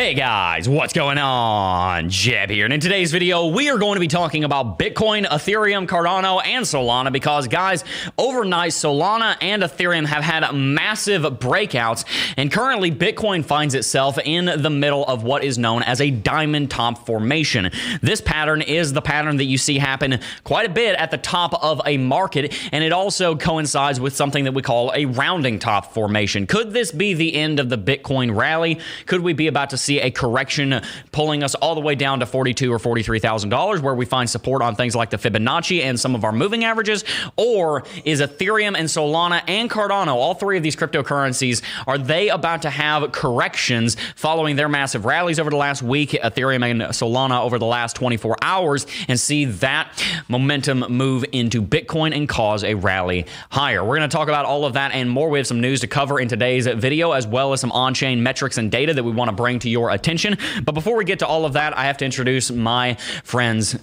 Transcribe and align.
Hey 0.00 0.14
guys, 0.14 0.66
what's 0.66 0.94
going 0.94 1.18
on? 1.18 2.08
Jeb 2.08 2.48
here, 2.48 2.64
and 2.64 2.72
in 2.72 2.80
today's 2.80 3.12
video, 3.12 3.48
we 3.48 3.68
are 3.68 3.76
going 3.76 3.96
to 3.96 4.00
be 4.00 4.08
talking 4.08 4.44
about 4.44 4.78
Bitcoin, 4.78 5.26
Ethereum, 5.26 5.86
Cardano, 5.86 6.40
and 6.42 6.64
Solana 6.64 7.12
because, 7.12 7.48
guys, 7.48 7.84
overnight 8.16 8.70
Solana 8.70 9.36
and 9.42 9.62
Ethereum 9.62 10.06
have 10.06 10.24
had 10.24 10.50
massive 10.54 11.20
breakouts, 11.34 12.06
and 12.38 12.50
currently 12.50 12.90
Bitcoin 12.90 13.44
finds 13.44 13.74
itself 13.74 14.18
in 14.24 14.46
the 14.46 14.70
middle 14.70 15.04
of 15.04 15.22
what 15.22 15.44
is 15.44 15.58
known 15.58 15.82
as 15.82 16.00
a 16.00 16.10
diamond 16.10 16.70
top 16.70 17.04
formation. 17.04 17.70
This 18.00 18.22
pattern 18.22 18.62
is 18.62 18.94
the 18.94 19.02
pattern 19.02 19.36
that 19.36 19.44
you 19.44 19.58
see 19.58 19.76
happen 19.76 20.18
quite 20.44 20.64
a 20.64 20.72
bit 20.72 20.96
at 20.96 21.10
the 21.10 21.18
top 21.18 21.62
of 21.62 21.82
a 21.84 21.98
market, 21.98 22.56
and 22.72 22.82
it 22.82 22.92
also 22.92 23.36
coincides 23.36 24.00
with 24.00 24.16
something 24.16 24.44
that 24.44 24.52
we 24.52 24.62
call 24.62 24.92
a 24.94 25.04
rounding 25.04 25.58
top 25.58 25.92
formation. 25.92 26.46
Could 26.46 26.72
this 26.72 26.90
be 26.90 27.12
the 27.12 27.34
end 27.34 27.60
of 27.60 27.68
the 27.68 27.76
Bitcoin 27.76 28.34
rally? 28.34 28.80
Could 29.04 29.20
we 29.20 29.34
be 29.34 29.46
about 29.46 29.68
to 29.68 29.76
see 29.76 29.89
a 29.98 30.10
correction 30.10 30.80
pulling 31.12 31.42
us 31.42 31.54
all 31.56 31.74
the 31.74 31.80
way 31.80 31.94
down 31.94 32.20
to 32.20 32.26
forty-two 32.26 32.72
or 32.72 32.78
forty-three 32.78 33.18
thousand 33.18 33.50
dollars, 33.50 33.80
where 33.80 33.94
we 33.94 34.06
find 34.06 34.30
support 34.30 34.62
on 34.62 34.76
things 34.76 34.94
like 34.94 35.10
the 35.10 35.16
Fibonacci 35.16 35.82
and 35.82 35.98
some 35.98 36.14
of 36.14 36.24
our 36.24 36.32
moving 36.32 36.64
averages, 36.64 37.04
or 37.36 37.84
is 38.04 38.20
Ethereum 38.20 38.76
and 38.76 38.88
Solana 38.88 39.42
and 39.48 39.70
Cardano, 39.70 40.14
all 40.14 40.34
three 40.34 40.56
of 40.56 40.62
these 40.62 40.76
cryptocurrencies, 40.76 41.62
are 41.86 41.98
they 41.98 42.28
about 42.28 42.62
to 42.62 42.70
have 42.70 43.10
corrections 43.12 43.96
following 44.14 44.56
their 44.56 44.68
massive 44.68 45.04
rallies 45.04 45.38
over 45.38 45.50
the 45.50 45.56
last 45.56 45.82
week, 45.82 46.10
Ethereum 46.10 46.70
and 46.70 46.82
Solana 46.82 47.42
over 47.42 47.58
the 47.58 47.66
last 47.66 47.96
24 47.96 48.36
hours, 48.42 48.86
and 49.08 49.18
see 49.18 49.46
that 49.46 50.04
momentum 50.28 50.80
move 50.88 51.24
into 51.32 51.62
Bitcoin 51.62 52.14
and 52.14 52.28
cause 52.28 52.62
a 52.64 52.74
rally 52.74 53.24
higher? 53.50 53.82
We're 53.82 53.96
going 53.96 54.10
to 54.10 54.14
talk 54.14 54.28
about 54.28 54.44
all 54.44 54.66
of 54.66 54.74
that 54.74 54.92
and 54.92 55.08
more. 55.08 55.30
We 55.30 55.38
have 55.38 55.46
some 55.46 55.60
news 55.60 55.80
to 55.80 55.86
cover 55.86 56.20
in 56.20 56.28
today's 56.28 56.66
video, 56.66 57.12
as 57.12 57.26
well 57.26 57.52
as 57.54 57.60
some 57.60 57.72
on-chain 57.72 58.22
metrics 58.22 58.58
and 58.58 58.70
data 58.70 58.92
that 58.92 59.02
we 59.02 59.12
want 59.12 59.30
to 59.30 59.34
bring 59.34 59.58
to 59.60 59.70
your 59.70 59.79
attention. 59.88 60.36
But 60.64 60.72
before 60.72 60.96
we 60.96 61.06
get 61.06 61.20
to 61.20 61.26
all 61.26 61.46
of 61.46 61.54
that, 61.54 61.76
I 61.78 61.84
have 61.84 61.96
to 61.98 62.04
introduce 62.04 62.50
my 62.50 62.94
friends, 63.24 63.78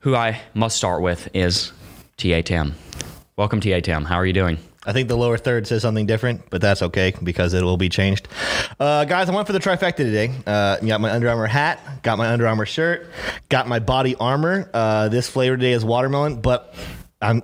who 0.00 0.14
I 0.14 0.40
must 0.54 0.76
start 0.76 1.02
with 1.02 1.28
is 1.34 1.72
TA 2.16 2.42
Tim. 2.42 2.74
Welcome, 3.36 3.60
TA 3.60 3.80
Tim. 3.80 4.04
How 4.04 4.16
are 4.16 4.26
you 4.26 4.32
doing? 4.32 4.58
I 4.84 4.92
think 4.92 5.08
the 5.08 5.16
lower 5.16 5.38
third 5.38 5.66
says 5.66 5.82
something 5.82 6.06
different, 6.06 6.50
but 6.50 6.60
that's 6.60 6.82
okay 6.82 7.14
because 7.22 7.54
it 7.54 7.62
will 7.62 7.76
be 7.76 7.88
changed. 7.88 8.26
Uh, 8.80 9.04
guys, 9.04 9.28
I 9.28 9.34
went 9.34 9.46
for 9.46 9.52
the 9.52 9.60
trifecta 9.60 9.96
today. 9.96 10.32
Uh, 10.44 10.78
got 10.78 11.00
my 11.00 11.10
Under 11.12 11.28
Armour 11.28 11.46
hat, 11.46 12.02
got 12.02 12.18
my 12.18 12.28
Under 12.28 12.48
Armour 12.48 12.66
shirt, 12.66 13.08
got 13.48 13.68
my 13.68 13.78
body 13.78 14.16
armor. 14.16 14.68
Uh, 14.74 15.08
this 15.08 15.28
flavor 15.28 15.56
today 15.56 15.72
is 15.72 15.84
watermelon, 15.84 16.40
but 16.40 16.74
I'm 17.20 17.42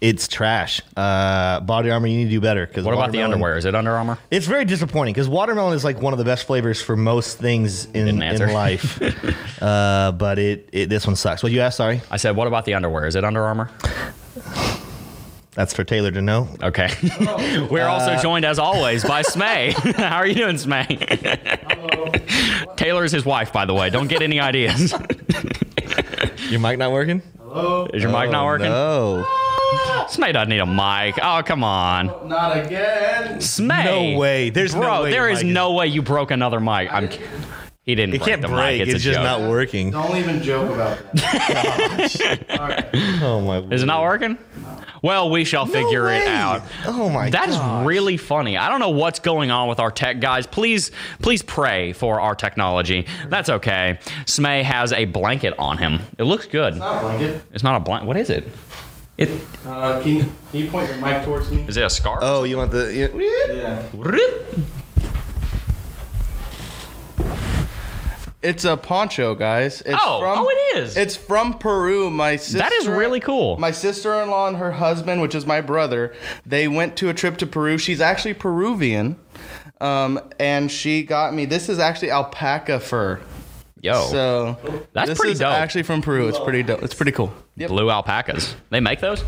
it's 0.00 0.28
trash. 0.28 0.80
Uh, 0.96 1.60
body 1.60 1.90
armor, 1.90 2.06
you 2.06 2.16
need 2.16 2.24
to 2.24 2.30
do 2.30 2.40
better. 2.40 2.66
Because 2.66 2.84
What 2.84 2.94
about 2.94 3.12
the 3.12 3.20
underwear? 3.22 3.58
Is 3.58 3.64
it 3.66 3.74
Under 3.74 3.92
Armour? 3.92 4.18
It's 4.30 4.46
very 4.46 4.64
disappointing 4.64 5.12
because 5.12 5.28
watermelon 5.28 5.74
is 5.74 5.84
like 5.84 6.00
one 6.00 6.14
of 6.14 6.18
the 6.18 6.24
best 6.24 6.46
flavors 6.46 6.80
for 6.80 6.96
most 6.96 7.38
things 7.38 7.84
in, 7.86 8.06
Didn't 8.06 8.22
answer. 8.22 8.46
in 8.46 8.54
life. 8.54 9.62
uh, 9.62 10.12
but 10.12 10.38
it, 10.38 10.68
it 10.72 10.88
this 10.88 11.06
one 11.06 11.16
sucks. 11.16 11.42
What 11.42 11.52
you 11.52 11.60
asked? 11.60 11.76
Sorry, 11.76 12.00
I 12.10 12.16
said, 12.16 12.34
what 12.34 12.46
about 12.46 12.64
the 12.64 12.74
underwear? 12.74 13.06
Is 13.06 13.14
it 13.14 13.24
Under 13.24 13.42
Armour? 13.44 13.70
that's 15.52 15.74
for 15.74 15.84
Taylor 15.84 16.10
to 16.12 16.22
know. 16.22 16.48
Okay. 16.62 16.88
We're 17.70 17.86
also 17.86 18.16
joined, 18.16 18.46
as 18.46 18.58
always, 18.58 19.04
by 19.04 19.22
Smay. 19.24 19.72
How 19.96 20.16
are 20.16 20.26
you 20.26 20.34
doing, 20.34 20.56
Smay? 20.56 20.86
Taylor 22.76 23.04
is 23.04 23.12
his 23.12 23.26
wife, 23.26 23.52
by 23.52 23.66
the 23.66 23.74
way. 23.74 23.90
Don't 23.90 24.08
get 24.08 24.22
any 24.22 24.40
ideas. 24.40 24.94
Your 26.48 26.60
mic 26.60 26.78
not 26.78 26.92
working? 26.92 27.20
Hello. 27.38 27.86
Is 27.92 28.02
your 28.02 28.12
mic 28.12 28.30
not 28.30 28.46
working? 28.46 28.68
No. 28.68 29.26
Smay 30.08 30.32
doesn't 30.32 30.48
need 30.48 30.58
a 30.58 30.66
mic. 30.66 31.18
Oh, 31.22 31.42
come 31.44 31.62
on. 31.64 32.28
Not 32.28 32.56
again. 32.56 33.38
Smay. 33.38 33.84
No 34.12 34.18
way. 34.18 34.50
There's 34.50 34.74
no 34.74 35.02
way 35.02 35.10
there 35.10 35.22
your 35.24 35.30
is 35.30 35.38
mic 35.38 35.46
is- 35.48 35.54
no 35.54 35.72
way 35.72 35.86
you 35.86 36.02
broke 36.02 36.30
another 36.30 36.60
mic. 36.60 36.92
I'm. 36.92 37.08
He 37.82 37.94
didn't. 37.94 38.14
It 38.14 38.18
break 38.18 38.28
can't 38.28 38.42
the 38.42 38.48
break. 38.48 38.78
mic. 38.80 38.88
It's, 38.88 38.96
It's, 38.96 39.04
just 39.04 39.16
joke. 39.16 39.24
not 39.24 39.48
working. 39.48 39.90
Don't 39.90 40.16
even 40.16 40.42
joke 40.42 40.70
about 40.74 40.98
that. 41.14 42.90
Oh 43.22 43.40
my. 43.40 43.58
Is 43.74 43.82
it 43.82 43.86
not 43.86 44.02
working? 44.02 44.38
Well, 45.02 45.30
we 45.30 45.44
shall 45.44 45.64
figure 45.66 46.10
it 46.10 46.26
out. 46.28 46.62
Oh 46.84 47.08
my 47.08 47.30
That 47.30 47.48
is 47.48 47.56
gosh. 47.56 47.86
really 47.86 48.16
funny. 48.18 48.58
I 48.58 48.68
don't 48.68 48.80
know 48.80 48.90
what's 48.90 49.18
going 49.18 49.50
on 49.50 49.66
with 49.68 49.80
our 49.80 49.90
tech 49.90 50.20
guys. 50.20 50.46
Please, 50.46 50.90
please 51.22 51.40
pray 51.42 51.92
for 51.94 52.20
our 52.20 52.34
technology. 52.34 53.06
That's 53.28 53.48
okay. 53.48 53.98
Smay 54.26 54.62
has 54.62 54.92
a 54.92 55.06
blanket 55.06 55.54
on 55.58 55.78
him. 55.78 56.00
It 56.18 56.24
looks 56.24 56.46
good. 56.46 56.74
It's 56.74 56.80
Not 56.80 56.98
a 56.98 57.00
blanket. 57.00 57.42
It's 57.52 57.62
not 57.62 57.76
a 57.76 57.80
blanket. 57.80 58.06
What 58.06 58.16
is 58.18 58.28
it? 58.28 58.46
It 59.18 59.28
Uh, 59.66 60.00
can, 60.00 60.16
you, 60.16 60.22
can 60.22 60.60
you 60.60 60.70
point 60.70 60.88
your 60.88 60.98
mic 60.98 61.24
towards 61.24 61.50
me? 61.50 61.62
is 61.68 61.76
it 61.76 61.84
a 61.84 61.90
scarf? 61.90 62.20
Oh, 62.22 62.44
you 62.44 62.56
want 62.56 62.70
the? 62.70 62.92
You, 62.94 63.20
Yeah. 63.20 63.82
It's 68.42 68.64
a 68.64 68.74
poncho, 68.74 69.34
guys. 69.34 69.82
It's 69.82 69.98
Oh, 70.02 70.22
oh, 70.24 70.48
it 70.48 70.78
is. 70.78 70.96
It's 70.96 71.14
from 71.14 71.58
Peru. 71.58 72.08
My 72.08 72.36
sister. 72.36 72.58
That 72.58 72.72
is 72.72 72.88
really 72.88 73.20
cool. 73.20 73.58
My 73.58 73.70
sister-in-law 73.70 74.48
and 74.48 74.56
her 74.56 74.72
husband, 74.72 75.20
which 75.20 75.34
is 75.34 75.44
my 75.44 75.60
brother, 75.60 76.14
they 76.46 76.66
went 76.66 76.96
to 76.96 77.10
a 77.10 77.14
trip 77.14 77.36
to 77.38 77.46
Peru. 77.46 77.76
She's 77.76 78.00
actually 78.00 78.32
Peruvian, 78.32 79.16
um, 79.82 80.18
and 80.38 80.70
she 80.70 81.02
got 81.02 81.34
me. 81.34 81.44
This 81.44 81.68
is 81.68 81.78
actually 81.78 82.10
alpaca 82.12 82.80
fur. 82.80 83.20
Yo, 83.82 84.06
So 84.10 84.58
That's 84.94 85.08
this 85.10 85.18
pretty 85.18 85.32
is 85.32 85.38
dope. 85.38 85.52
Actually 85.52 85.82
from 85.84 86.00
Peru. 86.02 86.28
It's 86.28 86.38
pretty 86.38 86.62
dope. 86.62 86.82
It's 86.82 86.94
pretty 86.94 87.12
cool. 87.12 87.32
Yep. 87.60 87.68
blue 87.68 87.90
alpacas. 87.90 88.56
They 88.70 88.80
make 88.80 89.00
those. 89.00 89.22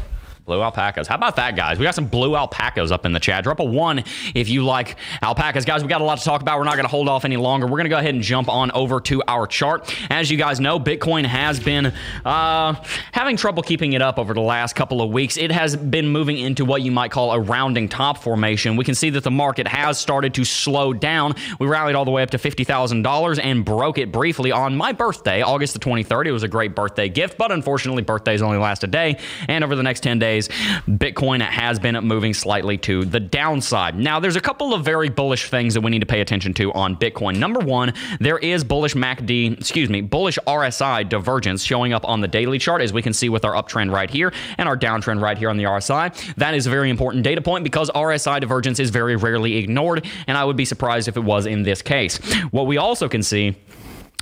Blue 0.44 0.60
alpacas. 0.60 1.06
How 1.06 1.14
about 1.14 1.36
that, 1.36 1.54
guys? 1.54 1.78
We 1.78 1.84
got 1.84 1.94
some 1.94 2.06
blue 2.06 2.34
alpacas 2.34 2.90
up 2.90 3.06
in 3.06 3.12
the 3.12 3.20
chat. 3.20 3.44
Drop 3.44 3.60
a 3.60 3.64
one 3.64 4.02
if 4.34 4.48
you 4.48 4.64
like 4.64 4.96
alpacas. 5.22 5.64
Guys, 5.64 5.84
we 5.84 5.88
got 5.88 6.00
a 6.00 6.04
lot 6.04 6.18
to 6.18 6.24
talk 6.24 6.42
about. 6.42 6.58
We're 6.58 6.64
not 6.64 6.74
going 6.74 6.84
to 6.84 6.90
hold 6.90 7.08
off 7.08 7.24
any 7.24 7.36
longer. 7.36 7.68
We're 7.68 7.76
going 7.76 7.84
to 7.84 7.90
go 7.90 7.98
ahead 7.98 8.12
and 8.12 8.24
jump 8.24 8.48
on 8.48 8.72
over 8.72 9.00
to 9.02 9.22
our 9.28 9.46
chart. 9.46 9.94
As 10.10 10.32
you 10.32 10.36
guys 10.36 10.58
know, 10.58 10.80
Bitcoin 10.80 11.24
has 11.24 11.60
been 11.60 11.92
uh, 12.24 12.74
having 13.12 13.36
trouble 13.36 13.62
keeping 13.62 13.92
it 13.92 14.02
up 14.02 14.18
over 14.18 14.34
the 14.34 14.40
last 14.40 14.74
couple 14.74 15.00
of 15.00 15.10
weeks. 15.10 15.36
It 15.36 15.52
has 15.52 15.76
been 15.76 16.08
moving 16.08 16.38
into 16.38 16.64
what 16.64 16.82
you 16.82 16.90
might 16.90 17.12
call 17.12 17.30
a 17.30 17.38
rounding 17.38 17.88
top 17.88 18.18
formation. 18.18 18.74
We 18.74 18.84
can 18.84 18.96
see 18.96 19.10
that 19.10 19.22
the 19.22 19.30
market 19.30 19.68
has 19.68 19.96
started 19.96 20.34
to 20.34 20.44
slow 20.44 20.92
down. 20.92 21.36
We 21.60 21.68
rallied 21.68 21.94
all 21.94 22.04
the 22.04 22.10
way 22.10 22.24
up 22.24 22.30
to 22.30 22.38
$50,000 22.38 23.40
and 23.40 23.64
broke 23.64 23.98
it 23.98 24.10
briefly 24.10 24.50
on 24.50 24.76
my 24.76 24.90
birthday, 24.90 25.40
August 25.42 25.74
the 25.74 25.78
23rd. 25.78 26.26
It 26.26 26.32
was 26.32 26.42
a 26.42 26.48
great 26.48 26.74
birthday 26.74 27.08
gift, 27.08 27.38
but 27.38 27.52
unfortunately, 27.52 28.02
birthdays 28.02 28.42
only 28.42 28.58
last 28.58 28.82
a 28.82 28.88
day. 28.88 29.18
And 29.46 29.62
over 29.62 29.76
the 29.76 29.84
next 29.84 30.00
10 30.00 30.18
days, 30.18 30.31
Bitcoin 30.40 31.40
has 31.40 31.78
been 31.78 31.96
moving 31.96 32.34
slightly 32.34 32.78
to 32.78 33.04
the 33.04 33.20
downside. 33.20 33.96
Now, 33.96 34.20
there's 34.20 34.36
a 34.36 34.40
couple 34.40 34.74
of 34.74 34.84
very 34.84 35.08
bullish 35.08 35.48
things 35.48 35.74
that 35.74 35.80
we 35.80 35.90
need 35.90 36.00
to 36.00 36.06
pay 36.06 36.20
attention 36.20 36.54
to 36.54 36.72
on 36.72 36.96
Bitcoin. 36.96 37.38
Number 37.38 37.60
one, 37.60 37.94
there 38.20 38.38
is 38.38 38.64
bullish 38.64 38.94
MACD, 38.94 39.58
excuse 39.60 39.88
me, 39.88 40.00
bullish 40.00 40.38
RSI 40.46 41.08
divergence 41.08 41.62
showing 41.62 41.92
up 41.92 42.08
on 42.08 42.20
the 42.20 42.28
daily 42.28 42.58
chart, 42.58 42.82
as 42.82 42.92
we 42.92 43.02
can 43.02 43.12
see 43.12 43.28
with 43.28 43.44
our 43.44 43.52
uptrend 43.52 43.92
right 43.92 44.10
here 44.10 44.32
and 44.58 44.68
our 44.68 44.76
downtrend 44.76 45.20
right 45.20 45.38
here 45.38 45.50
on 45.50 45.56
the 45.56 45.64
RSI. 45.64 46.34
That 46.36 46.54
is 46.54 46.66
a 46.66 46.70
very 46.70 46.90
important 46.90 47.24
data 47.24 47.40
point 47.40 47.64
because 47.64 47.90
RSI 47.90 48.40
divergence 48.40 48.80
is 48.80 48.90
very 48.90 49.16
rarely 49.16 49.56
ignored, 49.56 50.06
and 50.26 50.36
I 50.38 50.44
would 50.44 50.56
be 50.56 50.64
surprised 50.64 51.08
if 51.08 51.16
it 51.16 51.24
was 51.24 51.46
in 51.46 51.62
this 51.62 51.82
case. 51.82 52.18
What 52.50 52.66
we 52.66 52.76
also 52.78 53.08
can 53.08 53.22
see 53.22 53.56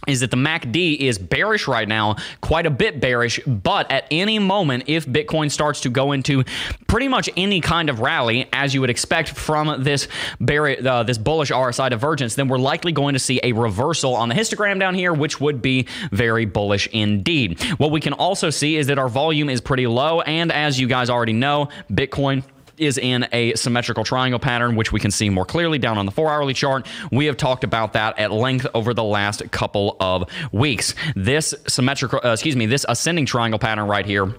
is 0.07 0.21
that 0.21 0.31
the 0.31 0.37
MACD 0.37 0.99
is 0.99 1.19
bearish 1.19 1.69
right 1.69 1.87
now, 1.87 2.17
quite 2.41 2.67
a 2.67 2.71
bit 2.71 3.01
bearish, 3.01 3.41
but 3.47 3.91
at 3.91 4.07
any 4.11 4.39
moment, 4.39 4.85
if 4.87 5.07
Bitcoin 5.07 5.51
starts 5.51 5.81
to 5.83 5.91
go 5.91 6.13
into 6.13 6.45
pretty 6.87 7.09
much 7.09 7.29
any 7.37 7.61
kind 7.61 7.91
of 7.91 8.01
rally, 8.01 8.49
as 8.53 8.75
you 8.75 8.81
would 8.81 8.91
expect 8.91 9.31
from 9.31 9.83
this 9.83 10.09
bear, 10.41 10.87
uh, 10.87 11.03
this 11.03 11.19
bullish 11.19 11.51
RSI 11.51 11.91
divergence, 11.91 12.35
then 12.35 12.49
we're 12.49 12.59
likely 12.59 12.93
going 12.93 13.15
to 13.15 13.19
see 13.19 13.41
a 13.43 13.53
reversal 13.53 14.15
on 14.15 14.29
the 14.29 14.35
histogram 14.35 14.79
down 14.79 14.95
here, 14.95 15.13
which 15.13 15.41
would 15.41 15.63
be 15.63 15.87
very 16.11 16.45
bullish 16.45 16.89
indeed. 16.89 17.63
What 17.79 17.91
we 17.91 18.01
can 18.01 18.13
also 18.13 18.51
see 18.51 18.77
is 18.77 18.87
that 18.89 18.99
our 18.99 19.09
volume 19.09 19.49
is 19.49 19.61
pretty 19.61 19.87
low, 19.87 20.21
and 20.23 20.51
as 20.51 20.81
you 20.81 20.87
guys 20.87 21.11
already 21.11 21.33
know, 21.33 21.69
Bitcoin 21.91 22.43
is 22.81 22.99
in 22.99 23.27
a 23.33 23.55
symmetrical 23.55 24.05
triangle 24.05 24.39
pattern, 24.39 24.77
which 24.77 24.93
we 24.93 25.01
can 25.01 25.11
see 25.11 25.29
more 25.31 25.45
clearly 25.45 25.79
down 25.79 25.99
on 25.99 26.07
the 26.07 26.13
four 26.13 26.31
hourly 26.31 26.55
chart. 26.55 26.87
We 27.13 27.27
have 27.27 27.37
talked 27.37 27.65
about 27.65 27.93
that 27.93 28.19
at 28.19 28.33
length 28.33 28.67
over 28.75 28.95
the 28.95 29.05
last 29.05 29.49
couple 29.51 29.97
of 30.01 30.29
weeks. 30.53 30.95
This 31.15 31.55
symmetrical, 31.69 32.21
uh, 32.25 32.33
excuse 32.33 32.57
me, 32.57 32.67
this 32.67 32.87
ascending 32.89 33.27
triangle 33.27 33.59
pattern 33.59 33.87
right 33.87 34.07
here 34.07 34.35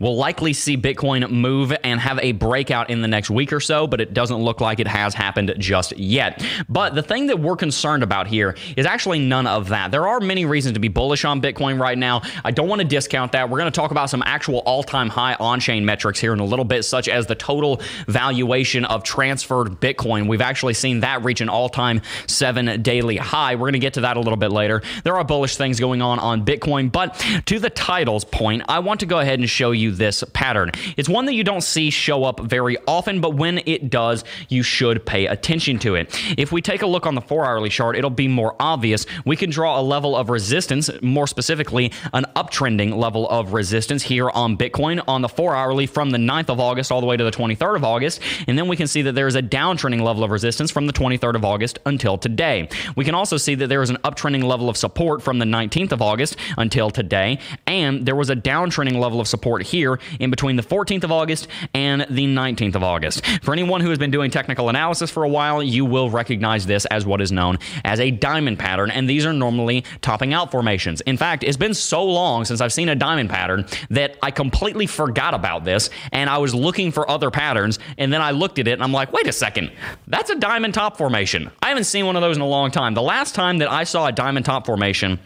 We'll 0.00 0.16
likely 0.16 0.52
see 0.52 0.76
Bitcoin 0.76 1.30
move 1.30 1.74
and 1.84 2.00
have 2.00 2.18
a 2.20 2.32
breakout 2.32 2.90
in 2.90 3.02
the 3.02 3.08
next 3.08 3.30
week 3.30 3.52
or 3.52 3.60
so, 3.60 3.86
but 3.86 4.00
it 4.00 4.14
doesn't 4.14 4.38
look 4.38 4.60
like 4.60 4.80
it 4.80 4.86
has 4.86 5.14
happened 5.14 5.54
just 5.58 5.96
yet. 5.96 6.44
But 6.68 6.94
the 6.94 7.02
thing 7.02 7.26
that 7.28 7.38
we're 7.38 7.56
concerned 7.56 8.02
about 8.02 8.26
here 8.26 8.56
is 8.76 8.86
actually 8.86 9.18
none 9.18 9.46
of 9.46 9.68
that. 9.68 9.90
There 9.90 10.06
are 10.06 10.20
many 10.20 10.44
reasons 10.44 10.74
to 10.74 10.80
be 10.80 10.88
bullish 10.88 11.24
on 11.24 11.40
Bitcoin 11.40 11.80
right 11.80 11.98
now. 11.98 12.22
I 12.44 12.50
don't 12.50 12.68
want 12.68 12.80
to 12.80 12.86
discount 12.86 13.32
that. 13.32 13.48
We're 13.50 13.58
going 13.58 13.70
to 13.70 13.76
talk 13.76 13.90
about 13.90 14.10
some 14.10 14.22
actual 14.24 14.58
all 14.60 14.82
time 14.82 15.08
high 15.08 15.34
on 15.34 15.60
chain 15.60 15.84
metrics 15.84 16.20
here 16.20 16.32
in 16.32 16.40
a 16.40 16.44
little 16.44 16.64
bit, 16.64 16.84
such 16.84 17.08
as 17.08 17.26
the 17.26 17.34
total 17.34 17.80
valuation 18.06 18.84
of 18.84 19.02
transferred 19.02 19.80
Bitcoin. 19.80 20.28
We've 20.28 20.40
actually 20.40 20.74
seen 20.74 21.00
that 21.00 21.24
reach 21.24 21.40
an 21.40 21.48
all 21.48 21.68
time 21.68 22.02
seven 22.26 22.82
daily 22.82 23.16
high. 23.16 23.54
We're 23.54 23.60
going 23.60 23.72
to 23.74 23.78
get 23.78 23.94
to 23.94 24.02
that 24.02 24.16
a 24.16 24.20
little 24.20 24.36
bit 24.36 24.50
later. 24.50 24.82
There 25.04 25.16
are 25.16 25.24
bullish 25.24 25.56
things 25.56 25.80
going 25.80 26.02
on 26.02 26.18
on 26.18 26.44
Bitcoin, 26.44 26.90
but 26.90 27.14
to 27.46 27.58
the 27.58 27.70
titles 27.70 28.24
point, 28.24 28.62
I 28.68 28.78
want 28.80 29.00
to 29.00 29.06
go 29.06 29.18
ahead 29.18 29.38
and 29.38 29.48
show 29.56 29.70
you 29.70 29.90
this 29.90 30.22
pattern. 30.34 30.70
It's 30.98 31.08
one 31.08 31.24
that 31.24 31.32
you 31.32 31.42
don't 31.42 31.62
see 31.62 31.88
show 31.88 32.24
up 32.24 32.40
very 32.40 32.76
often, 32.86 33.20
but 33.20 33.34
when 33.34 33.62
it 33.64 33.88
does, 33.88 34.22
you 34.50 34.62
should 34.62 35.06
pay 35.06 35.26
attention 35.26 35.78
to 35.80 35.94
it. 35.94 36.14
If 36.36 36.52
we 36.52 36.60
take 36.60 36.82
a 36.82 36.86
look 36.86 37.06
on 37.06 37.14
the 37.14 37.22
four 37.22 37.46
hourly 37.46 37.70
chart, 37.70 37.96
it'll 37.96 38.10
be 38.10 38.28
more 38.28 38.54
obvious. 38.60 39.06
We 39.24 39.36
can 39.36 39.48
draw 39.48 39.80
a 39.80 39.82
level 39.82 40.14
of 40.14 40.28
resistance, 40.28 40.90
more 41.00 41.26
specifically, 41.26 41.90
an 42.12 42.26
uptrending 42.36 42.94
level 42.94 43.28
of 43.30 43.54
resistance 43.54 44.02
here 44.02 44.28
on 44.30 44.58
Bitcoin 44.58 45.02
on 45.08 45.22
the 45.22 45.28
four 45.28 45.56
hourly 45.56 45.86
from 45.86 46.10
the 46.10 46.18
9th 46.18 46.50
of 46.50 46.60
August 46.60 46.92
all 46.92 47.00
the 47.00 47.06
way 47.06 47.16
to 47.16 47.24
the 47.24 47.30
23rd 47.30 47.76
of 47.76 47.84
August. 47.84 48.20
And 48.46 48.58
then 48.58 48.68
we 48.68 48.76
can 48.76 48.86
see 48.86 49.00
that 49.02 49.12
there 49.12 49.26
is 49.26 49.36
a 49.36 49.42
downtrending 49.42 50.02
level 50.02 50.22
of 50.22 50.30
resistance 50.30 50.70
from 50.70 50.86
the 50.86 50.92
23rd 50.92 51.36
of 51.36 51.44
August 51.44 51.78
until 51.86 52.18
today. 52.18 52.68
We 52.94 53.04
can 53.04 53.14
also 53.14 53.38
see 53.38 53.54
that 53.54 53.68
there 53.68 53.82
is 53.82 53.88
an 53.88 53.96
uptrending 54.04 54.44
level 54.44 54.68
of 54.68 54.76
support 54.76 55.22
from 55.22 55.38
the 55.38 55.46
19th 55.46 55.92
of 55.92 56.02
August 56.02 56.36
until 56.58 56.90
today. 56.90 57.38
And 57.66 58.04
there 58.04 58.16
was 58.16 58.28
a 58.28 58.36
downtrending 58.36 58.98
level 58.98 59.20
of 59.20 59.26
support 59.28 59.45
here 59.62 59.98
in 60.18 60.30
between 60.30 60.56
the 60.56 60.62
14th 60.62 61.04
of 61.04 61.12
August 61.12 61.46
and 61.72 62.06
the 62.10 62.26
19th 62.26 62.74
of 62.74 62.82
August. 62.82 63.24
For 63.42 63.52
anyone 63.52 63.80
who 63.80 63.90
has 63.90 63.98
been 63.98 64.10
doing 64.10 64.30
technical 64.30 64.68
analysis 64.68 65.10
for 65.10 65.22
a 65.22 65.28
while, 65.28 65.62
you 65.62 65.84
will 65.84 66.10
recognize 66.10 66.66
this 66.66 66.84
as 66.86 67.06
what 67.06 67.20
is 67.20 67.30
known 67.30 67.58
as 67.84 68.00
a 68.00 68.10
diamond 68.10 68.58
pattern. 68.58 68.90
And 68.90 69.08
these 69.08 69.24
are 69.24 69.32
normally 69.32 69.84
topping 70.02 70.34
out 70.34 70.50
formations. 70.50 71.00
In 71.02 71.16
fact, 71.16 71.44
it's 71.44 71.56
been 71.56 71.74
so 71.74 72.04
long 72.04 72.44
since 72.44 72.60
I've 72.60 72.72
seen 72.72 72.88
a 72.88 72.94
diamond 72.94 73.30
pattern 73.30 73.66
that 73.90 74.16
I 74.22 74.30
completely 74.30 74.86
forgot 74.86 75.34
about 75.34 75.64
this 75.64 75.90
and 76.12 76.28
I 76.28 76.38
was 76.38 76.54
looking 76.54 76.90
for 76.90 77.08
other 77.08 77.30
patterns. 77.30 77.78
And 77.98 78.12
then 78.12 78.20
I 78.20 78.32
looked 78.32 78.58
at 78.58 78.66
it 78.66 78.72
and 78.72 78.82
I'm 78.82 78.92
like, 78.92 79.12
wait 79.12 79.26
a 79.26 79.32
second, 79.32 79.70
that's 80.08 80.30
a 80.30 80.36
diamond 80.36 80.74
top 80.74 80.96
formation. 80.96 81.50
I 81.62 81.68
haven't 81.68 81.84
seen 81.84 82.06
one 82.06 82.16
of 82.16 82.22
those 82.22 82.36
in 82.36 82.42
a 82.42 82.48
long 82.48 82.70
time. 82.70 82.94
The 82.94 83.02
last 83.02 83.34
time 83.34 83.58
that 83.58 83.70
I 83.70 83.84
saw 83.84 84.06
a 84.06 84.12
diamond 84.12 84.44
top 84.44 84.66
formation, 84.66 85.20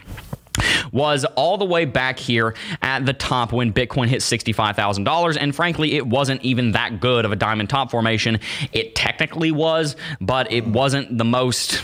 was 0.93 1.25
all 1.37 1.59
the 1.59 1.65
way 1.65 1.85
back 1.85 2.19
here 2.19 2.55
at 2.83 3.07
the 3.07 3.13
top 3.13 3.53
when 3.53 3.73
Bitcoin 3.73 4.07
hit 4.07 4.21
$65,000. 4.21 5.37
And 5.41 5.55
frankly, 5.55 5.95
it 5.95 6.07
wasn't 6.07 6.43
even 6.43 6.73
that 6.73 7.01
good 7.01 7.25
of 7.25 7.33
a 7.33 7.37
diamond 7.37 7.71
top 7.71 7.91
formation. 7.91 8.41
It 8.73 8.95
technically 8.95 9.51
was, 9.51 9.97
but 10.21 10.51
it 10.53 10.67
wasn't 10.67 11.17
the 11.17 11.25
most 11.25 11.83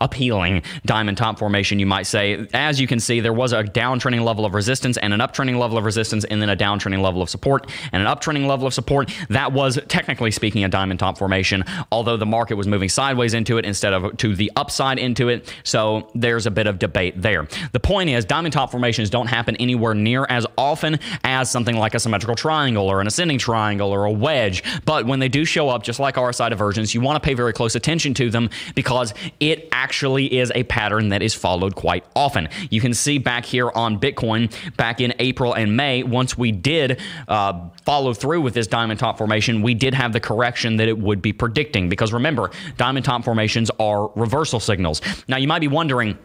appealing 0.00 0.62
diamond 0.84 1.18
top 1.18 1.38
formation, 1.38 1.78
you 1.78 1.86
might 1.86 2.06
say. 2.06 2.46
As 2.52 2.80
you 2.80 2.86
can 2.86 3.00
see, 3.00 3.20
there 3.20 3.32
was 3.32 3.52
a 3.52 3.62
downtrending 3.62 4.24
level 4.24 4.44
of 4.44 4.54
resistance 4.54 4.96
and 4.98 5.12
an 5.12 5.20
uptrending 5.20 5.58
level 5.58 5.78
of 5.78 5.84
resistance, 5.84 6.24
and 6.24 6.40
then 6.40 6.48
a 6.48 6.56
downtrending 6.56 7.00
level 7.00 7.22
of 7.22 7.30
support 7.30 7.70
and 7.92 8.02
an 8.02 8.08
uptrending 8.08 8.46
level 8.46 8.66
of 8.66 8.74
support. 8.74 9.12
That 9.28 9.52
was, 9.52 9.78
technically 9.88 10.30
speaking, 10.30 10.64
a 10.64 10.68
diamond 10.68 11.00
top 11.00 11.18
formation, 11.18 11.64
although 11.92 12.16
the 12.16 12.26
market 12.26 12.56
was 12.56 12.66
moving 12.66 12.88
sideways 12.88 13.34
into 13.34 13.58
it 13.58 13.64
instead 13.64 13.92
of 13.92 14.16
to 14.18 14.34
the 14.34 14.50
upside 14.56 14.98
into 14.98 15.28
it. 15.28 15.52
So 15.64 16.10
there's 16.14 16.46
a 16.46 16.50
bit 16.50 16.66
of 16.66 16.78
debate 16.78 17.20
there. 17.20 17.46
The 17.72 17.80
point 17.80 18.10
is, 18.10 18.24
diamond 18.24 18.52
top 18.52 18.70
formations 18.70 19.10
don't 19.10 19.26
happen 19.26 19.56
anywhere 19.56 19.94
near 19.94 20.26
as 20.28 20.46
often 20.56 20.98
as 21.24 21.50
something 21.50 21.76
like 21.76 21.94
a 21.94 22.00
symmetrical 22.00 22.34
triangle 22.34 22.88
or 22.88 23.00
an 23.00 23.06
ascending 23.06 23.38
triangle 23.38 23.90
or 23.90 24.04
a 24.04 24.12
wedge. 24.12 24.62
But 24.84 25.06
when 25.06 25.18
they 25.18 25.28
do 25.28 25.44
show 25.44 25.68
up, 25.68 25.82
just 25.82 26.00
like 26.00 26.16
RSI 26.16 26.50
divergence, 26.50 26.94
you 26.94 27.00
want 27.00 27.22
to 27.22 27.26
pay 27.26 27.34
very 27.34 27.52
close 27.52 27.74
attention 27.74 28.14
to 28.14 28.30
them 28.30 28.50
because 28.74 29.14
it 29.40 29.68
actually 29.80 30.26
is 30.38 30.52
a 30.54 30.62
pattern 30.64 31.08
that 31.08 31.22
is 31.22 31.34
followed 31.34 31.74
quite 31.74 32.04
often. 32.14 32.48
You 32.68 32.82
can 32.82 32.92
see 32.92 33.16
back 33.16 33.46
here 33.46 33.70
on 33.70 33.98
Bitcoin 33.98 34.52
back 34.76 35.00
in 35.00 35.14
April 35.18 35.54
and 35.54 35.74
May, 35.74 36.02
once 36.02 36.36
we 36.36 36.52
did 36.52 37.00
uh, 37.28 37.70
follow 37.86 38.12
through 38.12 38.42
with 38.42 38.52
this 38.52 38.66
diamond 38.66 39.00
top 39.00 39.16
formation, 39.16 39.62
we 39.62 39.72
did 39.74 39.94
have 39.94 40.12
the 40.12 40.20
correction 40.20 40.76
that 40.76 40.88
it 40.88 40.98
would 40.98 41.22
be 41.22 41.32
predicting. 41.32 41.88
Because 41.88 42.12
remember, 42.12 42.50
diamond 42.76 43.06
top 43.06 43.24
formations 43.24 43.70
are 43.80 44.08
reversal 44.16 44.60
signals. 44.60 45.00
Now, 45.28 45.38
you 45.38 45.48
might 45.48 45.60
be 45.60 45.68
wondering, 45.68 46.18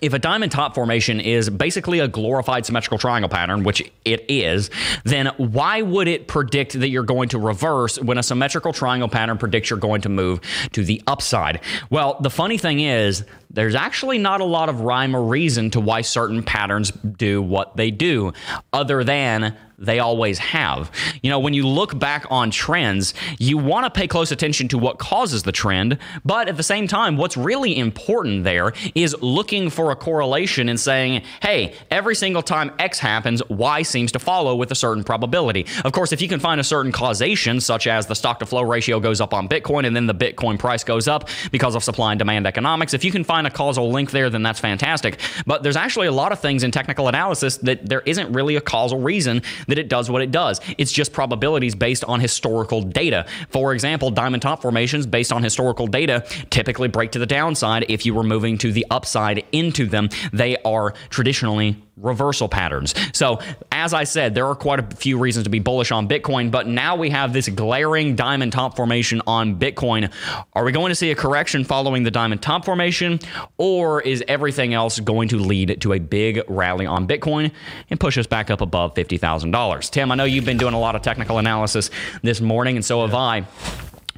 if 0.00 0.12
a 0.12 0.18
diamond 0.18 0.52
top 0.52 0.74
formation 0.74 1.20
is 1.20 1.50
basically 1.50 1.98
a 1.98 2.08
glorified 2.08 2.66
symmetrical 2.66 2.98
triangle 2.98 3.28
pattern, 3.28 3.64
which 3.64 3.82
it 4.04 4.24
is, 4.28 4.70
then 5.04 5.26
why 5.36 5.82
would 5.82 6.08
it 6.08 6.26
predict 6.26 6.78
that 6.80 6.88
you're 6.88 7.02
going 7.02 7.28
to 7.30 7.38
reverse 7.38 7.98
when 8.00 8.18
a 8.18 8.22
symmetrical 8.22 8.72
triangle 8.72 9.08
pattern 9.08 9.38
predicts 9.38 9.70
you're 9.70 9.78
going 9.78 10.00
to 10.02 10.08
move 10.08 10.40
to 10.72 10.84
the 10.84 11.02
upside? 11.06 11.60
Well, 11.90 12.18
the 12.20 12.30
funny 12.30 12.58
thing 12.58 12.80
is, 12.80 13.24
there's 13.50 13.74
actually 13.74 14.18
not 14.18 14.40
a 14.40 14.44
lot 14.44 14.68
of 14.68 14.80
rhyme 14.80 15.14
or 15.14 15.22
reason 15.22 15.70
to 15.70 15.80
why 15.80 16.02
certain 16.02 16.42
patterns 16.42 16.90
do 16.90 17.42
what 17.42 17.76
they 17.76 17.90
do, 17.90 18.32
other 18.72 19.04
than 19.04 19.56
they 19.80 19.98
always 19.98 20.38
have. 20.38 20.92
You 21.22 21.30
know, 21.30 21.38
when 21.38 21.54
you 21.54 21.66
look 21.66 21.98
back 21.98 22.26
on 22.30 22.50
trends, 22.50 23.14
you 23.38 23.56
want 23.56 23.86
to 23.86 23.90
pay 23.90 24.06
close 24.06 24.30
attention 24.30 24.68
to 24.68 24.78
what 24.78 24.98
causes 24.98 25.42
the 25.42 25.52
trend, 25.52 25.98
but 26.24 26.48
at 26.48 26.56
the 26.56 26.62
same 26.62 26.86
time, 26.86 27.16
what's 27.16 27.36
really 27.36 27.76
important 27.76 28.44
there 28.44 28.74
is 28.94 29.16
looking 29.22 29.70
for 29.70 29.90
a 29.90 29.96
correlation 29.96 30.68
and 30.68 30.78
saying, 30.78 31.22
hey, 31.42 31.74
every 31.90 32.14
single 32.14 32.42
time 32.42 32.70
X 32.78 32.98
happens, 32.98 33.42
Y 33.48 33.82
seems 33.82 34.12
to 34.12 34.18
follow 34.18 34.54
with 34.54 34.70
a 34.70 34.74
certain 34.74 35.02
probability. 35.02 35.66
Of 35.84 35.92
course, 35.92 36.12
if 36.12 36.20
you 36.20 36.28
can 36.28 36.40
find 36.40 36.60
a 36.60 36.64
certain 36.64 36.92
causation, 36.92 37.60
such 37.60 37.86
as 37.86 38.06
the 38.06 38.14
stock 38.14 38.38
to 38.40 38.46
flow 38.46 38.62
ratio 38.62 39.00
goes 39.00 39.20
up 39.20 39.32
on 39.32 39.48
Bitcoin 39.48 39.86
and 39.86 39.96
then 39.96 40.06
the 40.06 40.14
Bitcoin 40.14 40.58
price 40.58 40.84
goes 40.84 41.08
up 41.08 41.28
because 41.50 41.74
of 41.74 41.82
supply 41.82 42.12
and 42.12 42.18
demand 42.18 42.46
economics, 42.46 42.92
if 42.92 43.02
you 43.02 43.10
can 43.10 43.24
find 43.24 43.39
a 43.46 43.50
causal 43.50 43.90
link 43.90 44.10
there, 44.10 44.30
then 44.30 44.42
that's 44.42 44.60
fantastic. 44.60 45.20
But 45.46 45.62
there's 45.62 45.76
actually 45.76 46.06
a 46.06 46.12
lot 46.12 46.32
of 46.32 46.40
things 46.40 46.62
in 46.62 46.70
technical 46.70 47.08
analysis 47.08 47.56
that 47.58 47.88
there 47.88 48.00
isn't 48.00 48.32
really 48.32 48.56
a 48.56 48.60
causal 48.60 49.00
reason 49.00 49.42
that 49.68 49.78
it 49.78 49.88
does 49.88 50.10
what 50.10 50.22
it 50.22 50.30
does. 50.30 50.60
It's 50.78 50.92
just 50.92 51.12
probabilities 51.12 51.74
based 51.74 52.04
on 52.04 52.20
historical 52.20 52.82
data. 52.82 53.26
For 53.50 53.72
example, 53.74 54.10
diamond 54.10 54.42
top 54.42 54.62
formations 54.62 55.06
based 55.06 55.32
on 55.32 55.42
historical 55.42 55.86
data 55.86 56.24
typically 56.50 56.88
break 56.88 57.12
to 57.12 57.18
the 57.18 57.26
downside 57.26 57.86
if 57.88 58.06
you 58.06 58.14
were 58.14 58.22
moving 58.22 58.58
to 58.58 58.72
the 58.72 58.86
upside 58.90 59.44
into 59.52 59.86
them. 59.86 60.08
They 60.32 60.56
are 60.58 60.94
traditionally 61.10 61.82
reversal 62.00 62.48
patterns. 62.48 62.94
So, 63.12 63.40
as 63.72 63.94
I 63.94 64.04
said, 64.04 64.34
there 64.34 64.46
are 64.46 64.54
quite 64.54 64.80
a 64.80 64.96
few 64.96 65.18
reasons 65.18 65.44
to 65.44 65.50
be 65.50 65.58
bullish 65.58 65.90
on 65.90 66.08
Bitcoin, 66.08 66.50
but 66.50 66.66
now 66.66 66.96
we 66.96 67.10
have 67.10 67.32
this 67.32 67.48
glaring 67.48 68.16
diamond 68.16 68.52
top 68.52 68.76
formation 68.76 69.22
on 69.26 69.58
Bitcoin. 69.58 70.12
Are 70.54 70.64
we 70.64 70.72
going 70.72 70.90
to 70.90 70.94
see 70.94 71.10
a 71.10 71.14
correction 71.14 71.64
following 71.64 72.02
the 72.02 72.10
diamond 72.10 72.42
top 72.42 72.64
formation, 72.64 73.20
or 73.58 74.00
is 74.02 74.22
everything 74.28 74.74
else 74.74 75.00
going 75.00 75.28
to 75.28 75.36
lead 75.36 75.80
to 75.80 75.92
a 75.92 75.98
big 75.98 76.42
rally 76.48 76.86
on 76.86 77.06
Bitcoin 77.06 77.52
and 77.90 78.00
push 78.00 78.18
us 78.18 78.26
back 78.26 78.50
up 78.50 78.60
above 78.60 78.94
$50,000? 78.94 79.90
Tim, 79.90 80.12
I 80.12 80.14
know 80.14 80.24
you've 80.24 80.44
been 80.44 80.58
doing 80.58 80.74
a 80.74 80.80
lot 80.80 80.96
of 80.96 81.02
technical 81.02 81.38
analysis 81.38 81.90
this 82.22 82.40
morning, 82.40 82.76
and 82.76 82.84
so 82.84 83.02
have 83.02 83.14
I. 83.14 83.46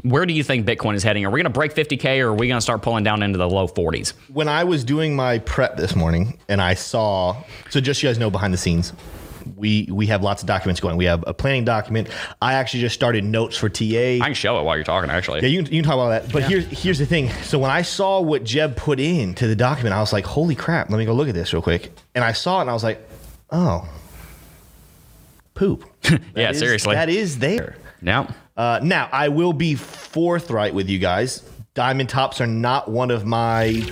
Where 0.02 0.26
do 0.26 0.34
you 0.34 0.42
think 0.42 0.66
Bitcoin 0.66 0.94
is 0.94 1.02
heading? 1.02 1.24
Are 1.24 1.30
we 1.30 1.38
going 1.38 1.44
to 1.44 1.50
break 1.50 1.74
50K 1.74 2.20
or 2.20 2.28
are 2.28 2.34
we 2.34 2.48
going 2.48 2.56
to 2.58 2.62
start 2.62 2.82
pulling 2.82 3.04
down 3.04 3.22
into 3.22 3.38
the 3.38 3.48
low 3.48 3.68
40s? 3.68 4.14
When 4.32 4.48
I 4.48 4.64
was 4.64 4.82
doing 4.82 5.14
my 5.14 5.38
prep 5.38 5.76
this 5.76 5.94
morning 5.94 6.38
and 6.48 6.60
I 6.60 6.74
saw, 6.74 7.36
so 7.70 7.80
just 7.80 8.00
so 8.00 8.06
you 8.06 8.12
guys 8.12 8.18
know 8.18 8.30
behind 8.30 8.52
the 8.52 8.58
scenes, 8.58 8.92
we 9.56 9.88
we 9.90 10.06
have 10.06 10.22
lots 10.22 10.42
of 10.42 10.46
documents 10.46 10.80
going. 10.80 10.96
We 10.96 11.04
have 11.06 11.24
a 11.26 11.34
planning 11.34 11.64
document. 11.64 12.08
I 12.40 12.54
actually 12.54 12.80
just 12.80 12.94
started 12.94 13.24
notes 13.24 13.56
for 13.56 13.68
TA. 13.68 13.84
I 13.84 14.18
can 14.20 14.34
show 14.34 14.58
it 14.60 14.62
while 14.62 14.76
you're 14.76 14.84
talking, 14.84 15.10
actually. 15.10 15.40
Yeah, 15.40 15.48
you, 15.48 15.60
you 15.62 15.82
can 15.82 15.82
talk 15.82 15.94
about 15.94 16.10
that. 16.10 16.32
But 16.32 16.42
yeah. 16.42 16.48
here's 16.48 16.82
here's 16.82 16.98
the 16.98 17.06
thing. 17.06 17.30
So 17.42 17.58
when 17.58 17.70
I 17.70 17.82
saw 17.82 18.20
what 18.20 18.44
Jeb 18.44 18.76
put 18.76 19.00
in 19.00 19.34
to 19.34 19.46
the 19.46 19.56
document, 19.56 19.94
I 19.94 20.00
was 20.00 20.12
like, 20.12 20.24
holy 20.24 20.54
crap, 20.54 20.90
let 20.90 20.98
me 20.98 21.04
go 21.04 21.12
look 21.12 21.28
at 21.28 21.34
this 21.34 21.52
real 21.52 21.62
quick. 21.62 21.92
And 22.14 22.24
I 22.24 22.32
saw 22.32 22.58
it 22.58 22.62
and 22.62 22.70
I 22.70 22.72
was 22.72 22.84
like, 22.84 23.06
oh, 23.50 23.88
poop. 25.54 25.84
yeah, 26.36 26.50
is, 26.50 26.58
seriously. 26.58 26.94
That 26.94 27.08
is 27.08 27.38
there. 27.38 27.76
Now, 28.00 28.34
uh, 28.56 28.80
now, 28.82 29.08
I 29.12 29.28
will 29.28 29.52
be 29.52 29.74
forthright 29.74 30.74
with 30.74 30.88
you 30.88 30.98
guys. 30.98 31.42
Diamond 31.74 32.08
tops 32.08 32.40
are 32.40 32.46
not 32.46 32.90
one 32.90 33.10
of 33.10 33.24
my 33.24 33.82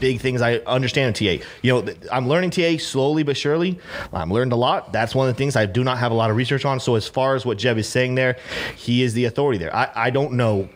big 0.00 0.20
things 0.20 0.42
I 0.42 0.56
understand 0.66 1.16
TA. 1.16 1.36
You 1.62 1.82
know, 1.82 1.94
I'm 2.12 2.28
learning 2.28 2.50
TA 2.50 2.78
slowly 2.78 3.22
but 3.22 3.36
surely. 3.36 3.78
I'm 4.12 4.30
learned 4.30 4.52
a 4.52 4.56
lot. 4.56 4.92
That's 4.92 5.14
one 5.14 5.28
of 5.28 5.34
the 5.34 5.38
things 5.38 5.56
I 5.56 5.66
do 5.66 5.84
not 5.84 5.98
have 5.98 6.12
a 6.12 6.14
lot 6.14 6.30
of 6.30 6.36
research 6.36 6.64
on. 6.64 6.80
So 6.80 6.94
as 6.94 7.08
far 7.08 7.34
as 7.34 7.44
what 7.44 7.58
Jeb 7.58 7.78
is 7.78 7.88
saying 7.88 8.14
there, 8.14 8.38
he 8.76 9.02
is 9.02 9.14
the 9.14 9.26
authority 9.26 9.58
there. 9.58 9.74
I, 9.74 9.90
I 9.94 10.10
don't 10.10 10.32
know 10.32 10.68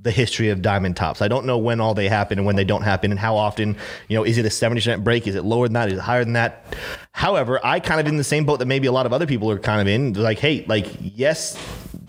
the 0.00 0.10
history 0.12 0.48
of 0.50 0.62
diamond 0.62 0.96
tops. 0.96 1.20
I 1.20 1.26
don't 1.26 1.44
know 1.44 1.58
when 1.58 1.80
all 1.80 1.92
they 1.92 2.08
happen 2.08 2.38
and 2.38 2.46
when 2.46 2.54
they 2.54 2.62
don't 2.64 2.82
happen 2.82 3.10
and 3.10 3.18
how 3.18 3.36
often, 3.36 3.76
you 4.08 4.16
know, 4.16 4.22
is 4.22 4.38
it 4.38 4.44
a 4.46 4.48
70% 4.48 5.02
break? 5.02 5.26
Is 5.26 5.34
it 5.34 5.42
lower 5.44 5.66
than 5.66 5.72
that? 5.74 5.88
Is 5.88 5.98
it 5.98 6.00
higher 6.00 6.22
than 6.22 6.34
that? 6.34 6.76
However, 7.10 7.58
I 7.64 7.80
kind 7.80 8.00
of 8.00 8.06
in 8.06 8.16
the 8.16 8.22
same 8.22 8.44
boat 8.44 8.60
that 8.60 8.66
maybe 8.66 8.86
a 8.86 8.92
lot 8.92 9.06
of 9.06 9.12
other 9.12 9.26
people 9.26 9.50
are 9.50 9.58
kind 9.58 9.80
of 9.80 9.88
in. 9.88 10.12
Like, 10.12 10.38
hey, 10.38 10.64
like, 10.68 10.86
yes, 11.00 11.58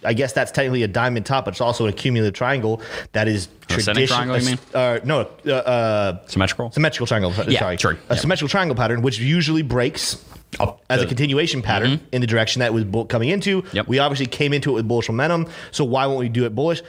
I 0.06 0.14
guess 0.14 0.34
that's 0.34 0.52
technically 0.52 0.84
a 0.84 0.88
diamond 0.88 1.26
top, 1.26 1.46
but 1.46 1.56
it's 1.56 1.62
also 1.62 1.86
an 1.88 1.90
accumulative 1.94 2.36
triangle 2.36 2.80
that 3.14 3.28
is 3.28 3.48
triangle. 3.68 4.36
Uh, 4.76 5.00
no, 5.04 5.28
uh, 5.48 5.52
uh, 5.52 6.28
Symmetrical? 6.28 6.72
symmetrical 6.72 7.08
triangle. 7.08 7.34
Yeah, 7.48 7.60
sorry, 7.60 7.78
sure. 7.78 7.92
A 8.10 8.14
Yeah. 8.14 8.16
symmetrical 8.22 8.50
triangle 8.50 8.76
pattern, 8.76 9.02
which 9.02 9.18
usually 9.18 9.64
breaks 9.64 10.24
Up 10.60 10.82
as 10.92 11.02
a 11.02 11.06
continuation 11.08 11.62
pattern 11.64 12.02
in 12.12 12.22
the 12.22 12.28
direction 12.28 12.60
that 12.60 12.68
it 12.68 12.74
was 12.74 12.84
bull- 12.84 13.06
coming 13.06 13.30
into. 13.30 13.62
Mm-hmm. 13.64 13.76
Yep. 13.78 13.88
We 13.88 13.98
obviously 14.00 14.26
came 14.28 14.52
into 14.54 14.72
it 14.72 14.74
with 14.74 14.88
bullish 14.88 15.08
momentum, 15.10 15.48
so 15.72 15.84
why 15.86 16.06
won't 16.08 16.20
we 16.20 16.30
do 16.30 16.46
it 16.46 16.54
bullish? 16.56 16.82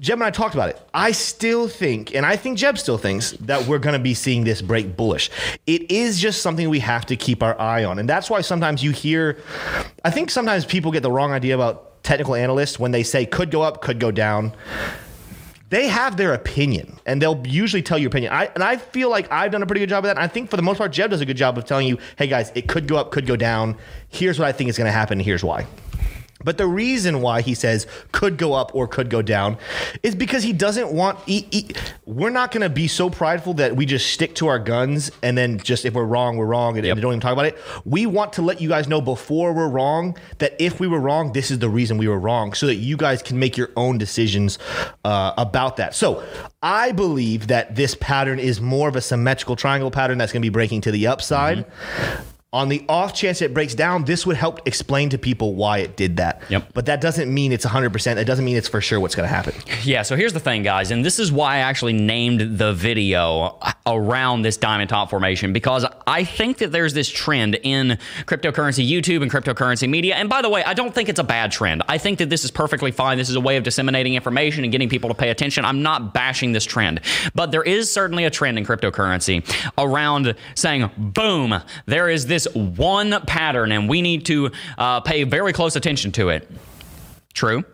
Jeb 0.00 0.14
and 0.14 0.24
I 0.24 0.30
talked 0.30 0.54
about 0.54 0.70
it. 0.70 0.80
I 0.92 1.12
still 1.12 1.68
think, 1.68 2.14
and 2.14 2.26
I 2.26 2.36
think 2.36 2.58
Jeb 2.58 2.78
still 2.78 2.98
thinks 2.98 3.30
that 3.32 3.66
we're 3.66 3.78
going 3.78 3.92
to 3.92 4.02
be 4.02 4.14
seeing 4.14 4.44
this 4.44 4.60
break 4.60 4.96
bullish. 4.96 5.30
It 5.66 5.90
is 5.90 6.20
just 6.20 6.42
something 6.42 6.68
we 6.68 6.80
have 6.80 7.06
to 7.06 7.16
keep 7.16 7.42
our 7.42 7.58
eye 7.60 7.84
on, 7.84 7.98
and 7.98 8.08
that's 8.08 8.28
why 8.28 8.40
sometimes 8.40 8.82
you 8.82 8.90
hear. 8.90 9.38
I 10.04 10.10
think 10.10 10.30
sometimes 10.30 10.64
people 10.64 10.90
get 10.90 11.02
the 11.02 11.12
wrong 11.12 11.32
idea 11.32 11.54
about 11.54 12.02
technical 12.02 12.34
analysts 12.34 12.78
when 12.78 12.90
they 12.90 13.02
say 13.02 13.24
could 13.24 13.50
go 13.50 13.62
up, 13.62 13.80
could 13.82 14.00
go 14.00 14.10
down 14.10 14.52
they 15.74 15.88
have 15.88 16.16
their 16.16 16.34
opinion 16.34 17.00
and 17.04 17.20
they'll 17.20 17.44
usually 17.44 17.82
tell 17.82 17.98
your 17.98 18.06
opinion. 18.06 18.32
I, 18.32 18.46
and 18.54 18.62
I 18.62 18.76
feel 18.76 19.10
like 19.10 19.30
I've 19.32 19.50
done 19.50 19.60
a 19.60 19.66
pretty 19.66 19.80
good 19.80 19.88
job 19.88 20.04
of 20.04 20.08
that. 20.08 20.18
I 20.18 20.28
think 20.28 20.48
for 20.48 20.56
the 20.56 20.62
most 20.62 20.78
part, 20.78 20.92
Jeb 20.92 21.10
does 21.10 21.20
a 21.20 21.26
good 21.26 21.36
job 21.36 21.58
of 21.58 21.64
telling 21.64 21.88
you, 21.88 21.98
hey 22.16 22.28
guys, 22.28 22.52
it 22.54 22.68
could 22.68 22.86
go 22.86 22.96
up, 22.96 23.10
could 23.10 23.26
go 23.26 23.34
down. 23.34 23.76
Here's 24.08 24.38
what 24.38 24.46
I 24.46 24.52
think 24.52 24.70
is 24.70 24.78
going 24.78 24.86
to 24.86 24.92
happen. 24.92 25.18
Here's 25.18 25.42
why. 25.42 25.66
But 26.44 26.58
the 26.58 26.66
reason 26.66 27.20
why 27.22 27.40
he 27.40 27.54
says 27.54 27.86
could 28.12 28.36
go 28.36 28.52
up 28.52 28.74
or 28.74 28.86
could 28.86 29.08
go 29.10 29.22
down 29.22 29.56
is 30.02 30.14
because 30.14 30.42
he 30.42 30.52
doesn't 30.52 30.92
want. 30.92 31.18
He, 31.26 31.48
he- 31.50 31.74
we're 32.06 32.30
not 32.30 32.50
going 32.52 32.60
to 32.62 32.68
be 32.68 32.86
so 32.86 33.08
prideful 33.10 33.54
that 33.54 33.74
we 33.76 33.86
just 33.86 34.12
stick 34.12 34.34
to 34.36 34.46
our 34.48 34.58
guns 34.58 35.10
and 35.22 35.36
then 35.38 35.58
just 35.58 35.84
if 35.86 35.94
we're 35.94 36.04
wrong, 36.04 36.36
we're 36.36 36.44
wrong 36.46 36.76
and, 36.76 36.86
Yep. 36.86 36.92
and 36.92 37.02
don't 37.02 37.12
even 37.12 37.20
talk 37.20 37.32
about 37.32 37.46
it. 37.46 37.56
We 37.86 38.04
want 38.06 38.34
to 38.34 38.42
let 38.42 38.60
you 38.60 38.68
guys 38.68 38.86
know 38.88 39.00
before 39.00 39.52
we're 39.54 39.68
wrong 39.68 40.16
that 40.38 40.54
if 40.58 40.78
we 40.80 40.86
were 40.86 41.00
wrong, 41.00 41.32
this 41.32 41.50
is 41.50 41.58
the 41.60 41.68
reason 41.70 41.96
we 41.96 42.06
were 42.08 42.18
wrong, 42.20 42.52
so 42.52 42.66
that 42.66 42.74
you 42.76 42.96
guys 42.98 43.22
can 43.22 43.38
make 43.38 43.56
your 43.56 43.70
own 43.76 43.96
decisions 43.96 44.58
uh, 45.04 45.32
about 45.38 45.78
that. 45.78 45.94
So 45.94 46.22
I 46.62 46.92
believe 46.92 47.46
that 47.46 47.74
this 47.74 47.94
pattern 47.98 48.38
is 48.38 48.60
more 48.60 48.88
of 48.88 48.96
a 48.96 49.00
symmetrical 49.00 49.56
triangle 49.56 49.90
pattern 49.90 50.18
that's 50.18 50.32
going 50.32 50.42
to 50.42 50.46
be 50.46 50.50
breaking 50.52 50.82
to 50.82 50.90
the 50.90 51.06
upside. 51.06 51.64
On 52.54 52.68
the 52.68 52.84
off 52.88 53.14
chance 53.14 53.42
it 53.42 53.52
breaks 53.52 53.74
down, 53.74 54.04
this 54.04 54.24
would 54.24 54.36
help 54.36 54.64
explain 54.64 55.08
to 55.08 55.18
people 55.18 55.56
why 55.56 55.78
it 55.78 55.96
did 55.96 56.18
that. 56.18 56.40
Yep. 56.48 56.68
But 56.72 56.86
that 56.86 57.00
doesn't 57.00 57.32
mean 57.32 57.50
it's 57.50 57.66
100%. 57.66 58.16
It 58.16 58.24
doesn't 58.26 58.44
mean 58.44 58.56
it's 58.56 58.68
for 58.68 58.80
sure 58.80 59.00
what's 59.00 59.16
going 59.16 59.28
to 59.28 59.34
happen. 59.34 59.54
Yeah, 59.82 60.02
so 60.02 60.14
here's 60.14 60.32
the 60.32 60.40
thing, 60.40 60.62
guys, 60.62 60.92
and 60.92 61.04
this 61.04 61.18
is 61.18 61.32
why 61.32 61.56
I 61.56 61.58
actually 61.58 61.94
named 61.94 62.58
the 62.58 62.72
video 62.72 63.58
around 63.86 64.42
this 64.42 64.56
diamond 64.56 64.88
top 64.88 65.10
formation 65.10 65.52
because 65.52 65.84
I 66.06 66.22
think 66.22 66.58
that 66.58 66.70
there's 66.70 66.94
this 66.94 67.08
trend 67.08 67.58
in 67.64 67.98
cryptocurrency 68.20 68.88
YouTube 68.88 69.22
and 69.22 69.30
cryptocurrency 69.30 69.90
media. 69.90 70.14
And 70.14 70.28
by 70.28 70.40
the 70.40 70.48
way, 70.48 70.62
I 70.62 70.74
don't 70.74 70.94
think 70.94 71.08
it's 71.08 71.18
a 71.18 71.24
bad 71.24 71.50
trend. 71.50 71.82
I 71.88 71.98
think 71.98 72.18
that 72.18 72.30
this 72.30 72.44
is 72.44 72.52
perfectly 72.52 72.92
fine. 72.92 73.18
This 73.18 73.30
is 73.30 73.36
a 73.36 73.40
way 73.40 73.56
of 73.56 73.64
disseminating 73.64 74.14
information 74.14 74.64
and 74.64 74.70
getting 74.70 74.88
people 74.88 75.08
to 75.08 75.14
pay 75.14 75.30
attention. 75.30 75.64
I'm 75.64 75.82
not 75.82 76.14
bashing 76.14 76.52
this 76.52 76.64
trend, 76.64 77.00
but 77.34 77.50
there 77.50 77.64
is 77.64 77.92
certainly 77.92 78.24
a 78.24 78.30
trend 78.30 78.58
in 78.58 78.64
cryptocurrency 78.64 79.44
around 79.76 80.36
saying, 80.54 80.88
boom, 80.96 81.60
there 81.86 82.08
is 82.08 82.26
this 82.26 82.43
one 82.52 83.20
pattern 83.26 83.72
and 83.72 83.88
we 83.88 84.02
need 84.02 84.26
to 84.26 84.50
uh, 84.78 85.00
pay 85.00 85.24
very 85.24 85.52
close 85.52 85.76
attention 85.76 86.12
to 86.12 86.28
it. 86.28 86.50
True. 87.32 87.64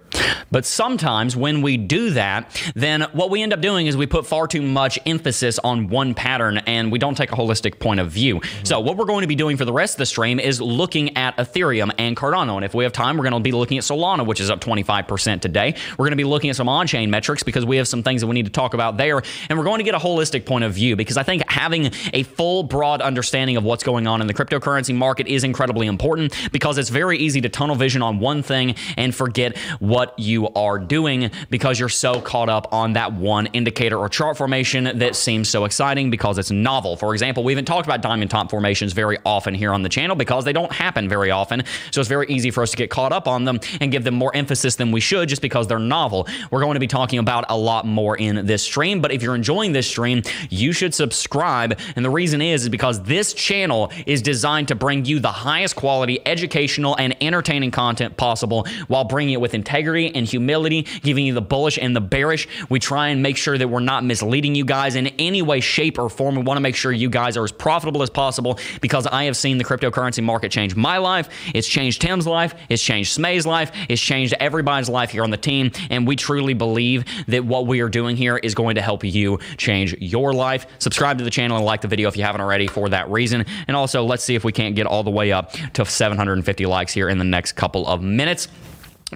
But 0.51 0.67
sometimes 0.67 1.37
when 1.37 1.63
we 1.63 1.77
do 1.77 2.11
that, 2.11 2.61
then 2.75 3.03
what 3.13 3.31
we 3.31 3.43
end 3.43 3.53
up 3.53 3.61
doing 3.61 3.87
is 3.87 3.97
we 3.97 4.07
put 4.07 4.27
far 4.27 4.47
too 4.47 4.63
much 4.63 4.99
emphasis 5.07 5.59
on 5.61 5.89
one 5.89 6.15
pattern 6.15 6.59
and 6.67 6.91
we 6.91 6.99
don't 6.99 7.17
take 7.17 7.33
a 7.33 7.37
holistic 7.37 7.79
point 7.79 8.01
of 8.01 8.11
view. 8.11 8.41
Mm-hmm. 8.41 8.65
So, 8.65 8.81
what 8.81 8.97
we're 8.97 9.05
going 9.05 9.23
to 9.23 9.29
be 9.29 9.37
doing 9.37 9.57
for 9.57 9.65
the 9.65 9.73
rest 9.73 9.95
of 9.95 9.99
the 9.99 10.07
stream 10.07 10.41
is 10.41 10.61
looking 10.61 11.17
at 11.17 11.37
Ethereum 11.37 11.93
and 11.99 12.17
Cardano. 12.17 12.57
And 12.57 12.65
if 12.65 12.75
we 12.75 12.85
have 12.85 12.93
time, 12.93 13.17
we're 13.17 13.29
going 13.29 13.35
to 13.35 13.41
be 13.41 13.53
looking 13.53 13.79
at 13.79 13.85
Solana, 13.85 14.27
which 14.27 14.41
is 14.41 14.51
up 14.51 14.61
25% 14.61 15.41
today. 15.41 15.75
We're 15.93 16.05
going 16.05 16.13
to 16.13 16.17
be 16.17 16.25
looking 16.25 16.51
at 16.51 16.57
some 16.57 16.69
on 16.69 16.87
chain 16.87 17.11
metrics 17.11 17.43
because 17.43 17.65
we 17.65 17.77
have 17.77 17.89
some 17.89 18.03
things 18.03 18.21
that 18.21 18.27
we 18.27 18.35
need 18.35 18.47
to 18.47 18.53
talk 18.53 18.75
about 18.75 18.97
there. 18.97 19.23
And 19.49 19.59
we're 19.59 19.65
going 19.65 19.79
to 19.79 19.85
get 19.85 19.95
a 19.95 19.99
holistic 19.99 20.47
point 20.47 20.65
of 20.65 20.73
view 20.73 20.97
because 20.97 21.17
I 21.17 21.23
think 21.23 21.43
having 21.49 21.91
a 22.13 22.23
full, 22.25 22.63
broad 22.63 23.01
understanding 23.01 23.57
of 23.57 23.65
what's 23.65 23.85
going 23.85 24.07
on 24.07 24.21
in 24.21 24.27
the 24.27 24.35
cryptocurrency 24.35 24.95
market 24.95 25.27
is 25.29 25.45
incredibly 25.45 25.87
important 25.87 26.35
because 26.53 26.79
it's 26.79 26.91
very 26.91 27.19
easy 27.19 27.41
to 27.41 27.49
tunnel 27.49 27.77
vision 27.77 28.03
on 28.03 28.19
one 28.19 28.43
thing 28.43 28.75
and 28.97 29.15
forget 29.15 29.57
what 29.79 30.00
you 30.17 30.49
are 30.51 30.79
doing 30.79 31.31
because 31.51 31.79
you're 31.79 31.89
so 31.89 32.21
caught 32.21 32.49
up 32.49 32.73
on 32.73 32.95
that 32.95 33.13
one 33.13 33.47
indicator 33.47 33.99
or 33.99 34.09
chart 34.09 34.37
formation 34.37 34.99
that 34.99 35.17
seems 35.17 35.49
so 35.49 35.65
exciting 35.65 36.11
because 36.11 36.39
it's 36.39 36.51
novel. 36.51 36.97
For 36.97 37.13
example, 37.13 37.45
we 37.45 37.53
haven't 37.53 37.67
talked 37.67 37.87
about 37.87 38.03
diamond 38.03 38.31
top 38.31 38.51
formations 38.51 38.93
very 38.93 39.19
often 39.25 39.55
here 39.55 39.73
on 39.73 39.83
the 39.83 39.89
channel 39.89 40.17
because 40.17 40.45
they 40.45 40.53
don't 40.53 40.73
happen 40.73 41.09
very 41.09 41.31
often. 41.31 41.63
So 41.91 42.01
it's 42.01 42.09
very 42.09 42.27
easy 42.29 42.51
for 42.51 42.63
us 42.63 42.71
to 42.71 42.77
get 42.77 42.91
caught 42.91 43.13
up 43.13 43.29
on 43.29 43.45
them 43.45 43.61
and 43.81 43.93
give 43.93 44.05
them 44.05 44.15
more 44.15 44.35
emphasis 44.35 44.77
than 44.77 44.93
we 44.93 45.01
should 45.01 45.29
just 45.29 45.43
because 45.43 45.67
they're 45.67 45.79
novel. 45.79 46.29
We're 46.51 46.63
going 46.63 46.75
to 46.75 46.81
be 46.81 46.87
talking 46.87 47.19
about 47.19 47.45
a 47.49 47.57
lot 47.57 47.87
more 47.87 48.17
in 48.17 48.47
this 48.47 48.63
stream, 48.63 49.01
but 49.01 49.13
if 49.13 49.23
you're 49.23 49.35
enjoying 49.35 49.73
this 49.73 49.87
stream, 49.87 50.23
you 50.49 50.73
should 50.73 50.95
subscribe. 50.95 51.79
And 51.97 52.05
the 52.05 52.11
reason 52.11 52.41
is, 52.41 52.63
is 52.63 52.69
because 52.69 53.03
this 53.03 53.33
channel 53.35 53.93
is 54.07 54.23
designed 54.23 54.69
to 54.69 54.75
bring 54.75 55.05
you 55.05 55.19
the 55.21 55.33
highest 55.33 55.77
quality 55.77 56.21
educational 56.27 56.97
and 56.97 57.17
entertaining 57.23 57.71
content 57.71 58.17
possible 58.17 58.67
while 58.89 59.05
bringing 59.05 59.35
it 59.35 59.41
with 59.41 59.55
integrity 59.55 59.90
and 59.97 60.27
humility, 60.27 60.83
giving 61.03 61.27
you 61.27 61.35
the 61.35 61.43
bullish 61.43 61.79
and 61.79 61.95
the 61.95 62.01
bearish. 62.01 62.49
We 62.69 62.79
try 62.79 63.09
and 63.09 63.23
make 63.23 63.37
sure 63.37 63.59
that 63.59 63.69
we're 63.69 63.81
not 63.81 64.05
misleading 64.05 64.55
you 64.55 64.65
guys 64.65 64.95
in 64.95 65.09
any 65.19 65.43
way, 65.43 65.61
shape, 65.61 65.99
or 65.99 66.09
form. 66.09 66.37
We 66.37 66.43
want 66.43 66.57
to 66.57 66.63
make 66.63 66.77
sure 66.77 66.93
you 66.93 67.11
guys 67.11 67.37
are 67.37 67.45
as 67.45 67.53
profitable 67.53 68.03
as 68.03 68.11
possible 68.11 68.59
because 68.81 69.07
I 69.07 69.25
have 69.25 69.37
seen 69.37 69.59
the 69.59 69.65
cryptocurrency 69.65 70.23
market 70.23 70.51
change 70.51 70.77
my 70.77 70.99
life. 70.99 71.29
It's 71.55 71.69
changed 71.69 72.01
Tim's 72.01 72.27
life. 72.27 72.55
It's 72.69 72.83
changed 72.83 73.13
Smay's 73.13 73.47
life. 73.47 73.73
It's 73.89 74.01
changed 74.01 74.35
everybody's 74.41 74.89
life 74.89 75.11
here 75.11 75.25
on 75.25 75.31
the 75.31 75.37
team. 75.37 75.73
And 75.91 76.07
we 76.07 76.17
truly 76.17 76.55
believe 76.55 77.05
that 77.27 77.45
what 77.45 77.67
we 77.67 77.81
are 77.81 77.89
doing 77.89 78.17
here 78.17 78.37
is 78.37 78.55
going 78.55 78.77
to 78.77 78.83
help 78.83 79.05
you 79.05 79.39
change 79.57 79.95
your 80.01 80.33
life. 80.33 80.67
Subscribe 80.79 81.19
to 81.19 81.25
the 81.25 81.31
channel 81.31 81.57
and 81.57 81.67
like 81.67 81.81
the 81.81 81.89
video 81.89 82.09
if 82.09 82.17
you 82.17 82.23
haven't 82.23 82.41
already 82.41 82.67
for 82.67 82.89
that 82.89 83.11
reason. 83.11 83.45
And 83.67 83.77
also, 83.77 84.05
let's 84.05 84.25
see 84.25 84.35
if 84.35 84.45
we 84.45 84.53
can't 84.53 84.75
get 84.75 84.87
all 84.87 85.03
the 85.03 85.11
way 85.11 85.33
up 85.33 85.53
to 85.75 85.85
750 85.85 86.67
likes 86.67 86.93
here 86.93 87.09
in 87.09 87.19
the 87.19 87.25
next 87.25 87.53
couple 87.53 87.87
of 87.87 88.03
minutes. 88.03 88.49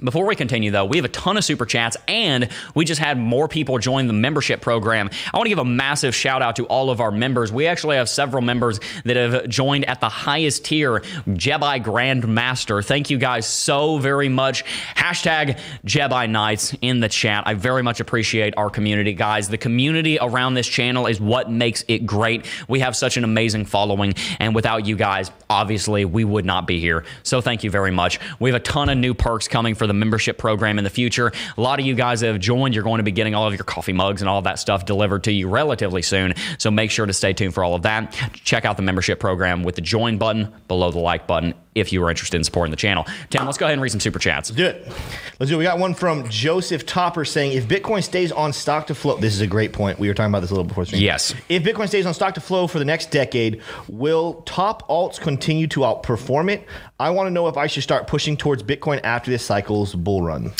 Before 0.02 0.26
we 0.26 0.34
continue, 0.34 0.72
though, 0.72 0.84
we 0.84 0.96
have 0.96 1.04
a 1.04 1.10
ton 1.10 1.36
of 1.36 1.44
super 1.44 1.64
chats 1.64 1.96
and 2.08 2.48
we 2.74 2.84
just 2.84 3.00
had 3.00 3.16
more 3.16 3.46
people 3.46 3.78
join 3.78 4.08
the 4.08 4.12
membership 4.12 4.60
program. 4.60 5.08
I 5.32 5.36
want 5.36 5.46
to 5.46 5.50
give 5.50 5.58
a 5.58 5.64
massive 5.64 6.16
shout 6.16 6.42
out 6.42 6.56
to 6.56 6.66
all 6.66 6.90
of 6.90 7.00
our 7.00 7.12
members. 7.12 7.52
We 7.52 7.68
actually 7.68 7.96
have 7.96 8.08
several 8.08 8.42
members 8.42 8.80
that 9.04 9.16
have 9.16 9.48
joined 9.48 9.84
at 9.84 10.00
the 10.00 10.08
highest 10.08 10.64
tier, 10.64 11.00
Jebbi 11.28 11.84
Grandmaster. 11.84 12.84
Thank 12.84 13.08
you 13.08 13.18
guys 13.18 13.46
so 13.46 13.98
very 13.98 14.28
much. 14.28 14.64
Hashtag 14.96 15.60
Jebbi 15.86 16.28
Knights 16.28 16.74
in 16.80 16.98
the 16.98 17.08
chat. 17.08 17.44
I 17.46 17.54
very 17.54 17.82
much 17.82 18.00
appreciate 18.00 18.54
our 18.56 18.70
community, 18.70 19.12
guys. 19.12 19.48
The 19.48 19.58
community 19.58 20.18
around 20.20 20.54
this 20.54 20.66
channel 20.66 21.06
is 21.06 21.20
what 21.20 21.52
makes 21.52 21.84
it 21.86 22.04
great. 22.04 22.46
We 22.66 22.80
have 22.80 22.96
such 22.96 23.16
an 23.16 23.22
amazing 23.22 23.66
following, 23.66 24.14
and 24.40 24.56
without 24.56 24.86
you 24.86 24.96
guys, 24.96 25.30
obviously, 25.48 26.04
we 26.04 26.24
would 26.24 26.44
not 26.44 26.66
be 26.66 26.80
here. 26.80 27.04
So 27.22 27.40
thank 27.40 27.62
you 27.62 27.70
very 27.70 27.92
much. 27.92 28.18
We 28.40 28.50
have 28.50 28.60
a 28.60 28.64
ton 28.64 28.88
of 28.88 28.98
new 28.98 29.14
perks 29.14 29.46
coming 29.46 29.76
for 29.76 29.83
the 29.86 29.94
membership 29.94 30.38
program 30.38 30.78
in 30.78 30.84
the 30.84 30.90
future. 30.90 31.32
A 31.56 31.60
lot 31.60 31.80
of 31.80 31.86
you 31.86 31.94
guys 31.94 32.20
that 32.20 32.28
have 32.28 32.40
joined, 32.40 32.74
you're 32.74 32.84
going 32.84 32.98
to 32.98 33.04
be 33.04 33.12
getting 33.12 33.34
all 33.34 33.46
of 33.46 33.54
your 33.54 33.64
coffee 33.64 33.92
mugs 33.92 34.22
and 34.22 34.28
all 34.28 34.42
that 34.42 34.58
stuff 34.58 34.84
delivered 34.84 35.24
to 35.24 35.32
you 35.32 35.48
relatively 35.48 36.02
soon. 36.02 36.34
So 36.58 36.70
make 36.70 36.90
sure 36.90 37.06
to 37.06 37.12
stay 37.12 37.32
tuned 37.32 37.54
for 37.54 37.64
all 37.64 37.74
of 37.74 37.82
that. 37.82 38.12
Check 38.44 38.64
out 38.64 38.76
the 38.76 38.82
membership 38.82 39.20
program 39.20 39.62
with 39.62 39.74
the 39.74 39.82
join 39.82 40.18
button 40.18 40.52
below 40.68 40.90
the 40.90 40.98
like 40.98 41.26
button 41.26 41.54
if 41.74 41.92
you 41.92 42.02
are 42.04 42.10
interested 42.10 42.36
in 42.36 42.44
supporting 42.44 42.70
the 42.70 42.76
channel. 42.76 43.06
Tim, 43.30 43.46
let's 43.46 43.58
go 43.58 43.66
ahead 43.66 43.74
and 43.74 43.82
read 43.82 43.90
some 43.90 44.00
super 44.00 44.18
chats. 44.18 44.50
Let's 44.50 44.56
do 44.56 44.66
it. 44.66 44.92
Let's 45.38 45.50
do 45.50 45.56
it. 45.56 45.58
We 45.58 45.64
got 45.64 45.78
one 45.78 45.94
from 45.94 46.28
Joseph 46.28 46.86
Topper 46.86 47.24
saying, 47.24 47.52
if 47.52 47.66
Bitcoin 47.66 48.02
stays 48.02 48.32
on 48.32 48.52
stock 48.52 48.86
to 48.88 48.94
flow, 48.94 49.16
this 49.16 49.34
is 49.34 49.40
a 49.40 49.46
great 49.46 49.72
point. 49.72 49.98
We 49.98 50.08
were 50.08 50.14
talking 50.14 50.30
about 50.30 50.40
this 50.40 50.50
a 50.50 50.54
little 50.54 50.64
before 50.64 50.84
stream. 50.84 51.02
Yes. 51.02 51.34
If 51.48 51.62
Bitcoin 51.62 51.88
stays 51.88 52.06
on 52.06 52.14
stock 52.14 52.34
to 52.34 52.40
flow 52.40 52.66
for 52.66 52.78
the 52.78 52.84
next 52.84 53.10
decade, 53.10 53.62
will 53.88 54.42
top 54.42 54.88
alts 54.88 55.20
continue 55.20 55.66
to 55.68 55.80
outperform 55.80 56.50
it? 56.50 56.66
I 56.98 57.10
want 57.10 57.26
to 57.26 57.30
know 57.30 57.48
if 57.48 57.56
I 57.56 57.66
should 57.66 57.82
start 57.82 58.06
pushing 58.06 58.36
towards 58.36 58.62
Bitcoin 58.62 59.00
after 59.02 59.30
this 59.30 59.44
cycle's 59.44 59.94
bull 59.94 60.22
run. 60.22 60.52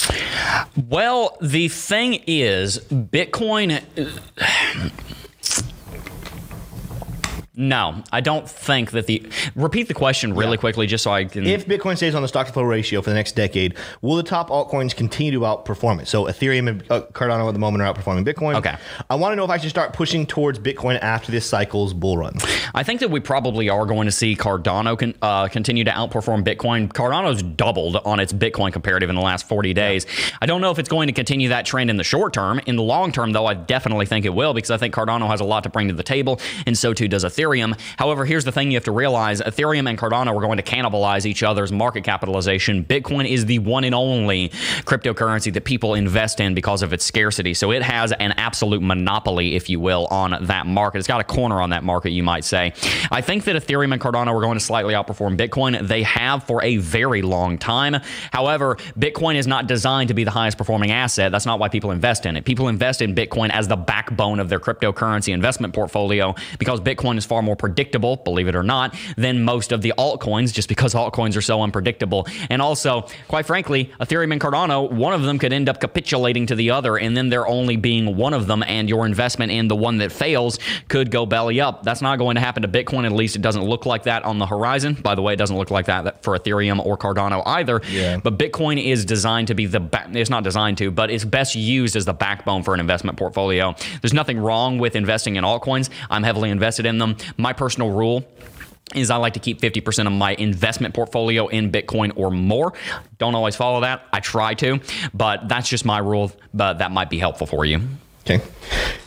Well, 0.88 1.36
the 1.40 1.68
thing 1.68 2.22
is, 2.26 2.78
Bitcoin. 2.90 3.82
No, 7.56 8.02
I 8.10 8.20
don't 8.20 8.50
think 8.50 8.90
that 8.90 9.06
the. 9.06 9.22
Repeat 9.54 9.86
the 9.86 9.94
question 9.94 10.34
really 10.34 10.52
Yeah. 10.52 10.56
quickly, 10.56 10.88
just 10.88 11.04
so 11.04 11.12
I 11.12 11.24
can. 11.24 11.46
If 11.46 11.66
Bitcoin 11.66 11.96
stays 11.96 12.16
on 12.16 12.22
the 12.22 12.26
stock 12.26 12.48
to 12.48 12.52
flow 12.52 12.64
ratio 12.64 13.00
for 13.00 13.10
the 13.10 13.14
next 13.14 13.36
decade, 13.36 13.74
will 14.02 14.16
the 14.16 14.24
top 14.24 14.50
altcoins 14.50 14.94
continue 14.94 15.30
to 15.32 15.38
outperform 15.40 16.00
it? 16.02 16.08
So 16.08 16.24
Ethereum 16.24 16.68
and 16.68 16.82
uh, 16.90 17.02
Cardano 17.12 17.46
at 17.46 17.52
the 17.52 17.60
moment 17.60 17.82
are 17.82 17.94
outperforming 17.94 18.26
Bitcoin. 18.26 18.56
Okay. 18.56 18.74
I 19.08 19.14
want 19.14 19.30
to 19.32 19.36
know 19.36 19.44
if 19.44 19.50
I 19.50 19.58
should 19.58 19.70
start 19.70 19.92
pushing 19.92 20.26
towards 20.26 20.58
Bitcoin 20.58 20.98
after 21.00 21.30
this 21.30 21.46
cycle's 21.46 21.94
bull 21.94 22.18
run. 22.18 22.34
I 22.74 22.82
think 22.82 22.98
that 23.00 23.10
we 23.10 23.20
probably 23.20 23.68
are 23.68 23.86
going 23.86 24.06
to 24.06 24.12
see 24.12 24.34
Cardano 24.34 24.98
con, 24.98 25.14
uh, 25.22 25.46
continue 25.46 25.84
to 25.84 25.92
outperform 25.92 26.42
Bitcoin. 26.44 26.88
Cardano's 26.92 27.40
doubled 27.44 27.96
on 28.04 28.18
its 28.18 28.32
Bitcoin 28.32 28.72
comparative 28.72 29.10
in 29.10 29.14
the 29.14 29.22
last 29.22 29.46
40 29.46 29.72
days. 29.74 30.06
I 30.42 30.46
don't 30.46 30.60
know 30.60 30.72
if 30.72 30.80
it's 30.80 30.88
going 30.88 31.06
to 31.06 31.12
continue 31.12 31.50
that 31.50 31.66
trend 31.66 31.88
in 31.88 31.98
the 31.98 32.04
short 32.04 32.32
term. 32.32 32.60
In 32.66 32.74
the 32.74 32.82
long 32.82 33.12
term, 33.12 33.30
though, 33.30 33.46
I 33.46 33.54
definitely 33.54 34.06
think 34.06 34.24
it 34.24 34.34
will 34.34 34.54
because 34.54 34.72
I 34.72 34.76
think 34.76 34.92
Cardano 34.92 35.28
has 35.28 35.38
a 35.40 35.44
lot 35.44 35.62
to 35.62 35.68
bring 35.68 35.86
to 35.86 35.94
the 35.94 36.02
table, 36.02 36.40
and 36.66 36.76
so 36.76 36.92
too 36.92 37.06
does 37.06 37.22
Ethereum. 37.22 37.43
Ethereum. 37.44 37.78
However, 37.98 38.24
here's 38.24 38.44
the 38.44 38.52
thing 38.52 38.70
you 38.70 38.76
have 38.76 38.84
to 38.84 38.92
realize 38.92 39.40
Ethereum 39.40 39.88
and 39.88 39.98
Cardano 39.98 40.36
are 40.36 40.40
going 40.40 40.56
to 40.56 40.62
cannibalize 40.62 41.26
each 41.26 41.42
other's 41.42 41.72
market 41.72 42.04
capitalization. 42.04 42.84
Bitcoin 42.84 43.28
is 43.28 43.46
the 43.46 43.58
one 43.60 43.84
and 43.84 43.94
only 43.94 44.48
cryptocurrency 44.84 45.52
that 45.52 45.64
people 45.64 45.94
invest 45.94 46.40
in 46.40 46.54
because 46.54 46.82
of 46.82 46.92
its 46.92 47.04
scarcity. 47.04 47.54
So 47.54 47.70
it 47.72 47.82
has 47.82 48.12
an 48.12 48.32
absolute 48.32 48.82
monopoly, 48.82 49.54
if 49.54 49.68
you 49.68 49.80
will, 49.80 50.06
on 50.10 50.46
that 50.46 50.66
market. 50.66 50.98
It's 50.98 51.08
got 51.08 51.20
a 51.20 51.24
corner 51.24 51.60
on 51.60 51.70
that 51.70 51.84
market, 51.84 52.10
you 52.10 52.22
might 52.22 52.44
say. 52.44 52.72
I 53.10 53.20
think 53.20 53.44
that 53.44 53.56
Ethereum 53.56 53.92
and 53.92 54.00
Cardano 54.00 54.28
are 54.34 54.40
going 54.40 54.58
to 54.58 54.64
slightly 54.64 54.94
outperform 54.94 55.36
Bitcoin. 55.36 55.86
They 55.86 56.02
have 56.02 56.44
for 56.44 56.62
a 56.62 56.78
very 56.78 57.22
long 57.22 57.58
time. 57.58 57.96
However, 58.32 58.76
Bitcoin 58.98 59.36
is 59.36 59.46
not 59.46 59.66
designed 59.66 60.08
to 60.08 60.14
be 60.14 60.24
the 60.24 60.30
highest 60.30 60.58
performing 60.58 60.90
asset. 60.90 61.32
That's 61.32 61.46
not 61.46 61.58
why 61.58 61.68
people 61.68 61.90
invest 61.90 62.26
in 62.26 62.36
it. 62.36 62.44
People 62.44 62.68
invest 62.68 63.02
in 63.02 63.14
Bitcoin 63.14 63.50
as 63.50 63.68
the 63.68 63.76
backbone 63.76 64.40
of 64.40 64.48
their 64.48 64.60
cryptocurrency 64.60 65.32
investment 65.32 65.74
portfolio 65.74 66.34
because 66.58 66.80
Bitcoin 66.80 67.18
is 67.18 67.24
far 67.24 67.33
more 67.42 67.56
predictable, 67.56 68.16
believe 68.16 68.48
it 68.48 68.56
or 68.56 68.62
not, 68.62 68.96
than 69.16 69.44
most 69.44 69.72
of 69.72 69.82
the 69.82 69.92
altcoins 69.98 70.52
just 70.52 70.68
because 70.68 70.94
altcoins 70.94 71.36
are 71.36 71.42
so 71.42 71.62
unpredictable. 71.62 72.26
And 72.50 72.60
also, 72.60 73.06
quite 73.28 73.46
frankly, 73.46 73.90
Ethereum 74.00 74.32
and 74.32 74.40
Cardano, 74.40 74.90
one 74.90 75.12
of 75.12 75.22
them 75.22 75.38
could 75.38 75.52
end 75.52 75.68
up 75.68 75.80
capitulating 75.80 76.46
to 76.46 76.54
the 76.54 76.70
other 76.70 76.96
and 76.96 77.16
then 77.16 77.28
there 77.28 77.46
only 77.46 77.76
being 77.76 78.16
one 78.16 78.34
of 78.34 78.46
them 78.46 78.62
and 78.62 78.88
your 78.88 79.06
investment 79.06 79.52
in 79.52 79.68
the 79.68 79.76
one 79.76 79.98
that 79.98 80.12
fails 80.12 80.58
could 80.88 81.10
go 81.10 81.26
belly 81.26 81.60
up. 81.60 81.82
That's 81.82 82.02
not 82.02 82.18
going 82.18 82.36
to 82.36 82.40
happen 82.40 82.62
to 82.62 82.68
Bitcoin. 82.68 83.04
At 83.04 83.12
least 83.12 83.36
it 83.36 83.42
doesn't 83.42 83.62
look 83.64 83.86
like 83.86 84.04
that 84.04 84.24
on 84.24 84.38
the 84.38 84.46
horizon. 84.46 84.94
By 84.94 85.14
the 85.14 85.22
way, 85.22 85.32
it 85.32 85.36
doesn't 85.36 85.56
look 85.56 85.70
like 85.70 85.86
that 85.86 86.22
for 86.22 86.38
Ethereum 86.38 86.84
or 86.84 86.96
Cardano 86.96 87.42
either. 87.46 87.80
Yeah. 87.90 88.18
But 88.18 88.38
Bitcoin 88.38 88.82
is 88.82 89.04
designed 89.04 89.48
to 89.48 89.54
be 89.54 89.66
the 89.66 89.80
ba- 89.80 90.08
it's 90.12 90.30
not 90.30 90.44
designed 90.44 90.78
to, 90.78 90.90
but 90.90 91.10
it's 91.10 91.24
best 91.24 91.54
used 91.54 91.96
as 91.96 92.04
the 92.04 92.14
backbone 92.14 92.62
for 92.62 92.74
an 92.74 92.80
investment 92.80 93.18
portfolio. 93.18 93.74
There's 94.00 94.14
nothing 94.14 94.38
wrong 94.38 94.78
with 94.78 94.96
investing 94.96 95.36
in 95.36 95.44
altcoins. 95.44 95.90
I'm 96.10 96.22
heavily 96.22 96.50
invested 96.50 96.86
in 96.86 96.98
them. 96.98 97.16
My 97.36 97.52
personal 97.52 97.90
rule 97.90 98.24
is 98.94 99.10
I 99.10 99.16
like 99.16 99.34
to 99.34 99.40
keep 99.40 99.60
50% 99.60 100.06
of 100.06 100.12
my 100.12 100.34
investment 100.34 100.94
portfolio 100.94 101.48
in 101.48 101.72
Bitcoin 101.72 102.12
or 102.16 102.30
more. 102.30 102.74
Don't 103.18 103.34
always 103.34 103.56
follow 103.56 103.80
that. 103.80 104.06
I 104.12 104.20
try 104.20 104.54
to, 104.54 104.80
but 105.12 105.48
that's 105.48 105.68
just 105.68 105.84
my 105.84 105.98
rule, 105.98 106.32
but 106.52 106.74
that 106.78 106.92
might 106.92 107.10
be 107.10 107.18
helpful 107.18 107.46
for 107.46 107.64
you. 107.64 107.80
Okay. 108.20 108.40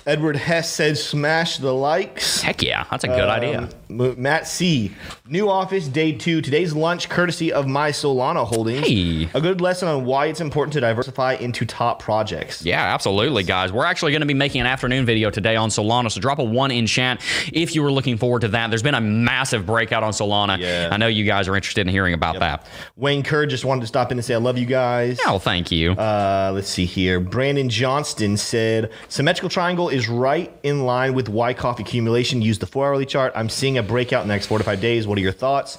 Edward 0.07 0.37
Hess 0.37 0.71
said, 0.73 0.97
smash 0.97 1.57
the 1.57 1.73
likes. 1.73 2.39
Heck 2.41 2.63
yeah, 2.63 2.85
that's 2.89 3.03
a 3.03 3.07
good 3.09 3.27
idea. 3.27 3.63
Um, 3.89 4.01
M- 4.01 4.21
Matt 4.21 4.47
C. 4.47 4.93
New 5.27 5.49
office 5.49 5.89
day 5.89 6.13
two. 6.13 6.41
Today's 6.41 6.73
lunch, 6.73 7.09
courtesy 7.09 7.51
of 7.51 7.67
my 7.67 7.91
Solana 7.91 8.47
holdings. 8.47 8.87
Hey. 8.87 9.27
A 9.33 9.41
good 9.41 9.59
lesson 9.59 9.89
on 9.89 10.05
why 10.05 10.27
it's 10.27 10.39
important 10.39 10.71
to 10.73 10.79
diversify 10.79 11.33
into 11.33 11.65
top 11.65 12.01
projects. 12.01 12.63
Yeah, 12.63 12.81
absolutely, 12.81 13.43
guys. 13.43 13.73
We're 13.73 13.83
actually 13.83 14.13
going 14.13 14.21
to 14.21 14.27
be 14.27 14.33
making 14.33 14.61
an 14.61 14.67
afternoon 14.67 15.05
video 15.05 15.29
today 15.29 15.57
on 15.57 15.67
Solana, 15.67 16.09
so 16.09 16.21
drop 16.21 16.39
a 16.39 16.43
one 16.43 16.71
in 16.71 16.87
chat 16.87 17.21
if 17.51 17.75
you 17.75 17.83
were 17.83 17.91
looking 17.91 18.15
forward 18.15 18.39
to 18.41 18.47
that. 18.47 18.69
There's 18.69 18.81
been 18.83 18.95
a 18.95 19.01
massive 19.01 19.65
breakout 19.65 20.03
on 20.03 20.13
Solana. 20.13 20.57
Yeah. 20.57 20.87
I 20.89 20.95
know 20.95 21.07
you 21.07 21.25
guys 21.25 21.49
are 21.49 21.55
interested 21.57 21.81
in 21.81 21.89
hearing 21.89 22.13
about 22.13 22.39
that. 22.39 22.65
Wayne 22.95 23.23
Kerr 23.23 23.45
just 23.45 23.65
wanted 23.65 23.81
to 23.81 23.87
stop 23.87 24.09
in 24.13 24.17
and 24.17 24.23
say, 24.23 24.35
I 24.35 24.37
love 24.37 24.57
you 24.57 24.65
guys. 24.65 25.19
Oh, 25.27 25.37
thank 25.37 25.69
you. 25.69 25.91
Uh, 25.91 26.51
let's 26.53 26.69
see 26.69 26.85
here. 26.85 27.19
Brandon 27.19 27.67
Johnston 27.67 28.37
said 28.37 28.89
symmetrical 29.09 29.49
triangle 29.49 29.89
is 29.89 29.96
right 30.05 30.55
in 30.63 30.83
line 30.83 31.13
with 31.13 31.29
Wyckoff 31.29 31.79
accumulation. 31.79 32.41
Use 32.41 32.59
the 32.59 32.67
four 32.67 32.85
hourly 32.87 33.05
chart. 33.05 33.33
I'm 33.35 33.49
seeing 33.49 33.77
a 33.77 33.83
breakout 33.83 34.21
in 34.21 34.27
the 34.27 34.33
next 34.33 34.47
four 34.47 34.57
to 34.57 34.63
five 34.63 34.81
days. 34.81 35.07
What 35.07 35.17
are 35.17 35.21
your 35.21 35.31
thoughts? 35.31 35.77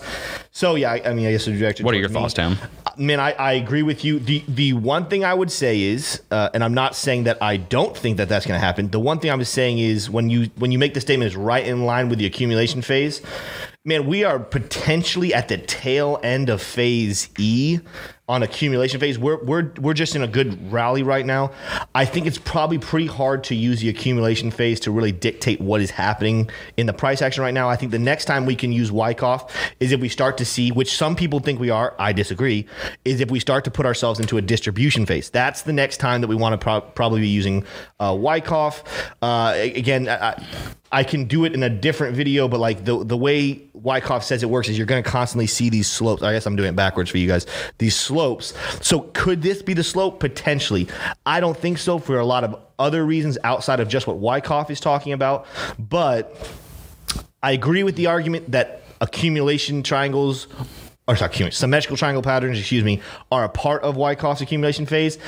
So 0.51 0.75
yeah, 0.75 0.93
I, 0.93 1.11
I 1.11 1.15
mean, 1.15 1.27
I 1.27 1.33
guess 1.33 1.45
directed. 1.45 1.85
what 1.85 1.95
are 1.95 1.99
your 1.99 2.09
thoughts, 2.09 2.37
me. 2.37 2.43
Tim? 2.57 2.59
Uh, 2.85 2.91
Man, 2.97 3.21
I, 3.21 3.31
I 3.33 3.53
agree 3.53 3.83
with 3.83 4.05
you. 4.05 4.19
The 4.19 4.43
the 4.49 4.73
one 4.73 5.07
thing 5.07 5.25
I 5.25 5.33
would 5.33 5.53
say 5.53 5.81
is, 5.81 6.21
uh, 6.33 6.49
and 6.53 6.65
I'm 6.65 6.75
not 6.75 6.97
saying 6.97 7.25
that 7.25 7.41
I 7.41 7.57
don't 7.59 7.97
think 7.97 8.17
that 8.17 8.29
that's 8.29 8.45
going 8.45 8.59
to 8.59 8.65
happen. 8.65 8.89
The 8.91 8.99
one 8.99 9.21
thing 9.21 9.31
I'm 9.31 9.45
saying 9.45 9.79
is 9.79 10.11
when 10.11 10.31
you 10.31 10.51
when 10.57 10.73
you 10.73 10.79
make 10.81 10.95
the 10.95 11.01
statement 11.01 11.29
is 11.29 11.37
right 11.37 11.65
in 11.65 11.85
line 11.85 12.09
with 12.09 12.19
the 12.19 12.27
accumulation 12.27 12.83
phase, 12.83 13.23
man, 13.89 14.07
we 14.07 14.23
are 14.23 14.39
potentially 14.39 15.33
at 15.33 15.49
the 15.49 15.57
tail 15.57 16.21
end 16.23 16.51
of 16.51 16.61
phase 16.61 17.31
E 17.39 17.81
on 18.29 18.43
accumulation 18.43 19.01
phase. 19.01 19.19
We're 19.19 19.43
we're 19.43 19.73
we're 19.81 19.95
just 19.95 20.15
in 20.15 20.23
a 20.23 20.27
good 20.27 20.71
rally 20.71 21.03
right 21.03 21.25
now. 21.25 21.51
I 21.95 22.05
think 22.05 22.27
it's 22.27 22.37
probably 22.37 22.79
pretty 22.79 23.07
hard 23.07 23.43
to 23.45 23.55
use 23.55 23.81
the 23.81 23.89
accumulation 23.89 24.51
phase 24.51 24.79
to 24.81 24.91
really 24.91 25.13
dictate 25.13 25.61
what 25.61 25.81
is 25.81 25.91
happening 25.91 26.51
in 26.77 26.87
the 26.87 26.93
price 26.93 27.23
action 27.23 27.43
right 27.43 27.55
now. 27.55 27.71
I 27.71 27.77
think 27.77 27.91
the 27.91 27.99
next 27.99 28.27
time 28.27 28.45
we 28.45 28.55
can 28.55 28.71
use 28.71 28.93
Wyckoff 28.93 29.51
is 29.81 29.93
if 29.93 30.01
we 30.01 30.11
start 30.11 30.37
to 30.39 30.45
see, 30.45 30.71
which 30.71 30.95
some 30.95 31.17
people 31.17 31.41
think 31.41 31.59
we 31.59 31.71
are, 31.71 31.95
I 31.99 32.13
disagree, 32.13 32.67
is 33.07 33.21
if 33.21 33.31
we 33.31 33.41
start 33.41 33.65
to 33.65 33.71
put 33.71 33.87
ourselves 33.87 34.21
into 34.21 34.37
a 34.37 34.43
distribution 34.43 35.07
phase. 35.07 35.31
That's 35.31 35.63
the 35.63 35.73
next 35.73 35.97
time 35.97 36.21
that 36.21 36.29
we 36.29 36.37
want 36.37 36.53
to 36.53 36.59
pro- 36.59 36.83
probably 36.83 37.23
be 37.23 37.29
using 37.29 37.65
uh, 37.99 38.15
Wyckoff. 38.19 38.85
Uh, 39.23 39.55
again, 39.57 40.07
I, 40.07 40.45
I- 40.91 41.05
can 41.05 41.25
do 41.25 41.45
it 41.45 41.55
in 41.55 41.63
a 41.63 41.71
different 41.71 42.17
video, 42.17 42.49
but 42.49 42.61
like 42.61 42.85
the 42.85 43.05
the 43.05 43.17
way 43.17 43.63
Wyckoff 43.73 44.25
says 44.25 44.43
it 44.43 44.51
works 44.51 44.69
is 44.69 44.77
you're 44.77 44.87
going 44.87 45.03
to 45.03 45.11
constantly 45.11 45.47
see 45.47 45.71
these 45.71 45.89
slopes. 45.89 46.23
I 46.23 46.33
guess 46.33 46.47
I'm 46.47 46.57
doing 46.57 46.71
it 46.71 46.77
backwards 46.77 47.11
for 47.11 47.19
you 47.19 47.27
guys. 47.27 47.47
These 47.79 47.97
slopes. 47.97 48.55
So 48.83 49.01
could 49.15 49.43
this 49.43 49.63
be 49.63 49.75
the 49.75 49.85
slope 49.85 50.21
potentially? 50.21 50.89
I 51.25 51.41
don't 51.41 51.57
think 51.57 51.79
so 51.79 51.99
for 51.99 52.19
a 52.19 52.25
lot 52.27 52.45
of 52.45 52.61
other 52.79 53.05
reasons 53.05 53.39
outside 53.45 53.81
of 53.81 53.89
just 53.89 54.07
what 54.07 54.19
Wyckoff 54.19 54.71
is 54.71 54.81
talking 54.81 55.13
about, 55.13 55.47
but 55.79 56.37
I 57.43 57.53
agree 57.53 57.83
with 57.85 57.97
the 57.97 58.07
argument 58.07 58.51
that 58.53 58.83
accumulation 59.01 59.83
triangles, 59.83 60.49
or 61.09 61.17
sorry, 61.17 61.51
symmetrical 61.51 61.97
triangle 61.97 62.23
patterns, 62.23 62.59
excuse 62.59 62.85
me, 62.85 63.01
are 63.33 63.45
a 63.45 63.49
part 63.49 63.83
of 63.83 63.97
Wyckoff's 63.97 64.43
accumulation 64.43 64.85
phase. 64.85 65.19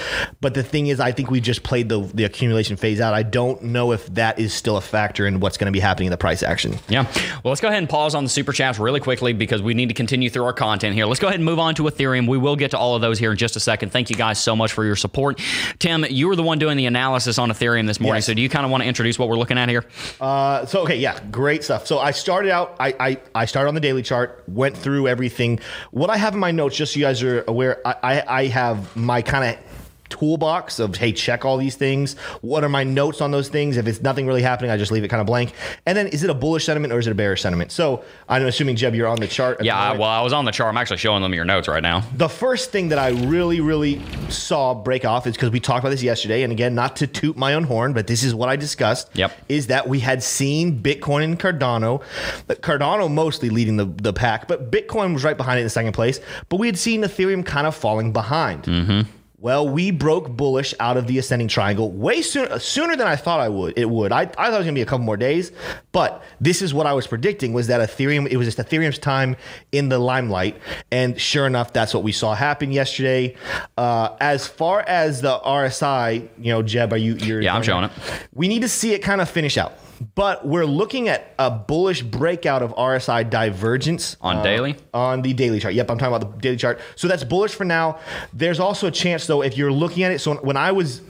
But 0.42 0.52
the 0.52 0.62
thing 0.62 0.88
is, 0.88 1.00
I 1.00 1.10
think 1.10 1.30
we 1.30 1.40
just 1.40 1.62
played 1.62 1.88
the, 1.88 2.00
the 2.00 2.24
accumulation 2.24 2.76
phase 2.76 3.00
out. 3.00 3.14
I 3.14 3.22
don't 3.22 3.62
know 3.62 3.92
if 3.92 4.06
that 4.14 4.38
is 4.38 4.52
still 4.52 4.76
a 4.76 4.82
factor 4.82 5.26
in 5.26 5.40
what's 5.40 5.56
going 5.56 5.66
to 5.66 5.72
be 5.72 5.80
happening 5.80 6.08
in 6.08 6.10
the 6.10 6.18
price 6.18 6.42
action. 6.42 6.74
Yeah. 6.88 7.04
Well, 7.42 7.50
let's 7.50 7.62
go 7.62 7.68
ahead 7.68 7.78
and 7.78 7.88
pause 7.88 8.14
on 8.14 8.24
the 8.24 8.30
super 8.30 8.52
chats 8.52 8.78
really 8.78 9.00
quickly 9.00 9.32
because 9.32 9.62
we 9.62 9.72
need 9.72 9.88
to 9.88 9.94
continue 9.94 10.28
through 10.28 10.44
our 10.44 10.52
content 10.52 10.94
here. 10.94 11.06
Let's 11.06 11.20
go 11.20 11.28
ahead 11.28 11.40
and 11.40 11.46
move 11.46 11.58
on 11.58 11.74
to 11.76 11.84
Ethereum. 11.84 12.28
We 12.28 12.36
will 12.36 12.56
get 12.56 12.72
to 12.72 12.78
all 12.78 12.94
of 12.94 13.00
those 13.00 13.18
here 13.18 13.30
in 13.30 13.38
just 13.38 13.56
a 13.56 13.60
second. 13.60 13.90
Thank 13.90 14.10
you 14.10 14.16
guys 14.16 14.38
so 14.38 14.54
much 14.54 14.72
for 14.72 14.84
your 14.84 14.96
support. 14.96 15.40
Tim, 15.78 16.04
you 16.10 16.28
were 16.28 16.36
the 16.36 16.42
one 16.42 16.58
doing 16.58 16.76
the 16.76 16.86
analysis 16.86 17.38
on 17.38 17.50
Ethereum 17.50 17.86
this 17.86 18.00
morning. 18.00 18.18
Yes. 18.18 18.26
So 18.26 18.34
do 18.34 18.42
you 18.42 18.50
kind 18.50 18.66
of 18.66 18.70
want 18.70 18.82
to 18.82 18.88
introduce 18.88 19.18
what 19.18 19.30
we're 19.30 19.38
looking 19.38 19.56
at 19.56 19.70
here? 19.70 19.86
Uh, 20.20 20.66
so 20.66 20.82
okay, 20.82 20.96
yeah, 20.96 21.18
great 21.30 21.64
stuff. 21.64 21.86
So 21.86 21.98
I 21.98 22.10
started 22.10 22.50
out. 22.50 22.76
I, 22.78 22.94
I 23.00 23.20
I 23.34 23.44
started 23.46 23.68
on 23.68 23.74
the 23.74 23.80
daily 23.80 24.02
chart, 24.02 24.44
went 24.46 24.76
through 24.76 25.08
everything. 25.08 25.58
What 25.90 26.11
I 26.11 26.16
have 26.16 26.35
in 26.35 26.40
my 26.40 26.50
notes, 26.50 26.76
just 26.76 26.92
so 26.92 27.00
you 27.00 27.06
guys 27.06 27.22
are 27.22 27.44
aware, 27.46 27.80
I 27.87 27.94
I, 28.02 28.38
I 28.40 28.46
have 28.46 28.96
my 28.96 29.22
kind 29.22 29.56
of 29.56 29.79
toolbox 30.10 30.78
of 30.78 30.96
hey 30.96 31.12
check 31.12 31.44
all 31.44 31.56
these 31.56 31.76
things 31.76 32.18
what 32.42 32.62
are 32.62 32.68
my 32.68 32.84
notes 32.84 33.20
on 33.20 33.30
those 33.30 33.48
things 33.48 33.76
if 33.76 33.86
it's 33.86 34.02
nothing 34.02 34.26
really 34.26 34.42
happening 34.42 34.70
i 34.70 34.76
just 34.76 34.92
leave 34.92 35.04
it 35.04 35.08
kind 35.08 35.20
of 35.20 35.26
blank 35.26 35.52
and 35.86 35.96
then 35.96 36.06
is 36.08 36.22
it 36.22 36.28
a 36.30 36.34
bullish 36.34 36.64
sentiment 36.64 36.92
or 36.92 36.98
is 36.98 37.06
it 37.06 37.10
a 37.10 37.14
bearish 37.14 37.40
sentiment 37.40 37.72
so 37.72 38.04
i'm 38.28 38.44
assuming 38.44 38.76
jeb 38.76 38.94
you're 38.94 39.06
on 39.06 39.18
the 39.18 39.26
chart 39.26 39.58
Yeah, 39.64 39.78
I, 39.78 39.92
well, 39.96 40.08
I 40.08 40.20
was 40.20 40.32
on 40.32 40.44
the 40.44 40.50
chart. 40.50 40.68
I'm 40.68 40.76
actually 40.76 40.96
showing 40.98 41.22
them 41.22 41.32
your 41.32 41.44
notes 41.44 41.68
right 41.68 41.82
now. 41.82 42.02
The 42.16 42.28
first 42.28 42.72
thing 42.72 42.88
that 42.88 42.98
I 42.98 43.10
really, 43.10 43.60
really 43.60 44.00
saw 44.28 44.74
break 44.74 45.04
off 45.04 45.26
is 45.26 45.34
because 45.34 45.50
we 45.50 45.60
talked 45.60 45.80
about 45.80 45.90
this 45.90 46.02
yesterday. 46.02 46.42
And 46.42 46.52
again, 46.52 46.74
not 46.74 46.96
to 46.96 47.06
toot 47.06 47.36
my 47.36 47.54
own 47.54 47.64
horn, 47.64 47.92
but 47.92 48.06
this 48.06 48.22
is 48.22 48.34
what 48.34 48.48
I 48.48 48.56
discussed. 48.56 49.10
Yep. 49.14 49.32
Is 49.48 49.68
that 49.68 49.88
we 49.88 50.00
had 50.00 50.22
seen 50.22 50.82
Bitcoin 50.82 51.24
and 51.24 51.38
Cardano, 51.38 52.02
but 52.46 52.62
Cardano 52.62 53.10
mostly 53.10 53.50
leading 53.50 53.76
the, 53.76 53.84
the 53.84 54.12
pack, 54.12 54.48
but 54.48 54.70
Bitcoin 54.70 55.12
was 55.14 55.24
right 55.24 55.36
behind 55.36 55.60
it 55.60 55.62
in 55.62 55.68
second 55.70 55.92
place. 55.92 56.20
But 56.48 56.56
we 56.58 56.66
had 56.66 56.78
seen 56.78 57.02
Ethereum 57.02 57.44
kind 57.44 57.66
of 57.66 57.74
falling 57.76 58.12
behind. 58.12 58.64
Mm-hmm. 58.64 59.10
Well, 59.42 59.66
we 59.66 59.90
broke 59.90 60.29
bullish 60.37 60.74
out 60.81 60.98
of 60.98 61.07
the 61.07 61.16
ascending 61.16 61.48
triangle 61.48 61.90
way 61.90 62.20
sooner, 62.20 62.59
sooner 62.59 62.94
than 62.94 63.07
I 63.07 63.16
thought 63.16 63.40
I 63.40 63.48
would. 63.48 63.79
It 63.79 63.88
would. 63.88 64.12
I, 64.12 64.20
I 64.20 64.24
thought 64.26 64.48
it 64.48 64.59
was 64.59 64.66
going 64.66 64.74
to 64.74 64.79
be 64.79 64.83
a 64.83 64.87
couple 64.87 65.07
more 65.07 65.16
days, 65.16 65.50
but 65.92 66.22
this 66.42 66.61
is 66.61 66.74
what 66.74 66.87
I 66.87 66.92
was 66.92 67.07
predicting 67.07 67.55
was 67.55 67.68
that 67.68 67.81
Ethereum. 67.81 68.29
It 68.31 68.37
was 68.37 68.46
just 68.46 68.59
Ethereum's 68.59 68.98
time 68.98 69.37
in 69.72 69.88
the 69.88 69.98
limelight, 69.98 70.61
and 70.92 71.18
sure 71.18 71.46
enough, 71.46 71.72
that's 71.72 71.94
what 71.94 72.03
we 72.03 72.12
saw 72.12 72.35
happen 72.35 72.70
yesterday. 72.70 73.35
Uh, 73.79 74.14
as 74.20 74.46
far 74.46 74.83
as 74.83 75.22
the 75.22 75.38
RSI, 75.38 76.29
you 76.38 76.53
know, 76.53 76.62
Jeb, 76.62 76.92
are 76.92 76.98
you? 76.98 77.14
You're 77.14 77.40
Yeah, 77.40 77.57
I'm 77.57 77.62
showing 77.62 77.85
it. 77.85 77.92
We 78.35 78.46
need 78.46 78.61
to 78.61 78.68
see 78.68 78.92
it 78.92 78.98
kind 78.98 79.22
of 79.22 79.31
finish 79.31 79.57
out. 79.57 79.72
But 80.14 80.46
we're 80.46 80.64
looking 80.64 81.08
at 81.08 81.34
a 81.38 81.50
bullish 81.50 82.02
breakout 82.02 82.62
of 82.62 82.74
RSI 82.74 83.28
divergence 83.28 84.16
On 84.22 84.36
uh, 84.38 84.42
daily? 84.42 84.76
on 84.94 85.20
the 85.22 85.34
daily 85.34 85.60
chart. 85.60 85.74
Yep, 85.74 85.90
I'm 85.90 85.98
talking 85.98 86.14
about 86.14 86.32
the 86.36 86.38
daily 86.40 86.56
chart. 86.56 86.80
So 86.96 87.06
that's 87.06 87.22
bullish 87.24 87.54
for 87.54 87.64
now. 87.64 87.98
There's 88.32 88.60
also 88.60 88.86
a 88.86 88.90
chance 88.90 89.26
though 89.26 89.42
if 89.42 89.56
you're 89.58 89.72
looking 89.72 90.02
at 90.04 90.12
it. 90.12 90.20
So 90.20 90.36
when 90.36 90.56
I 90.56 90.72
was 90.72 91.02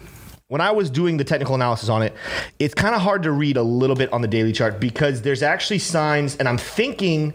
when 0.48 0.60
I 0.60 0.72
was 0.72 0.90
doing 0.90 1.16
the 1.16 1.22
technical 1.22 1.54
analysis 1.54 1.88
on 1.88 2.02
it, 2.02 2.12
it's 2.58 2.74
kind 2.74 2.94
of 2.96 3.00
hard 3.00 3.22
to 3.22 3.30
read 3.30 3.56
a 3.56 3.62
little 3.62 3.94
bit 3.94 4.12
on 4.12 4.20
the 4.20 4.26
daily 4.28 4.52
chart 4.52 4.80
because 4.80 5.22
there's 5.22 5.44
actually 5.44 5.78
signs, 5.78 6.36
and 6.36 6.48
I'm 6.48 6.58
thinking 6.58 7.32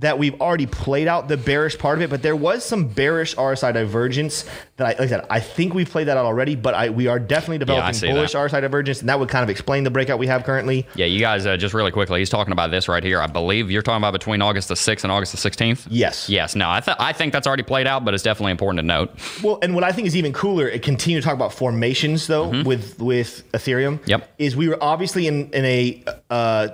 that 0.00 0.18
we've 0.18 0.40
already 0.40 0.66
played 0.66 1.06
out 1.06 1.28
the 1.28 1.36
bearish 1.36 1.78
part 1.78 1.98
of 1.98 2.02
it, 2.02 2.10
but 2.10 2.22
there 2.22 2.34
was 2.34 2.64
some 2.64 2.88
bearish 2.88 3.36
RSI 3.36 3.72
divergence 3.72 4.44
that 4.76 4.86
I, 4.86 4.90
like 4.90 5.00
I 5.00 5.06
said, 5.06 5.26
I 5.30 5.38
think 5.38 5.72
we've 5.72 5.88
played 5.88 6.08
that 6.08 6.16
out 6.16 6.26
already, 6.26 6.56
but 6.56 6.74
I, 6.74 6.90
we 6.90 7.06
are 7.06 7.20
definitely 7.20 7.58
developing 7.58 7.94
see 7.94 8.08
bullish 8.08 8.32
that. 8.32 8.50
RSI 8.50 8.60
divergence, 8.60 9.00
and 9.00 9.08
that 9.08 9.20
would 9.20 9.28
kind 9.28 9.44
of 9.44 9.50
explain 9.50 9.84
the 9.84 9.90
breakout 9.90 10.18
we 10.18 10.26
have 10.26 10.42
currently. 10.42 10.86
Yeah, 10.96 11.06
you 11.06 11.20
guys, 11.20 11.46
uh, 11.46 11.56
just 11.56 11.74
really 11.74 11.92
quickly, 11.92 12.18
he's 12.18 12.30
talking 12.30 12.52
about 12.52 12.72
this 12.72 12.88
right 12.88 13.04
here. 13.04 13.20
I 13.20 13.28
believe 13.28 13.70
you're 13.70 13.82
talking 13.82 13.98
about 13.98 14.12
between 14.12 14.42
August 14.42 14.68
the 14.68 14.74
6th 14.74 15.04
and 15.04 15.12
August 15.12 15.32
the 15.32 15.50
16th. 15.50 15.86
Yes. 15.88 16.28
Yes. 16.28 16.56
No, 16.56 16.70
I, 16.70 16.80
th- 16.80 16.96
I 16.98 17.12
think 17.12 17.32
that's 17.32 17.46
already 17.46 17.62
played 17.62 17.86
out, 17.86 18.04
but 18.04 18.14
it's 18.14 18.22
definitely 18.24 18.52
important 18.52 18.78
to 18.80 18.86
note. 18.86 19.10
Well, 19.44 19.60
and 19.62 19.76
what 19.76 19.84
I 19.84 19.92
think 19.92 20.08
is 20.08 20.16
even 20.16 20.32
cooler, 20.32 20.68
it 20.68 20.82
continue 20.82 21.20
to 21.20 21.24
talk 21.24 21.34
about 21.34 21.52
formations 21.52 22.26
though 22.26 22.62
with 22.64 23.00
with 23.00 23.44
Ethereum. 23.52 23.98
Mm-hmm. 24.00 24.10
Yep. 24.10 24.34
Is 24.38 24.56
we 24.56 24.68
were 24.68 24.78
obviously 24.82 25.28
in 25.28 25.50
in 25.52 25.64
a 25.64 26.04
uh, 26.30 26.68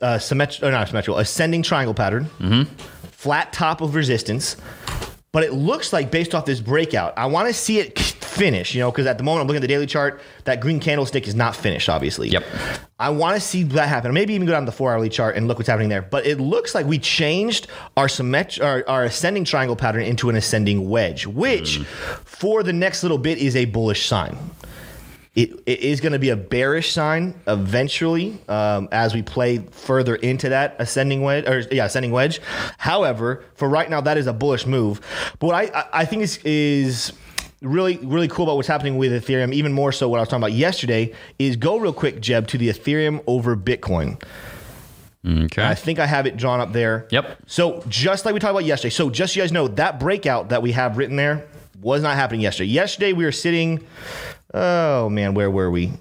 uh, 0.00 0.18
symmetrical, 0.18 0.70
not 0.70 0.88
symmetrical, 0.88 1.18
ascending 1.18 1.62
triangle 1.62 1.94
pattern, 1.94 2.26
flat 3.10 3.52
top 3.52 3.80
of 3.80 3.94
resistance. 3.94 4.56
But 5.32 5.42
it 5.42 5.52
looks 5.52 5.92
like 5.92 6.12
based 6.12 6.32
off 6.32 6.44
this 6.44 6.60
breakout, 6.60 7.12
I 7.16 7.26
want 7.26 7.48
to 7.48 7.54
see 7.54 7.80
it 7.80 7.98
finish, 7.98 8.72
you 8.72 8.80
know, 8.80 8.92
because 8.92 9.06
at 9.06 9.18
the 9.18 9.24
moment 9.24 9.40
I'm 9.42 9.46
looking 9.48 9.58
at 9.58 9.62
the 9.62 9.68
daily 9.68 9.86
chart, 9.86 10.20
that 10.44 10.60
green 10.60 10.78
candlestick 10.78 11.26
is 11.26 11.34
not 11.34 11.56
finished, 11.56 11.88
obviously. 11.88 12.28
Yep. 12.28 12.44
I 13.00 13.10
want 13.10 13.34
to 13.34 13.40
see 13.40 13.64
that 13.64 13.88
happen. 13.88 14.14
Maybe 14.14 14.34
even 14.34 14.46
go 14.46 14.52
down 14.52 14.62
to 14.62 14.66
the 14.66 14.76
four 14.76 14.92
hourly 14.92 15.08
chart 15.08 15.36
and 15.36 15.48
look 15.48 15.58
what's 15.58 15.68
happening 15.68 15.88
there. 15.88 16.02
But 16.02 16.24
it 16.24 16.38
looks 16.38 16.72
like 16.72 16.86
we 16.86 17.00
changed 17.00 17.66
our 17.96 18.06
symmet- 18.06 18.62
our, 18.62 18.84
our 18.88 19.04
ascending 19.04 19.44
triangle 19.44 19.74
pattern 19.74 20.02
into 20.02 20.30
an 20.30 20.36
ascending 20.36 20.88
wedge, 20.88 21.26
which 21.26 21.78
for 22.24 22.62
the 22.62 22.72
next 22.72 23.02
little 23.02 23.18
bit 23.18 23.38
is 23.38 23.56
a 23.56 23.64
bullish 23.64 24.06
sign. 24.06 24.38
It, 25.34 25.60
it 25.66 25.80
is 25.80 26.00
going 26.00 26.12
to 26.12 26.20
be 26.20 26.28
a 26.30 26.36
bearish 26.36 26.92
sign 26.92 27.34
eventually 27.48 28.38
um, 28.48 28.88
as 28.92 29.14
we 29.14 29.22
play 29.22 29.58
further 29.58 30.14
into 30.14 30.50
that 30.50 30.76
ascending 30.78 31.22
wedge 31.22 31.44
or 31.48 31.60
yeah 31.72 31.86
ascending 31.86 32.12
wedge. 32.12 32.40
However, 32.78 33.42
for 33.56 33.68
right 33.68 33.90
now, 33.90 34.00
that 34.00 34.16
is 34.16 34.28
a 34.28 34.32
bullish 34.32 34.64
move. 34.64 35.00
But 35.40 35.46
what 35.48 35.56
I, 35.56 35.86
I- 35.92 36.04
think 36.04 36.22
is 36.22 36.38
is 36.44 37.12
really 37.62 37.96
really 37.98 38.28
cool 38.28 38.44
about 38.44 38.56
what's 38.56 38.68
happening 38.68 38.96
with 38.96 39.10
Ethereum, 39.10 39.52
even 39.52 39.72
more 39.72 39.90
so 39.90 40.08
what 40.08 40.18
I 40.18 40.20
was 40.20 40.28
talking 40.28 40.42
about 40.42 40.52
yesterday, 40.52 41.12
is 41.40 41.56
go 41.56 41.78
real 41.78 41.92
quick, 41.92 42.20
Jeb, 42.20 42.46
to 42.48 42.58
the 42.58 42.68
Ethereum 42.68 43.22
over 43.26 43.56
Bitcoin. 43.56 44.22
Okay. 45.26 45.64
I 45.64 45.74
think 45.74 45.98
I 45.98 46.06
have 46.06 46.26
it 46.26 46.36
drawn 46.36 46.60
up 46.60 46.72
there. 46.72 47.08
Yep. 47.10 47.38
So 47.46 47.82
just 47.88 48.24
like 48.26 48.34
we 48.34 48.40
talked 48.40 48.50
about 48.50 48.66
yesterday, 48.66 48.90
so 48.90 49.08
just 49.10 49.32
so 49.34 49.38
you 49.38 49.42
guys 49.42 49.52
know, 49.52 49.68
that 49.68 49.98
breakout 49.98 50.50
that 50.50 50.60
we 50.62 50.72
have 50.72 50.98
written 50.98 51.16
there 51.16 51.46
was 51.80 52.02
not 52.02 52.14
happening 52.16 52.40
yesterday. 52.42 52.68
Yesterday 52.68 53.12
we 53.14 53.24
were 53.24 53.32
sitting, 53.32 53.82
oh 54.54 55.08
man, 55.10 55.34
where 55.34 55.50
were 55.50 55.70
we? 55.70 55.92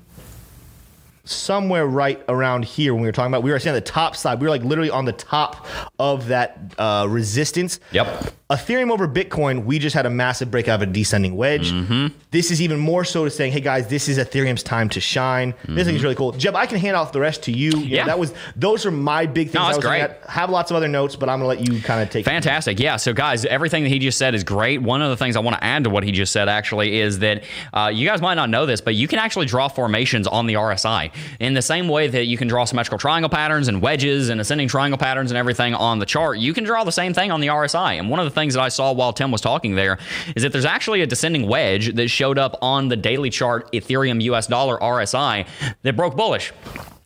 Somewhere 1.25 1.88
right 1.88 2.21
around 2.27 2.65
here 2.65 2.93
when 2.93 3.01
we 3.01 3.07
were 3.07 3.13
talking 3.13 3.31
about, 3.31 3.43
we 3.43 3.51
were 3.51 3.57
sitting 3.57 3.77
at 3.77 3.86
the 3.86 3.89
top 3.91 4.13
side. 4.17 4.41
We 4.41 4.45
were 4.45 4.49
like 4.49 4.63
literally 4.63 4.89
on 4.89 5.05
the 5.05 5.13
top 5.13 5.65
of 5.97 6.27
that 6.27 6.59
uh, 6.77 7.07
resistance. 7.09 7.79
Yep. 7.93 8.33
Ethereum 8.49 8.91
over 8.91 9.07
Bitcoin, 9.07 9.63
we 9.63 9.79
just 9.79 9.95
had 9.95 10.05
a 10.05 10.09
massive 10.09 10.51
breakout 10.51 10.81
of 10.83 10.89
a 10.89 10.91
descending 10.91 11.38
wedge. 11.38 11.71
Mm-hmm. 11.71 12.07
This 12.31 12.51
is 12.51 12.62
even 12.62 12.77
more 12.77 13.05
so 13.05 13.23
to 13.23 13.31
saying, 13.31 13.53
hey 13.53 13.62
guys, 13.62 13.88
this 13.88 14.09
is 14.09 14.17
Ethereum's 14.17 14.63
time 14.63 14.89
to 14.89 14.99
shine. 14.99 15.55
This 15.65 15.88
thing 15.88 15.95
is 15.95 16.03
really 16.03 16.13
cool. 16.15 16.33
Jeb, 16.33 16.55
I 16.57 16.65
can 16.65 16.77
hand 16.77 16.97
off 16.97 17.13
the 17.13 17.21
rest 17.21 17.43
to 17.43 17.51
you. 17.53 17.69
You 17.69 17.71
know, 17.71 17.79
Mm-hmm. 17.83 17.93
Yeah. 17.93 18.05
that 18.05 18.19
was 18.19 18.33
those 18.57 18.86
are 18.86 18.91
my 18.91 19.25
big 19.25 19.47
things. 19.47 19.55
No, 19.55 19.62
I 19.62 19.65
that's 19.67 19.77
was 19.77 19.86
great. 19.86 20.01
at. 20.01 20.23
Have 20.29 20.49
lots 20.49 20.71
of 20.71 20.77
other 20.77 20.88
notes, 20.89 21.15
but 21.15 21.29
I'm 21.29 21.39
gonna 21.39 21.47
let 21.47 21.62
you 21.67 21.81
kind 21.81 22.01
of 22.01 22.09
take. 22.09 22.25
Fantastic. 22.25 22.79
Yeah. 22.81 22.97
So, 22.97 23.13
guys, 23.13 23.45
everything 23.45 23.83
that 23.83 23.89
he 23.89 23.99
just 23.99 24.17
said 24.17 24.36
is 24.36 24.43
great. 24.43 24.81
One 24.81 25.01
of 25.01 25.09
the 25.09 25.15
things 25.17 25.36
I 25.38 25.39
want 25.39 25.55
to 25.57 25.63
add 25.63 25.86
to 25.86 25.89
what 25.89 26.03
he 26.03 26.12
just 26.12 26.33
said 26.33 26.49
actually 26.49 26.99
is 26.99 27.19
that 27.19 27.43
uh, 27.73 27.89
you 27.93 28.05
guys 28.07 28.21
might 28.21 28.33
not 28.36 28.49
know 28.49 28.65
this, 28.65 28.81
but 28.81 28.95
you 28.95 29.07
can 29.07 29.19
actually 29.19 29.45
draw 29.45 29.67
formations 29.69 30.27
on 30.27 30.47
the 30.47 30.55
RSI 30.55 31.12
in 31.39 31.54
the 31.54 31.62
same 31.62 31.88
way 31.88 32.08
that 32.08 32.26
you 32.26 32.38
can 32.38 32.47
draw 32.47 32.65
symmetrical 32.65 32.97
triangle 32.97 33.30
patterns 33.30 33.67
and 33.67 33.82
wedges 33.82 34.30
and 34.30 34.39
ascending 34.39 34.67
triangle 34.67 34.97
patterns 34.97 35.32
and 35.32 35.38
everything 35.38 35.73
on 35.73 35.99
the 35.99 36.06
chart. 36.06 36.38
You 36.38 36.54
can 36.54 36.63
draw 36.63 36.84
the 36.84 36.91
same 36.91 37.13
thing 37.13 37.32
on 37.32 37.41
the 37.41 37.47
RSI. 37.47 37.99
And 37.99 38.10
one 38.10 38.19
of 38.19 38.26
the 38.26 38.32
things 38.32 38.54
that 38.54 38.62
I 38.62 38.69
saw 38.69 38.91
while 38.93 39.13
Tim 39.13 39.32
was 39.32 39.41
talking 39.41 39.76
there 39.76 39.97
is 40.36 40.43
that 40.43 40.52
there's 40.52 40.65
actually 40.65 41.02
a 41.02 41.08
descending 41.08 41.47
wedge 41.47 41.95
that 41.95 42.08
showed 42.10 42.38
up 42.38 42.58
on 42.62 42.88
the 42.88 42.95
daily 42.95 43.30
chart 43.30 43.71
Ethereum 43.71 44.21
US 44.23 44.47
dollar 44.47 44.78
RSI 44.78 45.47
that 45.82 45.95
broke 45.95 46.15
bullish. 46.15 46.52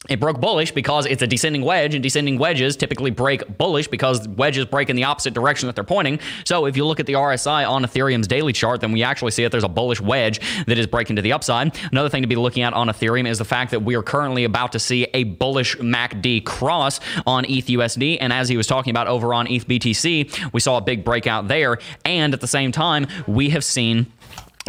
It 0.09 0.19
broke 0.19 0.39
bullish 0.39 0.71
because 0.71 1.05
it's 1.05 1.21
a 1.21 1.27
descending 1.27 1.61
wedge, 1.61 1.93
and 1.93 2.03
descending 2.03 2.37
wedges 2.37 2.75
typically 2.75 3.11
break 3.11 3.57
bullish 3.57 3.87
because 3.87 4.27
wedges 4.27 4.65
break 4.65 4.89
in 4.89 4.95
the 4.95 5.03
opposite 5.03 5.33
direction 5.33 5.67
that 5.67 5.75
they're 5.75 5.83
pointing. 5.83 6.19
So 6.45 6.65
if 6.65 6.77
you 6.77 6.85
look 6.85 6.99
at 6.99 7.05
the 7.05 7.13
RSI 7.13 7.69
on 7.69 7.83
Ethereum's 7.83 8.27
daily 8.27 8.53
chart, 8.53 8.81
then 8.81 8.91
we 8.91 9.03
actually 9.03 9.31
see 9.31 9.43
that 9.43 9.51
there's 9.51 9.63
a 9.63 9.69
bullish 9.69 10.01
wedge 10.01 10.39
that 10.65 10.77
is 10.77 10.87
breaking 10.87 11.17
to 11.17 11.21
the 11.21 11.33
upside. 11.33 11.77
Another 11.91 12.09
thing 12.09 12.21
to 12.23 12.27
be 12.27 12.35
looking 12.35 12.63
at 12.63 12.73
on 12.73 12.87
Ethereum 12.87 13.27
is 13.27 13.37
the 13.37 13.45
fact 13.45 13.71
that 13.71 13.81
we 13.81 13.95
are 13.95 14.03
currently 14.03 14.43
about 14.43 14.71
to 14.71 14.79
see 14.79 15.07
a 15.13 15.23
bullish 15.23 15.75
MACD 15.77 16.45
cross 16.45 16.99
on 17.25 17.45
ETH 17.45 17.67
USD. 17.67 18.17
And 18.21 18.31
as 18.31 18.49
he 18.49 18.57
was 18.57 18.67
talking 18.67 18.91
about 18.91 19.07
over 19.07 19.33
on 19.33 19.47
ETH 19.47 19.67
BTC, 19.67 20.53
we 20.53 20.59
saw 20.59 20.77
a 20.77 20.81
big 20.81 21.03
breakout 21.03 21.47
there. 21.47 21.79
And 22.05 22.33
at 22.33 22.41
the 22.41 22.47
same 22.47 22.71
time, 22.71 23.07
we 23.27 23.49
have 23.49 23.63
seen 23.63 24.07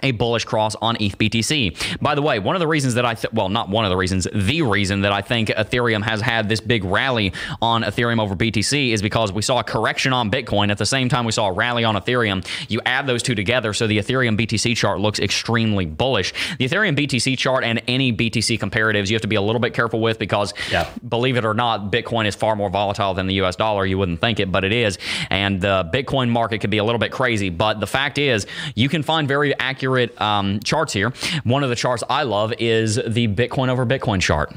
a 0.03 0.13
bullish 0.13 0.45
cross 0.45 0.75
on 0.77 0.97
ETH 1.01 1.17
BTC. 1.19 2.01
By 2.01 2.15
the 2.15 2.23
way, 2.23 2.39
one 2.39 2.57
of 2.57 2.61
the 2.61 2.67
reasons 2.67 2.95
that 2.95 3.05
I 3.05 3.15
th- 3.15 3.33
well, 3.33 3.49
not 3.49 3.69
one 3.69 3.85
of 3.85 3.91
the 3.91 3.97
reasons, 3.97 4.27
the 4.35 4.63
reason 4.63 5.03
that 5.03 5.13
I 5.13 5.21
think 5.23 5.49
Ethereum 5.49 6.03
has 6.05 6.21
had 6.21 6.49
this 6.49 6.61
big 6.61 6.85
rally 6.85 7.33
on 7.63 7.83
Ethereum 7.83 8.21
over 8.21 8.35
BTC 8.37 8.93
is 8.93 9.03
because 9.03 9.33
we 9.33 9.43
saw 9.43 9.59
a 9.61 9.65
correction 9.65 10.13
on 10.13 10.31
Bitcoin 10.31 10.71
at 10.71 10.79
the 10.79 10.87
same 10.87 11.09
time 11.09 11.25
we 11.25 11.33
saw 11.33 11.49
a 11.49 11.53
rally 11.53 11.85
on 11.85 11.95
Ethereum. 11.97 12.47
You 12.71 12.81
add 12.87 13.07
those 13.07 13.23
two 13.23 13.35
together, 13.35 13.73
so 13.73 13.87
the 13.87 13.99
Ethereum 13.99 14.39
BTC 14.39 14.77
chart 14.77 15.01
looks 15.01 15.19
extremely 15.19 15.87
bullish. 15.87 16.33
The 16.59 16.69
Ethereum 16.69 16.97
BTC 16.97 17.37
chart 17.39 17.65
and 17.65 17.83
any 17.89 18.13
BTC 18.13 18.59
comparatives 18.59 19.09
you 19.09 19.15
have 19.15 19.23
to 19.23 19.29
be 19.29 19.37
a 19.37 19.43
little 19.43 19.61
bit 19.61 19.75
careful 19.75 20.01
with 20.01 20.19
because 20.19 20.55
Yeah. 20.71 20.89
believe 21.09 21.37
it 21.37 21.45
or 21.45 21.55
not, 21.55 21.91
Bitcoin 21.91 22.27
is 22.27 22.35
far 22.35 22.55
more 22.57 22.71
volatile 22.71 23.15
than 23.15 23.27
the 23.27 23.35
US 23.35 23.57
dollar. 23.57 23.87
You 23.87 23.99
wouldn't 23.99 24.21
think 24.21 24.41
it, 24.41 24.53
but 24.53 24.65
it 24.65 24.73
is. 24.73 24.99
And 25.31 25.61
the 25.61 25.89
Bitcoin 25.93 26.29
market 26.29 26.61
could 26.61 26.71
be 26.71 26.79
a 26.79 26.85
little 26.85 26.99
bit 26.99 27.11
crazy. 27.11 27.49
But 27.51 27.81
the 27.81 27.87
fact 27.87 28.19
is, 28.19 28.47
you 28.75 28.89
can 28.89 29.03
find 29.03 29.27
very 29.27 29.59
accurate 29.59 29.88
um, 30.21 30.61
charts 30.61 30.93
here. 30.93 31.13
One 31.45 31.65
of 31.65 31.71
the 31.71 31.77
charts 31.77 32.03
I 32.09 32.25
love 32.25 32.53
is 32.59 32.97
the 32.97 33.29
Bitcoin 33.29 33.69
over 33.69 33.87
Bitcoin 33.87 34.21
chart. 34.21 34.53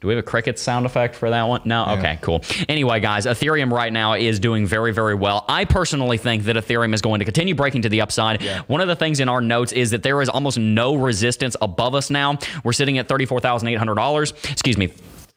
Do 0.00 0.08
we 0.08 0.14
have 0.14 0.24
a 0.24 0.26
cricket 0.26 0.58
sound 0.58 0.86
effect 0.86 1.14
for 1.14 1.28
that 1.28 1.42
one? 1.42 1.60
No? 1.66 1.84
Okay, 1.98 2.18
cool. 2.22 2.42
Anyway, 2.70 3.00
guys, 3.00 3.26
Ethereum 3.26 3.70
right 3.70 3.92
now 3.92 4.14
is 4.14 4.40
doing 4.40 4.66
very, 4.66 4.94
very 4.94 5.14
well. 5.14 5.44
I 5.46 5.66
personally 5.66 6.16
think 6.16 6.44
that 6.44 6.56
Ethereum 6.56 6.94
is 6.94 7.02
going 7.02 7.18
to 7.18 7.26
continue 7.26 7.54
breaking 7.54 7.82
to 7.82 7.90
the 7.90 8.00
upside. 8.00 8.42
One 8.66 8.80
of 8.80 8.88
the 8.88 8.96
things 8.96 9.20
in 9.20 9.28
our 9.28 9.42
notes 9.42 9.72
is 9.72 9.90
that 9.90 10.02
there 10.02 10.22
is 10.22 10.30
almost 10.30 10.58
no 10.58 10.94
resistance 10.94 11.54
above 11.60 11.94
us 11.94 12.08
now. 12.08 12.38
We're 12.64 12.72
sitting 12.72 12.96
at 12.96 13.08
$34,800. 13.08 14.50
Excuse 14.50 14.78
me. 14.78 14.90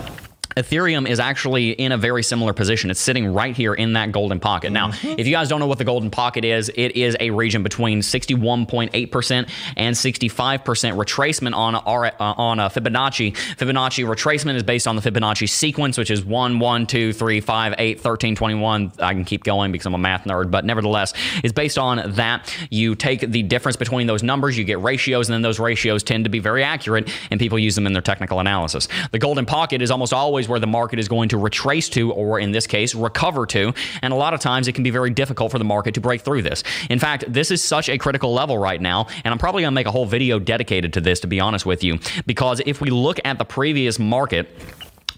Ethereum 0.57 1.07
is 1.07 1.21
actually 1.21 1.73
in 1.73 1.93
a 1.93 1.99
very 1.99 2.23
similar 2.23 2.55
position. 2.55 2.91
It's 2.91 2.99
sitting 2.99 3.27
right 3.27 3.55
here 3.55 3.75
in 3.75 3.93
that 3.93 4.11
golden 4.11 4.41
pocket. 4.41 4.73
Now, 4.73 4.91
if 5.03 5.27
you 5.27 5.33
guys 5.33 5.51
don't 5.51 5.61
know 5.61 5.67
what 5.67 5.77
the 5.77 5.85
golden 5.85 6.11
pocket 6.11 6.47
is, 6.47 6.71
it 6.75 6.97
is 6.97 7.15
a 7.21 7.29
region 7.29 7.63
between 7.63 8.01
61.8% 8.01 9.51
and 9.77 9.95
65% 9.95 10.33
retracement 10.65 11.55
on 11.55 11.75
our, 11.75 12.07
uh, 12.07 12.13
on 12.19 12.59
a 12.59 12.71
Fibonacci. 12.71 13.37
Fibonacci 13.57 14.07
retracement 14.07 14.55
is 14.55 14.63
based 14.63 14.89
on 14.89 14.97
the 14.97 15.03
Fibonacci 15.03 15.47
sequence, 15.47 15.99
which 15.99 16.11
is 16.11 16.25
1, 16.25 16.59
1, 16.59 16.87
2, 16.87 17.13
3, 17.13 17.41
5, 17.41 17.75
8, 17.77 18.01
13, 18.01 18.35
21. 18.35 18.93
I 18.99 19.13
can 19.13 19.27
keep 19.27 19.45
going 19.45 19.73
because 19.73 19.85
I'm 19.85 19.95
a 19.95 19.99
math 19.99 20.25
nerd, 20.25 20.51
but 20.51 20.65
nevertheless, 20.65 21.13
it's 21.45 21.53
based 21.53 21.77
on 21.77 22.13
that. 22.13 22.51
You 22.71 22.95
take 22.95 23.21
the 23.21 23.43
difference 23.43 23.77
between 23.77 24.07
those 24.07 24.23
numbers, 24.23 24.57
you 24.57 24.65
get 24.65 24.81
ratios, 24.81 25.29
and 25.29 25.35
then 25.35 25.43
those 25.43 25.61
ratios 25.61 26.03
tend 26.03 26.25
to 26.25 26.31
be 26.31 26.39
very 26.39 26.65
accurate, 26.65 27.11
and 27.31 27.39
people 27.39 27.59
use 27.59 27.75
them 27.75 27.87
in 27.87 27.93
their 27.93 28.01
technical 28.01 28.41
analysis. 28.41 28.89
The 29.13 29.19
golden 29.19 29.45
pocket 29.45 29.83
is 29.83 29.91
almost 29.91 30.15
always 30.15 30.46
where 30.49 30.61
the 30.61 30.67
market 30.67 30.99
is 30.99 31.09
going 31.09 31.29
to 31.31 31.39
retrace 31.39 31.89
to, 31.91 32.13
or 32.13 32.39
in 32.39 32.53
this 32.53 32.67
case, 32.67 32.95
recover 32.95 33.47
to. 33.47 33.73
And 34.03 34.13
a 34.13 34.17
lot 34.17 34.35
of 34.35 34.41
times 34.41 34.69
it 34.69 34.73
can 34.73 34.85
be 34.85 34.91
very 34.91 35.11
difficult 35.11 35.53
for 35.53 35.59
the 35.59 35.65
market 35.65 35.95
to 35.95 36.01
break 36.01 36.23
through 36.23 36.43
this. 36.43 36.63
In 36.91 36.99
fact, 36.99 37.25
this 37.29 37.51
is 37.51 37.63
such 37.63 37.89
a 37.89 37.99
critical 37.99 38.33
level 38.33 38.59
right 38.59 38.81
now, 38.81 39.07
and 39.25 39.33
I'm 39.33 39.39
probably 39.39 39.63
going 39.63 39.73
to 39.73 39.75
make 39.75 39.87
a 39.87 39.91
whole 39.91 40.07
video 40.07 40.39
dedicated 40.39 40.93
to 40.95 41.01
this, 41.01 41.21
to 41.21 41.27
be 41.27 41.41
honest 41.41 41.67
with 41.67 41.83
you, 41.83 41.99
because 42.27 42.61
if 42.67 42.81
we 42.81 42.91
look 42.91 43.19
at 43.25 43.39
the 43.39 43.45
previous 43.45 43.99
market, 43.99 44.49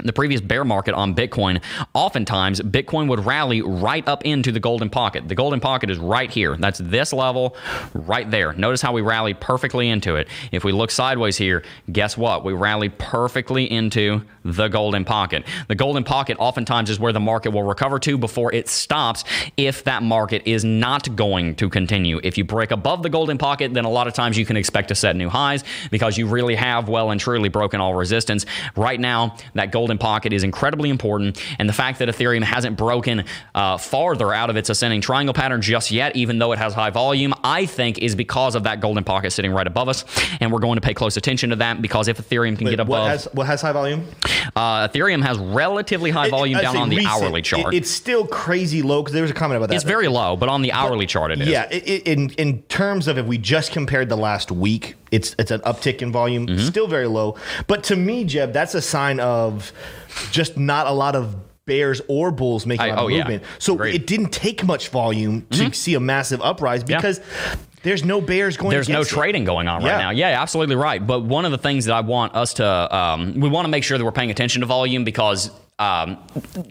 the 0.04 0.12
previous 0.12 0.40
bear 0.40 0.64
market 0.64 0.94
on 0.94 1.14
Bitcoin, 1.14 1.62
oftentimes 1.94 2.60
Bitcoin 2.60 3.08
would 3.08 3.24
rally 3.24 3.62
right 3.62 4.06
up 4.08 4.24
into 4.24 4.52
the 4.52 4.60
golden 4.60 4.90
pocket. 4.90 5.28
The 5.28 5.34
golden 5.34 5.60
pocket 5.60 5.90
is 5.90 5.98
right 5.98 6.30
here. 6.30 6.56
That's 6.56 6.78
this 6.78 7.12
level 7.12 7.56
right 7.94 8.30
there. 8.30 8.52
Notice 8.52 8.82
how 8.82 8.92
we 8.92 9.00
rallied 9.00 9.40
perfectly 9.40 9.88
into 9.88 10.16
it. 10.16 10.28
If 10.52 10.64
we 10.64 10.72
look 10.72 10.90
sideways 10.90 11.36
here, 11.36 11.64
guess 11.90 12.16
what? 12.16 12.44
We 12.44 12.52
rally 12.52 12.88
perfectly 12.88 13.70
into 13.70 14.22
the 14.44 14.68
golden 14.68 15.04
pocket. 15.04 15.44
The 15.68 15.74
golden 15.74 16.04
pocket 16.04 16.36
oftentimes 16.38 16.90
is 16.90 16.98
where 16.98 17.12
the 17.12 17.20
market 17.20 17.50
will 17.50 17.62
recover 17.62 17.98
to 18.00 18.18
before 18.18 18.52
it 18.52 18.68
stops 18.68 19.24
if 19.56 19.84
that 19.84 20.02
market 20.02 20.42
is 20.44 20.64
not 20.64 21.14
going 21.16 21.54
to 21.56 21.68
continue. 21.68 22.20
If 22.22 22.38
you 22.38 22.44
break 22.44 22.70
above 22.70 23.02
the 23.02 23.10
golden 23.10 23.38
pocket, 23.38 23.74
then 23.74 23.84
a 23.84 23.90
lot 23.90 24.06
of 24.06 24.14
times 24.14 24.36
you 24.36 24.46
can 24.46 24.56
expect 24.56 24.88
to 24.88 24.94
set 24.94 25.16
new 25.16 25.28
highs 25.28 25.64
because 25.90 26.18
you 26.18 26.26
really 26.26 26.54
have 26.54 26.88
well 26.88 27.10
and 27.10 27.20
truly 27.20 27.48
broken 27.48 27.80
all 27.80 27.94
resistance. 27.94 28.46
Right 28.76 29.00
now, 29.00 29.36
that 29.54 29.72
golden 29.72 29.87
golden 29.88 29.98
pocket 29.98 30.32
is 30.34 30.44
incredibly 30.44 30.90
important, 30.90 31.42
and 31.58 31.66
the 31.68 31.72
fact 31.72 31.98
that 32.00 32.08
Ethereum 32.10 32.42
hasn't 32.42 32.76
broken 32.76 33.24
uh, 33.54 33.78
farther 33.78 34.34
out 34.34 34.50
of 34.50 34.56
its 34.56 34.68
ascending 34.68 35.00
triangle 35.00 35.32
pattern 35.32 35.62
just 35.62 35.90
yet, 35.90 36.14
even 36.14 36.38
though 36.38 36.52
it 36.52 36.58
has 36.58 36.74
high 36.74 36.90
volume, 36.90 37.32
I 37.42 37.64
think 37.64 37.98
is 37.98 38.14
because 38.14 38.54
of 38.54 38.64
that 38.64 38.80
golden 38.80 39.02
pocket 39.02 39.30
sitting 39.32 39.50
right 39.52 39.66
above 39.66 39.88
us, 39.88 40.04
and 40.40 40.52
we're 40.52 40.58
going 40.58 40.74
to 40.76 40.82
pay 40.82 40.92
close 40.92 41.16
attention 41.16 41.50
to 41.50 41.56
that 41.56 41.80
because 41.80 42.06
if 42.08 42.18
Ethereum 42.18 42.58
can 42.58 42.68
get 42.68 42.78
what 42.80 42.86
above, 42.98 43.08
has 43.08 43.24
what 43.32 43.46
has 43.46 43.62
high 43.62 43.72
volume? 43.72 44.06
uh, 44.54 44.88
Ethereum 44.88 45.22
has 45.22 45.38
relatively 45.38 46.10
high 46.10 46.28
volume 46.28 46.58
I'd 46.58 46.62
down 46.62 46.76
on 46.76 46.88
the 46.90 46.96
recent. 46.96 47.14
hourly 47.14 47.40
chart. 47.42 47.72
It- 47.72 47.78
it's 47.78 47.90
still 47.90 48.26
crazy 48.26 48.82
low 48.82 49.00
because 49.02 49.14
there 49.14 49.22
was 49.22 49.30
a 49.30 49.34
comment 49.34 49.56
about 49.56 49.70
that. 49.70 49.76
it's 49.76 49.84
very 49.84 50.08
low, 50.08 50.36
but 50.36 50.50
on 50.50 50.60
the 50.62 50.72
hourly 50.72 51.06
chart 51.06 51.30
it 51.30 51.40
is. 51.40 51.48
Yeah, 51.48 51.66
it, 51.70 51.88
it, 51.88 52.02
in 52.06 52.30
in 52.30 52.62
terms 52.64 53.08
of 53.08 53.16
if 53.16 53.24
we 53.24 53.38
just 53.38 53.72
compared 53.72 54.08
the 54.10 54.16
last 54.16 54.50
week, 54.50 54.96
it's 55.10 55.34
it's 55.38 55.50
an 55.50 55.60
uptick 55.60 56.02
in 56.02 56.12
volume, 56.12 56.46
Mm-hmm. 56.46 56.66
still 56.66 56.86
very 56.88 57.06
low. 57.06 57.36
But 57.66 57.84
to 57.84 57.96
me, 57.96 58.24
Jeb, 58.24 58.52
that's 58.52 58.74
a 58.74 58.82
sign 58.82 59.20
of 59.20 59.72
just 60.30 60.56
not 60.56 60.86
a 60.86 60.92
lot 60.92 61.14
of 61.16 61.34
bears 61.66 62.00
or 62.08 62.30
bulls 62.30 62.64
making 62.66 62.86
I- 62.86 62.88
a 62.88 62.90
lot 62.90 62.98
of 62.98 63.04
oh, 63.04 63.08
yeah. 63.08 63.18
movement. 63.18 63.42
So 63.58 63.74
Agreed. 63.74 63.94
it 63.94 64.06
didn't 64.06 64.30
take 64.32 64.64
much 64.64 64.88
volume 64.88 65.46
to 65.50 65.72
see 65.74 65.94
a 65.94 66.00
massive 66.00 66.40
uprise 66.40 66.82
Yeah. 66.86 66.96
because 66.96 67.20
there's 67.82 68.04
no 68.04 68.20
bears 68.20 68.56
going. 68.56 68.70
There's 68.70 68.88
no 68.88 68.96
against 69.00 69.12
it. 69.12 69.14
trading 69.16 69.44
going 69.44 69.68
on 69.68 69.82
right 69.82 69.90
Yeah. 69.90 69.98
now. 69.98 70.10
Yeah, 70.10 70.40
absolutely 70.42 70.76
right. 70.76 71.06
But 71.06 71.24
one 71.24 71.44
of 71.44 71.52
the 71.52 71.58
things 71.58 71.84
that 71.84 71.94
I 71.94 72.00
want 72.00 72.34
us 72.34 72.54
to, 72.54 72.96
um, 72.96 73.34
we 73.38 73.48
want 73.48 73.66
to 73.66 73.70
make 73.70 73.84
sure 73.84 73.98
that 73.98 74.04
we're 74.04 74.12
paying 74.12 74.30
attention 74.30 74.60
to 74.60 74.66
volume 74.66 75.04
because, 75.04 75.50
um, 75.78 76.16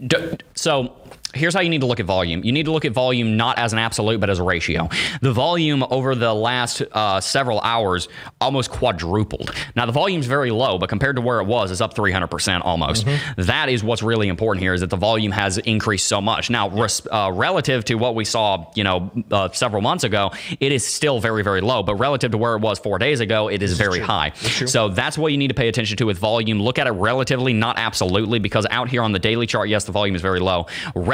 d- 0.06 0.16
so 0.54 0.92
here's 1.34 1.54
how 1.54 1.60
you 1.60 1.68
need 1.68 1.80
to 1.80 1.86
look 1.86 2.00
at 2.00 2.06
volume. 2.06 2.42
You 2.44 2.52
need 2.52 2.64
to 2.66 2.72
look 2.72 2.84
at 2.84 2.92
volume 2.92 3.36
not 3.36 3.58
as 3.58 3.72
an 3.72 3.78
absolute, 3.78 4.20
but 4.20 4.30
as 4.30 4.38
a 4.38 4.42
ratio. 4.42 4.88
The 5.20 5.32
volume 5.32 5.82
over 5.90 6.14
the 6.14 6.32
last 6.34 6.82
uh, 6.92 7.20
several 7.20 7.60
hours 7.60 8.08
almost 8.40 8.70
quadrupled. 8.70 9.54
Now 9.76 9.86
the 9.86 9.92
volume's 9.92 10.26
very 10.26 10.50
low, 10.50 10.78
but 10.78 10.88
compared 10.88 11.16
to 11.16 11.22
where 11.22 11.40
it 11.40 11.46
was, 11.46 11.70
it's 11.70 11.80
up 11.80 11.94
300% 11.94 12.62
almost. 12.64 13.06
That 13.36 13.68
is 13.68 13.82
what's 13.84 14.02
really 14.02 14.28
important 14.28 14.62
here 14.62 14.74
is 14.74 14.80
that 14.80 14.90
the 14.90 14.96
volume 14.96 15.32
has 15.32 15.58
increased 15.58 16.06
so 16.08 16.20
much. 16.20 16.50
Now, 16.50 16.68
res- 16.70 17.06
uh, 17.10 17.30
relative 17.34 17.84
to 17.86 17.94
what 17.94 18.14
we 18.14 18.24
saw, 18.24 18.66
you 18.74 18.84
know, 18.84 19.10
uh, 19.30 19.50
several 19.52 19.82
months 19.82 20.04
ago, 20.04 20.30
it 20.60 20.72
is 20.72 20.86
still 20.86 21.20
very, 21.20 21.42
very 21.42 21.60
low. 21.60 21.82
But 21.82 21.96
relative 21.96 22.30
to 22.32 22.38
where 22.38 22.54
it 22.54 22.60
was 22.60 22.78
four 22.78 22.98
days 22.98 23.20
ago, 23.20 23.48
it 23.48 23.62
is 23.62 23.76
very 23.78 24.00
high. 24.00 24.32
So 24.66 24.88
that's 24.88 25.18
what 25.18 25.32
you 25.32 25.38
need 25.38 25.48
to 25.48 25.54
pay 25.54 25.68
attention 25.68 25.96
to 25.98 26.06
with 26.06 26.18
volume. 26.18 26.60
Look 26.60 26.78
at 26.78 26.86
it 26.86 26.90
relatively, 26.92 27.52
not 27.52 27.78
absolutely, 27.78 28.38
because 28.38 28.66
out 28.70 28.88
here 28.88 29.02
on 29.02 29.12
the 29.12 29.18
daily 29.18 29.46
chart, 29.46 29.68
yes, 29.68 29.84
the 29.84 29.92
volume 29.92 30.14
is 30.16 30.22
very 30.22 30.40
low. 30.40 30.66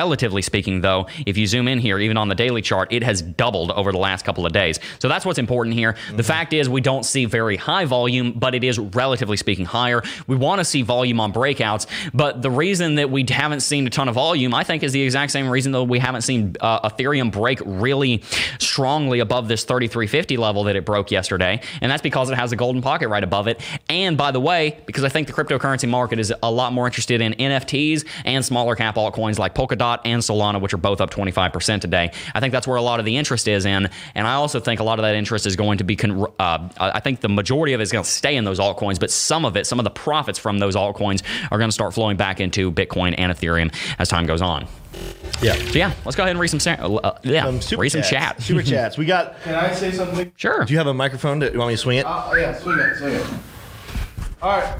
Relatively 0.05 0.43
speaking, 0.43 0.83
though, 0.83 1.07
if 1.25 1.39
you 1.39 1.47
zoom 1.47 1.67
in 1.67 1.79
here, 1.79 1.99
even 1.99 2.19
on 2.19 2.29
the 2.29 2.35
daily 2.35 2.61
chart, 2.61 2.93
it 2.93 3.03
has 3.03 3.23
doubled 3.23 3.71
over 3.71 3.91
the 3.91 3.97
last 3.97 4.23
couple 4.23 4.45
of 4.45 4.53
days. 4.53 4.79
So 4.99 5.09
that's 5.09 5.25
what's 5.25 5.39
important 5.39 5.77
here. 5.77 5.97
The 6.15 6.23
fact 6.23 6.53
is, 6.53 6.69
we 6.69 6.83
don't 6.83 7.05
see 7.05 7.25
very 7.25 7.57
high 7.57 7.87
volume, 7.87 8.33
but 8.33 8.55
it 8.55 8.63
is 8.65 8.79
relatively 8.79 9.39
speaking 9.39 9.65
higher. 9.65 10.03
We 10.27 10.37
want 10.37 10.59
to 10.59 10.65
see 10.67 10.83
volume 10.83 11.21
on 11.21 11.33
breakouts, 11.33 11.87
but 12.13 12.43
the 12.43 12.51
reason 12.51 12.97
that 12.97 13.11
we 13.11 13.25
haven't 13.27 13.61
seen 13.61 13.87
a 13.87 13.91
ton 13.91 14.11
of 14.11 14.15
volume, 14.17 14.53
I 14.53 14.63
think, 14.63 14.83
is 14.83 14.93
the 14.93 15.01
exact 15.01 15.33
same 15.33 15.49
reason 15.49 15.73
that 15.73 15.85
we 15.85 15.99
haven't 16.01 16.21
seen 16.21 16.55
uh, 16.61 16.87
Ethereum 16.87 17.33
break 17.33 17.63
really 17.65 18.23
strongly 18.59 19.21
above 19.21 19.49
this 19.49 19.65
3350 19.65 20.37
level 20.37 20.65
that 20.65 20.77
it 20.77 20.85
broke 20.85 21.11
yesterday, 21.13 21.63
and 21.81 21.91
that's 21.91 22.03
because 22.03 22.29
it 22.29 22.37
has 22.37 22.53
a 22.53 22.57
golden 22.57 22.83
pocket 22.83 23.09
right 23.09 23.25
above 23.25 23.49
it. 23.49 23.59
And 23.89 24.19
by 24.19 24.33
the 24.33 24.41
way, 24.41 24.79
because 24.85 25.03
I 25.03 25.09
think 25.09 25.29
the 25.29 25.33
cryptocurrency 25.33 25.89
market 25.89 26.19
is 26.19 26.31
a 26.43 26.51
lot 26.51 26.75
more 26.75 26.85
interested 26.85 27.23
in 27.23 27.33
NFTs 27.33 28.07
and 28.27 28.45
smaller 28.45 28.77
cap 28.77 28.97
altcoins 28.97 29.39
like 29.39 29.55
Polkadot 29.55 29.94
and 30.05 30.21
Solana, 30.23 30.61
which 30.61 30.75
are 30.75 30.79
both 30.79 31.01
up 31.01 31.11
25% 31.11 31.81
today. 31.81 32.11
I 32.35 32.41
think 32.41 32.53
that's 32.53 32.67
where 32.67 32.77
a 32.77 32.83
lot 32.83 32.99
of 33.01 33.07
the 33.07 33.17
interest 33.17 33.49
is 33.49 33.65
in, 33.67 33.89
and 34.15 34.27
I 34.27 34.35
also 34.35 34.61
think 34.61 34.81
a 34.81 34.85
lot 34.85 34.99
of 34.99 35.03
that 35.05 35.15
interest 35.15 35.47
is 35.47 35.57
going 35.57 35.79
to 35.79 35.85
be. 35.85 35.97
Con- 35.97 36.27
uh, 36.39 36.69
I 36.79 37.01
think 37.01 37.21
the 37.21 37.29
majority 37.29 37.73
of 37.73 37.81
it 37.81 37.83
is 37.85 37.93
going 37.93 38.05
to 38.05 38.11
stay 38.11 38.37
in 38.37 38.45
those 38.45 38.59
altcoins, 38.59 38.99
but 39.01 39.11
some 39.11 39.45
of 39.45 39.57
it, 39.57 39.67
some 39.67 39.79
of 39.81 39.85
the 39.85 39.91
profits 39.91 40.39
from 40.39 40.59
those 40.59 40.77
altcoins, 40.77 41.23
are 41.51 41.59
going 41.59 41.69
to 41.69 41.73
start 41.75 41.95
flowing 41.95 42.17
back 42.17 42.41
into 42.41 42.71
Bitcoin 42.73 43.15
and 43.19 43.33
Ethereum 43.33 43.75
as 43.99 44.09
time 44.09 44.27
goes 44.27 44.43
on. 44.43 44.67
Yeah. 45.43 45.55
So 45.55 45.79
yeah, 45.79 45.93
let's 46.05 46.15
go 46.17 46.23
ahead 46.23 46.31
and 46.33 46.41
read 46.41 46.49
some. 46.49 46.61
Uh, 47.03 47.13
yeah, 47.25 47.47
Um, 47.47 47.61
super 47.61 47.83
read 47.83 47.91
some 47.91 48.03
chats. 48.03 48.11
chat. 48.11 48.43
Super 48.43 48.63
chats. 48.71 48.97
We 48.97 49.05
got. 49.07 49.41
Can 49.43 49.55
I 49.55 49.73
say 49.73 49.91
something? 49.91 50.31
Sure. 50.37 50.65
Do 50.65 50.73
you 50.73 50.79
have 50.79 50.87
a 50.87 50.95
microphone? 50.95 51.41
Do 51.41 51.47
you 51.53 51.59
want 51.59 51.69
me 51.71 51.75
to 51.75 51.79
swing 51.79 51.99
it? 51.99 52.07
Oh 52.09 52.35
yeah, 52.35 52.57
swing 52.57 52.79
it, 52.79 52.97
swing 52.99 53.15
it. 53.15 53.27
All 54.41 54.59
right. 54.59 54.79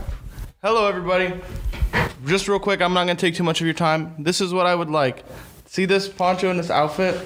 Hello, 0.65 0.87
everybody. 0.87 1.31
Just 2.25 2.49
real 2.49 2.59
quick, 2.59 2.81
I'm 2.81 2.95
not 2.95 3.01
gonna 3.01 3.17
take 3.17 3.35
too 3.35 3.43
much 3.43 3.61
of 3.61 3.67
your 3.67 3.75
time. 3.75 4.15
This 4.19 4.41
is 4.41 4.55
what 4.55 4.65
I 4.65 4.75
would 4.75 4.89
like. 4.89 5.23
See 5.67 5.85
this 5.85 6.09
poncho 6.09 6.49
and 6.49 6.59
this 6.59 6.71
outfit? 6.71 7.21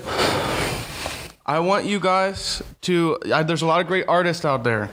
I 1.46 1.61
want 1.61 1.85
you 1.85 2.01
guys 2.01 2.64
to. 2.81 3.16
Uh, 3.33 3.44
there's 3.44 3.62
a 3.62 3.66
lot 3.66 3.81
of 3.81 3.87
great 3.87 4.07
artists 4.09 4.44
out 4.44 4.64
there. 4.64 4.90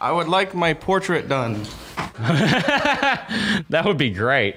I 0.00 0.10
would 0.10 0.26
like 0.26 0.52
my 0.52 0.74
portrait 0.74 1.28
done. 1.28 1.64
That 3.70 3.82
would 3.84 3.98
be 3.98 4.10
great. 4.10 4.56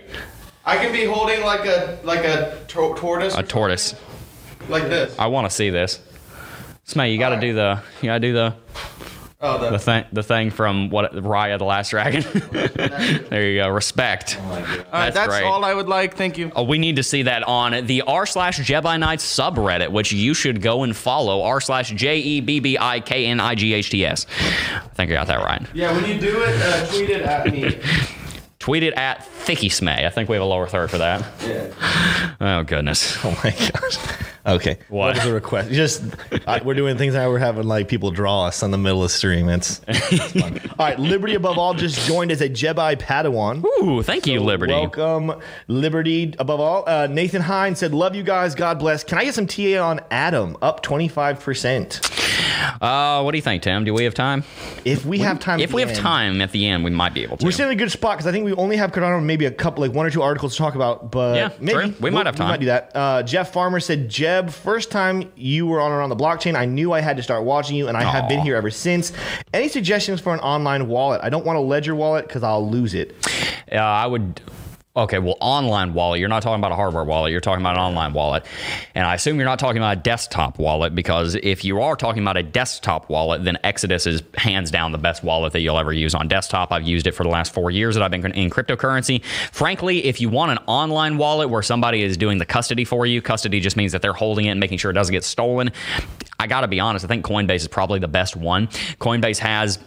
I 0.65 0.77
can 0.77 0.91
be 0.91 1.05
holding 1.05 1.41
like 1.43 1.67
a 1.67 1.99
like 2.03 2.25
a 2.25 2.65
to- 2.67 2.95
tortoise. 2.95 3.35
A 3.37 3.43
tortoise. 3.43 3.93
Like 4.69 4.85
this. 4.85 5.15
I 5.19 5.27
want 5.27 5.45
to 5.47 5.55
see 5.55 5.69
this. 5.69 5.99
Smay, 6.87 7.13
you 7.13 7.19
got 7.19 7.29
to 7.29 7.39
do 7.39 7.53
the. 7.53 7.79
You 8.01 8.07
got 8.07 8.13
to 8.15 8.19
do 8.19 8.33
the 8.33 8.55
Oh, 9.43 9.57
the, 9.57 9.71
the 9.71 9.79
thing. 9.79 10.05
The 10.13 10.21
thing 10.21 10.51
from 10.51 10.89
what 10.89 11.13
Raya 11.13 11.57
the 11.57 11.65
Last 11.65 11.89
Dragon. 11.89 12.23
there 13.29 13.49
you 13.49 13.61
go. 13.61 13.69
Respect. 13.69 14.37
all 14.39 14.49
right, 14.51 14.85
that's 14.91 15.15
that's 15.15 15.43
all 15.43 15.65
I 15.65 15.73
would 15.73 15.89
like. 15.89 16.15
Thank 16.15 16.37
you. 16.37 16.51
Oh, 16.55 16.63
we 16.63 16.77
need 16.77 16.97
to 16.97 17.03
see 17.03 17.23
that 17.23 17.41
on 17.43 17.87
the 17.87 18.03
r 18.03 18.27
slash 18.27 18.59
Jebbi 18.59 18.99
Knights 18.99 19.25
subreddit, 19.25 19.91
which 19.91 20.11
you 20.11 20.35
should 20.35 20.61
go 20.61 20.83
and 20.83 20.95
follow. 20.95 21.41
r 21.41 21.59
slash 21.59 21.89
J 21.91 22.19
E 22.19 22.41
B 22.41 22.59
B 22.59 22.77
I 22.79 22.99
K 22.99 23.25
N 23.25 23.39
I 23.39 23.55
G 23.55 23.73
H 23.73 23.89
T 23.89 24.05
S. 24.05 24.27
I 24.75 24.79
think 24.93 25.09
I 25.09 25.15
got 25.15 25.27
that 25.27 25.43
right. 25.43 25.61
Yeah, 25.73 25.91
when 25.93 26.05
you 26.05 26.19
do 26.19 26.43
it, 26.43 26.61
uh, 26.61 26.85
tweet 26.87 27.09
it 27.09 27.21
at 27.23 27.51
me. 27.51 27.79
Tweet 28.59 28.83
it 28.83 28.93
at 28.93 29.27
Thicky 29.43 29.69
Smay. 29.69 30.05
I 30.05 30.09
think 30.09 30.29
we 30.29 30.35
have 30.35 30.43
a 30.43 30.45
lower 30.47 30.67
third 30.67 30.91
for 30.91 30.99
that. 30.99 31.25
Yeah. 31.45 32.35
Oh 32.39 32.63
goodness. 32.63 33.17
Oh 33.23 33.31
my 33.43 33.51
gosh. 33.51 33.97
Okay. 34.45 34.79
What? 34.89 35.15
was 35.15 35.23
the 35.23 35.33
request? 35.33 35.69
Just 35.71 36.03
I, 36.47 36.61
we're 36.63 36.73
doing 36.73 36.97
things 36.97 37.13
now. 37.13 37.29
We're 37.29 37.37
having 37.37 37.67
like 37.67 37.87
people 37.87 38.09
draw 38.11 38.45
us 38.47 38.63
on 38.63 38.71
the 38.71 38.77
middle 38.77 39.03
of 39.03 39.11
the 39.11 39.15
stream. 39.15 39.47
It's, 39.49 39.81
all 40.41 40.49
right. 40.79 40.97
Liberty 40.99 41.35
above 41.35 41.57
all 41.59 41.73
just 41.75 42.07
joined 42.07 42.31
as 42.31 42.41
a 42.41 42.49
Jebbi 42.49 42.97
Padawan. 42.99 43.63
Ooh, 43.65 44.01
thank 44.01 44.25
you, 44.25 44.39
Liberty. 44.39 44.73
Welcome, 44.73 45.33
Liberty 45.67 46.33
above 46.39 46.59
all. 46.59 46.83
Uh, 46.87 47.07
Nathan 47.07 47.41
Hines 47.43 47.77
said, 47.79 47.93
"Love 47.93 48.15
you 48.15 48.23
guys. 48.23 48.55
God 48.55 48.79
bless." 48.79 49.03
Can 49.03 49.19
I 49.19 49.25
get 49.25 49.35
some 49.35 49.45
TA 49.45 49.77
on 49.79 49.99
ATOM? 50.11 50.57
Up 50.61 50.81
twenty 50.81 51.07
five 51.07 51.39
percent. 51.39 52.01
Uh, 52.81 53.21
what 53.21 53.31
do 53.31 53.37
you 53.37 53.41
think, 53.41 53.63
Tim? 53.63 53.83
Do 53.83 53.93
we 53.93 54.03
have 54.05 54.13
time? 54.13 54.43
If 54.85 55.05
we 55.05 55.19
have 55.19 55.39
time. 55.39 55.59
at 55.59 55.63
If 55.63 55.69
the 55.69 55.75
we 55.75 55.81
have 55.81 55.91
end- 55.91 55.99
time 55.99 56.41
at 56.41 56.51
the 56.51 56.67
end, 56.67 56.83
we 56.83 56.89
might 56.89 57.13
be 57.13 57.23
able 57.23 57.37
to. 57.37 57.45
We're 57.45 57.51
still 57.51 57.67
in 57.67 57.73
a 57.73 57.75
good 57.75 57.91
spot 57.91 58.17
because 58.17 58.27
I 58.27 58.31
think 58.31 58.45
we 58.45 58.53
only 58.53 58.77
have 58.77 58.91
Cardano 58.91 59.23
maybe 59.23 59.45
a 59.45 59.51
couple, 59.51 59.81
like 59.83 59.93
one 59.93 60.05
or 60.05 60.09
two 60.09 60.21
articles 60.21 60.53
to 60.53 60.57
talk 60.57 60.75
about. 60.75 61.11
But 61.11 61.35
Yeah, 61.35 61.49
maybe 61.59 61.73
true. 61.89 61.93
We 61.99 62.09
might 62.09 62.25
have 62.25 62.35
time. 62.35 62.47
We 62.47 62.51
might 62.53 62.59
do 62.61 62.65
that. 62.67 62.91
Uh, 62.95 63.23
Jeff 63.23 63.53
Farmer 63.53 63.79
said, 63.79 64.09
"Jeb, 64.09 64.49
first 64.49 64.91
time 64.91 65.31
you 65.35 65.67
were 65.67 65.79
on 65.81 65.91
around 65.91 66.09
the 66.09 66.15
blockchain, 66.15 66.55
I 66.55 66.65
knew 66.65 66.91
I 66.93 67.01
had 67.01 67.17
to 67.17 67.23
start 67.23 67.43
watching 67.43 67.75
you, 67.75 67.87
and 67.87 67.95
I 67.97 68.03
have 68.03 68.27
been 68.27 68.41
here 68.41 68.55
ever 68.55 68.71
since. 68.71 69.11
Any 69.53 69.67
suggestions 69.67 70.19
for 70.21 70.33
an 70.33 70.39
online 70.39 70.87
wallet? 70.87 71.21
I 71.23 71.29
don't 71.29 71.45
want 71.45 71.57
a 71.57 71.61
Ledger 71.61 71.95
wallet 71.95 72.27
because 72.27 72.43
I'll 72.43 72.67
lose 72.69 72.93
it. 72.93 73.15
Uh, 73.71 73.75
I 73.77 74.07
would. 74.07 74.41
Okay, 74.93 75.19
well, 75.19 75.37
online 75.39 75.93
wallet. 75.93 76.19
You're 76.19 76.27
not 76.27 76.43
talking 76.43 76.59
about 76.59 76.73
a 76.73 76.75
hardware 76.75 77.05
wallet. 77.05 77.31
You're 77.31 77.39
talking 77.39 77.61
about 77.61 77.75
an 77.75 77.81
online 77.81 78.11
wallet, 78.11 78.45
and 78.93 79.07
I 79.07 79.15
assume 79.15 79.37
you're 79.37 79.45
not 79.45 79.57
talking 79.57 79.77
about 79.77 79.97
a 79.97 80.01
desktop 80.01 80.59
wallet 80.59 80.93
because 80.93 81.35
if 81.35 81.63
you 81.63 81.81
are 81.81 81.95
talking 81.95 82.21
about 82.21 82.35
a 82.35 82.43
desktop 82.43 83.09
wallet, 83.09 83.45
then 83.45 83.57
Exodus 83.63 84.05
is 84.05 84.21
hands 84.35 84.69
down 84.69 84.91
the 84.91 84.97
best 84.97 85.23
wallet 85.23 85.53
that 85.53 85.61
you'll 85.61 85.79
ever 85.79 85.93
use 85.93 86.13
on 86.13 86.27
desktop. 86.27 86.73
I've 86.73 86.83
used 86.83 87.07
it 87.07 87.13
for 87.13 87.23
the 87.23 87.29
last 87.29 87.53
four 87.53 87.71
years 87.71 87.95
that 87.95 88.03
I've 88.03 88.11
been 88.11 88.33
in 88.33 88.49
cryptocurrency. 88.49 89.23
Frankly, 89.53 90.03
if 90.03 90.19
you 90.19 90.27
want 90.27 90.51
an 90.51 90.57
online 90.67 91.17
wallet 91.17 91.49
where 91.49 91.61
somebody 91.61 92.03
is 92.03 92.17
doing 92.17 92.37
the 92.37 92.45
custody 92.45 92.83
for 92.83 93.05
you, 93.05 93.21
custody 93.21 93.61
just 93.61 93.77
means 93.77 93.93
that 93.93 94.01
they're 94.01 94.11
holding 94.11 94.47
it 94.47 94.49
and 94.49 94.59
making 94.59 94.79
sure 94.79 94.91
it 94.91 94.95
doesn't 94.95 95.13
get 95.13 95.23
stolen. 95.23 95.71
I 96.37 96.47
got 96.47 96.61
to 96.61 96.67
be 96.67 96.81
honest. 96.81 97.05
I 97.05 97.07
think 97.07 97.23
Coinbase 97.23 97.57
is 97.57 97.67
probably 97.69 97.99
the 97.99 98.09
best 98.09 98.35
one. 98.35 98.67
Coinbase 98.99 99.37
has 99.37 99.79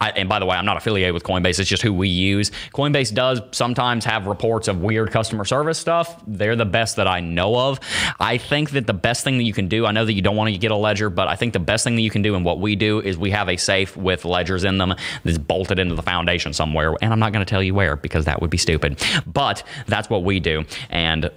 I, 0.00 0.10
and 0.10 0.28
by 0.28 0.38
the 0.38 0.46
way, 0.46 0.56
I'm 0.56 0.64
not 0.64 0.78
affiliated 0.78 1.12
with 1.12 1.24
Coinbase. 1.24 1.58
It's 1.58 1.68
just 1.68 1.82
who 1.82 1.92
we 1.92 2.08
use. 2.08 2.50
Coinbase 2.72 3.12
does 3.12 3.42
sometimes 3.50 4.06
have 4.06 4.26
reports 4.26 4.66
of 4.66 4.80
weird 4.80 5.10
customer 5.10 5.44
service 5.44 5.78
stuff. 5.78 6.22
They're 6.26 6.56
the 6.56 6.64
best 6.64 6.96
that 6.96 7.06
I 7.06 7.20
know 7.20 7.54
of. 7.56 7.80
I 8.18 8.38
think 8.38 8.70
that 8.70 8.86
the 8.86 8.94
best 8.94 9.24
thing 9.24 9.36
that 9.36 9.44
you 9.44 9.52
can 9.52 9.68
do, 9.68 9.84
I 9.84 9.92
know 9.92 10.06
that 10.06 10.14
you 10.14 10.22
don't 10.22 10.36
want 10.36 10.50
to 10.52 10.58
get 10.58 10.70
a 10.70 10.76
ledger, 10.76 11.10
but 11.10 11.28
I 11.28 11.36
think 11.36 11.52
the 11.52 11.58
best 11.58 11.84
thing 11.84 11.96
that 11.96 12.02
you 12.02 12.10
can 12.10 12.22
do 12.22 12.34
and 12.34 12.44
what 12.44 12.60
we 12.60 12.76
do 12.76 13.00
is 13.00 13.18
we 13.18 13.30
have 13.32 13.48
a 13.50 13.58
safe 13.58 13.94
with 13.94 14.24
ledgers 14.24 14.64
in 14.64 14.78
them 14.78 14.94
that's 15.22 15.38
bolted 15.38 15.78
into 15.78 15.94
the 15.94 16.02
foundation 16.02 16.54
somewhere. 16.54 16.94
And 17.02 17.12
I'm 17.12 17.20
not 17.20 17.32
going 17.32 17.44
to 17.44 17.50
tell 17.50 17.62
you 17.62 17.74
where 17.74 17.96
because 17.96 18.24
that 18.24 18.40
would 18.40 18.50
be 18.50 18.58
stupid. 18.58 19.02
But 19.26 19.64
that's 19.86 20.08
what 20.08 20.24
we 20.24 20.40
do. 20.40 20.64
And 20.88 21.30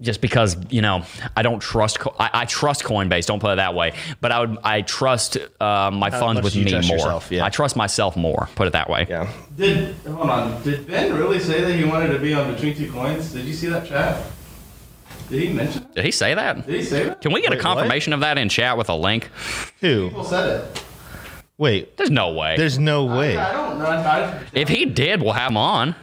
just 0.00 0.20
because 0.20 0.56
you 0.70 0.82
know 0.82 1.02
I 1.36 1.42
don't 1.42 1.60
trust 1.60 1.98
I, 2.18 2.30
I 2.32 2.44
trust 2.44 2.84
Coinbase. 2.84 3.26
Don't 3.26 3.40
put 3.40 3.52
it 3.52 3.56
that 3.56 3.74
way, 3.74 3.92
but 4.20 4.32
I 4.32 4.40
would 4.40 4.58
I 4.62 4.82
trust 4.82 5.36
uh, 5.60 5.90
my 5.92 6.10
funds 6.10 6.42
with 6.42 6.54
me 6.56 6.70
more. 6.72 6.82
yourself? 6.82 7.30
Yeah. 7.30 7.44
I 7.44 7.50
trust 7.50 7.76
myself 7.76 8.16
more. 8.16 8.48
Put 8.54 8.66
it 8.66 8.72
that 8.72 8.88
way. 8.88 9.06
Yeah. 9.08 9.32
Did 9.56 9.94
hold 10.06 10.30
on? 10.30 10.62
Did 10.62 10.86
Ben 10.86 11.14
really 11.14 11.40
say 11.40 11.60
that 11.62 11.74
he 11.74 11.84
wanted 11.84 12.08
to 12.12 12.18
be 12.18 12.34
on 12.34 12.52
Between 12.52 12.74
Two 12.74 12.90
Coins? 12.90 13.32
Did 13.32 13.44
you 13.44 13.54
see 13.54 13.68
that 13.68 13.86
chat? 13.86 14.24
Did 15.28 15.42
he 15.42 15.52
mention? 15.52 15.82
It? 15.82 15.94
Did 15.94 16.04
he 16.04 16.10
say 16.10 16.34
that? 16.34 16.66
Did 16.66 16.74
he 16.74 16.82
say 16.82 17.04
that? 17.04 17.20
Can 17.20 17.32
we 17.32 17.42
get 17.42 17.50
Wait, 17.50 17.60
a 17.60 17.64
what? 17.64 17.76
confirmation 17.76 18.12
of 18.12 18.20
that 18.20 18.38
in 18.38 18.48
chat 18.48 18.78
with 18.78 18.88
a 18.88 18.94
link? 18.94 19.30
Who? 19.80 20.08
People 20.08 20.24
said 20.24 20.60
it. 20.60 20.84
Wait. 21.58 21.96
There's 21.96 22.10
no 22.10 22.32
way. 22.32 22.56
There's 22.56 22.78
no 22.78 23.04
way. 23.04 23.36
I 23.36 23.52
don't 23.52 23.78
know. 23.78 24.40
If 24.52 24.68
he 24.68 24.86
did, 24.86 25.20
we'll 25.20 25.32
have 25.32 25.50
him 25.50 25.56
on. 25.56 25.96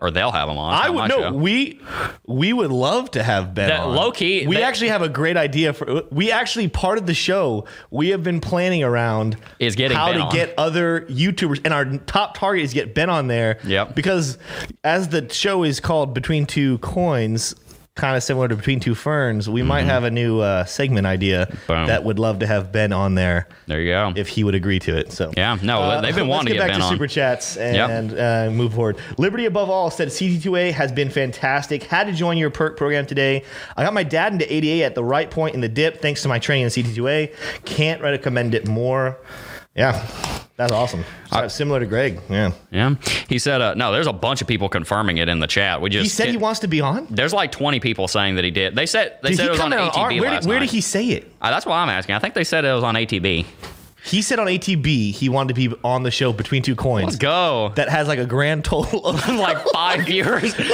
Or 0.00 0.10
they'll 0.10 0.30
have 0.32 0.48
him 0.48 0.58
on. 0.58 0.74
I 0.74 0.90
would 0.90 0.98
my 0.98 1.06
no. 1.08 1.18
show. 1.20 1.32
We 1.32 1.80
we 2.26 2.52
would 2.52 2.70
love 2.70 3.10
to 3.12 3.22
have 3.22 3.54
Ben 3.54 3.68
That- 3.68 3.80
on. 3.80 3.94
low 3.94 4.10
key, 4.12 4.46
We 4.46 4.56
they- 4.56 4.62
actually 4.62 4.88
have 4.88 5.02
a 5.02 5.08
great 5.08 5.36
idea 5.36 5.72
for. 5.72 6.02
We 6.10 6.30
actually 6.30 6.68
part 6.68 6.98
of 6.98 7.06
the 7.06 7.14
show 7.14 7.64
we 7.90 8.08
have 8.10 8.22
been 8.22 8.40
planning 8.40 8.82
around 8.82 9.36
Is 9.58 9.74
getting 9.76 9.96
how 9.96 10.06
Ben 10.06 10.16
to 10.16 10.24
on. 10.26 10.32
get 10.32 10.54
other 10.58 11.02
YouTubers, 11.02 11.60
and 11.64 11.72
our 11.74 11.84
top 12.06 12.36
target 12.36 12.64
is 12.64 12.72
get 12.74 12.94
Ben 12.94 13.10
on 13.10 13.26
there. 13.28 13.58
Yep. 13.64 13.94
Because 13.94 14.38
as 14.82 15.08
the 15.08 15.28
show 15.32 15.62
is 15.64 15.80
called 15.80 16.14
Between 16.14 16.46
Two 16.46 16.78
Coins. 16.78 17.54
Kind 17.96 18.16
of 18.16 18.24
similar 18.24 18.48
to 18.48 18.56
Between 18.56 18.80
Two 18.80 18.96
Ferns, 18.96 19.48
we 19.48 19.62
might 19.62 19.84
have 19.84 20.02
a 20.02 20.10
new 20.10 20.40
uh, 20.40 20.64
segment 20.64 21.06
idea 21.06 21.46
Mm-hmm. 21.46 21.66
Boom. 21.68 21.86
that 21.86 22.02
would 22.04 22.18
love 22.18 22.40
to 22.40 22.46
have 22.46 22.72
Ben 22.72 22.92
on 22.92 23.14
there 23.14 23.46
There 23.68 23.80
you 23.80 23.92
go. 23.92 24.12
if 24.16 24.26
he 24.28 24.42
would 24.42 24.54
agree 24.56 24.80
to 24.80 24.96
it. 24.98 25.12
So 25.12 25.30
Yeah, 25.36 25.56
no, 25.62 26.00
they've 26.00 26.14
been 26.14 26.26
wanting 26.26 26.48
to 26.48 26.52
get 26.54 26.58
get 26.58 26.66
back 26.66 26.70
Ben 26.72 26.80
to 26.80 26.86
on. 26.86 26.92
super 26.92 27.06
chats 27.06 27.56
and 27.56 28.18
uh, 28.18 28.50
move 28.50 28.74
forward. 28.74 28.96
Liberty 29.16 29.44
above 29.46 29.70
all 29.70 29.90
said 29.90 30.08
CT2A 30.08 30.72
has 30.72 30.90
been 30.90 31.08
fantastic. 31.08 31.84
Had 31.84 32.08
to 32.08 32.12
join 32.12 32.36
your 32.36 32.50
perk 32.50 32.76
program 32.76 33.06
today. 33.06 33.44
I 33.76 33.84
got 33.84 33.94
my 33.94 34.02
dad 34.02 34.32
into 34.32 34.52
ADA 34.52 34.84
at 34.84 34.94
the 34.96 35.04
right 35.04 35.30
point 35.30 35.54
in 35.54 35.60
the 35.60 35.68
dip 35.68 36.02
thanks 36.02 36.20
to 36.22 36.28
my 36.28 36.40
training 36.40 36.64
in 36.64 36.70
CT2A. 36.70 37.64
Can't 37.64 38.02
recommend 38.02 38.54
it 38.56 38.66
more. 38.66 39.18
Yeah, 39.76 40.06
that's 40.56 40.72
awesome. 40.72 41.04
So, 41.32 41.48
similar 41.48 41.80
to 41.80 41.86
Greg. 41.86 42.20
Yeah, 42.30 42.52
yeah, 42.70 42.94
he 43.28 43.38
said 43.40 43.60
uh, 43.60 43.74
no. 43.74 43.90
There's 43.92 44.06
a 44.06 44.12
bunch 44.12 44.40
of 44.40 44.46
people 44.46 44.68
confirming 44.68 45.18
it 45.18 45.28
in 45.28 45.40
the 45.40 45.48
chat. 45.48 45.80
We 45.80 45.90
just 45.90 46.02
he 46.04 46.08
said 46.08 46.28
he 46.28 46.36
wants 46.36 46.60
to 46.60 46.68
be 46.68 46.80
on. 46.80 47.06
There's 47.10 47.32
like 47.32 47.50
20 47.50 47.80
people 47.80 48.06
saying 48.06 48.36
that 48.36 48.44
he 48.44 48.52
did. 48.52 48.76
They 48.76 48.86
said 48.86 49.18
they 49.22 49.30
Did 49.30 49.36
said 49.38 49.46
it 49.48 49.50
was 49.50 49.60
on 49.60 49.72
ATB 49.72 49.96
our- 49.96 50.08
where, 50.20 50.30
did, 50.40 50.46
where 50.48 50.60
did 50.60 50.70
he 50.70 50.80
say 50.80 51.06
it? 51.08 51.32
Uh, 51.42 51.50
that's 51.50 51.66
why 51.66 51.82
I'm 51.82 51.88
asking. 51.88 52.14
I 52.14 52.20
think 52.20 52.34
they 52.34 52.44
said 52.44 52.64
it 52.64 52.72
was 52.72 52.84
on 52.84 52.94
ATB. 52.94 53.46
He 54.04 54.20
said 54.22 54.38
on 54.38 54.46
ATB 54.46 55.12
he 55.12 55.28
wanted 55.28 55.48
to 55.48 55.68
be 55.68 55.74
on 55.82 56.02
the 56.02 56.10
show 56.10 56.32
between 56.32 56.62
two 56.62 56.76
coins. 56.76 57.04
Let's 57.06 57.16
go. 57.16 57.72
That 57.74 57.88
has 57.88 58.06
like 58.06 58.18
a 58.20 58.26
grand 58.26 58.64
total 58.64 59.04
of 59.06 59.26
like 59.34 59.58
five 59.72 60.02
viewers. 60.06 60.54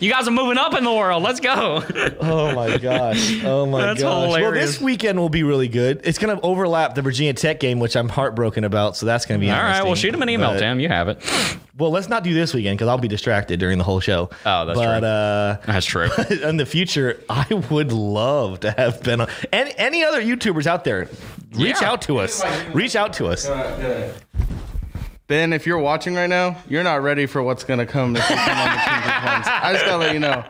you 0.00 0.10
guys 0.10 0.28
are 0.28 0.32
moving 0.32 0.58
up 0.58 0.74
in 0.74 0.84
the 0.84 0.92
world. 0.92 1.22
Let's 1.22 1.40
go. 1.40 1.82
Oh 2.20 2.54
my 2.54 2.76
gosh. 2.78 3.42
Oh 3.44 3.66
my 3.66 3.80
That's 3.86 4.02
gosh. 4.02 4.40
Well, 4.40 4.52
this 4.52 4.80
weekend 4.80 5.18
will 5.18 5.28
be 5.28 5.42
really 5.42 5.68
good. 5.68 6.00
It's 6.04 6.18
going 6.18 6.36
to 6.36 6.42
overlap 6.42 6.94
the 6.94 7.02
Virginia 7.02 7.32
Tech 7.34 7.60
game, 7.60 7.78
which 7.80 7.96
I'm 7.96 8.08
heartbroken 8.08 8.64
about. 8.64 8.96
So 8.96 9.06
that's 9.06 9.26
going 9.26 9.40
to 9.40 9.44
be 9.44 9.48
interesting. 9.48 9.64
All 9.66 9.70
right, 9.72 9.78
well, 9.82 9.88
interesting. 9.92 10.08
shoot 10.10 10.14
him 10.14 10.22
an 10.22 10.28
email, 10.30 10.52
But- 10.52 10.60
Tim. 10.60 10.80
You 10.80 10.88
have 10.88 11.08
it. 11.08 11.22
Well, 11.78 11.90
let's 11.90 12.10
not 12.10 12.24
do 12.24 12.34
this 12.34 12.52
weekend 12.52 12.76
because 12.76 12.88
I'll 12.88 12.98
be 12.98 13.08
distracted 13.08 13.58
during 13.58 13.78
the 13.78 13.84
whole 13.84 14.00
show. 14.00 14.28
Oh, 14.44 14.66
that's 14.66 14.78
but, 14.78 14.98
true. 14.98 15.08
uh, 15.08 15.56
That's 15.64 15.86
true. 15.86 16.08
in 16.48 16.58
the 16.58 16.66
future, 16.66 17.22
I 17.30 17.46
would 17.70 17.90
love 17.92 18.60
to 18.60 18.70
have 18.72 19.02
been 19.02 19.22
on. 19.22 19.28
Any, 19.50 19.72
any 19.78 20.04
other 20.04 20.20
YouTubers 20.22 20.66
out 20.66 20.84
there, 20.84 21.08
reach 21.54 21.80
Yeah. 21.80 21.90
out 21.92 22.02
to 22.02 22.18
us. 22.18 22.44
Reach 22.74 22.96
out 22.96 23.14
to 23.14 23.28
us. 23.28 23.48
Ben, 25.30 25.52
if 25.52 25.64
you're 25.64 25.78
watching 25.78 26.16
right 26.16 26.26
now, 26.26 26.56
you're 26.68 26.82
not 26.82 27.02
ready 27.04 27.24
for 27.24 27.40
what's 27.40 27.62
gonna 27.62 27.86
come 27.86 28.16
if 28.16 28.28
you 28.28 28.34
come 28.34 28.58
on 28.58 28.76
Between 28.76 29.00
Two 29.00 29.28
Ferns. 29.28 29.46
I 29.46 29.72
just 29.74 29.84
gotta 29.84 29.98
let 29.98 30.12
you 30.12 30.18
know. 30.18 30.44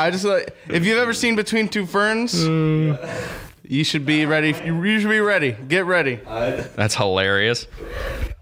I 0.00 0.10
just 0.12 0.24
like 0.24 0.56
if 0.68 0.86
you've 0.86 0.98
ever 0.98 1.12
seen 1.12 1.34
Between 1.34 1.68
Two 1.68 1.86
Ferns, 1.86 2.40
you 2.40 3.82
should 3.82 4.06
be 4.06 4.24
ready. 4.24 4.54
You 4.64 5.00
should 5.00 5.10
be 5.10 5.18
ready. 5.18 5.56
Get 5.66 5.86
ready. 5.86 6.20
That's 6.24 6.94
hilarious. 6.94 7.66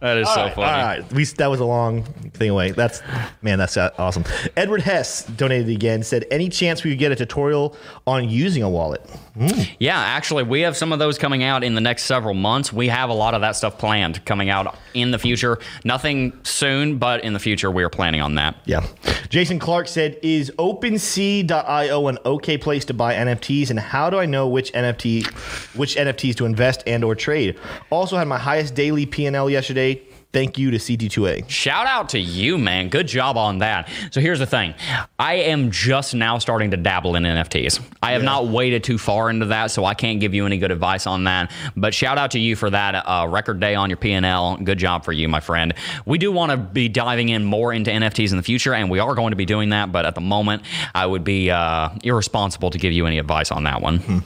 That 0.03 0.19
is 0.19 0.29
so 0.29 0.51
funny. 0.51 0.71
All 0.71 0.87
right, 0.87 1.13
we 1.15 1.25
that 1.25 1.47
was 1.47 1.61
a 1.61 1.65
long 1.65 2.03
thing 2.35 2.51
away. 2.51 2.73
That's 2.73 3.01
man, 3.41 3.59
that's 3.59 3.79
uh, 3.79 3.89
awesome. 3.97 4.25
Edward 4.59 4.83
Hess 4.83 5.25
donated 5.25 5.71
again. 5.71 6.03
Said, 6.03 6.27
any 6.31 6.51
chance 6.51 6.85
we 6.85 6.91
could 6.91 6.99
get 6.99 7.11
a 7.11 7.17
tutorial 7.17 7.75
on 8.07 8.29
using 8.29 8.63
a 8.63 8.69
wallet? 8.69 9.01
Mm. 9.37 9.77
Yeah, 9.81 9.99
actually, 9.99 10.45
we 10.45 10.61
have 10.61 10.77
some 10.77 10.93
of 10.93 11.01
those 11.01 11.19
coming 11.19 11.43
out 11.43 11.65
in 11.65 11.75
the 11.75 11.81
next 11.81 12.05
several 12.05 12.35
months. 12.35 12.73
We 12.73 12.89
have 12.89 13.11
a 13.11 13.15
lot 13.15 13.35
of 13.35 13.41
that 13.41 13.57
stuff 13.57 13.79
planned 13.79 14.25
coming 14.25 14.49
out 14.49 14.77
in 14.95 15.11
the 15.11 15.19
future. 15.19 15.59
Nothing 15.83 16.39
soon, 16.45 16.99
but 16.99 17.25
in 17.25 17.33
the 17.33 17.41
future, 17.41 17.71
we 17.71 17.83
are 17.83 17.89
planning 17.89 18.21
on 18.21 18.37
that. 18.37 18.57
Yeah. 18.65 18.87
Jason 19.31 19.59
Clark 19.59 19.89
said, 19.89 20.19
"Is 20.23 20.53
OpenSea.io 20.59 22.07
an 22.07 22.19
okay 22.25 22.57
place 22.57 22.85
to 22.85 22.95
buy 22.95 23.15
NFTs, 23.15 23.71
and 23.71 23.81
how 23.81 24.09
do 24.09 24.19
I 24.19 24.27
know 24.27 24.47
which 24.47 24.73
NFT, 24.73 25.27
which 25.75 25.97
NFTs 25.97 26.37
to 26.37 26.45
invest 26.45 26.85
and 26.87 27.03
or 27.03 27.17
trade? 27.17 27.57
Also 27.91 28.17
had 28.17 28.29
my 28.29 28.39
highest 28.39 28.75
daily 28.75 29.05
P&L 29.05 29.51
yesterday. 29.51 30.01
Thank 30.35 30.59
you 30.59 30.73
to 30.73 30.79
CT2A. 30.79 31.49
Shout 31.49 31.87
out 31.87 32.09
to 32.09 32.19
you, 32.19 32.59
man. 32.59 32.89
Good 32.89 33.07
job 33.07 33.37
on 33.37 33.59
that. 33.59 33.89
So 34.11 34.21
here's 34.21 34.41
the 34.41 34.47
thing 34.47 34.75
I 35.17 35.35
am 35.35 35.71
just 35.71 36.13
now 36.13 36.39
starting 36.39 36.73
to 36.73 36.77
dabble 36.77 37.15
in 37.15 37.23
NFTs. 37.23 37.81
I 38.03 38.13
have 38.13 38.25
not 38.25 38.49
waded 38.49 38.83
too 38.83 38.99
far 38.99 39.31
into 39.31 39.47
that, 39.47 39.71
so 39.71 39.85
I 39.85 39.95
can't 39.95 40.19
give 40.19 40.35
you 40.35 40.45
any 40.45 40.59
good 40.59 40.73
advice 40.73 41.07
on 41.07 41.23
that. 41.25 41.53
But 41.77 41.95
shout 41.95 42.19
out 42.19 42.33
to 42.33 42.41
you 42.41 42.57
for 42.57 42.69
that 42.69 42.95
uh, 42.95 43.29
record 43.29 43.61
day 43.61 43.77
on 43.77 43.91
your 43.91 43.97
P&L. 43.97 44.57
Good 44.57 44.79
job 44.79 45.05
for 45.05 45.13
you, 45.13 45.29
my 45.29 45.39
friend. 45.39 45.73
We 46.05 46.19
do 46.19 46.33
want 46.33 46.51
to 46.51 46.57
be 46.57 46.89
diving 46.89 47.29
in 47.29 47.45
more 47.45 47.73
into 47.73 47.93
NFTs 47.93 48.33
in 48.33 48.37
the 48.37 48.43
future, 48.43 48.75
and 48.75 48.91
we 48.91 48.99
are 48.99 49.15
going 49.15 49.31
to 49.31 49.37
be 49.37 49.47
doing 49.47 49.69
that. 49.71 49.93
But 49.93 50.05
at 50.05 50.17
the 50.17 50.21
moment, 50.21 50.63
I 50.97 51.07
would 51.07 51.23
be 51.23 51.53
uh, 51.53 51.91
irresponsible 52.03 52.71
to 52.71 52.79
give 52.79 52.93
you 52.93 53.07
any 53.07 53.21
advice 53.21 53.53
on 53.53 53.63
that 53.65 53.81
one. 53.81 54.25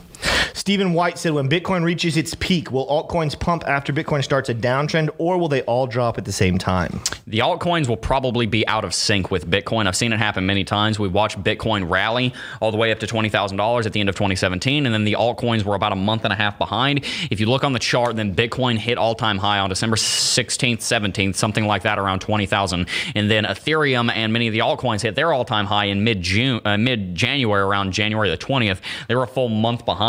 Stephen 0.54 0.92
White 0.92 1.18
said, 1.18 1.32
when 1.32 1.48
Bitcoin 1.48 1.82
reaches 1.82 2.16
its 2.16 2.34
peak, 2.34 2.70
will 2.70 2.86
altcoins 2.88 3.38
pump 3.38 3.64
after 3.66 3.92
Bitcoin 3.92 4.22
starts 4.22 4.48
a 4.48 4.54
downtrend, 4.54 5.08
or 5.16 5.38
will 5.38 5.48
they 5.48 5.62
all 5.62 5.86
drop 5.86 6.18
at 6.18 6.24
the 6.24 6.32
same 6.32 6.58
time? 6.58 7.00
The 7.26 7.38
altcoins 7.38 7.88
will 7.88 7.96
probably 7.96 8.46
be 8.46 8.66
out 8.68 8.84
of 8.84 8.92
sync 8.92 9.30
with 9.30 9.48
Bitcoin. 9.48 9.86
I've 9.86 9.96
seen 9.96 10.12
it 10.12 10.18
happen 10.18 10.44
many 10.46 10.64
times. 10.64 10.98
We 10.98 11.08
watched 11.08 11.42
Bitcoin 11.42 11.88
rally 11.88 12.34
all 12.60 12.70
the 12.70 12.76
way 12.76 12.92
up 12.92 12.98
to 13.00 13.06
$20,000 13.06 13.86
at 13.86 13.92
the 13.92 14.00
end 14.00 14.08
of 14.08 14.14
2017, 14.14 14.84
and 14.84 14.94
then 14.94 15.04
the 15.04 15.14
altcoins 15.14 15.62
were 15.62 15.74
about 15.74 15.92
a 15.92 15.96
month 15.96 16.24
and 16.24 16.32
a 16.32 16.36
half 16.36 16.58
behind. 16.58 17.04
If 17.30 17.40
you 17.40 17.46
look 17.46 17.64
on 17.64 17.72
the 17.72 17.78
chart, 17.78 18.16
then 18.16 18.34
Bitcoin 18.34 18.78
hit 18.78 18.98
all 18.98 19.14
time 19.14 19.38
high 19.38 19.60
on 19.60 19.68
December 19.68 19.96
16th, 19.96 20.78
17th, 20.78 21.36
something 21.36 21.66
like 21.66 21.82
that, 21.82 21.98
around 21.98 22.20
20,000. 22.20 22.86
And 23.14 23.30
then 23.30 23.44
Ethereum 23.44 24.10
and 24.12 24.32
many 24.32 24.48
of 24.48 24.52
the 24.52 24.60
altcoins 24.60 25.02
hit 25.02 25.14
their 25.14 25.32
all 25.32 25.44
time 25.44 25.66
high 25.66 25.86
in 25.86 26.04
mid 26.04 26.20
June, 26.22 26.60
uh, 26.64 26.76
mid 26.76 27.14
January, 27.14 27.62
around 27.62 27.92
January 27.92 28.28
the 28.28 28.36
20th. 28.36 28.80
They 29.06 29.14
were 29.14 29.22
a 29.22 29.28
full 29.28 29.48
month 29.48 29.84
behind. 29.84 30.07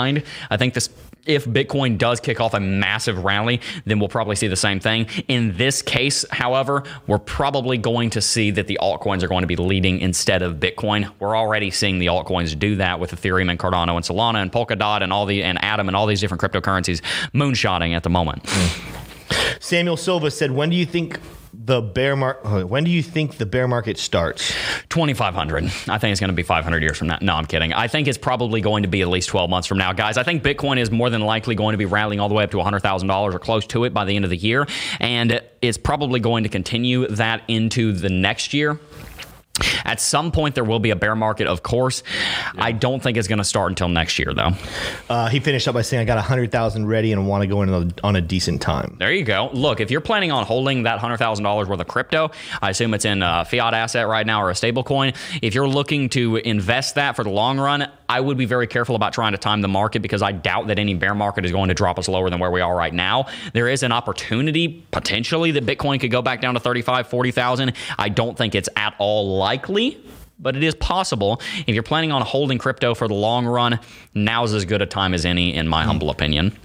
I 0.50 0.58
think 0.58 0.74
this 0.74 0.90
if 1.26 1.46
Bitcoin 1.46 1.98
does 1.98 2.20
kick 2.20 2.42
off 2.42 2.54
a 2.54 2.60
massive 2.60 3.24
rally, 3.24 3.62
then 3.86 4.00
we'll 4.00 4.10
probably 4.10 4.36
see 4.36 4.48
the 4.48 4.56
same 4.56 4.80
thing. 4.80 5.06
In 5.28 5.56
this 5.58 5.82
case, 5.82 6.26
however, 6.32 6.84
we're 7.08 7.20
probably 7.20 7.78
going 7.78 8.10
to 8.12 8.22
see 8.22 8.52
that 8.52 8.68
the 8.68 8.80
altcoins 8.82 9.22
are 9.22 9.28
going 9.28 9.42
to 9.42 9.48
be 9.48 9.56
leading 9.56 10.00
instead 10.00 10.42
of 10.42 10.56
Bitcoin. 10.56 11.12
We're 11.20 11.38
already 11.38 11.70
seeing 11.70 12.00
the 12.00 12.08
altcoins 12.08 12.58
do 12.58 12.78
that 12.78 13.00
with 13.00 13.12
Ethereum 13.12 13.52
and 13.52 13.60
Cardano 13.60 13.96
and 13.96 14.04
Solana 14.04 14.42
and 14.42 14.52
Polkadot 14.52 15.04
and 15.04 15.14
all 15.14 15.26
the 15.26 15.44
and 15.44 15.64
Atom 15.64 15.88
and 15.88 15.96
all 15.96 16.08
these 16.08 16.20
different 16.20 16.42
cryptocurrencies 16.42 17.02
moonshotting 17.34 17.96
at 17.96 18.04
the 18.04 18.10
moment. 18.10 18.48
Samuel 19.60 19.98
Silva 19.98 20.32
said, 20.32 20.52
when 20.52 20.70
do 20.70 20.76
you 20.76 20.86
think 20.86 21.20
the 21.54 21.82
bear 21.82 22.16
market? 22.16 22.46
Uh, 22.46 22.66
when 22.66 22.84
do 22.84 22.92
you 22.92 23.04
think 23.04 23.38
the 23.38 23.46
bear 23.46 23.68
market 23.68 23.98
starts? 23.98 24.54
2500 24.90 25.64
i 25.88 25.98
think 25.98 26.12
it's 26.12 26.20
going 26.20 26.30
to 26.30 26.34
be 26.34 26.44
500 26.44 26.82
years 26.82 26.98
from 26.98 27.08
now. 27.08 27.18
No 27.22 27.36
i'm 27.36 27.46
kidding. 27.46 27.74
I 27.74 27.88
think 27.88 28.08
it's 28.08 28.18
probably 28.18 28.62
going 28.62 28.84
to 28.84 28.90
be 28.90 29.02
at 29.02 29.08
least 29.08 29.30
12 29.30 29.50
months 29.50 29.68
from 29.68 29.78
now. 29.78 29.94
Guys 29.94 30.18
i 30.18 30.24
think 30.24 30.44
bitcoin 30.44 30.78
is 30.78 30.92
more 30.92 31.10
than 31.10 31.22
likely 31.22 31.56
going 31.56 31.74
to 31.74 31.78
be 31.78 31.86
rallying 31.86 32.20
all 32.20 32.30
the 32.30 32.36
way 32.36 32.44
up 32.44 32.52
to 32.52 32.58
$100000 32.58 33.34
or 33.34 33.40
close 33.40 33.66
to 33.68 33.84
it 33.84 33.94
by 33.94 34.06
the 34.06 34.16
end 34.16 34.26
of 34.26 34.32
the 34.32 34.38
year. 34.38 34.68
And 35.00 35.42
it's 35.62 35.78
probably 35.78 36.20
going 36.20 36.44
to 36.44 36.50
continue 36.50 37.08
that 37.08 37.44
into 37.48 37.92
the 37.94 38.10
next 38.10 38.54
year 38.54 38.80
at 39.86 40.02
some 40.02 40.32
point, 40.32 40.56
there 40.56 40.64
will 40.64 40.80
be 40.80 40.92
a 40.92 40.96
bear 40.96 41.16
market, 41.16 41.48
of 41.48 41.64
course. 41.64 42.04
I 42.58 42.72
don't 42.72 43.02
think 43.02 43.18
it's 43.18 43.28
going 43.28 43.40
to 43.40 43.44
start 43.44 43.72
until 43.72 43.90
next 43.90 44.20
year, 44.20 44.34
though. 44.34 44.52
Uh, 45.10 45.30
he 45.30 45.40
finished 45.40 45.68
up 45.68 45.74
by 45.76 45.82
saying, 45.82 46.02
I 46.02 46.06
got 46.06 46.18
a 46.18 46.22
100000 46.22 46.86
ready 46.86 47.12
and 47.12 47.28
want 47.28 47.42
to 47.42 47.48
go 47.48 47.62
in 47.62 47.70
on 47.70 47.94
a, 47.98 48.06
on 48.06 48.16
a 48.16 48.22
decent 48.22 48.62
time. 48.62 48.96
There 49.00 49.12
you 49.12 49.24
go. 49.24 49.50
Look, 49.54 49.80
if 49.80 49.92
you're 49.92 50.02
planning 50.02 50.32
on 50.32 50.46
holding 50.46 50.84
that 50.84 51.00
$100,000 51.00 51.68
worth 51.68 51.80
of 51.80 51.88
crypto, 51.88 52.32
I 52.62 52.70
assume 52.70 52.94
it's 52.94 53.06
in 53.06 53.22
a 53.22 53.46
fiat 53.46 53.74
asset 53.74 54.08
right 54.08 54.26
now 54.26 54.42
or 54.42 54.50
a 54.50 54.56
stable 54.56 54.84
coin. 54.84 55.14
If 55.42 55.56
you're 55.56 55.68
looking 55.68 56.10
to 56.10 56.38
invest 56.38 56.96
that 56.96 57.16
for 57.16 57.24
the 57.24 57.30
long 57.30 57.60
run, 57.60 57.90
I 58.08 58.20
would 58.20 58.38
be 58.38 58.46
very 58.46 58.66
careful 58.68 58.96
about 58.96 59.14
trying 59.14 59.34
to 59.34 59.38
time 59.38 59.62
the 59.62 59.68
market 59.68 60.02
because 60.02 60.22
I 60.22 60.32
doubt 60.32 60.68
that 60.68 60.80
any 60.80 60.96
bear 60.96 61.14
market 61.14 61.46
is 61.46 61.52
going 61.52 61.68
to 61.70 61.76
drop 61.76 62.00
us 62.00 62.08
lower 62.08 62.30
than 62.30 62.40
where 62.40 62.50
we 62.50 62.62
are 62.62 62.76
right 62.76 62.94
now. 62.94 63.28
There 63.54 63.68
is 63.68 63.84
an 63.84 63.92
opportunity 63.92 64.84
potentially 64.92 65.52
that 65.52 65.66
Bitcoin 65.66 66.00
could 66.00 66.12
go 66.12 66.22
back 66.22 66.42
down 66.42 66.56
to 66.56 66.60
35, 66.60 67.08
40,000. 67.08 67.74
I 67.98 68.10
don't 68.10 68.38
think 68.38 68.56
it's 68.56 68.70
at 68.76 68.96
all 68.98 69.38
likely 69.38 69.49
but 70.42 70.56
it 70.56 70.64
is 70.64 70.76
possible. 70.76 71.42
If 71.68 71.74
you're 71.76 71.84
planning 71.84 72.12
on 72.12 72.22
holding 72.22 72.58
crypto 72.58 72.94
for 72.96 73.08
the 73.08 73.14
long 73.14 73.46
run, 73.46 73.80
now's 74.14 74.54
as 74.54 74.66
good 74.66 74.82
a 74.82 74.86
time 74.86 75.14
as 75.14 75.26
any, 75.26 75.54
in 75.54 75.68
my 75.68 75.84
humble 75.84 76.10
opinion. 76.10 76.56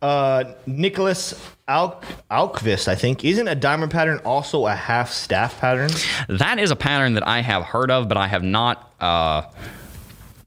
Uh, 0.00 0.44
Nicholas 0.66 1.34
Al- 1.68 2.00
Alkvist, 2.30 2.88
I 2.88 2.94
think, 2.94 3.24
isn't 3.24 3.46
a 3.48 3.54
diamond 3.54 3.90
pattern 3.92 4.18
also 4.24 4.66
a 4.66 4.74
half 4.74 5.10
staff 5.12 5.60
pattern? 5.60 5.90
That 6.28 6.58
is 6.58 6.70
a 6.70 6.76
pattern 6.76 7.14
that 7.14 7.26
I 7.26 7.40
have 7.42 7.64
heard 7.64 7.90
of, 7.90 8.08
but 8.08 8.16
I 8.16 8.26
have 8.28 8.42
not. 8.42 8.92
Uh, 9.00 9.42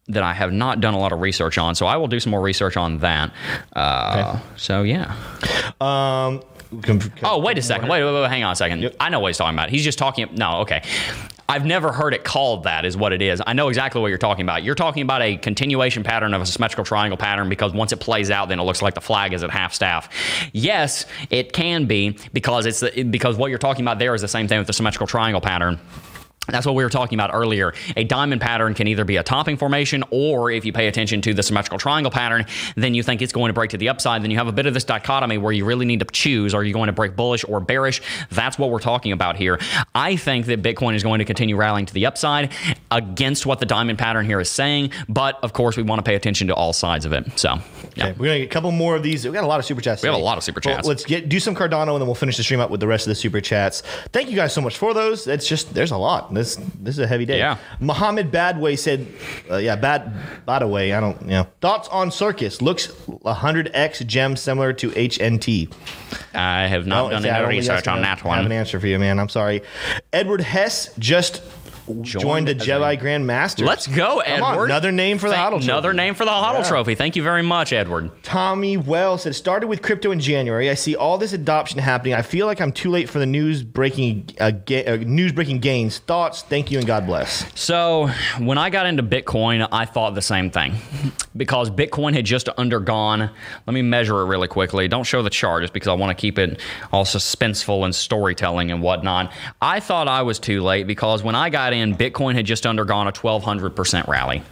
that 0.10 0.22
I 0.24 0.34
have 0.34 0.52
not 0.52 0.82
done 0.82 0.94
a 0.96 1.00
lot 1.00 1.14
of 1.14 1.22
research 1.22 1.58
on, 1.58 1.76
so 1.76 1.86
I 1.86 1.96
will 1.96 2.08
do 2.10 2.20
some 2.20 2.32
more 2.32 2.42
research 2.42 2.76
on 2.76 2.98
that. 3.00 3.32
Uh, 3.74 4.38
So 4.58 4.84
yeah. 4.84 5.16
Um, 5.80 6.42
Oh, 7.24 7.38
wait 7.40 7.58
a 7.58 7.62
second. 7.62 7.88
Wait, 7.88 8.04
wait, 8.04 8.14
wait, 8.14 8.28
hang 8.30 8.44
on 8.44 8.52
a 8.52 8.56
second. 8.56 8.94
I 9.00 9.10
know 9.10 9.20
what 9.20 9.28
he's 9.30 9.38
talking 9.38 9.56
about. 9.56 9.70
He's 9.70 9.84
just 9.84 9.98
talking. 10.00 10.28
No, 10.34 10.58
okay. 10.62 10.82
I've 11.54 11.68
never 11.68 11.92
heard 11.92 12.16
it 12.16 12.24
called 12.24 12.64
that, 12.64 12.84
is 12.84 12.98
what 12.98 13.14
it 13.14 13.22
is. 13.22 13.40
I 13.46 13.54
know 13.54 13.68
exactly 13.68 14.02
what 14.02 14.08
you're 14.08 14.18
talking 14.18 14.44
about. 14.44 14.64
You're 14.64 14.74
talking 14.74 15.04
about 15.04 15.22
a 15.22 15.38
continuation 15.38 16.02
pattern 16.02 16.34
of 16.34 16.42
a 16.42 16.48
symmetrical 16.48 16.84
triangle 16.84 17.16
pattern 17.16 17.48
because 17.48 17.74
once 17.74 17.92
it 17.92 18.00
plays 18.00 18.32
out, 18.32 18.50
then 18.50 18.60
it 18.60 18.64
looks 18.64 18.82
like 18.82 18.96
the 18.96 19.02
flag 19.02 19.34
is 19.34 19.44
at 19.44 19.52
half 19.52 19.72
staff. 19.72 20.10
Yes, 20.52 21.06
it 21.30 21.54
can 21.54 21.86
be 21.86 22.18
because 22.34 22.66
it's 22.66 22.80
the, 22.80 23.04
because 23.04 23.38
what 23.38 23.52
you're 23.52 23.60
talking 23.60 23.84
about 23.84 24.00
there 24.00 24.16
is 24.16 24.22
the 24.22 24.28
same 24.28 24.48
thing 24.48 24.58
with 24.58 24.66
the 24.66 24.74
symmetrical 24.74 25.06
triangle 25.06 25.42
pattern. 25.42 25.80
That's 26.48 26.66
what 26.66 26.76
we 26.76 26.84
were 26.84 26.90
talking 26.90 27.18
about 27.18 27.34
earlier. 27.34 27.74
A 27.96 28.04
diamond 28.04 28.42
pattern 28.42 28.74
can 28.74 28.88
either 28.88 29.06
be 29.06 29.18
a 29.18 29.24
topping 29.24 29.56
formation, 29.56 30.04
or 30.12 30.52
if 30.52 30.66
you 30.66 30.74
pay 30.74 30.88
attention 30.88 31.22
to 31.22 31.34
the 31.34 31.42
symmetrical 31.42 31.80
triangle 31.80 32.12
pattern, 32.12 32.46
then 32.76 32.94
you 32.94 33.02
think 33.02 33.22
it's 33.22 33.32
going 33.32 33.50
to 33.50 33.54
break 33.54 33.70
to 33.72 33.78
the 33.78 33.90
upside. 33.90 34.24
Then 34.24 34.32
you 34.32 34.38
have 34.38 34.48
a 34.48 34.52
bit 34.52 34.66
of 34.66 34.74
this 34.74 34.84
dichotomy 34.84 35.38
where 35.38 35.54
you 35.54 35.64
really 35.64 35.86
need 35.86 36.00
to 36.00 36.06
choose 36.06 36.54
are 36.54 36.64
you 36.64 36.74
going 36.74 36.88
to 36.88 36.94
break 36.94 37.16
bullish 37.16 37.46
or 37.48 37.60
bearish? 37.60 38.02
That's 38.30 38.60
what 38.60 38.72
we're 38.72 38.80
talking 38.80 39.14
about 39.14 39.38
here. 39.38 39.60
I 39.96 40.16
think 40.18 40.46
that 40.48 40.62
Bitcoin 40.62 40.96
is 40.96 41.04
going 41.04 41.20
to 41.20 41.26
continue 41.26 41.56
rallying 41.56 41.86
to 41.86 41.94
the 41.94 42.06
upside 42.06 42.52
against 42.92 43.46
what 43.46 43.60
the 43.60 43.66
diamond 43.66 43.98
pattern 43.98 44.26
here 44.26 44.40
is 44.40 44.50
saying, 44.50 44.92
but 45.08 45.42
of 45.44 45.54
course, 45.54 45.78
we 45.78 45.84
want 45.84 46.00
to 46.00 46.04
pay 46.04 46.16
attention 46.16 46.48
to 46.48 46.54
all 46.54 46.74
sides 46.74 47.06
of 47.06 47.14
it. 47.14 47.40
So, 47.40 47.60
yeah. 47.96 48.08
We're 48.18 48.26
gonna 48.28 48.40
get 48.40 48.46
a 48.46 48.48
couple 48.48 48.72
more 48.72 48.96
of 48.96 49.04
these. 49.04 49.26
We 49.26 49.32
got 49.34 49.44
a 49.44 49.48
lot 49.48 49.60
of 49.60 49.66
super 49.66 49.82
chats. 49.82 50.02
We 50.02 50.08
have 50.08 50.16
a 50.16 50.22
lot 50.22 50.38
of 50.38 50.44
super 50.44 50.62
Well, 50.64 50.76
chats. 50.76 50.88
let's 50.88 51.06
get 51.06 51.30
do 51.30 51.40
some 51.40 51.56
Cardano 51.56 51.92
and 51.94 52.02
then 52.02 52.06
we'll 52.08 52.16
finish 52.16 52.38
the 52.38 52.44
stream 52.44 52.60
up 52.60 52.70
with 52.70 52.80
the 52.80 52.88
rest 52.88 53.06
of 53.06 53.10
the 53.12 53.16
super 53.16 53.42
chats. 53.42 53.82
Thank 54.12 54.30
you 54.30 54.36
guys 54.36 54.54
so 54.54 54.62
much 54.62 54.78
for 54.78 54.94
those. 54.94 55.28
It's 55.28 55.48
just 55.48 55.74
there's 55.74 55.92
a 55.92 55.98
lot. 55.98 56.34
This 56.34 56.56
this 56.80 56.96
is 56.96 57.00
a 57.00 57.08
heavy 57.08 57.26
day. 57.26 57.38
Yeah. 57.38 57.58
Muhammad 57.80 58.32
Badway 58.32 58.78
said, 58.78 59.08
uh, 59.50 59.58
yeah, 59.58 59.76
Bad 59.76 60.14
Badaway. 60.48 60.96
I 60.96 61.00
don't 61.00 61.22
you 61.22 61.28
know 61.30 61.48
thoughts 61.62 61.88
on 61.90 62.12
Circus. 62.12 62.62
Looks 62.62 62.88
100x 62.88 64.06
gem 64.08 64.36
similar 64.36 64.74
to 64.74 64.90
HNT. 64.92 65.74
I 66.34 66.68
have 66.68 66.88
not 66.88 67.12
done 67.12 67.26
I 67.26 67.44
any 67.44 67.58
research 67.58 67.88
on 67.88 68.02
that 68.02 68.20
Have 68.20 68.46
an 68.46 68.52
answer 68.52 68.80
for 68.80 68.88
you, 68.88 69.00
man. 69.00 69.20
I'm 69.20 69.30
sorry. 69.30 69.62
Edward 70.12 70.42
Hess 70.42 70.94
just 70.98 71.42
joined, 72.02 72.48
the 72.48 72.56
as 72.56 72.66
Jebbi 72.66 73.00
Grandmaster. 73.02 73.66
Let's 73.66 73.88
go, 73.88 74.22
Come 74.26 74.44
on, 74.44 74.54
Edward. 74.54 74.66
another 74.66 74.92
name 74.92 75.18
for 75.18 75.30
the 75.30 75.36
Thank-. 75.36 75.64
Another 75.64 75.94
name 75.94 76.16
for 76.16 76.26
the 76.26 76.32
Huddle 76.32 76.62
Yeah. 76.62 76.68
Trophy. 76.70 76.96
Thank 76.96 77.16
you 77.16 77.24
very 77.24 77.44
much, 77.44 77.74
Edward. 77.74 78.12
Tommy 78.24 78.78
Wells 78.78 79.24
said, 79.24 79.36
started 79.36 79.68
with 79.68 79.82
crypto 79.82 80.12
in 80.12 80.20
January. 80.20 80.70
I 80.70 80.74
see 80.76 80.96
all 80.96 81.18
this 81.18 81.34
adoption 81.34 81.80
happening. 81.80 82.14
I 82.14 82.22
feel 82.22 82.46
like 82.46 82.62
I'm 82.62 82.72
too 82.72 82.90
late 82.90 83.10
for 83.10 83.20
the 83.20 83.26
news 83.26 83.64
breaking 83.64 84.30
uh, 84.40 84.52
ga- 84.52 84.86
uh, 84.86 84.96
news 84.98 85.32
breaking 85.34 85.60
gains. 85.60 85.98
Thoughts? 86.00 86.42
Thank 86.44 86.72
you 86.72 86.78
and 86.78 86.88
God 86.88 87.06
bless. 87.06 87.46
So, 87.60 88.10
when 88.40 88.58
I 88.58 88.70
got 88.70 88.86
into 88.86 89.04
Bitcoin, 89.04 89.68
I 89.72 89.86
thought 89.86 90.16
the 90.16 90.22
same 90.22 90.50
thing 90.50 90.76
because 91.36 91.70
Bitcoin 91.70 92.14
had 92.14 92.26
just 92.26 92.48
undergone. 92.50 93.30
Let 93.68 93.74
me 93.74 93.82
measure 93.82 94.22
it 94.22 94.26
really 94.26 94.48
quickly. 94.48 94.88
Don't 94.88 95.04
show 95.04 95.22
the 95.22 95.30
chart 95.30 95.64
just 95.64 95.74
because 95.74 95.88
I 95.88 95.94
want 95.94 96.16
to 96.16 96.20
keep 96.22 96.38
it 96.40 96.60
all 96.92 97.06
suspenseful 97.06 97.84
and 97.86 97.94
storytelling 97.94 98.72
and 98.72 98.82
whatnot. 98.82 99.32
I 99.62 99.80
thought 99.80 100.08
I 100.08 100.22
was 100.22 100.40
too 100.40 100.62
late 100.62 100.88
because 100.88 101.24
when 101.24 101.36
I 101.36 101.50
got 101.50 101.73
in, 101.74 101.96
Bitcoin 101.96 102.36
had 102.36 102.46
just 102.46 102.66
undergone 102.66 103.08
a 103.08 103.12
1200% 103.12 104.08
rally. 104.08 104.44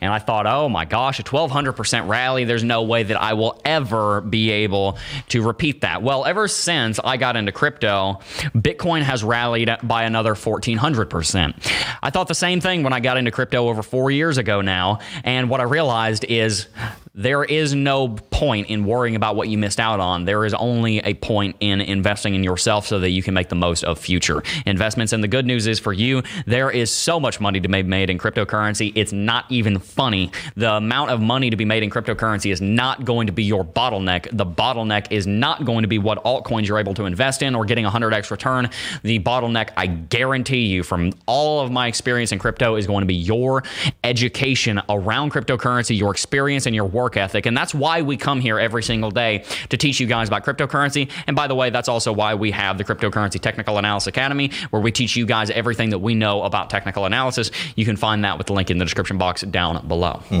And 0.00 0.12
I 0.12 0.18
thought, 0.18 0.46
oh 0.46 0.68
my 0.68 0.84
gosh, 0.84 1.18
a 1.18 1.22
1200% 1.22 2.08
rally, 2.08 2.44
there's 2.44 2.64
no 2.64 2.82
way 2.82 3.02
that 3.04 3.20
I 3.20 3.32
will 3.32 3.60
ever 3.64 4.20
be 4.20 4.50
able 4.50 4.98
to 5.30 5.42
repeat 5.42 5.80
that. 5.80 6.02
Well, 6.02 6.24
ever 6.26 6.48
since 6.48 7.00
I 7.02 7.16
got 7.16 7.36
into 7.36 7.52
crypto, 7.52 8.20
Bitcoin 8.54 9.02
has 9.02 9.24
rallied 9.24 9.70
by 9.82 10.04
another 10.04 10.34
1400%. 10.34 11.72
I 12.02 12.10
thought 12.10 12.28
the 12.28 12.34
same 12.34 12.60
thing 12.60 12.82
when 12.82 12.92
I 12.92 13.00
got 13.00 13.16
into 13.16 13.30
crypto 13.30 13.68
over 13.68 13.82
four 13.82 14.10
years 14.10 14.36
ago 14.36 14.60
now. 14.60 14.98
And 15.24 15.48
what 15.48 15.60
I 15.60 15.64
realized 15.64 16.24
is 16.24 16.68
there 17.16 17.44
is 17.44 17.74
no 17.74 18.08
point 18.08 18.68
in 18.68 18.84
worrying 18.84 19.16
about 19.16 19.36
what 19.36 19.48
you 19.48 19.56
missed 19.56 19.80
out 19.80 20.00
on. 20.00 20.26
There 20.26 20.44
is 20.44 20.52
only 20.52 20.98
a 20.98 21.14
point 21.14 21.56
in 21.60 21.80
investing 21.80 22.34
in 22.34 22.44
yourself 22.44 22.86
so 22.86 22.98
that 22.98 23.08
you 23.08 23.22
can 23.22 23.32
make 23.32 23.48
the 23.48 23.54
most 23.54 23.84
of 23.84 23.98
future 23.98 24.42
investments. 24.66 25.14
And 25.14 25.24
the 25.24 25.28
good 25.28 25.46
news 25.46 25.66
is 25.66 25.80
for 25.80 25.94
you, 25.94 26.22
there 26.46 26.70
is 26.70 26.90
so 26.90 27.18
much 27.18 27.40
money 27.40 27.58
to 27.58 27.68
be 27.68 27.82
made 27.82 28.10
in 28.10 28.18
cryptocurrency. 28.18 28.92
It's 28.94 29.12
not 29.12 29.50
even 29.50 29.78
funny. 29.78 30.30
The 30.56 30.74
amount 30.74 31.10
of 31.10 31.22
money 31.22 31.48
to 31.48 31.56
be 31.56 31.64
made 31.64 31.82
in 31.82 31.88
cryptocurrency 31.88 32.52
is 32.52 32.60
not 32.60 33.06
going 33.06 33.28
to 33.28 33.32
be 33.32 33.44
your 33.44 33.64
bottleneck. 33.64 34.28
The 34.36 34.46
bottleneck 34.46 35.10
is 35.10 35.26
not 35.26 35.64
going 35.64 35.82
to 35.82 35.88
be 35.88 35.98
what 35.98 36.22
altcoins 36.22 36.68
you're 36.68 36.78
able 36.78 36.94
to 36.94 37.06
invest 37.06 37.42
in 37.42 37.54
or 37.54 37.64
getting 37.64 37.86
100x 37.86 38.30
return. 38.30 38.68
The 39.04 39.20
bottleneck, 39.20 39.70
I 39.78 39.86
guarantee 39.86 40.66
you, 40.66 40.82
from 40.82 41.14
all 41.24 41.60
of 41.60 41.72
my 41.72 41.86
experience 41.86 42.32
in 42.32 42.38
crypto, 42.38 42.76
is 42.76 42.86
going 42.86 43.00
to 43.00 43.06
be 43.06 43.14
your 43.14 43.62
education 44.04 44.82
around 44.90 45.32
cryptocurrency, 45.32 45.96
your 45.98 46.10
experience, 46.10 46.66
and 46.66 46.74
your 46.74 46.84
work 46.84 47.05
ethic. 47.14 47.44
And 47.44 47.54
that's 47.54 47.74
why 47.74 48.00
we 48.00 48.16
come 48.16 48.40
here 48.40 48.58
every 48.58 48.82
single 48.82 49.10
day 49.10 49.44
to 49.68 49.76
teach 49.76 50.00
you 50.00 50.06
guys 50.06 50.28
about 50.28 50.44
cryptocurrency. 50.44 51.10
And 51.26 51.36
by 51.36 51.46
the 51.46 51.54
way, 51.54 51.68
that's 51.68 51.88
also 51.88 52.12
why 52.12 52.34
we 52.34 52.50
have 52.52 52.78
the 52.78 52.84
Cryptocurrency 52.84 53.38
Technical 53.40 53.76
Analysis 53.76 54.06
Academy, 54.06 54.50
where 54.70 54.80
we 54.80 54.90
teach 54.90 55.14
you 55.14 55.26
guys 55.26 55.50
everything 55.50 55.90
that 55.90 55.98
we 55.98 56.14
know 56.14 56.42
about 56.42 56.70
technical 56.70 57.04
analysis. 57.04 57.50
You 57.74 57.84
can 57.84 57.96
find 57.96 58.24
that 58.24 58.38
with 58.38 58.46
the 58.46 58.54
link 58.54 58.70
in 58.70 58.78
the 58.78 58.84
description 58.84 59.18
box 59.18 59.42
down 59.42 59.86
below. 59.86 60.22
Hmm. 60.28 60.40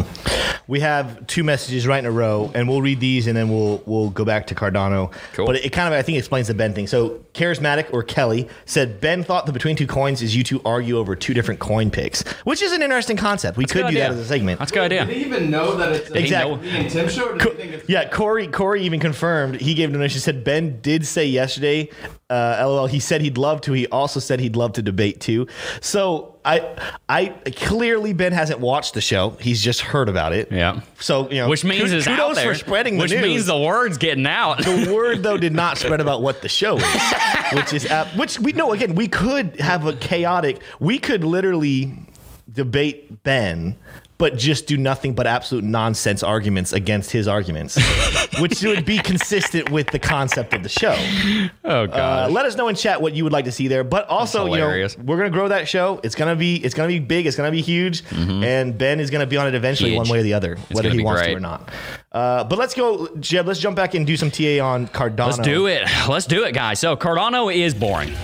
We 0.66 0.80
have 0.80 1.26
two 1.26 1.44
messages 1.44 1.86
right 1.86 1.98
in 1.98 2.06
a 2.06 2.10
row, 2.10 2.50
and 2.54 2.68
we'll 2.68 2.82
read 2.82 3.00
these 3.00 3.26
and 3.26 3.36
then 3.36 3.48
we'll 3.50 3.82
we'll 3.86 4.10
go 4.10 4.24
back 4.24 4.46
to 4.48 4.54
Cardano. 4.54 5.12
Cool. 5.34 5.46
But 5.46 5.56
it, 5.56 5.66
it 5.66 5.72
kind 5.72 5.92
of 5.92 5.98
I 5.98 6.02
think 6.02 6.18
explains 6.18 6.48
the 6.48 6.54
Ben 6.54 6.72
thing. 6.72 6.86
So 6.86 7.24
charismatic 7.34 7.92
or 7.92 8.02
Kelly 8.02 8.48
said 8.64 9.00
Ben 9.00 9.22
thought 9.22 9.46
the 9.46 9.52
between 9.52 9.76
two 9.76 9.86
coins 9.86 10.22
is 10.22 10.34
you 10.34 10.42
two 10.42 10.60
argue 10.64 10.98
over 10.98 11.14
two 11.14 11.34
different 11.34 11.60
coin 11.60 11.90
picks, 11.90 12.22
which 12.44 12.62
is 12.62 12.72
an 12.72 12.82
interesting 12.82 13.16
concept. 13.16 13.56
We 13.56 13.64
a 13.64 13.66
could 13.66 13.82
good 13.82 13.90
do 13.92 13.98
that 13.98 14.12
as 14.12 14.18
a 14.18 14.24
segment. 14.24 14.58
That's 14.58 14.70
a 14.70 14.74
good 14.74 14.88
Did 14.88 15.02
idea. 15.02 15.14
he 15.14 15.24
even 15.24 15.50
know 15.50 15.76
that 15.76 15.92
it's 15.92 16.10
a 16.10 16.18
Exactly. 16.18 16.55
Me 16.56 16.88
Tim 16.88 17.08
show? 17.08 17.36
Co- 17.38 17.50
he 17.50 17.56
think 17.56 17.72
it's 17.74 17.88
yeah, 17.88 18.08
Corey. 18.08 18.46
Corey 18.48 18.82
even 18.82 19.00
confirmed. 19.00 19.60
He 19.60 19.74
gave 19.74 19.92
donation. 19.92 20.20
Said 20.20 20.44
Ben 20.44 20.80
did 20.80 21.06
say 21.06 21.26
yesterday. 21.26 21.88
Uh, 22.28 22.56
LOL. 22.66 22.86
He 22.88 22.98
said 22.98 23.20
he'd 23.20 23.38
love 23.38 23.60
to. 23.62 23.72
He 23.72 23.86
also 23.88 24.18
said 24.18 24.40
he'd 24.40 24.56
love 24.56 24.72
to 24.74 24.82
debate 24.82 25.20
too. 25.20 25.46
So 25.80 26.36
I, 26.44 26.76
I 27.08 27.26
clearly 27.54 28.12
Ben 28.12 28.32
hasn't 28.32 28.58
watched 28.58 28.94
the 28.94 29.00
show. 29.00 29.30
He's 29.40 29.62
just 29.62 29.80
heard 29.80 30.08
about 30.08 30.32
it. 30.32 30.50
Yeah. 30.50 30.80
So 30.98 31.30
you 31.30 31.36
know, 31.36 31.48
Which 31.48 31.64
means 31.64 31.84
kud- 31.90 31.92
it's 31.92 32.06
kudos 32.06 32.20
out 32.30 32.34
there. 32.34 32.52
for 32.52 32.58
spreading 32.58 32.96
the 32.96 33.02
Which 33.02 33.12
news. 33.12 33.22
means 33.22 33.46
the 33.46 33.56
word's 33.58 33.96
getting 33.98 34.26
out. 34.26 34.58
the 34.64 34.90
word 34.94 35.22
though 35.22 35.36
did 35.36 35.52
not 35.52 35.78
spread 35.78 36.00
about 36.00 36.20
what 36.22 36.42
the 36.42 36.48
show 36.48 36.78
is, 36.78 36.84
which 37.52 37.72
is 37.72 37.86
uh, 37.86 38.08
which 38.16 38.40
we 38.40 38.52
know 38.52 38.72
again. 38.72 38.96
We 38.96 39.06
could 39.06 39.60
have 39.60 39.86
a 39.86 39.92
chaotic. 39.94 40.60
We 40.80 40.98
could 40.98 41.22
literally 41.22 41.92
debate 42.52 43.22
Ben. 43.22 43.76
But 44.18 44.38
just 44.38 44.66
do 44.66 44.78
nothing 44.78 45.14
but 45.14 45.26
absolute 45.26 45.62
nonsense 45.62 46.22
arguments 46.22 46.72
against 46.72 47.10
his 47.10 47.28
arguments, 47.28 47.76
which 48.40 48.62
would 48.62 48.86
be 48.86 48.96
consistent 48.98 49.68
with 49.70 49.88
the 49.88 49.98
concept 49.98 50.54
of 50.54 50.62
the 50.62 50.70
show. 50.70 50.94
oh 51.64 51.82
Uh, 51.82 51.86
god. 51.86 52.32
let 52.32 52.46
us 52.46 52.56
know 52.56 52.68
in 52.68 52.76
chat 52.76 53.02
what 53.02 53.12
you 53.12 53.24
would 53.24 53.32
like 53.34 53.44
to 53.44 53.52
see 53.52 53.68
there. 53.68 53.84
But 53.84 54.08
also, 54.08 54.46
you 54.46 54.56
know, 54.56 54.88
we're 55.04 55.18
gonna 55.18 55.28
grow 55.28 55.48
that 55.48 55.68
show. 55.68 56.00
It's 56.02 56.14
gonna 56.14 56.34
be 56.34 56.56
it's 56.56 56.74
gonna 56.74 56.88
be 56.88 56.98
big. 56.98 57.26
It's 57.26 57.36
gonna 57.36 57.50
be 57.50 57.60
huge, 57.60 58.04
and 58.10 58.78
Ben 58.78 59.00
is 59.00 59.10
gonna 59.10 59.26
be 59.26 59.36
on 59.36 59.48
it 59.48 59.54
eventually, 59.54 59.90
Mm-hmm. 59.90 59.96
Huge. 60.00 60.08
one 60.08 60.14
way 60.14 60.20
or 60.20 60.22
the 60.22 60.32
other, 60.34 60.56
whether 60.72 60.88
he 60.88 61.02
wants 61.02 61.20
great. 61.20 61.32
to 61.32 61.36
or 61.36 61.40
not. 61.40 61.68
Uh, 62.10 62.42
but 62.44 62.58
let's 62.58 62.72
go, 62.74 63.08
Jeb. 63.20 63.46
Let's 63.46 63.60
jump 63.60 63.76
back 63.76 63.92
and 63.94 64.06
do 64.06 64.16
some 64.16 64.30
TA 64.30 64.58
on 64.64 64.86
Cardano. 64.88 65.26
Let's 65.26 65.38
do 65.38 65.66
it. 65.66 65.86
Let's 66.08 66.24
do 66.24 66.44
it, 66.44 66.54
guys. 66.54 66.80
So 66.80 66.96
Cardano 66.96 67.54
is 67.54 67.74
boring. 67.74 68.14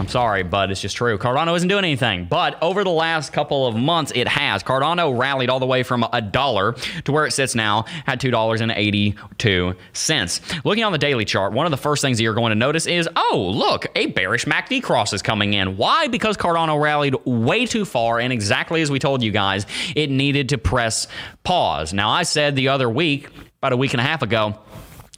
I'm 0.00 0.08
sorry, 0.08 0.42
but 0.42 0.70
it's 0.70 0.80
just 0.80 0.96
true. 0.96 1.18
Cardano 1.18 1.54
isn't 1.54 1.68
doing 1.68 1.84
anything. 1.84 2.24
But 2.24 2.56
over 2.62 2.84
the 2.84 2.90
last 2.90 3.34
couple 3.34 3.66
of 3.66 3.76
months, 3.76 4.12
it 4.14 4.26
has. 4.26 4.62
Cardano 4.62 5.14
rallied 5.16 5.50
all 5.50 5.60
the 5.60 5.66
way 5.66 5.82
from 5.82 6.06
a 6.10 6.22
dollar 6.22 6.72
to 7.04 7.12
where 7.12 7.26
it 7.26 7.32
sits 7.32 7.54
now 7.54 7.84
at 8.06 8.18
$2.82. 8.18 10.64
Looking 10.64 10.84
on 10.84 10.92
the 10.92 10.98
daily 10.98 11.26
chart, 11.26 11.52
one 11.52 11.66
of 11.66 11.70
the 11.70 11.76
first 11.76 12.00
things 12.00 12.16
that 12.16 12.22
you're 12.22 12.32
going 12.32 12.48
to 12.48 12.56
notice 12.56 12.86
is 12.86 13.10
oh, 13.14 13.52
look, 13.54 13.88
a 13.94 14.06
bearish 14.06 14.46
MACD 14.46 14.82
cross 14.82 15.12
is 15.12 15.20
coming 15.20 15.52
in. 15.52 15.76
Why? 15.76 16.08
Because 16.08 16.38
Cardano 16.38 16.80
rallied 16.80 17.14
way 17.26 17.66
too 17.66 17.84
far, 17.84 18.20
and 18.20 18.32
exactly 18.32 18.80
as 18.80 18.90
we 18.90 18.98
told 18.98 19.22
you 19.22 19.32
guys, 19.32 19.66
it 19.94 20.08
needed 20.08 20.48
to 20.48 20.56
press 20.56 21.08
pause. 21.44 21.92
Now, 21.92 22.08
I 22.08 22.22
said 22.22 22.56
the 22.56 22.68
other 22.68 22.88
week, 22.88 23.28
about 23.58 23.74
a 23.74 23.76
week 23.76 23.92
and 23.92 24.00
a 24.00 24.04
half 24.04 24.22
ago, 24.22 24.58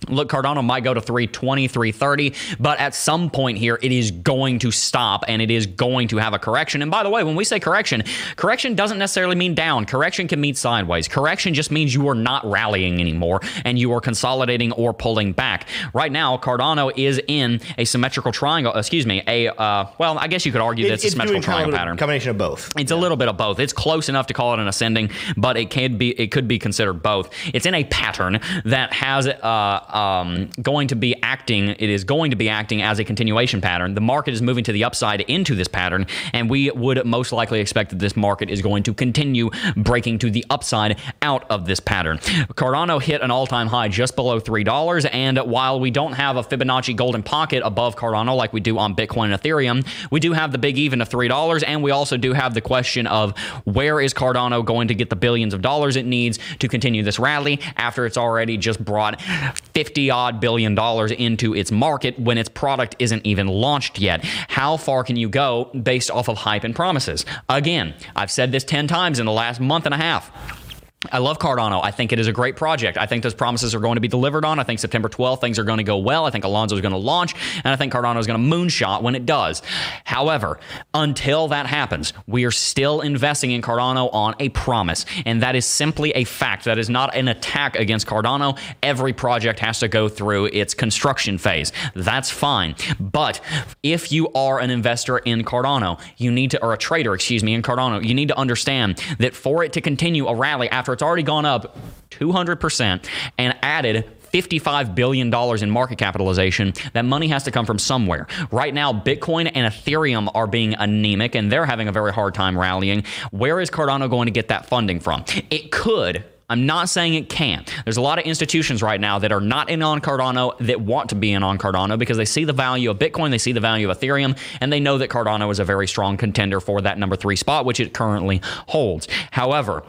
Look, 0.08 0.28
Cardano 0.30 0.64
might 0.64 0.84
go 0.84 0.94
to 0.94 1.00
320, 1.00 1.68
330, 1.68 2.34
but 2.60 2.78
at 2.80 2.94
some 2.94 3.30
point 3.30 3.58
here, 3.58 3.78
it 3.82 3.92
is 3.92 4.10
going 4.10 4.58
to 4.60 4.70
stop 4.70 5.24
and 5.28 5.40
it 5.42 5.50
is 5.50 5.66
going 5.66 6.08
to 6.08 6.16
have 6.18 6.34
a 6.34 6.38
correction. 6.38 6.82
And 6.82 6.90
by 6.90 7.02
the 7.02 7.10
way, 7.10 7.22
when 7.24 7.34
we 7.36 7.44
say 7.44 7.60
correction, 7.60 8.02
correction 8.36 8.74
doesn't 8.74 8.98
necessarily 8.98 9.36
mean 9.36 9.54
down. 9.54 9.86
Correction 9.86 10.28
can 10.28 10.40
mean 10.40 10.54
sideways. 10.54 11.08
Correction 11.08 11.54
just 11.54 11.70
means 11.70 11.94
you 11.94 12.08
are 12.08 12.14
not 12.14 12.44
rallying 12.44 13.00
anymore 13.00 13.40
and 13.64 13.78
you 13.78 13.92
are 13.92 14.00
consolidating 14.00 14.72
or 14.72 14.92
pulling 14.92 15.32
back. 15.32 15.66
Right 15.94 16.10
now, 16.12 16.36
Cardano 16.36 16.92
is 16.96 17.20
in 17.28 17.60
a 17.78 17.84
symmetrical 17.84 18.32
triangle, 18.32 18.72
excuse 18.74 19.06
me, 19.06 19.22
a, 19.26 19.48
uh, 19.48 19.86
well, 19.98 20.18
I 20.18 20.28
guess 20.28 20.44
you 20.46 20.52
could 20.52 20.60
argue 20.60 20.86
It- 20.86 20.88
that 20.88 20.94
it's 20.94 21.04
a 21.04 21.10
symmetrical 21.10 21.42
triangle 21.42 21.76
pattern. 21.76 21.96
combination 21.96 22.30
of 22.30 22.38
both. 22.38 22.72
It's 22.76 22.90
a 22.90 22.96
little 22.96 23.16
bit 23.16 23.28
of 23.28 23.36
both. 23.36 23.58
It's 23.60 23.72
close 23.72 24.08
enough 24.08 24.26
to 24.28 24.34
call 24.34 24.54
it 24.54 24.60
an 24.60 24.68
ascending, 24.68 25.10
but 25.36 25.56
it 25.56 25.70
can 25.70 25.96
be 25.96 26.10
it 26.10 26.30
could 26.30 26.46
be 26.48 26.58
considered 26.58 27.02
both. 27.02 27.30
It's 27.54 27.66
in 27.66 27.74
a 27.74 27.84
pattern 27.84 28.40
that 28.64 28.92
has 28.92 29.26
uh, 29.26 29.80
um, 29.92 30.50
going 30.60 30.88
to 30.88 30.96
be 30.96 31.14
acting, 31.22 31.68
it 31.68 31.90
is 31.90 32.04
going 32.04 32.30
to 32.30 32.36
be 32.36 32.48
acting 32.48 32.82
as 32.82 32.98
a 32.98 33.04
continuation 33.04 33.60
pattern. 33.60 33.94
The 33.94 34.00
market 34.00 34.32
is 34.32 34.42
moving 34.42 34.64
to 34.64 34.72
the 34.72 34.84
upside 34.84 35.20
into 35.22 35.54
this 35.54 35.68
pattern, 35.68 36.06
and 36.32 36.48
we 36.48 36.70
would 36.70 37.04
most 37.06 37.32
likely 37.32 37.60
expect 37.60 37.90
that 37.90 37.98
this 37.98 38.16
market 38.16 38.50
is 38.50 38.62
going 38.62 38.82
to 38.84 38.94
continue 38.94 39.50
breaking 39.76 40.18
to 40.20 40.30
the 40.30 40.44
upside 40.50 40.98
out 41.20 41.48
of 41.50 41.66
this 41.66 41.80
pattern. 41.80 42.18
Cardano 42.18 43.00
hit 43.00 43.20
an 43.20 43.30
all 43.30 43.46
time 43.46 43.68
high 43.68 43.88
just 43.88 44.16
below 44.16 44.40
$3, 44.40 45.08
and 45.12 45.38
while 45.38 45.78
we 45.78 45.90
don't 45.90 46.14
have 46.14 46.36
a 46.36 46.42
Fibonacci 46.42 46.96
golden 46.96 47.22
pocket 47.22 47.62
above 47.64 47.96
Cardano 47.96 48.36
like 48.36 48.52
we 48.52 48.60
do 48.60 48.78
on 48.78 48.96
Bitcoin 48.96 49.32
and 49.32 49.40
Ethereum, 49.40 49.86
we 50.10 50.20
do 50.20 50.32
have 50.32 50.52
the 50.52 50.58
big 50.58 50.78
even 50.78 51.00
of 51.00 51.08
$3, 51.08 51.64
and 51.66 51.82
we 51.82 51.90
also 51.90 52.16
do 52.16 52.32
have 52.32 52.54
the 52.54 52.60
question 52.60 53.06
of 53.06 53.36
where 53.64 54.00
is 54.00 54.14
Cardano 54.14 54.64
going 54.64 54.88
to 54.88 54.94
get 54.94 55.10
the 55.10 55.16
billions 55.16 55.52
of 55.52 55.60
dollars 55.60 55.96
it 55.96 56.06
needs 56.06 56.38
to 56.60 56.68
continue 56.68 57.02
this 57.02 57.18
rally 57.18 57.60
after 57.76 58.06
it's 58.06 58.16
already 58.16 58.56
just 58.56 58.82
brought 58.82 59.20
50 59.20 59.81
odd 60.10 60.40
billion 60.40 60.74
dollars 60.74 61.10
into 61.10 61.54
its 61.54 61.70
market 61.72 62.18
when 62.18 62.38
its 62.38 62.48
product 62.48 62.96
isn't 62.98 63.26
even 63.26 63.48
launched 63.48 63.98
yet. 63.98 64.24
How 64.24 64.76
far 64.76 65.04
can 65.04 65.16
you 65.16 65.28
go 65.28 65.64
based 65.66 66.10
off 66.10 66.28
of 66.28 66.38
hype 66.38 66.64
and 66.64 66.74
promises? 66.74 67.24
Again, 67.48 67.94
I've 68.14 68.30
said 68.30 68.52
this 68.52 68.64
10 68.64 68.86
times 68.86 69.18
in 69.18 69.26
the 69.26 69.32
last 69.32 69.60
month 69.60 69.86
and 69.86 69.94
a 69.94 69.98
half. 69.98 70.61
I 71.10 71.18
love 71.18 71.38
Cardano. 71.40 71.80
I 71.82 71.90
think 71.90 72.12
it 72.12 72.20
is 72.20 72.28
a 72.28 72.32
great 72.32 72.54
project. 72.54 72.96
I 72.96 73.06
think 73.06 73.24
those 73.24 73.34
promises 73.34 73.74
are 73.74 73.80
going 73.80 73.96
to 73.96 74.00
be 74.00 74.08
delivered 74.08 74.44
on. 74.44 74.60
I 74.60 74.62
think 74.62 74.78
September 74.78 75.08
12th 75.08 75.40
things 75.40 75.58
are 75.58 75.64
going 75.64 75.78
to 75.78 75.84
go 75.84 75.98
well. 75.98 76.26
I 76.26 76.30
think 76.30 76.44
Alonzo 76.44 76.76
is 76.76 76.80
going 76.80 76.92
to 76.92 76.98
launch, 76.98 77.34
and 77.56 77.66
I 77.66 77.76
think 77.76 77.92
Cardano 77.92 78.20
is 78.20 78.26
going 78.28 78.40
to 78.40 78.56
moonshot 78.56 79.02
when 79.02 79.16
it 79.16 79.26
does. 79.26 79.62
However, 80.04 80.60
until 80.94 81.48
that 81.48 81.66
happens, 81.66 82.12
we 82.28 82.44
are 82.44 82.52
still 82.52 83.00
investing 83.00 83.50
in 83.50 83.62
Cardano 83.62 84.14
on 84.14 84.36
a 84.38 84.50
promise, 84.50 85.04
and 85.26 85.42
that 85.42 85.56
is 85.56 85.66
simply 85.66 86.12
a 86.12 86.22
fact. 86.22 86.66
That 86.66 86.78
is 86.78 86.88
not 86.88 87.16
an 87.16 87.26
attack 87.26 87.74
against 87.74 88.06
Cardano. 88.06 88.56
Every 88.82 89.12
project 89.12 89.58
has 89.58 89.80
to 89.80 89.88
go 89.88 90.08
through 90.08 90.46
its 90.46 90.72
construction 90.72 91.36
phase. 91.36 91.72
That's 91.94 92.30
fine. 92.30 92.76
But 93.00 93.40
if 93.82 94.12
you 94.12 94.28
are 94.34 94.60
an 94.60 94.70
investor 94.70 95.18
in 95.18 95.42
Cardano, 95.42 96.00
you 96.16 96.30
need 96.30 96.52
to, 96.52 96.62
or 96.62 96.72
a 96.72 96.78
trader, 96.78 97.12
excuse 97.14 97.42
me, 97.42 97.54
in 97.54 97.62
Cardano, 97.62 98.04
you 98.04 98.14
need 98.14 98.28
to 98.28 98.38
understand 98.38 99.02
that 99.18 99.34
for 99.34 99.64
it 99.64 99.72
to 99.72 99.80
continue 99.80 100.28
a 100.28 100.34
rally 100.34 100.68
after 100.70 100.91
it's 100.92 101.02
already 101.02 101.22
gone 101.22 101.44
up 101.44 101.76
200% 102.10 103.06
and 103.38 103.56
added 103.62 104.10
$55 104.32 104.94
billion 104.94 105.32
in 105.62 105.70
market 105.70 105.98
capitalization. 105.98 106.72
That 106.94 107.04
money 107.04 107.28
has 107.28 107.44
to 107.44 107.50
come 107.50 107.66
from 107.66 107.78
somewhere. 107.78 108.26
Right 108.50 108.72
now, 108.72 108.92
Bitcoin 108.92 109.50
and 109.54 109.72
Ethereum 109.72 110.30
are 110.34 110.46
being 110.46 110.74
anemic 110.74 111.34
and 111.34 111.52
they're 111.52 111.66
having 111.66 111.88
a 111.88 111.92
very 111.92 112.12
hard 112.12 112.34
time 112.34 112.58
rallying. 112.58 113.04
Where 113.30 113.60
is 113.60 113.70
Cardano 113.70 114.08
going 114.08 114.26
to 114.26 114.32
get 114.32 114.48
that 114.48 114.66
funding 114.66 115.00
from? 115.00 115.24
It 115.50 115.70
could. 115.70 116.24
I'm 116.48 116.66
not 116.66 116.90
saying 116.90 117.14
it 117.14 117.30
can't. 117.30 117.72
There's 117.84 117.96
a 117.96 118.02
lot 118.02 118.18
of 118.18 118.26
institutions 118.26 118.82
right 118.82 119.00
now 119.00 119.18
that 119.18 119.32
are 119.32 119.40
not 119.40 119.70
in 119.70 119.82
on 119.82 120.02
Cardano 120.02 120.56
that 120.58 120.82
want 120.82 121.08
to 121.08 121.14
be 121.14 121.32
in 121.32 121.42
on 121.42 121.56
Cardano 121.56 121.98
because 121.98 122.18
they 122.18 122.26
see 122.26 122.44
the 122.44 122.52
value 122.52 122.90
of 122.90 122.98
Bitcoin, 122.98 123.30
they 123.30 123.38
see 123.38 123.52
the 123.52 123.60
value 123.60 123.88
of 123.88 123.98
Ethereum, 123.98 124.36
and 124.60 124.70
they 124.70 124.78
know 124.78 124.98
that 124.98 125.08
Cardano 125.08 125.50
is 125.50 125.60
a 125.60 125.64
very 125.64 125.88
strong 125.88 126.18
contender 126.18 126.60
for 126.60 126.82
that 126.82 126.98
number 126.98 127.16
three 127.16 127.36
spot, 127.36 127.64
which 127.64 127.80
it 127.80 127.94
currently 127.94 128.42
holds. 128.68 129.08
However, 129.30 129.82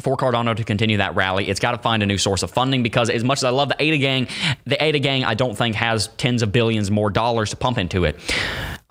for 0.00 0.16
Cardano 0.16 0.56
to 0.56 0.64
continue 0.64 0.98
that 0.98 1.14
rally, 1.14 1.48
it's 1.48 1.60
got 1.60 1.72
to 1.72 1.78
find 1.78 2.02
a 2.02 2.06
new 2.06 2.18
source 2.18 2.42
of 2.42 2.50
funding 2.50 2.82
because 2.82 3.10
as 3.10 3.24
much 3.24 3.38
as 3.38 3.44
I 3.44 3.50
love 3.50 3.68
the 3.68 3.76
ADA 3.82 3.98
gang, 3.98 4.28
the 4.64 4.82
ADA 4.82 5.00
gang 5.00 5.24
I 5.24 5.34
don't 5.34 5.56
think 5.56 5.74
has 5.76 6.08
tens 6.16 6.42
of 6.42 6.52
billions 6.52 6.90
more 6.90 7.10
dollars 7.10 7.50
to 7.50 7.56
pump 7.56 7.78
into 7.78 8.04
it. 8.04 8.16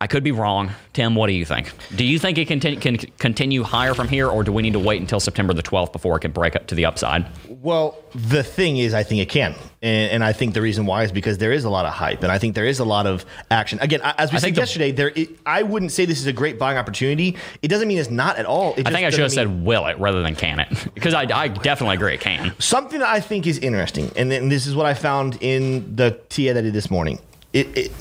I 0.01 0.07
could 0.07 0.23
be 0.23 0.31
wrong. 0.31 0.71
Tim, 0.93 1.13
what 1.13 1.27
do 1.27 1.33
you 1.33 1.43
think? 1.43 1.73
Do 1.93 2.05
you 2.05 2.19
think 2.19 2.37
it 2.37 2.47
can, 2.47 2.59
can 2.79 2.97
continue 3.17 3.63
higher 3.63 3.93
from 3.93 4.07
here, 4.07 4.29
or 4.29 4.45
do 4.45 4.53
we 4.53 4.61
need 4.61 4.71
to 4.71 4.79
wait 4.79 5.01
until 5.01 5.19
September 5.19 5.53
the 5.53 5.61
12th 5.61 5.91
before 5.91 6.15
it 6.15 6.21
can 6.21 6.31
break 6.31 6.55
up 6.55 6.67
to 6.67 6.75
the 6.75 6.85
upside? 6.85 7.25
Well, 7.49 7.97
the 8.15 8.41
thing 8.41 8.77
is, 8.77 8.93
I 8.93 9.03
think 9.03 9.21
it 9.21 9.27
can. 9.27 9.55
And, 9.81 10.11
and 10.11 10.23
I 10.23 10.31
think 10.31 10.53
the 10.53 10.61
reason 10.61 10.85
why 10.85 11.03
is 11.03 11.11
because 11.11 11.37
there 11.37 11.51
is 11.51 11.65
a 11.65 11.69
lot 11.69 11.85
of 11.85 11.91
hype, 11.91 12.23
and 12.23 12.31
I 12.31 12.37
think 12.37 12.55
there 12.55 12.65
is 12.65 12.79
a 12.79 12.85
lot 12.85 13.07
of 13.07 13.25
action. 13.51 13.77
Again, 13.81 13.99
as 14.03 14.31
we 14.31 14.37
I 14.37 14.39
said 14.39 14.55
yesterday, 14.55 14.91
there 14.91 15.11
it, 15.13 15.37
I 15.45 15.63
wouldn't 15.63 15.91
say 15.91 16.05
this 16.05 16.19
is 16.21 16.27
a 16.27 16.33
great 16.33 16.57
buying 16.57 16.77
opportunity. 16.77 17.35
It 17.61 17.67
doesn't 17.67 17.87
mean 17.87 17.97
it's 17.97 18.09
not 18.09 18.37
at 18.37 18.45
all. 18.45 18.71
I 18.77 18.83
think 18.83 19.05
I 19.05 19.09
should 19.09 19.19
have 19.19 19.33
said 19.33 19.65
will 19.65 19.85
it 19.87 19.99
rather 19.99 20.21
than 20.21 20.33
can 20.35 20.61
it, 20.61 20.69
because 20.93 21.13
I, 21.13 21.23
I 21.23 21.49
definitely 21.49 21.95
agree 21.95 22.13
it 22.13 22.21
can. 22.21 22.53
Something 22.59 22.99
that 22.99 23.09
I 23.09 23.19
think 23.19 23.45
is 23.47 23.59
interesting, 23.59 24.11
and, 24.15 24.31
and 24.31 24.49
this 24.49 24.65
is 24.65 24.75
what 24.75 24.85
I 24.85 24.93
found 24.93 25.37
in 25.41 25.97
the 25.97 26.11
TA 26.29 26.53
that 26.53 26.57
I 26.57 26.61
did 26.61 26.73
this 26.73 26.89
morning. 26.89 27.19
It, 27.51 27.77
it 27.77 27.91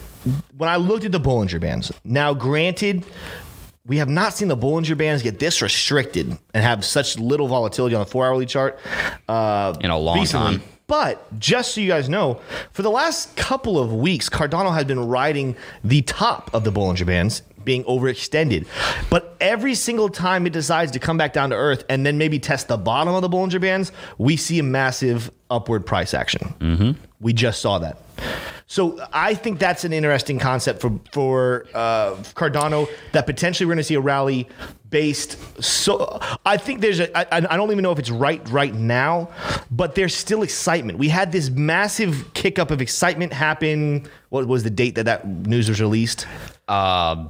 when 0.56 0.68
I 0.68 0.76
looked 0.76 1.04
at 1.04 1.12
the 1.12 1.20
Bollinger 1.20 1.60
Bands, 1.60 1.92
now 2.04 2.34
granted, 2.34 3.04
we 3.86 3.98
have 3.98 4.08
not 4.08 4.34
seen 4.34 4.48
the 4.48 4.56
Bollinger 4.56 4.96
Bands 4.96 5.22
get 5.22 5.38
this 5.38 5.62
restricted 5.62 6.38
and 6.54 6.64
have 6.64 6.84
such 6.84 7.18
little 7.18 7.48
volatility 7.48 7.94
on 7.94 8.00
the 8.00 8.10
four 8.10 8.26
hourly 8.26 8.46
chart 8.46 8.78
uh, 9.28 9.74
in 9.80 9.90
a 9.90 9.98
long 9.98 10.20
recently. 10.20 10.58
time. 10.58 10.68
But 10.86 11.38
just 11.38 11.74
so 11.74 11.82
you 11.82 11.88
guys 11.88 12.08
know, 12.08 12.40
for 12.72 12.80
the 12.80 12.90
last 12.90 13.36
couple 13.36 13.78
of 13.78 13.92
weeks, 13.92 14.30
Cardano 14.30 14.72
has 14.72 14.86
been 14.86 15.06
riding 15.06 15.54
the 15.84 16.00
top 16.02 16.50
of 16.54 16.64
the 16.64 16.72
Bollinger 16.72 17.04
Bands 17.04 17.42
being 17.64 17.84
overextended. 17.84 18.66
But 19.10 19.36
every 19.40 19.74
single 19.74 20.08
time 20.08 20.46
it 20.46 20.54
decides 20.54 20.90
to 20.92 20.98
come 20.98 21.18
back 21.18 21.34
down 21.34 21.50
to 21.50 21.56
earth 21.56 21.84
and 21.90 22.06
then 22.06 22.16
maybe 22.16 22.38
test 22.38 22.68
the 22.68 22.78
bottom 22.78 23.12
of 23.12 23.20
the 23.20 23.28
Bollinger 23.28 23.60
Bands, 23.60 23.92
we 24.16 24.38
see 24.38 24.58
a 24.58 24.62
massive 24.62 25.30
upward 25.50 25.84
price 25.84 26.14
action. 26.14 26.54
Mm-hmm. 26.60 26.92
We 27.20 27.34
just 27.34 27.60
saw 27.60 27.78
that. 27.80 27.98
So 28.70 29.02
I 29.14 29.34
think 29.34 29.58
that's 29.58 29.84
an 29.84 29.94
interesting 29.94 30.38
concept 30.38 30.82
for 30.82 31.00
for 31.10 31.64
uh, 31.74 32.16
Cardano 32.34 32.86
that 33.12 33.24
potentially 33.24 33.66
we're 33.66 33.72
going 33.72 33.78
to 33.78 33.84
see 33.84 33.94
a 33.94 34.00
rally 34.00 34.46
based. 34.90 35.38
So 35.62 36.20
I 36.44 36.58
think 36.58 36.82
there's 36.82 37.00
a. 37.00 37.16
I, 37.16 37.38
I 37.38 37.56
don't 37.56 37.70
even 37.72 37.82
know 37.82 37.92
if 37.92 37.98
it's 37.98 38.10
right 38.10 38.46
right 38.50 38.74
now, 38.74 39.30
but 39.70 39.94
there's 39.94 40.14
still 40.14 40.42
excitement. 40.42 40.98
We 40.98 41.08
had 41.08 41.32
this 41.32 41.48
massive 41.48 42.34
kick 42.34 42.58
up 42.58 42.70
of 42.70 42.82
excitement 42.82 43.32
happen. 43.32 44.06
What 44.28 44.46
was 44.46 44.64
the 44.64 44.70
date 44.70 44.96
that 44.96 45.06
that 45.06 45.26
news 45.26 45.70
was 45.70 45.80
released? 45.80 46.26
Uh, 46.68 47.24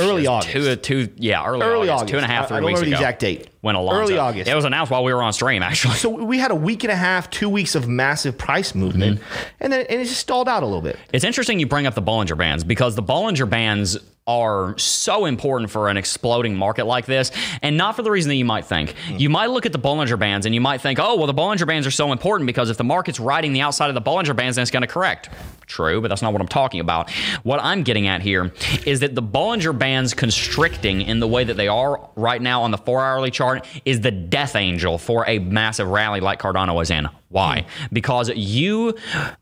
early 0.00 0.26
August. 0.26 0.50
Two, 0.50 0.76
two, 0.76 1.12
yeah, 1.16 1.44
early, 1.44 1.62
early 1.62 1.88
August, 1.88 1.92
August. 1.92 2.08
Two 2.10 2.16
and 2.16 2.24
a 2.24 2.28
half, 2.28 2.48
three 2.48 2.56
I, 2.56 2.58
I 2.58 2.62
don't 2.62 2.72
know 2.72 2.80
the 2.80 2.92
exact 2.92 3.20
date. 3.20 3.48
When 3.60 3.74
Alonzo. 3.74 4.00
Early 4.00 4.18
August. 4.18 4.50
It 4.50 4.54
was 4.54 4.64
announced 4.64 4.90
while 4.90 5.04
we 5.04 5.12
were 5.12 5.22
on 5.22 5.32
stream, 5.32 5.62
actually. 5.62 5.94
So 5.94 6.08
we 6.08 6.38
had 6.38 6.50
a 6.50 6.54
week 6.54 6.82
and 6.82 6.90
a 6.90 6.96
half, 6.96 7.28
two 7.28 7.48
weeks 7.48 7.74
of 7.74 7.88
massive 7.88 8.38
price 8.38 8.74
movement, 8.74 9.20
mm-hmm. 9.20 9.48
and 9.60 9.72
then 9.72 9.86
and 9.88 10.00
it 10.00 10.04
just 10.04 10.20
stalled 10.20 10.48
out 10.48 10.62
a 10.62 10.66
little 10.66 10.80
bit. 10.80 10.98
It's 11.12 11.24
interesting 11.24 11.60
you 11.60 11.66
bring 11.66 11.86
up 11.86 11.94
the 11.94 12.02
Bollinger 12.02 12.38
Bands 12.38 12.64
because 12.64 12.94
the 12.94 13.02
Bollinger 13.02 13.48
Bands 13.48 13.98
are 14.26 14.78
so 14.78 15.24
important 15.24 15.70
for 15.70 15.88
an 15.88 15.96
exploding 15.96 16.54
market 16.54 16.84
like 16.84 17.04
this, 17.04 17.32
and 17.62 17.76
not 17.76 17.96
for 17.96 18.02
the 18.02 18.10
reason 18.10 18.28
that 18.28 18.36
you 18.36 18.44
might 18.44 18.64
think. 18.64 18.94
You 19.08 19.28
might 19.28 19.50
look 19.50 19.66
at 19.66 19.72
the 19.72 19.78
Bollinger 19.78 20.18
Bands 20.18 20.46
and 20.46 20.54
you 20.54 20.60
might 20.60 20.80
think, 20.80 21.00
oh, 21.00 21.16
well, 21.16 21.26
the 21.26 21.34
Bollinger 21.34 21.66
Bands 21.66 21.84
are 21.86 21.90
so 21.90 22.12
important 22.12 22.46
because 22.46 22.70
if 22.70 22.76
the 22.76 22.84
market's 22.84 23.18
riding 23.18 23.52
the 23.52 23.60
outside 23.60 23.88
of 23.88 23.94
the 23.94 24.02
Bollinger 24.02 24.36
Bands, 24.36 24.54
then 24.54 24.62
it's 24.62 24.70
going 24.70 24.82
to 24.82 24.86
correct. 24.86 25.30
True, 25.66 26.00
but 26.00 26.08
that's 26.08 26.22
not 26.22 26.32
what 26.32 26.40
I'm 26.40 26.48
talking 26.48 26.80
about. 26.80 27.10
What 27.42 27.60
I'm 27.60 27.82
getting 27.82 28.06
at 28.06 28.22
here 28.22 28.52
is 28.86 29.00
that 29.00 29.14
the 29.14 29.22
Bollinger 29.22 29.76
Bands 29.76 29.89
constricting 30.14 31.02
in 31.02 31.20
the 31.20 31.28
way 31.28 31.44
that 31.44 31.56
they 31.56 31.68
are 31.68 32.10
right 32.16 32.40
now 32.40 32.62
on 32.62 32.70
the 32.70 32.78
four 32.78 33.02
hourly 33.04 33.30
chart 33.30 33.66
is 33.84 34.00
the 34.00 34.10
death 34.10 34.56
angel 34.56 34.98
for 34.98 35.28
a 35.28 35.38
massive 35.38 35.88
rally 35.88 36.20
like 36.20 36.40
Cardano 36.40 36.74
was 36.74 36.90
in. 36.90 37.08
Why? 37.28 37.66
Because 37.92 38.30
you 38.30 38.96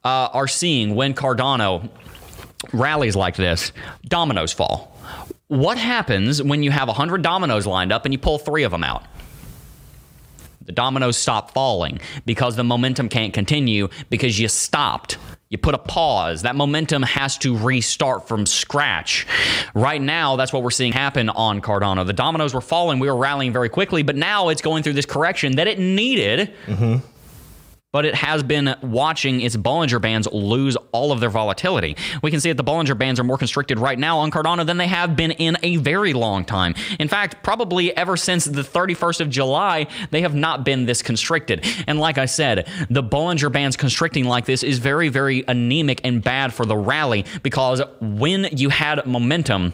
uh, 0.05 0.29
are 0.33 0.49
seeing 0.49 0.95
when 0.95 1.15
Cardano 1.15 1.89
rallies 2.73 3.17
like 3.17 3.37
this, 3.37 3.73
dominoes 4.07 4.53
fall. 4.53 4.97
What 5.49 5.79
happens 5.79 6.43
when 6.43 6.63
you 6.63 6.71
have 6.71 6.89
100 6.89 7.23
dominoes 7.23 7.67
lined 7.67 7.93
up 7.93 8.05
and 8.05 8.13
you 8.13 8.19
pull 8.19 8.39
three 8.39 8.65
of 8.65 8.71
them 8.71 8.85
out? 8.85 9.05
The 10.67 10.73
dominoes 10.73 11.17
stop 11.17 11.53
falling 11.55 11.99
because 12.27 12.57
the 12.57 12.65
momentum 12.65 13.09
can't 13.09 13.33
continue 13.33 13.89
because 14.11 14.39
you 14.39 14.49
stopped. 14.49 15.17
You 15.51 15.57
put 15.57 15.75
a 15.75 15.79
pause. 15.79 16.43
That 16.43 16.57
momentum 16.57 17.03
has 17.03 17.39
to 17.39 17.57
restart 17.57 18.29
from 18.29 18.45
scratch. 18.45 19.27
Right 19.75 20.01
now, 20.01 20.37
that's 20.37 20.53
what 20.53 20.63
we're 20.63 20.71
seeing 20.71 20.93
happen 20.93 21.31
on 21.31 21.63
Cardano. 21.63 22.07
The 22.07 22.13
dominoes 22.13 22.53
were 22.53 22.61
falling. 22.61 22.99
We 22.99 23.09
were 23.09 23.17
rallying 23.17 23.53
very 23.53 23.71
quickly, 23.71 24.03
but 24.03 24.15
now 24.15 24.51
it's 24.51 24.61
going 24.61 24.83
through 24.83 24.93
this 24.93 25.07
correction 25.07 25.57
that 25.57 25.67
it 25.67 25.79
needed. 25.79 26.53
Mm-hmm 26.67 26.99
but 27.99 28.07
it 28.07 28.15
has 28.15 28.45
been 28.45 28.77
watching 28.81 29.41
its 29.41 29.57
Bollinger 29.57 30.01
Bands 30.01 30.29
lose 30.31 30.77
all 30.93 31.11
of 31.11 31.19
their 31.19 31.31
volatility. 31.31 31.97
We 32.23 32.31
can 32.31 32.39
see 32.39 32.49
that 32.49 32.57
the 32.57 32.63
Bollinger 32.63 32.97
Bands 32.97 33.19
are 33.19 33.25
more 33.25 33.37
constricted 33.37 33.81
right 33.81 33.99
now 33.99 34.19
on 34.19 34.31
Cardano 34.31 34.65
than 34.65 34.77
they 34.77 34.87
have 34.87 35.17
been 35.17 35.33
in 35.33 35.57
a 35.65 35.79
very 35.79 36.13
long 36.13 36.45
time. 36.45 36.77
In 37.01 37.09
fact, 37.09 37.43
probably 37.43 37.93
ever 37.97 38.17
since 38.17 38.45
the 38.45 38.63
31st 38.63 39.23
of 39.23 39.31
July, 39.31 39.89
they 40.13 40.21
have 40.21 40.33
not 40.33 40.65
been 40.65 40.87
this 40.87 41.03
constricted. 41.03 41.67
And 41.89 41.99
like 41.99 42.19
I 42.19 42.27
said, 42.27 42.69
the 42.89 43.03
Bollinger 43.03 43.51
Bands 43.51 43.77
constricting 43.77 44.27
like 44.27 44.45
this 44.45 44.63
is 44.63 44.79
very, 44.79 45.09
very 45.09 45.43
anemic 45.49 46.01
and 46.05 46.23
bad 46.23 46.55
for 46.55 46.65
the 46.65 46.77
rally 46.77 47.25
because 47.43 47.83
when 48.01 48.45
you 48.53 48.69
had 48.69 49.05
momentum, 49.07 49.73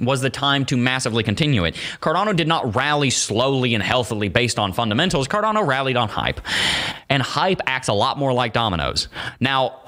was 0.00 0.20
the 0.20 0.30
time 0.30 0.64
to 0.66 0.76
massively 0.76 1.22
continue 1.22 1.64
it. 1.64 1.74
Cardano 2.00 2.34
did 2.34 2.48
not 2.48 2.76
rally 2.76 3.10
slowly 3.10 3.74
and 3.74 3.82
healthily 3.82 4.28
based 4.28 4.58
on 4.58 4.72
fundamentals. 4.72 5.28
Cardano 5.28 5.66
rallied 5.66 5.96
on 5.96 6.08
hype. 6.08 6.40
And 7.08 7.22
hype 7.22 7.60
acts 7.66 7.88
a 7.88 7.94
lot 7.94 8.18
more 8.18 8.32
like 8.32 8.52
dominoes. 8.52 9.08
Now, 9.40 9.80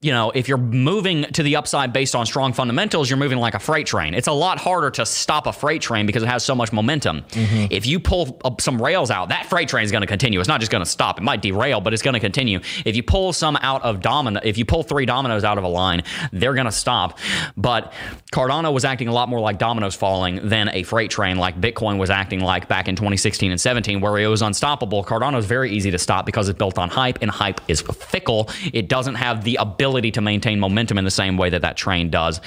you 0.00 0.12
know, 0.12 0.30
if 0.30 0.46
you're 0.46 0.58
moving 0.58 1.24
to 1.24 1.42
the 1.42 1.56
upside 1.56 1.92
based 1.92 2.14
on 2.14 2.24
strong 2.24 2.52
fundamentals, 2.52 3.10
you're 3.10 3.16
moving 3.16 3.38
like 3.38 3.54
a 3.54 3.58
freight 3.58 3.84
train. 3.84 4.14
It's 4.14 4.28
a 4.28 4.32
lot 4.32 4.60
harder 4.60 4.90
to 4.90 5.04
stop 5.04 5.48
a 5.48 5.52
freight 5.52 5.82
train 5.82 6.06
because 6.06 6.22
it 6.22 6.28
has 6.28 6.44
so 6.44 6.54
much 6.54 6.72
momentum. 6.72 7.22
Mm-hmm. 7.30 7.72
If 7.72 7.84
you 7.84 7.98
pull 7.98 8.40
some 8.60 8.80
rails 8.80 9.10
out, 9.10 9.30
that 9.30 9.46
freight 9.46 9.68
train 9.68 9.84
is 9.84 9.90
going 9.90 10.02
to 10.02 10.06
continue. 10.06 10.38
It's 10.38 10.48
not 10.48 10.60
just 10.60 10.70
going 10.70 10.84
to 10.84 10.88
stop. 10.88 11.18
It 11.18 11.22
might 11.22 11.42
derail, 11.42 11.80
but 11.80 11.92
it's 11.92 12.02
going 12.02 12.14
to 12.14 12.20
continue. 12.20 12.60
If 12.84 12.94
you 12.94 13.02
pull 13.02 13.32
some 13.32 13.56
out 13.56 13.82
of 13.82 14.00
domino, 14.00 14.40
if 14.44 14.56
you 14.56 14.64
pull 14.64 14.84
three 14.84 15.04
dominoes 15.04 15.42
out 15.42 15.58
of 15.58 15.64
a 15.64 15.68
line, 15.68 16.04
they're 16.30 16.54
going 16.54 16.66
to 16.66 16.72
stop. 16.72 17.18
But 17.56 17.92
Cardano 18.32 18.72
was 18.72 18.84
acting 18.84 19.08
a 19.08 19.12
lot 19.12 19.28
more 19.28 19.40
like 19.40 19.58
dominoes 19.58 19.96
falling 19.96 20.48
than 20.48 20.68
a 20.68 20.84
freight 20.84 21.10
train, 21.10 21.38
like 21.38 21.60
Bitcoin 21.60 21.98
was 21.98 22.08
acting 22.08 22.38
like 22.38 22.68
back 22.68 22.86
in 22.86 22.94
2016 22.94 23.50
and 23.50 23.60
17, 23.60 24.00
where 24.00 24.16
it 24.16 24.28
was 24.28 24.42
unstoppable. 24.42 25.02
Cardano 25.02 25.38
is 25.38 25.46
very 25.46 25.72
easy 25.72 25.90
to 25.90 25.98
stop 25.98 26.24
because 26.24 26.48
it's 26.48 26.56
built 26.56 26.78
on 26.78 26.88
hype, 26.88 27.18
and 27.20 27.32
hype 27.32 27.60
is 27.66 27.80
fickle. 27.80 28.48
It 28.72 28.88
doesn't 28.88 29.16
have 29.16 29.42
the 29.42 29.56
ability 29.56 29.87
to 29.90 30.20
maintain 30.20 30.60
momentum 30.60 30.98
in 30.98 31.04
the 31.04 31.10
same 31.10 31.36
way 31.36 31.50
that 31.50 31.62
that 31.62 31.76
train 31.76 32.10
does. 32.10 32.40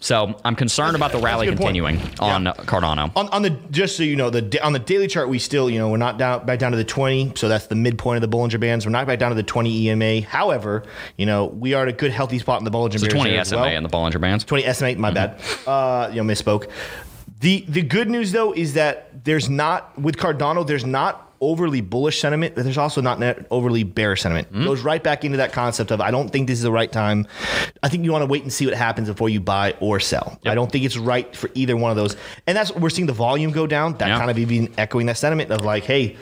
So 0.00 0.38
I'm 0.44 0.56
concerned 0.56 0.96
about 0.96 1.12
the 1.12 1.18
rally 1.18 1.46
good 1.46 1.56
point. 1.56 1.76
continuing 1.76 2.00
on 2.18 2.46
Cardano. 2.66 3.10
On, 3.16 3.28
on 3.28 3.42
the 3.42 3.50
just 3.70 3.96
so 3.96 4.02
you 4.02 4.16
know, 4.16 4.30
the 4.30 4.62
on 4.64 4.72
the 4.72 4.78
daily 4.78 5.06
chart, 5.06 5.28
we 5.28 5.38
still 5.38 5.68
you 5.70 5.78
know 5.78 5.88
we're 5.90 5.96
not 5.96 6.18
down 6.18 6.44
back 6.46 6.58
down 6.58 6.72
to 6.72 6.76
the 6.76 6.84
twenty, 6.84 7.32
so 7.36 7.48
that's 7.48 7.66
the 7.66 7.74
midpoint 7.74 8.22
of 8.22 8.30
the 8.30 8.36
Bollinger 8.36 8.60
Bands. 8.60 8.86
We're 8.86 8.92
not 8.92 9.06
back 9.06 9.18
down 9.18 9.30
to 9.30 9.34
the 9.36 9.42
twenty 9.42 9.88
EMA. 9.88 10.22
However, 10.22 10.84
you 11.16 11.26
know 11.26 11.46
we 11.46 11.74
are 11.74 11.82
at 11.82 11.88
a 11.88 11.92
good 11.92 12.10
healthy 12.10 12.38
spot 12.38 12.60
in 12.60 12.64
the 12.64 12.70
Bollinger 12.70 13.00
Bands 13.00 13.08
20 13.08 13.30
there 13.30 13.44
SMA 13.44 13.60
well. 13.60 13.66
and 13.66 13.84
the 13.84 13.90
Bollinger 13.90 14.20
Bands. 14.20 14.44
20 14.44 14.64
estimate, 14.64 14.98
my 14.98 15.10
bad. 15.10 15.38
Mm-hmm. 15.38 15.70
Uh, 15.70 16.08
you 16.08 16.22
know, 16.22 16.32
misspoke. 16.32 16.70
The 17.40 17.64
the 17.68 17.82
good 17.82 18.08
news 18.10 18.32
though 18.32 18.52
is 18.52 18.74
that 18.74 19.24
there's 19.24 19.50
not 19.50 19.98
with 19.98 20.16
Cardano, 20.16 20.66
there's 20.66 20.84
not 20.86 21.23
overly 21.44 21.80
bullish 21.80 22.20
sentiment, 22.20 22.54
but 22.54 22.64
there's 22.64 22.78
also 22.78 23.00
not 23.00 23.18
net 23.18 23.46
overly 23.50 23.84
bearish 23.84 24.22
sentiment. 24.22 24.48
Mm-hmm. 24.48 24.64
Goes 24.64 24.82
right 24.82 25.02
back 25.02 25.24
into 25.24 25.38
that 25.38 25.52
concept 25.52 25.90
of 25.90 26.00
I 26.00 26.10
don't 26.10 26.30
think 26.30 26.46
this 26.48 26.58
is 26.58 26.62
the 26.64 26.72
right 26.72 26.90
time. 26.90 27.26
I 27.82 27.88
think 27.88 28.04
you 28.04 28.12
want 28.12 28.22
to 28.22 28.26
wait 28.26 28.42
and 28.42 28.52
see 28.52 28.66
what 28.66 28.74
happens 28.74 29.08
before 29.08 29.28
you 29.28 29.40
buy 29.40 29.74
or 29.80 30.00
sell. 30.00 30.38
I 30.44 30.54
don't 30.54 30.70
think 30.72 30.84
it's 30.84 30.96
right 30.96 31.34
for 31.36 31.50
either 31.54 31.76
one 31.76 31.90
of 31.90 31.96
those. 31.96 32.16
And 32.46 32.56
that's 32.56 32.72
we're 32.72 32.90
seeing 32.90 33.06
the 33.06 33.12
volume 33.12 33.50
go 33.52 33.66
down. 33.66 33.94
That 33.98 34.18
kind 34.18 34.30
of 34.30 34.38
even 34.38 34.72
echoing 34.78 35.06
that 35.06 35.16
sentiment 35.16 35.50
of 35.50 35.64
like, 35.64 35.84
hey, 35.84 36.16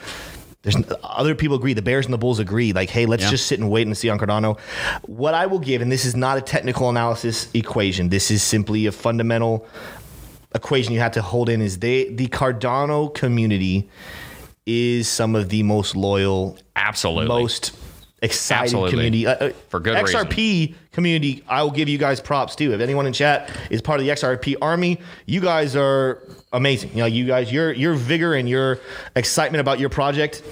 there's 0.63 0.77
other 1.03 1.35
people 1.35 1.57
agree. 1.57 1.75
The 1.75 1.83
Bears 1.83 2.07
and 2.07 2.15
the 2.15 2.19
Bulls 2.19 2.39
agree. 2.39 2.73
Like, 2.73 2.89
hey, 2.89 3.07
let's 3.07 3.25
Yeah. 3.25 3.31
just 3.31 3.47
sit 3.47 3.59
and 3.59 3.69
wait 3.71 3.87
and 3.87 3.97
see 3.99 4.09
on 4.09 4.19
Cardano. 4.19 4.59
What 5.07 5.35
I 5.35 5.47
will 5.47 5.59
give, 5.59 5.83
and 5.83 5.91
this 5.91 6.05
is 6.05 6.15
not 6.15 6.39
a 6.39 6.41
technical 6.41 6.89
analysis 6.89 7.49
equation. 7.53 8.11
This 8.11 8.31
is 8.31 8.43
simply 8.43 8.87
a 8.87 8.93
fundamental 8.93 9.67
equation 10.55 10.93
you 10.93 11.01
have 11.01 11.13
to 11.13 11.23
hold 11.23 11.49
in. 11.49 11.61
Is 11.61 11.79
they 11.79 12.11
the 12.11 12.29
Cardano 12.29 13.13
community 13.13 13.89
is 14.67 15.09
some 15.09 15.35
of 15.35 15.49
the 15.49 15.63
most 15.63 15.97
loyal, 15.97 16.59
Absolutely. 16.77 17.29
most 17.29 17.73
excited 18.23 18.63
Absolutely. 18.65 18.91
community 18.91 19.27
Uh, 19.27 19.35
uh, 19.35 19.53
For 19.69 19.81
good 19.81 19.97
XRP 19.97 20.75
community. 20.93 21.43
I 21.49 21.63
will 21.63 21.73
give 21.73 21.89
you 21.89 21.99
guys 21.99 22.21
props 22.21 22.55
too. 22.55 22.73
If 22.73 22.81
anyone 22.81 23.07
in 23.07 23.13
chat 23.13 23.51
is 23.71 23.83
part 23.83 23.99
of 24.01 24.07
the 24.07 24.13
XRP 24.13 24.57
army, 24.63 25.01
you 25.27 25.41
guys 25.41 25.75
are 25.75 26.23
amazing. 26.53 26.91
You 26.91 26.99
know, 26.99 27.07
you 27.07 27.27
guys, 27.27 27.53
your 27.53 27.73
your 27.73 27.95
vigor 27.95 28.35
and 28.35 28.49
your 28.49 28.79
excitement 29.17 29.61
about 29.61 29.81
your 29.81 29.89
project, 29.89 30.43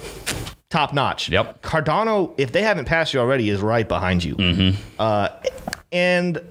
top 0.69 0.93
notch. 0.93 1.29
Yep. 1.29 1.61
Cardano, 1.61 2.33
if 2.37 2.51
they 2.51 2.63
haven't 2.63 2.85
passed 2.85 3.13
you 3.13 3.19
already, 3.21 3.49
is 3.49 3.61
right 3.61 3.87
behind 3.87 4.23
you. 4.23 4.35
Mm-hmm. 4.35 4.77
Uh, 4.99 5.29
and 5.93 6.41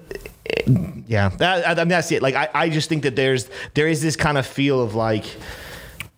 yeah, 1.07 1.29
that 1.29 1.67
I 1.67 1.75
mean, 1.75 1.89
that's 1.89 2.11
it. 2.11 2.21
Like 2.23 2.35
I, 2.35 2.49
I 2.53 2.69
just 2.69 2.89
think 2.89 3.03
that 3.03 3.15
there's 3.15 3.49
there 3.75 3.87
is 3.87 4.01
this 4.01 4.15
kind 4.15 4.37
of 4.37 4.45
feel 4.45 4.81
of 4.81 4.95
like 4.95 5.25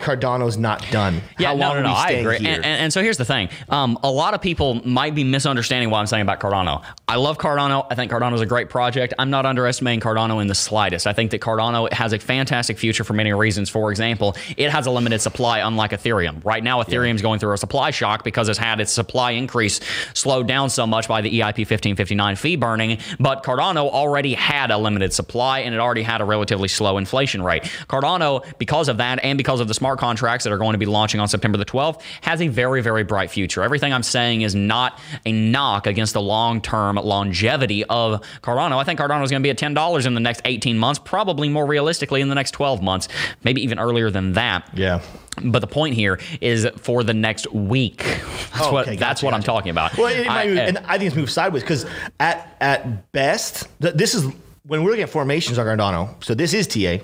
Cardano's 0.03 0.57
not 0.57 0.85
done. 0.91 1.21
Yeah, 1.39 1.49
How 1.49 1.55
no, 1.55 1.73
no, 1.75 1.83
no. 1.83 1.93
I 1.93 2.11
agree. 2.11 2.37
And, 2.37 2.47
and, 2.47 2.65
and 2.65 2.93
so 2.93 3.01
here's 3.01 3.17
the 3.17 3.25
thing: 3.25 3.49
um, 3.69 3.97
a 4.03 4.11
lot 4.11 4.33
of 4.33 4.41
people 4.41 4.85
might 4.85 5.15
be 5.15 5.23
misunderstanding 5.23 5.89
what 5.89 5.99
I'm 5.99 6.07
saying 6.07 6.21
about 6.21 6.39
Cardano. 6.39 6.83
I 7.07 7.15
love 7.15 7.37
Cardano. 7.37 7.87
I 7.89 7.95
think 7.95 8.11
Cardano 8.11 8.33
is 8.33 8.41
a 8.41 8.45
great 8.45 8.69
project. 8.69 9.13
I'm 9.17 9.29
not 9.29 9.45
underestimating 9.45 10.01
Cardano 10.01 10.41
in 10.41 10.47
the 10.47 10.55
slightest. 10.55 11.07
I 11.07 11.13
think 11.13 11.31
that 11.31 11.41
Cardano 11.41 11.91
has 11.93 12.11
a 12.11 12.19
fantastic 12.19 12.77
future 12.77 13.03
for 13.03 13.13
many 13.13 13.31
reasons. 13.33 13.69
For 13.69 13.91
example, 13.91 14.35
it 14.57 14.69
has 14.69 14.85
a 14.85 14.91
limited 14.91 15.19
supply, 15.19 15.59
unlike 15.59 15.91
Ethereum. 15.91 16.43
Right 16.43 16.63
now, 16.63 16.81
Ethereum 16.83 17.15
is 17.15 17.21
going 17.21 17.39
through 17.39 17.53
a 17.53 17.57
supply 17.57 17.91
shock 17.91 18.23
because 18.23 18.49
it's 18.49 18.59
had 18.59 18.79
its 18.79 18.91
supply 18.91 19.31
increase 19.31 19.79
slowed 20.13 20.47
down 20.47 20.69
so 20.69 20.85
much 20.85 21.07
by 21.07 21.21
the 21.21 21.29
EIP 21.29 21.59
1559 21.59 22.35
fee 22.35 22.55
burning. 22.57 22.97
But 23.19 23.43
Cardano 23.43 23.89
already 23.89 24.33
had 24.33 24.71
a 24.71 24.77
limited 24.77 25.13
supply 25.13 25.59
and 25.59 25.73
it 25.73 25.79
already 25.79 26.03
had 26.03 26.19
a 26.19 26.25
relatively 26.25 26.67
slow 26.67 26.97
inflation 26.97 27.41
rate. 27.41 27.63
Cardano, 27.87 28.43
because 28.57 28.89
of 28.89 28.97
that 28.97 29.23
and 29.23 29.37
because 29.37 29.59
of 29.59 29.67
the 29.67 29.73
smart 29.73 29.92
contracts 29.95 30.43
that 30.43 30.53
are 30.53 30.57
going 30.57 30.73
to 30.73 30.77
be 30.77 30.85
launching 30.85 31.19
on 31.19 31.27
September 31.27 31.57
the 31.57 31.65
12th, 31.65 32.01
has 32.21 32.41
a 32.41 32.47
very, 32.47 32.81
very 32.81 33.03
bright 33.03 33.31
future. 33.31 33.63
Everything 33.63 33.93
I'm 33.93 34.03
saying 34.03 34.41
is 34.41 34.53
not 34.55 34.99
a 35.25 35.31
knock 35.31 35.87
against 35.87 36.13
the 36.13 36.21
long 36.21 36.61
term 36.61 36.95
longevity 36.95 37.83
of 37.85 38.21
Cardano. 38.41 38.77
I 38.77 38.83
think 38.83 38.99
Cardano 38.99 39.23
is 39.23 39.31
going 39.31 39.41
to 39.41 39.45
be 39.45 39.49
at 39.49 39.57
$10 39.57 40.05
in 40.05 40.13
the 40.13 40.19
next 40.19 40.41
18 40.45 40.77
months, 40.77 40.99
probably 41.03 41.49
more 41.49 41.65
realistically 41.65 42.21
in 42.21 42.29
the 42.29 42.35
next 42.35 42.51
12 42.51 42.81
months, 42.81 43.07
maybe 43.43 43.61
even 43.63 43.79
earlier 43.79 44.09
than 44.09 44.33
that. 44.33 44.69
yeah. 44.73 45.01
But 45.43 45.59
the 45.61 45.67
point 45.67 45.95
here 45.95 46.19
is 46.41 46.67
for 46.77 47.03
the 47.03 47.15
next 47.15 47.51
week. 47.51 47.97
That's 48.03 48.61
Oh, 48.61 48.71
what 48.73 48.87
okay, 48.87 48.97
that's 48.97 49.21
gotcha, 49.23 49.35
I'm 49.35 49.41
talking 49.41 49.71
about. 49.71 49.97
Well, 49.97 50.07
it 50.13 50.29
I- 50.29 50.45
move- 50.45 50.57
uh, 50.59 50.61
and 50.61 50.77
I 50.85 50.99
think 50.99 51.07
it's 51.07 51.15
moved 51.15 51.31
sideways 51.31 51.63
because 51.63 51.87
at 52.19 52.55
at 52.61 53.11
best, 53.13 53.67
th- 53.81 53.95
this 53.95 54.13
is 54.13 54.25
when 54.67 54.83
we're 54.83 54.91
looking 54.91 55.01
at 55.03 55.09
formations 55.09 55.57
on 55.57 55.65
Cardano. 55.65 56.23
So 56.23 56.35
this 56.35 56.53
is 56.53 56.67
TA. 56.67 56.99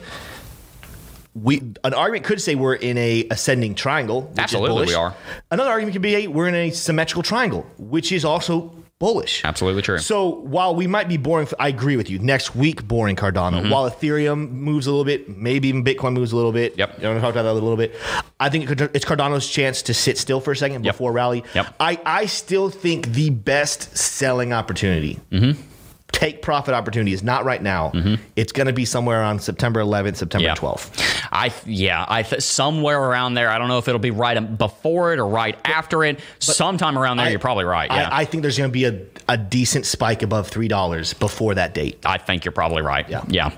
We 1.42 1.62
an 1.84 1.94
argument 1.94 2.26
could 2.26 2.42
say 2.42 2.56
we're 2.56 2.76
in 2.76 2.98
a 2.98 3.28
ascending 3.32 3.76
triangle. 3.76 4.24
Which 4.24 4.40
Absolutely, 4.40 4.70
is 4.70 4.74
bullish. 4.76 4.90
we 4.90 4.96
are. 4.96 5.16
Another 5.52 5.70
argument 5.70 5.94
could 5.94 6.02
be 6.02 6.12
hey, 6.12 6.28
we're 6.28 6.48
in 6.48 6.56
a 6.56 6.70
symmetrical 6.72 7.24
triangle, 7.24 7.66
which 7.78 8.12
is 8.12 8.26
also 8.26 8.76
bullish. 9.00 9.46
Absolutely 9.46 9.82
true. 9.82 9.98
So 10.00 10.28
while 10.28 10.76
we 10.76 10.86
might 10.86 11.08
be 11.08 11.16
boring, 11.16 11.48
I 11.58 11.70
agree 11.70 11.96
with 11.96 12.10
you. 12.10 12.20
Next 12.20 12.54
week, 12.56 12.86
boring 12.86 13.16
Cardano. 13.16 13.62
Mm-hmm. 13.62 13.70
While 13.70 13.90
Ethereum 13.90 14.50
moves 14.52 14.88
a 14.88 14.90
little 14.92 15.06
bit, 15.06 15.30
maybe 15.38 15.70
even 15.70 15.86
Bitcoin 15.86 16.12
moves 16.14 16.34
a 16.34 16.36
little 16.36 16.52
bit. 16.52 16.78
Yep. 16.78 16.98
You 16.98 17.04
know, 17.04 17.14
we 17.16 17.22
talked 17.22 17.38
about 17.38 17.44
that 17.44 17.52
a 17.52 17.54
little 17.54 17.78
bit. 17.78 17.96
I 18.42 18.50
think 18.50 18.70
it's 18.70 19.06
Cardano's 19.06 19.48
chance 19.48 19.82
to 19.84 19.94
sit 19.94 20.18
still 20.18 20.42
for 20.42 20.52
a 20.52 20.56
second 20.58 20.84
Yep. 20.84 20.96
before 20.96 21.14
rally. 21.14 21.46
Yep. 21.56 21.76
I, 21.80 21.98
I 22.06 22.26
still 22.26 22.70
think 22.70 23.08
the 23.14 23.30
best 23.30 23.98
selling 23.98 24.52
opportunity, 24.52 25.20
Mm-hmm. 25.32 25.62
Take 26.12 26.42
profit 26.42 26.74
opportunities. 26.74 27.24
not 27.24 27.46
right 27.46 27.62
now. 27.62 27.92
Mm-hmm. 27.92 28.16
It's 28.36 28.52
going 28.52 28.68
to 28.68 28.74
be 28.74 28.86
somewhere 28.86 29.22
on 29.24 29.40
September 29.40 29.80
11th, 29.82 30.18
September 30.18 30.48
Yeah. 30.48 30.56
12th. 30.56 31.28
I 31.32 31.52
yeah, 31.66 32.04
I 32.08 32.24
th- 32.24 32.42
somewhere 32.42 33.00
around 33.02 33.36
there. 33.36 33.50
I 33.50 33.58
don't 33.58 33.68
know 33.68 33.78
if 33.78 33.88
it'll 33.88 34.00
be 34.00 34.12
right 34.12 34.58
before 34.58 35.14
it 35.14 35.20
or 35.20 35.28
right 35.28 35.58
after 35.66 36.04
it. 36.04 36.20
Sometime 36.40 36.98
around 36.98 37.18
there, 37.18 37.28
I- 37.28 37.30
you're 37.30 37.40
probably 37.40 37.66
right. 37.66 37.90
Yeah, 37.92 38.10
I, 38.10 38.22
I 38.22 38.26
think 38.26 38.42
there's 38.42 38.58
going 38.58 38.70
to 38.70 38.74
be 38.74 38.86
a, 38.86 39.02
a 39.28 39.38
decent 39.38 39.86
spike 39.86 40.24
above 40.24 40.50
$3 40.50 41.20
before 41.20 41.56
that 41.56 41.74
date. 41.74 42.00
I 42.06 42.18
think 42.18 42.44
you're 42.46 42.52
probably 42.52 42.82
right. 42.82 43.08
Yeah. 43.10 43.24
yeah, 43.28 43.52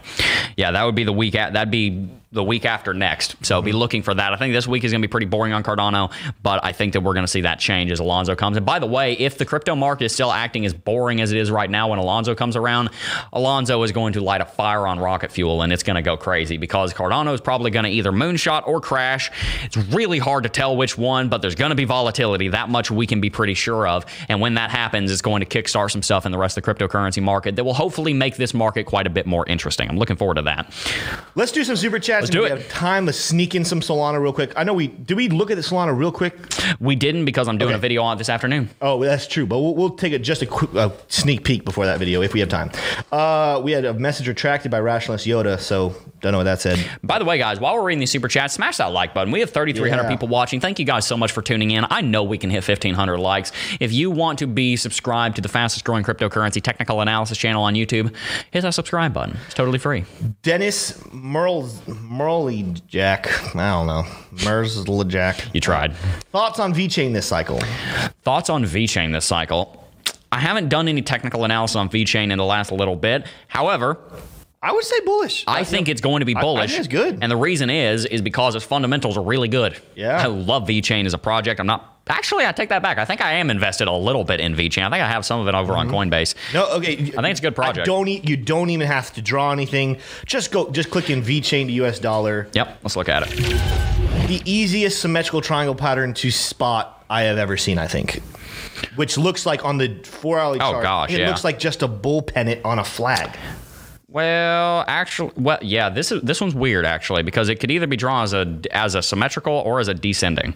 yeah. 0.58 0.72
That 0.72 0.84
would 0.84 0.95
be 0.95 1.04
the 1.06 1.14
week. 1.14 1.36
At, 1.36 1.54
that'd 1.54 1.72
be 1.72 2.10
the 2.32 2.43
week 2.43 2.65
after 2.65 2.93
next. 2.93 3.36
So 3.45 3.57
Mm-hmm. 3.61 3.65
be 3.65 3.71
looking 3.73 4.01
for 4.03 4.13
that. 4.13 4.34
I 4.34 4.38
think 4.38 4.53
this 4.53 4.67
week 4.67 4.84
is 4.84 4.91
going 4.91 5.01
to 5.01 5.07
be 5.07 5.11
pretty 5.11 5.25
boring 5.27 5.53
on 5.53 5.63
Cardano, 5.63 6.11
but 6.41 6.63
I 6.63 6.71
think 6.71 6.93
that 6.93 7.01
we're 7.01 7.13
going 7.13 7.25
to 7.25 7.32
see 7.32 7.41
that 7.41 7.59
change 7.59 7.91
as 7.91 7.99
Alonzo 7.99 8.36
comes. 8.36 8.57
And 8.57 8.65
by 8.65 8.79
the 8.79 8.88
way, 8.88 9.13
if 9.13 9.38
the 9.38 9.45
crypto 9.45 9.75
market 9.75 10.05
is 10.05 10.13
still 10.13 10.32
acting 10.32 10.65
as 10.65 10.73
boring 10.73 11.21
as 11.21 11.32
it 11.32 11.38
is 11.38 11.51
right 11.51 11.69
now 11.69 11.89
when 11.89 11.99
Alonzo 11.99 12.34
comes 12.34 12.55
around, 12.55 12.89
Alonzo 13.34 13.84
is 13.84 13.91
going 13.91 14.13
to 14.13 14.21
light 14.21 14.41
a 14.41 14.45
fire 14.45 14.88
on 14.88 14.99
rocket 14.99 15.32
fuel 15.32 15.61
and 15.61 15.71
it's 15.73 15.84
going 15.84 15.95
to 15.95 16.01
go 16.01 16.17
crazy 16.17 16.57
because 16.57 16.93
Cardano 16.93 17.34
is 17.34 17.41
probably 17.41 17.69
going 17.71 17.86
to 17.86 17.91
either 17.91 18.11
moonshot 18.11 18.67
or 18.67 18.82
crash. 18.82 19.29
It's 19.63 19.77
really 19.77 20.17
hard 20.19 20.43
to 20.43 20.49
tell 20.49 20.75
which 20.77 20.97
one, 20.97 21.29
but 21.29 21.41
there's 21.41 21.55
going 21.55 21.69
to 21.71 21.75
be 21.75 21.86
volatility. 21.86 22.47
That 22.47 22.69
much 22.69 22.89
we 22.89 23.05
can 23.05 23.21
be 23.21 23.29
pretty 23.29 23.53
sure 23.53 23.88
of. 23.88 24.05
And 24.29 24.39
when 24.41 24.55
that 24.55 24.71
happens, 24.71 25.11
it's 25.11 25.21
going 25.21 25.43
to 25.43 25.61
kickstart 25.61 25.91
some 25.91 26.01
stuff 26.01 26.25
in 26.25 26.32
the 26.32 26.38
rest 26.38 26.57
of 26.57 26.63
the 26.63 26.73
cryptocurrency 26.73 27.21
market 27.21 27.55
that 27.57 27.63
will 27.63 27.73
hopefully 27.73 28.13
make 28.13 28.38
this 28.38 28.53
market 28.53 28.86
quite 28.86 29.05
a 29.07 29.09
bit 29.11 29.25
more 29.25 29.45
interesting. 29.47 29.89
I'm 29.89 29.97
looking 29.97 30.15
forward 30.15 30.36
to 30.36 30.41
that. 30.43 30.73
Let's 31.36 31.51
do 31.51 31.63
some 31.63 31.75
super 31.75 31.99
chats. 32.22 32.30
Let's 32.30 32.30
do 32.32 32.39
we 32.41 32.45
it. 32.47 32.57
have 32.57 32.69
time. 32.69 33.05
Let's 33.05 33.17
sneak 33.19 33.55
in 33.55 33.65
some 33.65 33.82
Solana 33.82 34.22
real 34.22 34.34
quick. 34.34 34.53
I 34.55 34.63
know 34.63 34.74
we 34.74 34.88
did. 34.88 35.15
We 35.17 35.30
look 35.30 35.51
at 35.51 35.55
the 35.55 35.61
Solana 35.63 35.97
real 35.97 36.11
quick. 36.11 36.34
We 36.80 36.95
didn't 36.95 37.26
because 37.26 37.47
I'm 37.47 37.57
doing 37.57 37.72
Okay. 37.72 37.78
a 37.78 37.82
video 37.82 38.03
on 38.03 38.15
it 38.15 38.19
this 38.19 38.30
afternoon. 38.30 38.69
Oh, 38.82 38.97
well, 38.97 39.09
that's 39.09 39.28
true. 39.28 39.45
But 39.45 39.59
we'll, 39.59 39.76
we'll 39.76 39.89
take 39.91 40.13
a, 40.13 40.19
just 40.19 40.41
a 40.41 40.45
quick 40.45 40.74
uh, 40.76 40.89
sneak 41.07 41.43
peek 41.43 41.65
before 41.65 41.86
that 41.86 41.99
video 41.99 42.22
if 42.22 42.34
we 42.34 42.39
have 42.39 42.49
time. 42.49 42.72
Uh, 43.11 43.61
we 43.63 43.72
had 43.72 43.86
a 43.86 43.93
message 43.93 44.28
retracted 44.28 44.72
by 44.72 44.80
Rationalist 44.80 45.26
Yoda, 45.26 45.59
so 45.59 45.95
don't 46.22 46.32
know 46.34 46.38
what 46.38 46.43
that 46.45 46.61
said. 46.61 46.84
By 47.03 47.19
the 47.19 47.26
way, 47.26 47.38
guys, 47.38 47.59
while 47.59 47.74
we're 47.76 47.84
reading 47.84 47.99
these 47.99 48.11
super 48.11 48.28
chats, 48.28 48.53
smash 48.53 48.78
that 48.78 48.91
like 48.91 49.13
button. 49.13 49.32
We 49.32 49.39
have 49.39 49.49
3,300 49.49 50.03
Yeah. 50.03 50.09
people 50.09 50.28
watching. 50.28 50.59
Thank 50.59 50.78
you 50.80 50.86
guys 50.86 51.05
so 51.05 51.17
much 51.17 51.32
for 51.32 51.41
tuning 51.41 51.72
in. 51.72 51.86
I 51.89 52.01
know 52.01 52.24
we 52.24 52.38
can 52.38 52.49
hit 52.49 52.63
1,500 52.63 53.17
likes. 53.17 53.51
If 53.80 53.91
you 53.91 54.11
want 54.11 54.39
to 54.39 54.47
be 54.47 54.76
subscribed 54.76 55.36
to 55.38 55.41
the 55.41 55.49
fastest 55.49 55.84
growing 55.84 56.03
cryptocurrency 56.03 56.61
technical 56.61 57.01
analysis 57.01 57.38
channel 57.38 57.63
on 57.63 57.74
YouTube, 57.74 58.13
hit 58.51 58.61
that 58.61 58.74
subscribe 58.74 59.13
button. 59.13 59.38
It's 59.45 59.55
totally 59.55 59.80
free. 59.80 60.05
Dennis 60.43 60.93
Merles, 61.11 61.82
Merley 61.88 62.63
Jack. 62.88 63.55
I 63.55 63.72
don't 63.72 63.88
know. 63.88 64.05
Mers 64.45 64.84
Jack. 65.07 65.43
You 65.53 65.59
tried. 65.59 65.95
Thoughts 66.32 66.59
on 66.59 66.74
VeChain 66.74 67.13
this 67.13 67.26
cycle? 67.26 67.59
Thoughts 68.24 68.49
on 68.49 68.63
VeChain 68.63 69.11
this 69.11 69.26
cycle? 69.26 69.78
I 70.32 70.39
haven't 70.39 70.69
done 70.69 70.88
any 70.88 71.01
technical 71.01 71.43
analysis 71.43 71.76
on 71.76 71.89
VeChain 71.89 72.32
in 72.32 72.38
the 72.38 72.45
last 72.45 72.72
little 72.72 72.95
bit. 72.95 73.26
However, 73.47 73.97
I 74.64 74.72
would 74.72 74.84
say 74.84 74.99
bullish. 74.99 75.43
I 75.47 75.64
think 75.64 75.89
it's 75.89 76.01
going 76.01 76.20
to 76.20 76.26
be 76.26 76.36
bullish. 76.36 76.66
I 76.66 76.68
think 76.68 76.80
it's 76.80 76.88
good. 76.88 77.18
And 77.22 77.32
the 77.32 77.38
reason 77.38 77.72
is 77.72 78.05
is 78.05 78.22
because 78.22 78.53
its 78.53 78.64
fundamentals 78.64 79.18
are 79.18 79.24
really 79.24 79.47
good. 79.47 79.76
Yeah. 79.95 80.22
I 80.22 80.28
love 80.28 80.68
VeChain 80.68 81.05
as 81.07 81.16
a 81.16 81.18
project. 81.18 81.59
I'm 81.59 81.66
not 81.66 81.97
actually, 82.07 82.45
I 82.45 82.51
take 82.51 82.70
that 82.70 82.84
back. 82.84 82.99
I 82.99 83.05
think 83.05 83.22
I 83.22 83.34
am 83.34 83.49
invested 83.49 83.88
a 83.88 83.91
little 83.91 84.24
bit 84.24 84.39
in 84.39 84.53
VeChain. 84.53 84.84
I 84.84 84.89
think 84.91 85.01
I 85.01 85.09
have 85.09 85.26
some 85.26 85.39
of 85.39 85.47
it 85.47 85.55
over 85.55 85.74
on 85.74 85.88
mm-hmm. 85.88 85.95
Coinbase. 85.95 86.36
No, 86.53 86.70
okay. 86.74 86.93
I 86.93 86.95
think 86.95 87.26
it's 87.26 87.39
a 87.39 87.43
good 87.43 87.55
project. 87.55 87.88
don't 87.88 88.07
e- 88.07 88.22
you 88.24 88.38
don't 88.38 88.70
even 88.70 88.86
have 88.86 89.12
to 89.14 89.22
draw 89.24 89.51
anything. 89.51 89.97
Just 90.28 90.51
go. 90.51 90.70
Just 90.70 90.91
click 90.91 91.09
in 91.09 91.24
VeChain 91.24 91.66
to 91.66 91.72
US 91.86 91.97
dollar. 91.97 92.47
Yep, 92.53 92.80
let's 92.84 92.95
look 92.95 93.09
at 93.09 93.24
it. 93.24 93.30
The 94.28 94.43
easiest 94.45 95.01
symmetrical 95.01 95.41
triangle 95.41 95.76
pattern 95.76 96.14
to 96.16 96.30
spot 96.30 97.03
I 97.09 97.24
have 97.24 97.39
ever 97.39 97.57
seen. 97.57 97.80
I 97.80 97.88
think. 97.88 98.22
Which 98.95 99.18
looks 99.18 99.45
like 99.45 99.66
on 99.66 99.78
the 99.80 100.01
four 100.03 100.39
hourly 100.39 100.59
Oh, 100.59 100.72
chart. 100.72 100.84
gosh, 100.84 101.12
it 101.12 101.20
yeah. 101.20 101.28
looks 101.28 101.43
like 101.43 101.57
just 101.57 101.82
a 101.82 101.88
bull 101.88 102.22
pennant 102.22 102.64
on 102.64 102.78
a 102.78 102.84
flag. 102.84 103.38
Well, 104.12 104.84
actually, 104.89 105.32
well, 105.38 105.57
yeah, 105.62 105.88
this 105.88 106.12
is 106.12 106.22
this 106.22 106.41
one's 106.41 106.53
weird 106.53 106.86
actually 106.86 107.24
because 107.24 107.47
it 107.47 107.62
could 107.62 107.72
either 107.72 107.88
be 107.88 107.95
drawn 107.95 108.24
as 108.24 108.34
a 108.34 108.59
as 108.72 108.93
a 108.95 109.01
symmetrical 109.01 109.53
or 109.53 109.80
as 109.80 109.88
a 109.88 109.93
descending. 109.93 110.53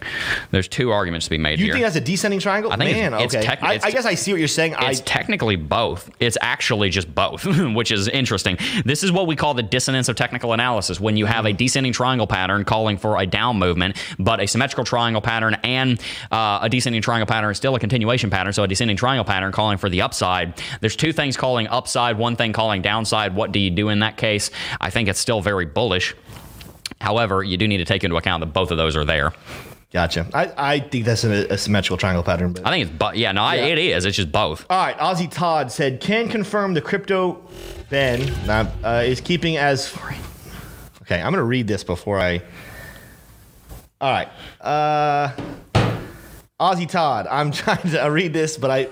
There's 0.50 0.68
two 0.68 0.90
arguments 0.90 1.24
to 1.26 1.30
be 1.30 1.38
made 1.38 1.58
here. 1.58 1.68
You 1.68 1.72
here. 1.72 1.74
think 1.76 1.94
that's 1.94 1.96
a 1.96 2.06
descending 2.06 2.38
triangle? 2.38 2.70
I 2.70 2.76
think 2.76 2.90
Man, 2.94 3.14
it's 3.14 3.34
okay. 3.34 3.42
tech- 3.42 3.62
I, 3.62 3.74
it's- 3.76 3.84
I 3.84 3.90
guess 3.92 4.04
I 4.04 4.14
see 4.14 4.32
what 4.32 4.40
you're 4.40 4.48
saying. 4.48 4.72
It's 4.78 5.00
I 5.00 5.04
technically 5.04 5.56
both. 5.56 6.10
It's 6.20 6.36
actually 6.42 6.90
just 6.90 7.14
both, 7.14 7.46
which 7.74 7.90
is 7.92 8.08
interesting. 8.08 8.58
This 8.84 9.02
is 9.02 9.10
what 9.10 9.26
we 9.26 9.36
call 9.36 9.54
the 9.54 9.62
dissonance 9.62 10.10
of 10.10 10.16
technical 10.16 10.52
analysis. 10.52 11.00
When 11.00 11.16
you 11.16 11.24
have 11.24 11.46
a 11.46 11.54
descending 11.54 11.94
triangle 11.94 12.26
pattern 12.26 12.64
calling 12.64 12.98
for 12.98 13.18
a 13.18 13.24
down 13.24 13.58
movement, 13.58 13.96
but 14.18 14.38
a 14.38 14.46
symmetrical 14.46 14.84
triangle 14.84 15.22
pattern 15.22 15.56
and 15.64 15.98
uh, 16.30 16.58
a 16.60 16.68
descending 16.68 17.00
triangle 17.00 17.26
pattern 17.26 17.52
is 17.52 17.56
still 17.56 17.74
a 17.74 17.80
continuation 17.80 18.28
pattern. 18.28 18.52
So 18.52 18.64
a 18.64 18.68
descending 18.68 18.98
triangle 18.98 19.24
pattern 19.24 19.50
calling 19.52 19.78
for 19.78 19.88
the 19.88 20.02
upside. 20.02 20.60
There's 20.82 20.94
two 20.96 21.14
things 21.14 21.38
calling 21.38 21.66
upside, 21.68 22.18
one 22.18 22.36
thing 22.36 22.52
calling 22.52 22.82
downside. 22.82 23.34
What 23.34 23.45
do 23.52 23.58
you 23.58 23.70
do 23.70 23.88
in 23.88 24.00
that 24.00 24.16
case? 24.16 24.50
I 24.80 24.90
think 24.90 25.08
it's 25.08 25.20
still 25.20 25.40
very 25.40 25.64
bullish. 25.66 26.14
However, 27.00 27.42
you 27.42 27.56
do 27.56 27.68
need 27.68 27.78
to 27.78 27.84
take 27.84 28.04
into 28.04 28.16
account 28.16 28.40
that 28.40 28.52
both 28.52 28.70
of 28.70 28.76
those 28.78 28.96
are 28.96 29.04
there. 29.04 29.32
gotcha. 29.92 30.26
I, 30.32 30.52
I 30.56 30.80
think 30.80 31.04
that's 31.04 31.24
a, 31.24 31.46
a 31.52 31.58
symmetrical 31.58 31.96
triangle 31.96 32.22
pattern. 32.22 32.52
But. 32.52 32.66
I 32.66 32.70
think 32.70 32.88
it's, 32.88 32.96
but 32.96 33.16
yeah, 33.16 33.32
no, 33.32 33.42
I, 33.42 33.56
it 33.56 33.78
is. 33.78 34.04
It's 34.04 34.16
just 34.16 34.32
both. 34.32 34.64
All 34.70 34.78
right, 34.78 34.96
Aussie 34.98 35.30
Todd 35.30 35.70
said, 35.70 36.00
can 36.00 36.28
confirm 36.28 36.74
the 36.74 36.80
crypto 36.80 37.42
Ben 37.90 38.28
uh, 38.48 38.70
uh, 38.82 39.02
is 39.04 39.20
keeping 39.20 39.56
as. 39.56 39.94
Okay, 41.02 41.16
I'm 41.16 41.32
going 41.32 41.34
to 41.34 41.44
read 41.44 41.68
this 41.68 41.84
before 41.84 42.18
I. 42.18 42.42
All 44.00 44.10
right. 44.10 44.28
Uh, 44.60 45.32
Aussie 46.58 46.88
Todd, 46.88 47.26
I'm 47.30 47.50
trying 47.52 47.90
to 47.90 48.02
read 48.06 48.32
this, 48.32 48.56
but 48.56 48.70
I 48.70 48.88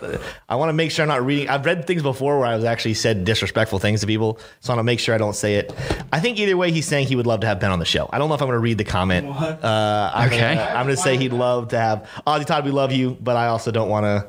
I 0.51 0.57
want 0.57 0.69
to 0.69 0.75
make 0.75 0.91
sure 0.91 1.03
I'm 1.03 1.09
not 1.09 1.25
reading. 1.25 1.49
I've 1.49 1.65
read 1.65 1.87
things 1.87 2.03
before 2.03 2.39
where 2.39 2.47
I 2.47 2.57
was 2.57 2.65
actually 2.65 2.93
said 2.93 3.25
disrespectful 3.25 3.79
things 3.79 4.03
to 4.03 4.07
people, 4.07 4.39
so 4.61 4.71
I 4.71 4.77
want 4.77 4.81
to 4.81 4.85
make 4.85 5.01
sure 5.01 5.15
I 5.15 5.19
don't 5.19 5.35
say 5.35 5.55
it. 5.55 5.75
I 6.12 6.21
think 6.21 6.39
either 6.39 6.59
way, 6.59 6.73
he's 6.73 6.87
saying 6.87 7.07
he 7.07 7.17
would 7.17 7.27
love 7.27 7.41
to 7.41 7.47
have 7.47 7.61
Ben 7.61 7.71
on 7.71 7.79
the 7.79 7.87
show. 7.87 8.07
I 8.12 8.19
don't 8.19 8.29
know 8.29 8.35
if 8.35 8.43
I'm 8.43 8.49
going 8.49 8.57
to 8.57 8.61
read 8.62 8.77
the 8.77 8.85
comment. 8.85 9.29
Uh, 9.35 10.12
I'm 10.15 10.29
Okay. 10.29 10.41
Gonna, 10.57 10.61
I'm 10.61 10.85
going 10.85 10.95
to 10.97 11.01
say 11.03 11.17
he'd 11.17 11.33
love 11.33 11.69
to 11.69 11.79
have 11.79 12.07
Aussie 12.27 12.45
Todd. 12.45 12.67
We 12.67 12.71
love 12.71 12.93
you, 12.93 13.17
but 13.19 13.37
I 13.37 13.47
also 13.47 13.71
don't 13.71 13.89
want 13.89 14.05
to 14.05 14.27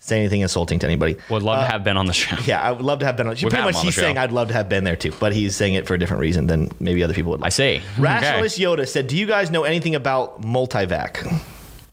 say 0.00 0.18
anything 0.20 0.42
insulting 0.42 0.78
to 0.80 0.86
anybody. 0.86 1.16
Would 1.30 1.42
love 1.42 1.64
to 1.64 1.72
have 1.72 1.84
Ben 1.84 1.96
on 1.96 2.04
the 2.04 2.12
show. 2.12 2.36
Yeah, 2.44 2.60
I 2.60 2.70
would 2.72 2.82
love 2.84 2.98
to 2.98 3.06
have 3.06 3.16
Ben 3.16 3.26
on. 3.28 3.34
Pretty 3.36 3.48
had 3.56 3.60
him 3.60 3.64
much, 3.64 3.76
on 3.76 3.80
the 3.80 3.84
he's 3.86 3.94
show. 3.94 4.02
saying 4.02 4.18
I'd 4.18 4.30
love 4.32 4.48
to 4.48 4.54
have 4.54 4.68
Ben 4.68 4.84
there 4.84 4.96
too, 4.96 5.12
but 5.18 5.32
he's 5.32 5.56
saying 5.56 5.72
it 5.72 5.86
for 5.86 5.94
a 5.94 5.98
different 5.98 6.20
reason 6.20 6.48
than 6.48 6.70
maybe 6.80 7.02
other 7.02 7.14
people 7.14 7.30
would. 7.32 7.40
I 7.40 7.44
Like. 7.44 7.52
see. 7.54 7.80
Rationalist 7.98 8.58
Yoda 8.58 8.86
said, 8.86 9.06
"Do 9.06 9.16
you 9.16 9.26
guys 9.26 9.50
know 9.50 9.64
anything 9.64 9.94
about 9.94 10.42
multivac?" 10.42 11.40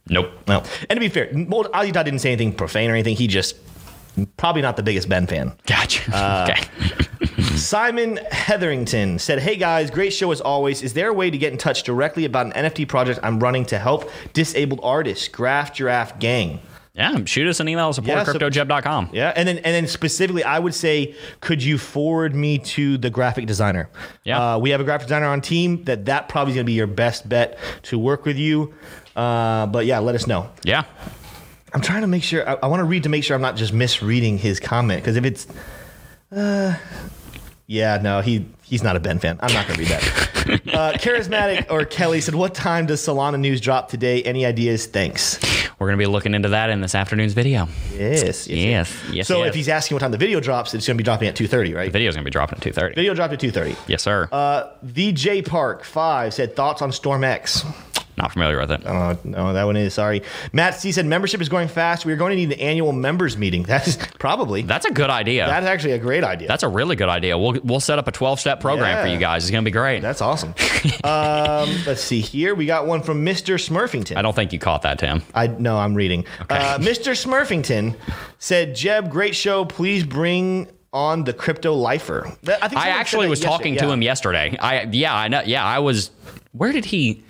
Nope. 0.10 0.32
No. 0.48 0.64
And 0.90 0.98
to 0.98 1.00
be 1.00 1.10
fair, 1.10 1.28
Ozzy 1.28 1.94
Todd 1.94 2.06
didn't 2.06 2.20
say 2.20 2.32
anything 2.32 2.54
profane 2.54 2.90
or 2.90 2.94
anything. 2.94 3.16
He 3.16 3.28
just 3.28 3.56
probably 4.38 4.62
not 4.62 4.76
the 4.76 4.84
biggest 4.84 5.08
Ben 5.08 5.28
fan. 5.28 5.54
Gotcha. 5.66 6.12
Uh, 6.14 6.50
okay. 6.52 7.56
Simon 7.56 8.18
Hetherington 8.32 9.20
said, 9.20 9.40
"Hey 9.40 9.56
guys, 9.56 9.90
great 9.92 10.12
show 10.14 10.32
as 10.32 10.42
always. 10.42 10.82
Is 10.82 10.94
there 10.94 11.10
a 11.10 11.14
way 11.14 11.30
to 11.30 11.38
get 11.38 11.52
in 11.52 11.58
touch 11.58 11.84
directly 11.84 12.26
about 12.26 12.48
an 12.48 12.52
NFT 12.54 12.88
project 12.88 13.20
I'm 13.24 13.40
running 13.40 13.66
to 13.66 13.80
help 13.80 14.10
disabled 14.34 14.80
artists? 14.84 15.28
Graph 15.28 15.74
Giraffe 15.74 16.20
Gang." 16.20 16.60
Yeah, 16.94 17.24
shoot 17.24 17.48
us 17.48 17.62
an 17.62 17.70
email 17.70 17.94
support 17.94 18.10
Yeah, 18.10 18.20
at 18.20 18.26
so- 18.26 18.34
Yeah, 19.14 19.32
and 19.34 19.48
then 19.48 19.58
and 19.60 19.66
then 19.74 19.88
specifically, 19.88 20.44
I 20.44 20.60
would 20.60 20.76
say, 20.76 21.16
could 21.40 21.64
you 21.64 21.78
forward 21.78 22.36
me 22.36 22.58
to 22.60 22.98
the 22.98 23.10
graphic 23.10 23.46
designer? 23.46 23.90
Yeah. 24.26 24.56
uh, 24.56 24.58
we 24.58 24.72
have 24.72 24.82
a 24.82 24.84
graphic 24.84 25.08
designer 25.08 25.28
on 25.28 25.40
team 25.40 25.86
that 25.86 26.04
that 26.06 26.28
probably 26.28 26.52
is 26.52 26.56
going 26.56 26.66
to 26.66 26.70
be 26.70 26.74
your 26.74 26.88
best 26.88 27.30
bet 27.30 27.58
to 27.84 27.98
work 27.98 28.26
with 28.26 28.36
you. 28.38 28.74
Uh, 29.16 29.68
but 29.68 29.86
yeah, 29.86 30.00
let 30.00 30.16
us 30.16 30.28
know. 30.28 30.50
Yeah. 30.64 30.84
I'm 31.74 31.82
trying 31.82 32.02
to 32.02 32.08
make 32.08 32.24
sure. 32.24 32.48
I, 32.48 32.54
I 32.64 32.68
want 32.68 32.82
to 32.82 32.86
read 32.86 33.04
to 33.04 33.10
make 33.10 33.24
sure 33.24 33.36
I'm 33.36 33.42
not 33.42 33.56
just 33.56 33.74
misreading 33.74 34.38
his 34.38 34.60
comment 34.60 35.02
because 35.02 35.16
if 35.16 35.26
it's, 35.26 35.48
uh, 36.32 36.76
yeah, 37.68 38.00
no, 38.02 38.22
he 38.22 38.46
he's 38.64 38.84
not 38.84 38.96
a 38.96 39.00
Ben 39.00 39.20
fan. 39.20 39.40
I'm 39.42 39.54
not 39.54 39.68
going 39.68 39.80
to 39.80 39.86
read 39.86 39.92
that. 39.92 40.04
uh, 40.74 40.94
charismatic 40.98 41.72
or 41.72 41.86
Kelly 41.86 42.20
said, 42.20 42.36
"What 42.36 42.54
time 42.54 42.88
does 42.88 43.02
Solana 43.02 43.40
news 43.40 43.62
drop 43.62 43.88
today? 43.90 44.22
Any 44.24 44.46
ideas? 44.46 44.86
Thanks." 44.86 45.40
We're 45.80 45.88
going 45.88 45.98
to 45.98 46.06
be 46.06 46.12
looking 46.12 46.36
into 46.36 46.50
that 46.50 46.70
in 46.70 46.80
this 46.82 46.94
afternoon's 46.94 47.34
video. 47.34 47.68
Yes, 47.92 48.48
Yes. 48.48 48.94
Yes. 49.12 49.28
So 49.28 49.40
yes. 49.40 49.50
if 49.50 49.56
he's 49.56 49.68
asking 49.68 49.96
what 49.96 50.02
time 50.02 50.12
the 50.12 50.18
video 50.18 50.40
drops, 50.40 50.76
it's 50.76 50.86
going 50.86 50.96
to 50.96 51.02
be 51.02 51.04
dropping 51.04 51.28
at 51.28 51.36
2:30, 51.36 51.76
right? 51.76 51.86
the 51.86 51.92
video's 51.92 52.14
going 52.14 52.24
to 52.24 52.28
be 52.28 52.32
dropping 52.32 52.58
at 52.58 52.64
2.30. 52.64 52.96
Video 52.96 53.14
dropped 53.16 53.34
at 53.34 53.40
2:30. 53.40 53.76
Yes, 53.88 54.04
sir. 54.04 54.28
Uh, 54.32 54.70
VJ 54.84 55.44
Park 55.46 55.84
five 55.84 56.34
said 56.34 56.56
thoughts 56.56 56.82
on 56.82 56.92
Storm 56.92 57.24
X. 57.24 57.64
Not 58.18 58.32
familiar 58.32 58.60
with 58.60 58.72
it. 58.72 58.86
Uh, 58.86 59.16
no, 59.24 59.54
that 59.54 59.64
one 59.64 59.78
is 59.78 59.94
sorry. 59.94 60.22
Matt 60.54 60.76
C 60.76 60.92
said 60.92 61.06
membership 61.06 61.42
is 61.42 61.50
going 61.50 61.68
fast. 61.68 62.06
We 62.06 62.14
are 62.14 62.18
going 62.18 62.32
to 62.32 62.36
need 62.36 62.52
an 62.52 62.60
annual 62.60 62.92
members 62.92 63.38
meeting. 63.38 63.64
That's 63.72 63.98
probably 64.20 64.62
That's 64.64 64.86
a 64.86 64.92
good 64.92 65.10
idea. 65.10 65.46
that's 65.48 65.66
actually 65.66 65.94
a 65.94 65.98
great 65.98 66.24
idea. 66.24 66.48
That's 66.48 66.64
a 66.64 66.68
really 66.68 66.96
good 66.96 67.10
idea. 67.10 67.38
We'll, 67.38 67.60
we'll 67.64 67.80
set 67.80 68.00
up 68.00 68.08
a 68.08 68.12
12 68.12 68.40
step 68.40 68.60
program 68.60 69.04
for 69.06 69.12
you 69.12 69.18
guys. 69.18 69.44
It's 69.44 69.52
going 69.52 69.64
to 69.64 69.68
be 69.68 69.72
great. 69.74 70.02
That's 70.02 70.22
awesome. 70.22 70.50
um, 71.04 71.70
let's 71.88 72.02
see 72.02 72.20
here. 72.22 72.54
We 72.54 72.66
got 72.66 72.86
one 72.86 73.02
from 73.02 73.26
Mr. 73.26 73.56
Smurfington. 73.56 74.18
I 74.18 74.22
don't 74.22 74.36
think 74.36 74.54
you 74.54 74.60
caught 74.60 74.82
that, 74.84 75.00
Tim. 75.00 75.22
I 75.34 75.48
no, 75.48 75.78
I'm 75.78 75.96
reading. 75.96 76.26
Okay. 76.42 76.56
Uh, 76.56 76.78
Mr. 76.80 77.14
Smurfington 77.14 77.96
said, 78.40 78.76
"Jeb, 78.76 79.10
great 79.10 79.36
show. 79.36 79.66
Please 79.66 80.04
bring 80.04 80.68
on 80.94 81.24
the 81.24 81.34
crypto 81.34 81.74
lifer." 81.74 82.36
Think 82.44 82.76
I 82.76 82.90
actually 82.90 83.28
was 83.28 83.40
talking 83.40 83.78
to 83.78 83.90
him 83.90 84.02
yesterday. 84.02 84.58
I 84.60 84.84
yeah, 84.84 85.16
I 85.16 85.28
know. 85.28 85.42
Yeah, 85.42 85.66
I 85.66 85.80
was. 85.80 86.12
Where 86.52 86.72
did 86.72 86.86
he? 86.86 87.24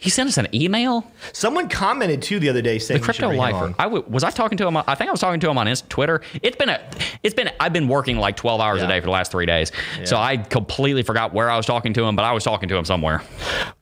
He 0.00 0.08
sent 0.08 0.28
us 0.30 0.38
an 0.38 0.48
email. 0.54 1.04
Someone 1.34 1.68
commented 1.68 2.22
too 2.22 2.40
the 2.40 2.48
other 2.48 2.62
day 2.62 2.78
saying 2.78 3.00
The 3.00 3.04
crypto 3.04 3.30
lifer. 3.32 3.74
I 3.78 3.84
w- 3.84 4.02
was 4.08 4.24
I 4.24 4.30
talking 4.30 4.56
to 4.58 4.66
him. 4.66 4.76
on- 4.78 4.84
I 4.86 4.94
think 4.94 5.08
I 5.08 5.12
was 5.12 5.20
talking 5.20 5.40
to 5.40 5.50
him 5.50 5.58
on 5.58 5.66
his 5.66 5.82
Twitter. 5.82 6.22
It's 6.42 6.56
been 6.56 6.70
a. 6.70 6.80
It's 7.22 7.34
been. 7.34 7.50
I've 7.60 7.74
been 7.74 7.86
working 7.86 8.16
like 8.16 8.36
twelve 8.36 8.60
hours 8.62 8.78
Yeah. 8.80 8.86
a 8.86 8.88
day 8.88 9.00
for 9.00 9.06
the 9.06 9.12
last 9.12 9.30
three 9.30 9.44
days. 9.46 9.70
So 10.04 10.16
I 10.16 10.38
completely 10.38 11.02
forgot 11.02 11.34
where 11.34 11.50
I 11.50 11.56
was 11.58 11.66
talking 11.66 11.92
to 11.94 12.04
him, 12.04 12.16
but 12.16 12.24
I 12.24 12.32
was 12.32 12.44
talking 12.44 12.68
to 12.70 12.76
him 12.76 12.84
somewhere. 12.86 13.22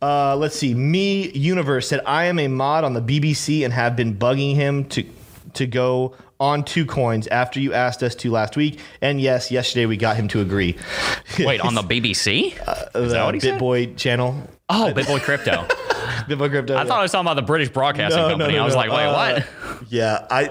Uh, 0.03 0.35
let's 0.37 0.57
see. 0.57 0.75
Me 0.75 1.31
Universe 1.31 1.87
said 1.89 2.01
I 2.05 2.25
am 2.25 2.39
a 2.41 2.49
mod 2.49 2.83
on 2.83 2.95
the 2.95 3.01
BBC 3.03 3.65
and 3.65 3.73
have 3.73 3.95
been 3.95 4.17
bugging 4.17 4.57
him 4.57 4.87
to 4.87 5.05
to 5.55 5.67
go 5.67 6.15
on 6.41 6.63
two 6.65 6.85
coins 6.87 7.27
after 7.29 7.59
you 7.59 7.73
asked 7.75 8.03
us 8.03 8.15
to 8.17 8.31
last 8.31 8.57
week. 8.57 8.79
And 9.01 9.21
yes, 9.21 9.51
yesterday 9.51 9.87
we 9.87 9.97
got 9.97 10.17
him 10.17 10.29
to 10.29 10.41
agree. 10.41 10.77
Wait, 11.39 11.61
on 11.61 11.75
the 11.75 11.83
BBC? 11.85 12.55
Is 12.95 13.13
what 13.15 13.35
he 13.35 13.41
the 13.41 13.47
said? 13.47 13.61
BitBoy 13.61 13.97
channel, 13.97 14.49
Oh, 14.71 14.93
BitBoy 14.95 15.21
Crypto. 15.23 15.65
BitBoy 16.29 16.51
Crypto. 16.51 16.77
I 16.77 16.85
thought 16.85 16.99
I 16.99 17.03
was 17.03 17.11
talking 17.13 17.27
about 17.27 17.35
the 17.37 17.43
British 17.43 17.71
Broadcasting 17.71 18.19
No, 18.21 18.29
no, 18.29 18.33
Company. 18.35 18.55
no, 18.57 18.63
I 18.63 18.65
was 18.67 18.75
no. 18.75 18.81
like, 18.81 18.91
wait, 18.91 19.07
Uh, 19.07 19.13
what? 19.75 19.91
Yeah, 19.91 20.27
I 20.31 20.51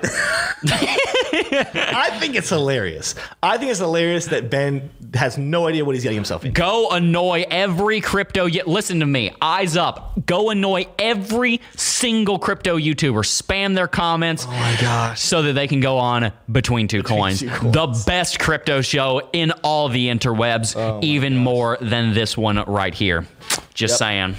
I 0.63 2.17
think 2.19 2.35
it's 2.35 2.49
hilarious. 2.49 3.13
I 3.43 3.57
think 3.57 3.71
it's 3.71 3.79
hilarious 3.79 4.25
that 4.27 4.49
Ben 4.49 4.89
has 5.13 5.37
no 5.37 5.67
idea 5.67 5.85
what 5.85 5.95
he's 5.95 6.03
getting 6.03 6.17
himself 6.17 6.45
in. 6.45 6.53
Go 6.53 6.89
annoy 6.91 7.45
every 7.49 8.01
crypto. 8.01 8.45
Yet 8.45 8.67
listen 8.67 8.99
to 9.01 9.05
me. 9.05 9.31
Eyes 9.41 9.77
up. 9.77 10.25
Go 10.25 10.49
annoy 10.49 10.85
every 10.97 11.61
single 11.75 12.39
crypto 12.39 12.77
YouTuber. 12.77 13.23
Spam 13.25 13.75
their 13.75 13.87
comments. 13.87 14.45
Oh 14.47 14.51
my 14.51 14.77
gosh. 14.81 15.21
So 15.21 15.41
that 15.43 15.53
they 15.53 15.67
can 15.67 15.79
go 15.79 15.97
on 15.97 16.31
between 16.51 16.87
two 16.87 17.03
coins. 17.03 17.39
Two 17.41 17.49
Coins. 17.49 17.73
The 17.73 18.03
best 18.07 18.39
crypto 18.39 18.81
show 18.81 19.29
in 19.33 19.51
all 19.63 19.89
the 19.89 20.07
interwebs. 20.07 20.75
Oh 20.75 20.99
even 21.03 21.35
more 21.37 21.77
than 21.81 22.13
this 22.13 22.35
one 22.37 22.63
right 22.65 22.93
here. 22.93 23.25
Just 23.73 23.97
saying. 23.97 24.35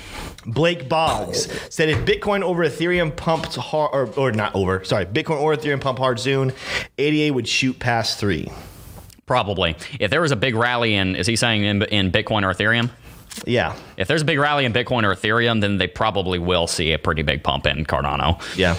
Blake 0.46 0.88
Boggs 0.88 1.48
said 1.72 1.88
if 1.88 1.98
Bitcoin 2.06 2.42
over 2.42 2.64
Ethereum 2.64 3.14
pumped 3.14 3.56
hard, 3.56 3.90
or, 3.92 4.06
or 4.18 4.32
not 4.32 4.54
over, 4.54 4.84
sorry, 4.84 5.06
Bitcoin 5.06 5.40
or 5.40 5.54
Ethereum 5.54 5.80
pump 5.80 5.98
hard 5.98 6.18
soon, 6.18 6.52
ADA 6.96 7.32
would 7.32 7.46
shoot 7.46 7.78
past 7.78 8.18
three. 8.18 8.50
Probably. 9.26 9.76
If 10.00 10.10
there 10.10 10.22
was 10.22 10.32
a 10.32 10.36
big 10.36 10.54
rally 10.54 10.94
in, 10.94 11.14
is 11.14 11.26
he 11.26 11.36
saying 11.36 11.64
in, 11.64 11.82
in 11.82 12.10
Bitcoin 12.10 12.44
or 12.44 12.54
Ethereum? 12.54 12.90
Yeah, 13.46 13.74
If 13.96 14.08
there's 14.08 14.22
a 14.22 14.24
big 14.24 14.38
rally 14.38 14.64
in 14.64 14.72
Bitcoin 14.72 15.04
or 15.04 15.14
Ethereum, 15.14 15.60
then 15.60 15.78
they 15.78 15.86
probably 15.86 16.38
will 16.38 16.66
see 16.66 16.92
a 16.92 16.98
pretty 16.98 17.22
big 17.22 17.42
pump 17.42 17.66
in 17.66 17.84
Cardano. 17.86 18.40
yeah. 18.56 18.76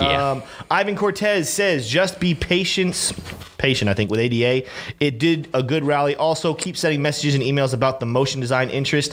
Yeah. 0.00 0.30
Um, 0.30 0.42
Ivan 0.70 0.96
Cortez 0.96 1.48
says 1.48 1.88
just 1.88 2.18
be 2.18 2.34
patient, 2.34 3.12
patient. 3.58 3.88
I 3.88 3.94
think 3.94 4.10
with 4.10 4.18
ADA, 4.18 4.66
it 4.98 5.18
did 5.18 5.48
a 5.54 5.62
good 5.62 5.84
rally. 5.84 6.16
Also, 6.16 6.54
keep 6.54 6.76
sending 6.76 7.02
messages 7.02 7.34
and 7.34 7.42
emails 7.44 7.72
about 7.72 8.00
the 8.00 8.06
motion 8.06 8.40
design 8.40 8.68
interest. 8.70 9.12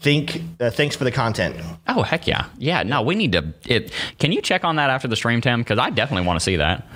Think, 0.00 0.42
uh, 0.60 0.70
thanks 0.70 0.96
for 0.96 1.04
the 1.04 1.12
content. 1.12 1.56
Oh 1.88 2.02
heck 2.02 2.26
yeah, 2.26 2.46
yeah. 2.58 2.82
No, 2.84 3.02
we 3.02 3.16
need 3.16 3.32
to. 3.32 3.52
It. 3.66 3.92
Can 4.18 4.32
you 4.32 4.40
check 4.40 4.64
on 4.64 4.76
that 4.76 4.88
after 4.88 5.08
the 5.08 5.16
stream, 5.16 5.40
Tim? 5.42 5.60
Because 5.60 5.78
I 5.78 5.90
definitely 5.90 6.26
want 6.26 6.38
to 6.38 6.44
see 6.44 6.56
that. 6.56 6.86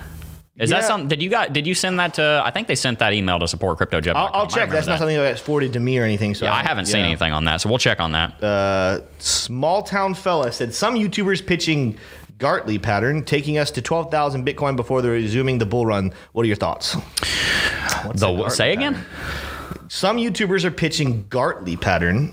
Is 0.56 0.70
that 0.70 0.82
Yeah. 0.82 0.86
something? 0.86 1.08
Did 1.08 1.20
you 1.20 1.30
got? 1.30 1.52
Did 1.52 1.66
you 1.66 1.74
send 1.74 1.98
that 1.98 2.14
to? 2.14 2.42
I 2.44 2.50
think 2.52 2.68
they 2.68 2.76
sent 2.76 3.00
that 3.00 3.12
email 3.12 3.40
to 3.40 3.48
support 3.48 3.76
crypto. 3.76 4.00
I'll, 4.14 4.30
I'll 4.32 4.46
check. 4.46 4.70
That's 4.70 4.86
not 4.86 4.98
something 5.00 5.16
that's 5.16 5.40
forwarded 5.40 5.72
to 5.72 5.80
me 5.80 5.98
or 5.98 6.04
anything. 6.04 6.34
So 6.34 6.44
Yeah, 6.46 6.54
I 6.54 6.62
haven't 6.62 6.86
seen 6.86 7.00
yeah. 7.00 7.06
anything 7.08 7.32
on 7.32 7.44
that, 7.46 7.60
so 7.60 7.68
we'll 7.68 7.78
check 7.78 7.98
on 7.98 8.12
that. 8.12 8.42
Uh, 8.42 9.00
small 9.18 9.82
town 9.82 10.14
fella 10.14 10.52
said 10.52 10.72
some 10.72 10.94
YouTubers 10.94 11.44
pitching 11.44 11.98
Gartley 12.38 12.80
pattern, 12.80 13.24
taking 13.24 13.58
us 13.58 13.70
to 13.72 13.82
12,000 13.82 14.46
Bitcoin 14.46 14.76
before 14.76 15.02
they're 15.02 15.12
resuming 15.12 15.58
the 15.58 15.66
bull 15.66 15.86
run. 15.86 16.12
What 16.32 16.42
are 16.44 16.46
your 16.46 16.56
thoughts? 16.56 16.96
The, 18.14 18.48
say 18.50 18.72
again? 18.72 19.04
Some 19.88 20.18
YouTubers 20.18 20.64
are 20.64 20.70
pitching 20.70 21.24
Gartley 21.30 21.76
pattern, 21.80 22.32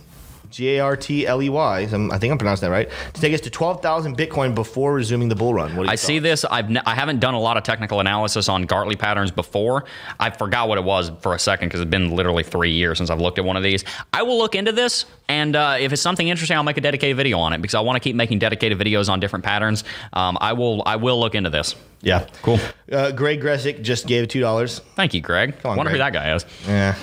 G 0.52 0.76
A 0.76 0.80
R 0.82 0.97
T 0.97 1.26
L 1.26 1.41
E 1.41 1.49
Y. 1.49 1.80
I 1.80 1.86
think 1.88 2.32
I'm 2.32 2.38
pronouncing 2.38 2.68
that 2.70 2.72
right. 2.72 2.89
To 3.14 3.22
take 3.22 3.34
us 3.34 3.39
to 3.41 3.49
12,000 3.49 4.18
Bitcoin 4.18 4.54
before 4.54 4.93
resuming 4.93 5.30
the 5.30 5.36
bull 5.36 5.54
run. 5.54 5.76
What 5.76 5.84
are 5.84 5.86
your 5.86 5.91
I 5.91 5.95
see 5.95 6.20
this. 6.20 6.43
I've 6.43 6.70
ne- 6.70 6.82
I 6.86 6.93
haven't 6.93 7.20
done 7.20 7.34
a 7.34 7.39
lot 7.39 7.56
of 7.56 7.64
technical 7.64 8.02
analysis 8.02 8.49
on 8.49 8.66
Gartley 8.66 8.97
patterns 8.97 9.32
before. 9.32 9.86
I 10.20 10.30
forgot 10.30 10.68
what 10.68 10.78
it 10.78 10.84
was 10.84 11.10
for 11.22 11.34
a 11.34 11.39
second 11.39 11.70
because 11.70 11.80
it's 11.80 11.89
been 11.89 12.16
literally 12.16 12.43
three 12.43 12.72
years 12.72 12.97
since 12.97 13.10
I've 13.10 13.22
looked 13.22 13.39
at 13.39 13.45
one 13.45 13.56
of 13.56 13.64
these. 13.64 13.86
I 14.14 14.24
will 14.24 14.38
look 14.38 14.54
into 14.54 14.74
this, 14.74 15.06
and 15.30 15.56
uh, 15.56 15.78
if 15.80 15.93
it's 15.93 16.02
something 16.02 16.28
interesting, 16.28 16.58
I'll 16.58 16.64
make 16.64 16.78
a 16.78 16.82
dedicated 16.82 17.16
video 17.16 17.39
on 17.39 17.54
it 17.54 17.62
because 17.62 17.76
I 17.76 17.80
want 17.80 17.95
to 17.95 18.02
keep 18.02 18.18
making 18.18 18.39
dedicated 18.39 18.78
videos 18.78 19.10
on 19.10 19.22
different 19.22 19.45
patterns. 19.45 19.86
Um, 20.12 20.38
I 20.41 20.54
will. 20.54 20.84
I 20.86 20.97
will 20.97 21.20
look 21.20 21.34
into 21.34 21.49
this. 21.49 21.76
Yeah. 22.02 22.26
Cool. 22.41 22.60
Uh, 22.91 23.12
Greg 23.12 23.41
Gresick 23.41 23.82
just 23.82 24.08
gave 24.08 24.28
$2. 24.28 24.80
Thank 24.95 25.14
you, 25.14 25.22
Greg. 25.22 25.60
Come 25.62 25.72
on, 25.72 25.78
Wonder 25.78 25.91
Greg. 25.91 26.02
who 26.02 26.12
that 26.12 26.14
guy 26.14 26.36
is. 26.36 26.45
Yeah. 26.68 26.95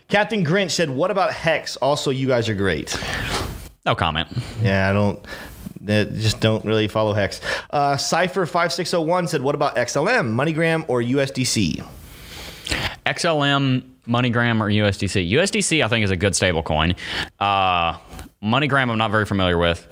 Captain 0.08 0.44
Grinch 0.44 0.70
said, 0.70 0.88
What 0.90 1.10
about 1.10 1.32
Hex? 1.32 1.76
Also, 1.76 2.10
you 2.10 2.26
guys 2.28 2.48
are 2.48 2.54
great. 2.54 2.98
No 3.84 3.94
comment. 3.94 4.28
Yeah, 4.62 4.88
I 4.88 4.92
don't. 4.92 5.18
uh, 5.88 6.04
Just 6.18 6.40
don't 6.40 6.64
really 6.64 6.88
follow 6.88 7.12
Hex. 7.12 7.40
Uh, 7.70 7.94
Cypher5601 7.96 9.28
said, 9.28 9.42
What 9.42 9.54
about 9.54 9.76
XLM, 9.76 10.32
MoneyGram, 10.34 10.84
or 10.88 11.02
USDC? 11.02 11.84
XLM, 13.06 13.82
MoneyGram, 14.06 14.60
or 14.60 14.68
USDC. 14.68 15.30
USDC, 15.32 15.84
I 15.84 15.88
think, 15.88 16.04
is 16.04 16.10
a 16.10 16.16
good 16.16 16.34
stable 16.36 16.62
coin. 16.62 16.94
Uh, 17.38 17.94
MoneyGram, 18.42 18.90
I'm 18.90 18.98
not 18.98 19.10
very 19.10 19.26
familiar 19.26 19.58
with. 19.58 19.86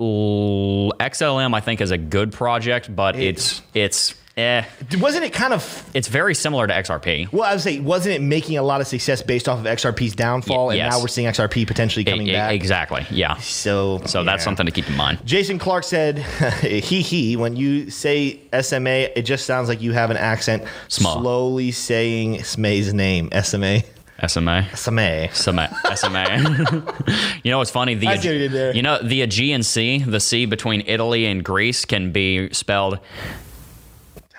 XLM, 0.00 1.54
I 1.54 1.60
think, 1.60 1.80
is 1.80 1.90
a 1.90 1.98
good 1.98 2.32
project, 2.32 2.94
but 2.94 3.16
it's 3.16 3.62
it's 3.74 4.14
eh. 4.36 4.64
Wasn't 4.98 5.24
it 5.24 5.32
kind 5.32 5.52
of. 5.52 5.88
It's 5.94 6.08
very 6.08 6.34
similar 6.34 6.66
to 6.66 6.72
XRP. 6.72 7.32
Well, 7.32 7.44
I 7.44 7.52
would 7.52 7.60
say, 7.60 7.78
wasn't 7.78 8.16
it 8.16 8.20
making 8.20 8.58
a 8.58 8.62
lot 8.62 8.80
of 8.80 8.86
success 8.88 9.22
based 9.22 9.48
off 9.48 9.60
of 9.60 9.64
XRP's 9.66 10.14
downfall? 10.16 10.66
Y- 10.68 10.74
and 10.76 10.90
now 10.90 11.00
we're 11.00 11.06
seeing 11.08 11.28
XRP 11.28 11.66
potentially 11.66 12.04
coming 12.04 12.26
e- 12.26 12.32
back. 12.32 12.52
Exactly. 12.54 13.06
Yeah. 13.10 13.36
So, 13.36 14.00
So 14.06 14.24
that's 14.24 14.42
something 14.42 14.66
to 14.66 14.72
keep 14.72 14.88
in 14.88 14.96
mind. 14.96 15.24
Jason 15.24 15.58
Clark 15.60 15.84
said, 15.84 16.18
"He 16.62 17.00
he." 17.02 17.36
When 17.36 17.54
you 17.54 17.90
say 17.90 18.40
SMA, 18.60 19.10
it 19.14 19.22
just 19.22 19.46
sounds 19.46 19.68
like 19.68 19.80
you 19.80 19.92
have 19.92 20.10
an 20.10 20.16
accent. 20.16 20.64
Sma. 20.88 21.12
Slowly 21.12 21.70
saying 21.70 22.42
SMA's 22.42 22.92
name. 22.92 23.30
SMA. 23.42 23.82
SMA. 24.26 24.68
SMA. 24.74 25.28
SMA. 25.32 25.68
SMA. 25.96 26.94
you 27.42 27.50
know 27.50 27.58
what's 27.58 27.70
funny? 27.70 27.94
The 27.94 28.08
I 28.08 28.16
what 28.16 28.24
you 28.24 28.48
there. 28.48 28.74
you 28.74 28.82
know 28.82 28.98
the 29.02 29.22
Aegean 29.22 29.62
Sea, 29.62 29.98
the 29.98 30.20
sea 30.20 30.46
between 30.46 30.82
Italy 30.86 31.26
and 31.26 31.44
Greece, 31.44 31.84
can 31.84 32.12
be 32.12 32.52
spelled 32.52 32.98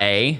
A, 0.02 0.40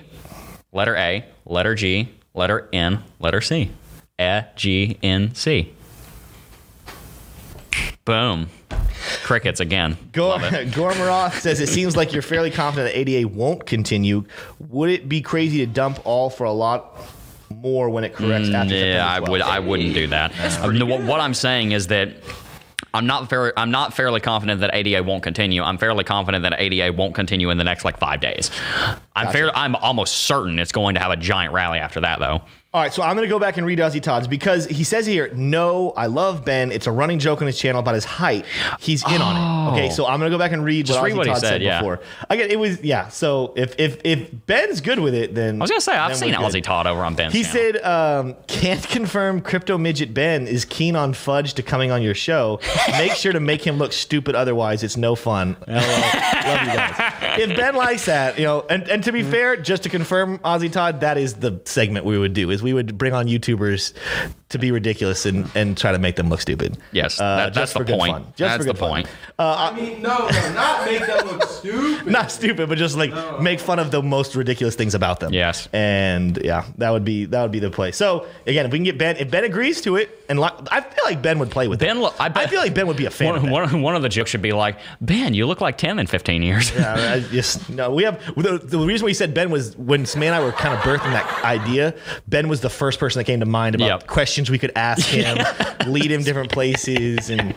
letter 0.72 0.96
A, 0.96 1.26
letter 1.46 1.76
G, 1.76 2.10
letter 2.34 2.70
N, 2.74 3.04
letter 3.20 3.42
C. 3.42 3.72
A 4.20 4.46
G 4.56 4.98
N 5.04 5.36
C. 5.36 5.74
Boom. 8.06 8.50
Crickets 9.24 9.60
again. 9.60 9.98
Go- 10.12 10.38
Gormaroth 10.40 11.40
says 11.40 11.60
it 11.60 11.70
seems 11.70 11.96
like 11.98 12.14
you're 12.14 12.22
fairly 12.22 12.52
confident 12.52 12.94
that 12.94 13.00
ADA 13.10 13.28
won't 13.28 13.66
continue. 13.66 14.26
Would 14.60 14.90
it 14.90 15.10
be 15.10 15.22
crazy 15.22 15.58
to 15.60 15.66
dump 15.66 16.00
all 16.06 16.30
for 16.30 16.44
a 16.46 16.52
lot 16.52 16.98
more 17.62 17.90
when 17.90 18.04
it 18.04 18.14
corrects 18.14 18.50
after 18.50 18.74
Mm, 18.74 18.94
Yeah, 18.94 19.06
I 19.08 19.16
September 19.16 19.32
would. 19.32 19.42
12th? 19.42 19.46
I 19.50 19.60
wouldn't 19.60 19.94
do 19.94 20.08
that. 20.08 20.34
I 20.62 20.68
mean, 20.68 20.88
what, 20.88 21.02
what 21.04 21.20
I'm 21.20 21.34
saying 21.34 21.72
is 21.72 21.88
that 21.88 22.10
I'm 22.94 23.06
not 23.08 23.30
fair. 23.30 23.58
I'm 23.58 23.72
not 23.72 23.94
fairly 23.94 24.20
confident 24.22 24.62
that 24.62 24.74
ADA 24.74 25.04
won't 25.04 25.24
continue. 25.24 25.62
I'm 25.64 25.78
fairly 25.78 26.04
confident 26.04 26.44
that 26.44 26.56
ADA 26.60 26.94
won't 26.94 27.14
continue 27.16 27.50
in 27.50 27.58
the 27.58 27.64
next 27.64 27.84
like 27.86 27.98
five 28.00 28.20
days. 28.22 28.52
I'm 29.16 29.32
fair. 29.32 29.56
I'm 29.56 29.76
almost 29.76 30.14
certain 30.20 30.60
it's 30.60 30.72
going 30.72 30.96
to 30.96 31.02
have 31.02 31.12
a 31.12 31.18
giant 31.18 31.54
rally 31.54 31.80
after 31.80 32.02
that, 32.02 32.20
though. 32.20 32.42
All 32.76 32.82
right, 32.82 32.94
so 32.94 33.04
I'm 33.04 33.16
going 33.16 33.26
to 33.26 33.34
go 33.34 33.40
back 33.40 33.56
and 33.56 33.66
read 33.66 33.80
Ozzy 33.80 34.02
Todd's 34.02 34.28
because 34.28 34.66
he 34.66 34.84
says 34.84 35.06
here, 35.06 35.32
no, 35.34 35.92
I 35.92 36.08
love 36.08 36.44
Ben. 36.44 36.74
It's 36.74 36.88
a 36.88 36.92
running 36.92 37.20
joke 37.20 37.40
on 37.40 37.48
his 37.48 37.58
channel 37.58 37.80
about 37.80 37.96
his 37.96 38.04
height. 38.04 38.46
He's 38.82 39.02
in 39.10 39.22
on 39.22 39.38
it. 39.38 39.72
Okay, 39.72 39.90
so 39.92 40.06
I'm 40.06 40.20
going 40.20 40.30
to 40.30 40.36
go 40.36 40.38
back 40.38 40.52
and 40.52 40.62
read 40.62 40.86
Just 40.86 41.00
what 41.00 41.06
read 41.06 41.14
Ozzy 41.14 41.18
what 41.20 41.28
Todd 41.28 41.38
said, 41.38 41.48
said, 41.48 41.62
yeah. 41.62 41.80
before. 41.80 42.02
Again, 42.30 42.52
it 42.52 42.60
was 42.60 42.84
yeah. 42.84 43.08
So 43.08 43.54
if 43.56 43.80
if 43.80 44.02
if 44.04 44.30
Ben's 44.46 44.82
good 44.82 45.00
with 45.00 45.14
it, 45.14 45.34
then 45.34 45.62
I 45.62 45.64
was 45.64 45.72
gonna 45.72 45.80
say 45.80 45.94
I've 45.94 46.18
seen. 46.18 46.34
Ozzy 46.34 46.62
Todd 46.62 46.86
over 46.86 47.02
on 47.02 47.16
Ben's 47.16 47.32
He 47.34 47.44
channel. 47.44 47.80
said, 47.82 47.86
um, 47.86 48.36
"Can't 48.48 48.86
confirm 48.86 49.40
crypto 49.40 49.78
midget 49.78 50.14
Ben 50.14 50.46
is 50.46 50.66
keen 50.66 50.98
on 50.98 51.14
Fudge 51.14 51.54
to 51.54 51.64
coming 51.64 51.92
on 51.92 52.02
your 52.02 52.14
show. 52.14 52.60
Make 52.98 53.14
sure 53.14 53.32
to 53.32 53.40
make 53.40 53.66
him 53.66 53.78
look 53.78 53.94
stupid. 53.94 54.36
Otherwise, 54.36 54.84
it's 54.84 54.98
no 54.98 55.16
fun." 55.16 55.56
Love 55.68 56.62
you 56.62 56.74
guys. 56.74 57.40
If 57.40 57.56
Ben 57.56 57.76
likes 57.76 58.06
that, 58.06 58.38
you 58.38 58.44
know, 58.46 58.66
and, 58.70 58.84
and 58.90 59.04
to 59.06 59.12
be 59.12 59.24
fair, 59.24 59.56
just 59.56 59.84
to 59.84 59.90
confirm, 59.90 60.40
Ozzy 60.40 60.72
Todd, 60.72 61.00
that 61.00 61.18
is 61.18 61.36
the 61.36 61.62
segment 61.66 62.06
we 62.06 62.18
would 62.18 62.34
do. 62.34 62.52
Is 62.52 62.62
we 62.66 62.74
would 62.74 62.98
bring 62.98 63.14
on 63.14 63.28
YouTubers 63.28 63.94
to 64.50 64.58
be 64.60 64.72
ridiculous 64.72 65.26
and, 65.26 65.50
and 65.56 65.78
try 65.78 65.92
to 65.92 66.00
make 66.00 66.16
them 66.18 66.30
look 66.30 66.42
stupid. 66.42 66.78
Yes, 66.92 67.20
Uh, 67.20 67.24
that- 67.38 67.54
that's 67.54 67.58
just 67.58 67.74
for 67.74 67.80
the 67.80 67.86
good 67.86 68.00
point. 68.00 68.14
fun. 68.14 68.24
Just 68.36 68.38
That's 68.40 68.58
for 68.58 68.64
the 68.64 68.74
good 68.74 68.80
fun. 68.80 68.90
point. 68.90 69.08
I 69.40 69.74
mean, 69.76 70.02
no, 70.02 70.18
no, 70.28 70.54
not 70.54 70.86
make 70.86 71.06
them 71.06 71.28
look 71.28 71.44
stupid. 71.60 72.08
Not 72.08 72.32
stupid, 72.32 72.70
but 72.70 72.78
just 72.78 72.98
like 72.98 73.12
make 73.42 73.60
fun 73.60 73.80
of 73.80 73.92
the 73.92 74.02
most 74.02 74.36
ridiculous 74.36 74.76
things 74.76 74.94
about 74.96 75.20
them. 75.20 75.34
Yes. 75.34 75.68
and 75.74 76.38
yeah, 76.44 76.66
that 76.78 76.90
would 76.92 77.04
be 77.06 77.26
that 77.26 77.42
would 77.42 77.52
be 77.52 77.60
the 77.60 77.70
play. 77.72 77.92
So 77.92 78.28
again, 78.48 78.66
if 78.66 78.72
we 78.72 78.78
can 78.80 78.84
get 78.86 78.98
Ben, 78.98 79.18
if 79.18 79.30
Ben 79.32 79.44
agrees 79.44 79.82
to 79.82 79.96
it, 79.98 80.10
and 80.30 80.40
li- 80.40 80.50
I 80.72 80.82
feel 80.82 81.04
like 81.06 81.22
Ben 81.22 81.38
would 81.40 81.52
play 81.52 81.68
with 81.68 81.80
Ben, 81.80 82.00
lo- 82.00 82.14
I, 82.20 82.30
bet, 82.30 82.48
I 82.48 82.48
feel 82.50 82.60
like 82.62 82.74
Ben 82.74 82.88
would 82.88 82.98
be 82.98 83.06
a 83.06 83.12
fan. 83.12 83.30
One, 83.34 83.44
that. 83.44 83.52
one, 83.52 83.82
one 83.82 83.96
of 83.96 84.02
the 84.02 84.10
jokes 84.10 84.30
should 84.32 84.42
be 84.42 84.54
like, 84.54 84.78
Ben, 85.02 85.34
you 85.34 85.46
look 85.46 85.62
like 85.62 85.78
Tim 85.78 86.00
in 86.00 86.08
15 86.08 86.42
years. 86.42 86.72
Yeah, 86.74 86.96
I 87.16 87.20
just 87.32 87.70
no. 87.70 87.92
We 87.94 88.04
have 88.04 88.20
the, 88.36 88.58
the 88.58 88.80
reason 88.80 89.06
we 89.06 89.14
said 89.14 89.34
Ben 89.34 89.50
was 89.52 89.76
when 89.78 90.04
Smay 90.04 90.26
and 90.28 90.36
I 90.36 90.40
were 90.42 90.52
kind 90.54 90.74
of 90.74 90.80
birthing 90.82 91.12
that 91.12 91.44
idea. 91.46 91.94
Ben 92.28 92.48
was 92.48 92.55
the 92.62 92.70
first 92.70 93.00
person 93.00 93.20
that 93.20 93.26
came 93.26 93.40
to 93.40 93.46
mind 93.46 93.76
about 93.76 93.86
Yep. 93.88 94.08
questions 94.08 94.50
we 94.50 94.58
could 94.58 94.72
ask 94.76 95.06
him, 95.08 95.38
lead 95.88 96.12
him 96.12 96.24
different 96.24 96.52
places, 96.52 97.30
and 97.30 97.54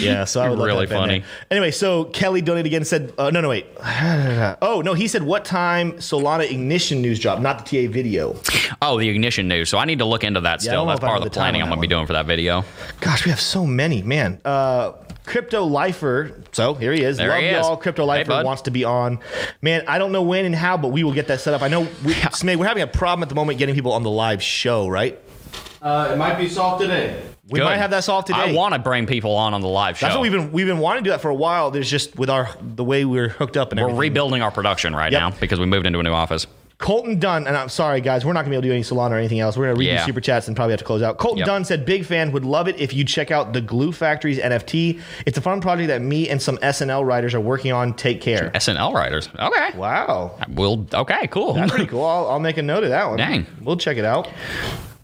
yeah. 0.00 0.24
So 0.24 0.40
I 0.40 0.48
would 0.48 0.58
love 0.58 0.68
to 0.68 0.74
Really 0.74 0.86
funny. 0.86 1.24
Anyway, 1.50 1.70
so 1.70 2.04
Kelly 2.04 2.40
donated 2.42 2.66
again. 2.66 2.78
and 2.78 2.86
Said 2.86 3.12
uh, 3.18 3.30
no, 3.30 3.40
no, 3.40 3.48
wait. 3.48 3.66
Oh 4.62 4.82
no, 4.84 4.94
he 4.94 5.08
said 5.08 5.22
what 5.22 5.44
time 5.44 5.92
Solana 5.92 6.50
ignition 6.50 7.00
news 7.02 7.18
drop, 7.18 7.40
not 7.40 7.64
the 7.66 7.86
TA 7.86 7.92
video. 7.92 8.36
Oh, 8.82 8.98
the 8.98 9.08
ignition 9.08 9.48
news. 9.48 9.68
So 9.68 9.78
I 9.78 9.84
need 9.84 9.98
to 9.98 10.04
look 10.04 10.24
into 10.24 10.40
that 10.40 10.54
I 10.60 10.62
still. 10.62 10.86
That's 10.86 11.00
part 11.00 11.16
of 11.18 11.22
the 11.24 11.30
the 11.30 11.34
planning 11.34 11.62
I'm 11.62 11.68
going 11.68 11.78
to 11.78 11.80
be 11.80 11.86
doing 11.86 12.06
for 12.06 12.12
that 12.14 12.26
video. 12.26 12.64
Gosh, 13.00 13.24
we 13.24 13.30
have 13.30 13.40
so 13.40 13.66
many, 13.66 14.02
man. 14.02 14.40
Uh, 14.44 14.92
Crypto 15.30 15.64
Lifer. 15.64 16.42
So 16.52 16.74
here 16.74 16.92
he 16.92 17.02
is. 17.02 17.16
There 17.16 17.28
Love 17.28 17.38
he 17.38 17.46
is. 17.46 17.52
y'all. 17.66 17.76
Crypto 17.76 18.04
Lifer 18.04 18.28
bud. 18.28 18.44
wants 18.44 18.62
to 18.62 18.70
be 18.70 18.84
on. 18.84 19.20
Man, 19.62 19.84
I 19.86 19.98
don't 19.98 20.10
know 20.12 20.22
when 20.22 20.44
and 20.44 20.54
how, 20.54 20.76
but 20.76 20.88
we 20.88 21.04
will 21.04 21.12
get 21.14 21.28
that 21.28 21.40
set 21.40 21.54
up. 21.54 21.62
I 21.62 21.68
know, 21.68 21.82
we, 22.04 22.14
Smay, 22.14 22.56
we're 22.56 22.66
having 22.66 22.82
a 22.82 22.86
problem 22.88 23.22
at 23.22 23.28
the 23.28 23.34
moment 23.36 23.58
getting 23.58 23.74
people 23.74 23.92
on 23.92 24.02
the 24.02 24.10
live 24.10 24.42
show, 24.42 24.88
right? 24.88 25.18
Uh, 25.80 26.10
it 26.12 26.16
might 26.16 26.36
be 26.36 26.48
solved 26.48 26.82
today. 26.82 27.22
We 27.48 27.58
Good. 27.60 27.64
might 27.64 27.78
have 27.78 27.90
that 27.92 28.04
solved 28.04 28.26
today. 28.26 28.38
I 28.38 28.52
want 28.52 28.74
to 28.74 28.80
bring 28.80 29.06
people 29.06 29.34
on 29.34 29.54
on 29.54 29.60
the 29.60 29.66
live 29.68 29.96
show. 29.98 30.06
That's 30.06 30.14
what 30.16 30.22
we've 30.22 30.30
been 30.32 30.52
we've 30.52 30.66
been 30.66 30.78
wanting 30.78 31.02
to 31.04 31.08
do 31.08 31.12
that 31.12 31.20
for 31.22 31.30
a 31.30 31.34
while. 31.34 31.70
There's 31.70 31.90
just 31.90 32.16
with 32.16 32.28
our 32.30 32.50
the 32.60 32.84
way 32.84 33.04
we're 33.04 33.28
hooked 33.30 33.56
up 33.56 33.72
and 33.72 33.80
We're 33.80 33.86
everything. 33.86 33.98
rebuilding 34.00 34.42
our 34.42 34.50
production 34.50 34.94
right 34.94 35.10
Yep. 35.10 35.20
now 35.20 35.30
because 35.40 35.58
we 35.58 35.66
moved 35.66 35.86
into 35.86 35.98
a 35.98 36.02
new 36.02 36.12
office. 36.12 36.46
Colton 36.80 37.18
Dunn, 37.18 37.46
and 37.46 37.56
I'm 37.56 37.68
sorry 37.68 38.00
guys, 38.00 38.24
we're 38.24 38.32
not 38.32 38.40
gonna 38.40 38.50
be 38.50 38.56
able 38.56 38.62
to 38.62 38.68
do 38.68 38.72
any 38.74 38.82
Solana 38.82 39.10
or 39.12 39.16
anything 39.18 39.38
else. 39.38 39.56
We're 39.56 39.66
gonna 39.66 39.78
read 39.78 39.88
Yeah. 39.88 40.06
super 40.06 40.20
chats 40.20 40.48
and 40.48 40.56
probably 40.56 40.72
have 40.72 40.78
to 40.80 40.84
close 40.84 41.02
out. 41.02 41.18
Colton 41.18 41.38
Yep. 41.38 41.46
Dunn 41.46 41.64
said, 41.66 41.84
"Big 41.84 42.06
fan, 42.06 42.32
would 42.32 42.44
love 42.44 42.68
it 42.68 42.76
if 42.80 42.94
you 42.94 43.04
check 43.04 43.30
out 43.30 43.52
the 43.52 43.60
Glue 43.60 43.92
Factories 43.92 44.38
NFT. 44.38 44.98
It's 45.26 45.36
a 45.36 45.42
fun 45.42 45.60
project 45.60 45.88
that 45.88 46.00
me 46.00 46.28
and 46.30 46.40
some 46.40 46.58
SNL 46.62 47.04
writers 47.04 47.34
are 47.34 47.40
working 47.40 47.70
on. 47.72 47.92
Take 47.92 48.20
care." 48.22 48.50
SNL 48.54 48.94
writers. 48.94 49.28
Okay. 49.38 49.76
Wow, 49.76 50.32
We'll. 50.48 50.86
Okay. 50.92 51.26
Cool. 51.26 51.52
that's 51.54 51.70
pretty 51.70 51.86
cool. 51.86 52.04
I'll, 52.04 52.28
I'll 52.30 52.40
make 52.40 52.56
a 52.56 52.62
note 52.62 52.82
of 52.82 52.88
that 52.90 53.08
one. 53.08 53.18
Dang. 53.18 53.46
we'll 53.60 53.76
check 53.76 53.98
it 53.98 54.04
out. 54.06 54.26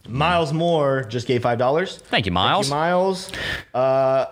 Miles 0.09 0.53
Moore 0.53 1.05
just 1.09 1.27
gave 1.27 1.43
five 1.43 1.59
dollars. 1.59 1.99
Thank 2.07 2.27
you, 2.27 2.33
Miles. 2.33 2.71
Miles. 2.71 3.31
Uh, 3.75 4.27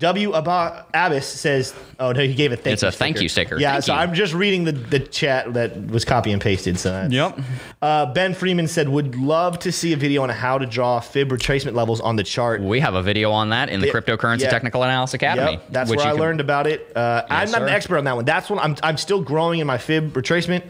W. 0.00 0.34
Abba 0.34 0.86
Abbas 0.94 1.26
says, 1.26 1.74
"Oh 1.98 2.12
no, 2.12 2.22
he 2.22 2.34
gave 2.34 2.52
a 2.52 2.56
thank 2.56 2.66
you. 2.66 2.72
It's 2.72 2.82
you 2.82 2.88
a 2.88 2.92
thank 2.92 3.20
you 3.20 3.28
sticker. 3.28 3.58
Yeah, 3.60 3.72
Thank 3.72 3.84
so 3.84 3.92
you. 3.92 3.98
I'm 4.00 4.14
just 4.14 4.32
reading 4.32 4.64
the, 4.64 4.72
the 4.72 4.98
chat 4.98 5.52
that 5.52 5.86
was 5.88 6.04
copy 6.06 6.32
and 6.32 6.40
pasted. 6.40 6.78
So 6.78 6.90
that's, 6.90 7.12
Yep. 7.12 7.38
Uh, 7.82 8.06
ben 8.06 8.32
Freeman 8.34 8.66
said, 8.66 8.88
"Would 8.88 9.14
love 9.16 9.58
to 9.60 9.70
see 9.70 9.92
a 9.92 9.96
video 9.98 10.22
on 10.22 10.30
how 10.30 10.56
to 10.56 10.64
draw 10.64 11.00
fib 11.00 11.28
retracement 11.28 11.74
levels 11.74 12.00
on 12.00 12.16
the 12.16 12.24
chart." 12.24 12.62
We 12.62 12.80
have 12.80 12.94
a 12.94 13.02
video 13.02 13.30
on 13.30 13.50
that 13.50 13.68
in 13.68 13.80
the 13.80 13.88
Yeah, 13.88 13.92
Cryptocurrency 13.92 14.40
yeah. 14.40 14.48
Technical 14.50 14.82
Analysis 14.82 15.14
Academy. 15.14 15.52
Yep, 15.52 15.64
that's 15.70 15.90
which 15.90 15.98
where 15.98 16.06
I 16.06 16.10
can- 16.12 16.20
learned 16.20 16.40
about 16.40 16.66
it. 16.66 16.90
Uh, 16.96 17.22
I'm 17.28 17.50
not 17.50 17.62
an 17.62 17.68
expert 17.68 17.98
on 17.98 18.04
that 18.04 18.16
one. 18.16 18.24
That's 18.24 18.48
one 18.48 18.58
I'm, 18.58 18.76
I'm 18.82 18.96
still 18.96 19.20
growing 19.20 19.60
in 19.60 19.66
my 19.66 19.76
fib 19.78 20.14
retracement. 20.14 20.62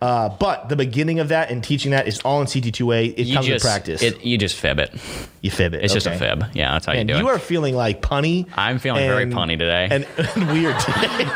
Uh, 0.00 0.28
but 0.28 0.68
the 0.68 0.76
beginning 0.76 1.20
of 1.20 1.28
that 1.28 1.52
and 1.52 1.62
teaching 1.62 1.92
that 1.92 2.08
is 2.08 2.18
all 2.22 2.40
in 2.40 2.48
CT2A. 2.48 3.14
It 3.16 3.26
You 3.28 3.34
comes 3.34 3.46
just 3.46 3.64
with 3.64 3.70
practice. 3.72 4.02
It, 4.02 4.24
you 4.24 4.36
just 4.38 4.56
fib 4.56 4.80
it. 4.80 4.92
you 5.40 5.52
fib 5.52 5.74
it. 5.74 5.84
It's 5.84 5.92
just 5.94 6.08
a 6.08 6.18
fib. 6.18 6.46
Yeah, 6.54 6.72
that's 6.72 6.86
how 6.86 6.92
And 6.92 7.08
you 7.08 7.14
do 7.14 7.20
you 7.20 7.26
it. 7.28 7.30
You 7.30 7.36
are 7.36 7.38
feeling 7.38 7.76
like 7.76 8.02
punny. 8.02 8.48
I'm 8.56 8.71
I'm 8.72 8.78
feeling 8.78 9.06
very 9.06 9.26
punny 9.26 9.58
today. 9.58 9.88
and 9.90 10.06
weird. 10.50 10.74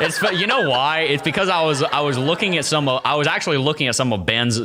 It's 0.01 0.22
you 0.41 0.47
know 0.47 0.68
why? 0.70 1.01
It's 1.01 1.22
because 1.22 1.49
I 1.49 1.62
was 1.64 1.82
I 1.82 2.01
was 2.01 2.16
looking 2.16 2.57
at 2.57 2.64
some 2.64 2.89
of 2.89 3.03
I 3.05 3.14
was 3.16 3.26
actually 3.26 3.59
looking 3.59 3.87
at 3.89 3.95
some 3.95 4.12
of 4.12 4.24
Ben's 4.24 4.61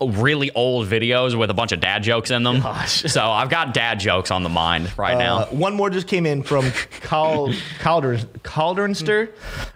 really 0.00 0.50
old 0.52 0.88
videos 0.88 1.38
with 1.38 1.50
a 1.50 1.54
bunch 1.54 1.72
of 1.72 1.80
dad 1.80 2.02
jokes 2.02 2.30
in 2.30 2.42
them. 2.42 2.60
Gosh. 2.60 3.02
So 3.02 3.22
I've 3.22 3.48
got 3.50 3.72
dad 3.74 4.00
jokes 4.00 4.30
on 4.30 4.42
the 4.42 4.48
mind 4.48 4.96
right 4.98 5.16
now. 5.16 5.38
Uh, 5.38 5.46
one 5.46 5.74
more 5.74 5.88
just 5.88 6.08
came 6.08 6.26
in 6.26 6.42
from 6.42 6.70
Cal 7.02 7.52
Calder 7.80 8.18
Caldernster. 8.42 9.30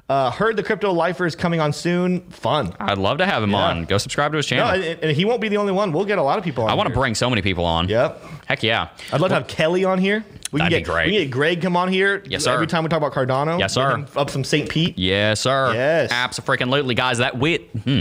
Uh, 0.08 0.28
heard 0.32 0.56
the 0.56 0.62
crypto 0.64 0.90
lifer 0.92 1.24
is 1.24 1.36
coming 1.36 1.60
on 1.60 1.72
soon. 1.72 2.20
Fun. 2.30 2.74
I'd 2.80 2.98
love 2.98 3.18
to 3.18 3.26
have 3.26 3.42
him 3.44 3.54
on. 3.54 3.84
Go 3.84 3.96
subscribe 3.96 4.32
to 4.32 4.38
his 4.38 4.50
No, 4.50 4.56
channel. 4.56 4.82
and, 4.84 5.04
and 5.04 5.16
he 5.16 5.24
won't 5.24 5.40
be 5.40 5.48
the 5.48 5.56
only 5.58 5.72
one. 5.72 5.92
We'll 5.92 6.04
get 6.04 6.18
a 6.18 6.22
lot 6.22 6.36
of 6.36 6.42
people 6.44 6.64
on. 6.64 6.70
I 6.70 6.74
want 6.74 6.88
to 6.88 6.94
bring 6.94 7.14
so 7.14 7.30
many 7.30 7.42
people 7.42 7.64
on. 7.64 7.88
Yep. 7.88 8.20
Heck 8.46 8.62
yeah. 8.64 8.88
I'd 9.12 9.20
love 9.20 9.28
to 9.28 9.36
have 9.36 9.46
Kelly 9.46 9.84
on 9.84 9.98
here. 9.98 10.24
We 10.52 10.58
That'd 10.58 10.72
can 10.72 10.80
be 10.80 10.84
get, 10.84 10.92
great. 10.92 11.06
We 11.06 11.12
get 11.12 11.30
Greg 11.30 11.62
come 11.62 11.76
on 11.76 11.88
here. 11.88 12.22
Yes, 12.26 12.44
sir. 12.44 12.52
Every 12.52 12.66
time 12.66 12.82
we 12.82 12.88
talk 12.88 12.98
about 12.98 13.12
Cardano. 13.12 13.58
Yes, 13.58 13.74
sir. 13.74 14.04
Up 14.16 14.30
some 14.30 14.42
St. 14.42 14.68
Pete. 14.68 14.98
Yes, 14.98 15.40
sir. 15.40 15.72
Yes. 15.72 16.10
Absolutely, 16.10 16.94
guys. 16.94 17.18
That 17.18 17.38
wit 17.38 17.70
hmm, 17.70 18.00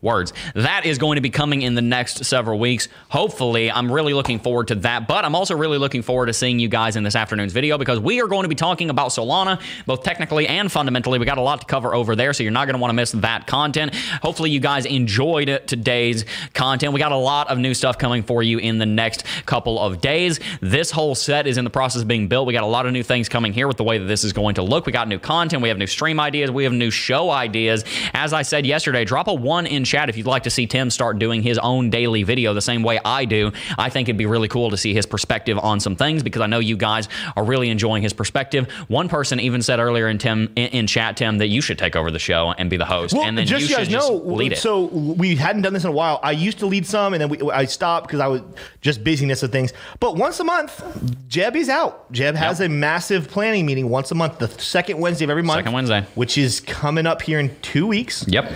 words 0.00 0.32
that 0.54 0.86
is 0.86 0.98
going 0.98 1.16
to 1.16 1.20
be 1.20 1.30
coming 1.30 1.62
in 1.62 1.74
the 1.74 1.82
next 1.82 2.24
several 2.24 2.58
weeks. 2.58 2.88
Hopefully, 3.10 3.70
I'm 3.70 3.92
really 3.92 4.14
looking 4.14 4.38
forward 4.38 4.68
to 4.68 4.76
that. 4.76 5.06
But 5.08 5.24
I'm 5.24 5.34
also 5.34 5.56
really 5.56 5.78
looking 5.78 6.02
forward 6.02 6.26
to 6.26 6.32
seeing 6.32 6.58
you 6.58 6.68
guys 6.68 6.96
in 6.96 7.02
this 7.02 7.16
afternoon's 7.16 7.52
video 7.52 7.76
because 7.76 7.98
we 7.98 8.22
are 8.22 8.28
going 8.28 8.44
to 8.44 8.48
be 8.48 8.54
talking 8.54 8.88
about 8.88 9.10
Solana, 9.10 9.60
both 9.86 10.02
technically 10.02 10.46
and 10.46 10.72
fundamentally. 10.72 11.18
We 11.18 11.26
got 11.26 11.38
a 11.38 11.42
lot 11.42 11.60
to 11.60 11.66
cover 11.66 11.94
over 11.94 12.16
there, 12.16 12.32
so 12.32 12.42
you're 12.42 12.52
not 12.52 12.66
going 12.66 12.76
to 12.76 12.80
want 12.80 12.90
to 12.90 12.94
miss 12.94 13.12
that 13.12 13.46
content. 13.46 13.94
Hopefully, 14.22 14.50
you 14.50 14.60
guys 14.60 14.86
enjoyed 14.86 15.62
today's 15.66 16.24
content. 16.54 16.94
We 16.94 16.98
got 16.98 17.12
a 17.12 17.16
lot 17.16 17.48
of 17.48 17.58
new 17.58 17.74
stuff 17.74 17.98
coming 17.98 18.22
for 18.22 18.42
you 18.42 18.58
in 18.58 18.78
the 18.78 18.86
next 18.86 19.24
couple 19.44 19.78
of 19.78 20.00
days. 20.00 20.40
This 20.60 20.90
whole 20.90 21.14
set 21.14 21.46
is 21.46 21.58
in 21.58 21.64
the 21.64 21.70
process 21.70 21.89
of 21.96 22.08
being 22.08 22.28
built. 22.28 22.46
We 22.46 22.52
got 22.52 22.62
a 22.62 22.66
lot 22.66 22.86
of 22.86 22.92
new 22.92 23.02
things 23.02 23.28
coming 23.28 23.52
here 23.52 23.68
with 23.68 23.76
the 23.76 23.84
way 23.84 23.98
that 23.98 24.04
this 24.06 24.24
is 24.24 24.32
going 24.32 24.54
to 24.56 24.62
look. 24.62 24.86
We 24.86 24.92
got 24.92 25.08
new 25.08 25.18
content. 25.18 25.62
We 25.62 25.68
have 25.68 25.78
new 25.78 25.86
stream 25.86 26.20
ideas. 26.20 26.50
We 26.50 26.64
have 26.64 26.72
new 26.72 26.90
show 26.90 27.30
ideas. 27.30 27.84
As 28.12 28.32
I 28.32 28.42
said 28.42 28.66
yesterday, 28.66 29.04
drop 29.04 29.28
a 29.28 29.34
one 29.34 29.66
in 29.66 29.84
chat 29.84 30.08
if 30.08 30.16
you'd 30.16 30.26
like 30.26 30.42
to 30.44 30.50
see 30.50 30.66
Tim 30.66 30.90
start 30.90 31.18
doing 31.18 31.42
his 31.42 31.58
own 31.58 31.90
daily 31.90 32.22
video 32.22 32.52
the 32.54 32.60
same 32.60 32.82
way 32.82 32.98
I 33.04 33.24
do. 33.24 33.52
I 33.78 33.88
think 33.88 34.08
it'd 34.08 34.18
be 34.18 34.26
really 34.26 34.48
cool 34.48 34.70
to 34.70 34.76
see 34.76 34.92
his 34.92 35.06
perspective 35.06 35.58
on 35.58 35.80
some 35.80 35.96
things 35.96 36.22
because 36.22 36.42
I 36.42 36.46
know 36.46 36.58
you 36.58 36.76
guys 36.76 37.08
are 37.36 37.44
really 37.44 37.70
enjoying 37.70 38.02
his 38.02 38.12
perspective. 38.12 38.70
One 38.88 39.08
person 39.08 39.40
even 39.40 39.62
said 39.62 39.78
earlier 39.78 40.08
in 40.08 40.18
Tim 40.18 40.52
in, 40.56 40.66
in 40.68 40.86
chat, 40.86 41.16
Tim, 41.16 41.38
that 41.38 41.48
you 41.48 41.60
should 41.60 41.78
take 41.78 41.96
over 41.96 42.10
the 42.10 42.18
show 42.18 42.52
and 42.58 42.68
be 42.68 42.76
the 42.76 42.84
host, 42.84 43.14
Well, 43.14 43.24
and 43.24 43.38
then 43.38 43.46
just 43.46 43.68
you 43.68 43.74
guys 43.76 43.88
know, 43.88 44.16
lead 44.16 44.52
it. 44.52 44.58
so 44.58 44.84
we 44.84 45.36
hadn't 45.36 45.62
done 45.62 45.72
this 45.72 45.84
in 45.84 45.90
a 45.90 45.92
while. 45.92 46.20
I 46.22 46.32
used 46.32 46.58
to 46.58 46.66
lead 46.66 46.86
some, 46.86 47.14
and 47.14 47.20
then 47.20 47.28
we, 47.28 47.50
I 47.50 47.64
stopped 47.64 48.06
because 48.06 48.20
I 48.20 48.26
was 48.26 48.42
just 48.80 49.02
busyness 49.02 49.42
of 49.42 49.50
things. 49.52 49.72
But 49.98 50.16
once 50.16 50.40
a 50.40 50.44
month, 50.44 50.82
Jebby's 51.28 51.60
is 51.60 51.68
out. 51.80 52.12
Jeb 52.12 52.34
has 52.36 52.60
Yep. 52.60 52.66
a 52.66 52.72
massive 52.72 53.28
planning 53.28 53.66
meeting 53.66 53.88
once 53.88 54.10
a 54.10 54.14
month, 54.14 54.38
the 54.38 54.48
second 54.60 54.98
Wednesday 55.00 55.24
of 55.24 55.30
every 55.30 55.42
month. 55.42 55.58
Second 55.58 55.72
Wednesday. 55.72 56.04
which 56.14 56.36
is 56.38 56.60
coming 56.60 57.06
up 57.06 57.22
here 57.22 57.38
in 57.40 57.54
two 57.62 57.86
weeks. 57.86 58.24
yep, 58.28 58.50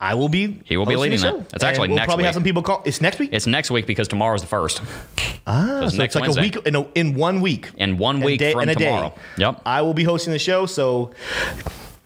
I 0.00 0.14
will 0.14 0.28
be. 0.28 0.60
He 0.64 0.76
will 0.76 0.86
be 0.86 0.96
leading 0.96 1.20
that. 1.20 1.34
And 1.34 1.62
actually 1.64 1.88
we'll 1.88 1.96
next 1.96 2.06
probably 2.06 2.24
have 2.24 2.34
some 2.34 2.42
people 2.44 2.62
call. 2.62 2.82
It's 2.84 3.00
next 3.00 3.18
week. 3.18 3.30
it's 3.32 3.46
next 3.46 3.70
week 3.70 3.86
because 3.86 4.08
tomorrow's 4.08 4.40
the 4.42 4.46
first. 4.46 4.82
Ah, 5.46 5.84
it's 5.84 5.96
so 5.96 6.02
it's 6.02 6.14
like 6.14 6.22
Wednesday. 6.24 6.40
a 6.40 6.44
week 6.44 6.56
in, 6.66 6.74
a, 6.76 6.82
in 6.94 7.14
one 7.14 7.40
week. 7.40 7.70
In 7.76 7.96
one 7.98 8.16
And 8.16 8.24
week 8.24 8.38
day- 8.40 8.52
from 8.52 8.62
and 8.62 8.70
a 8.70 8.74
day. 8.74 8.84
tomorrow. 8.86 9.14
Yep. 9.38 9.62
I 9.64 9.82
will 9.82 9.94
be 9.94 10.04
hosting 10.04 10.32
the 10.32 10.38
show, 10.38 10.66
so 10.66 11.12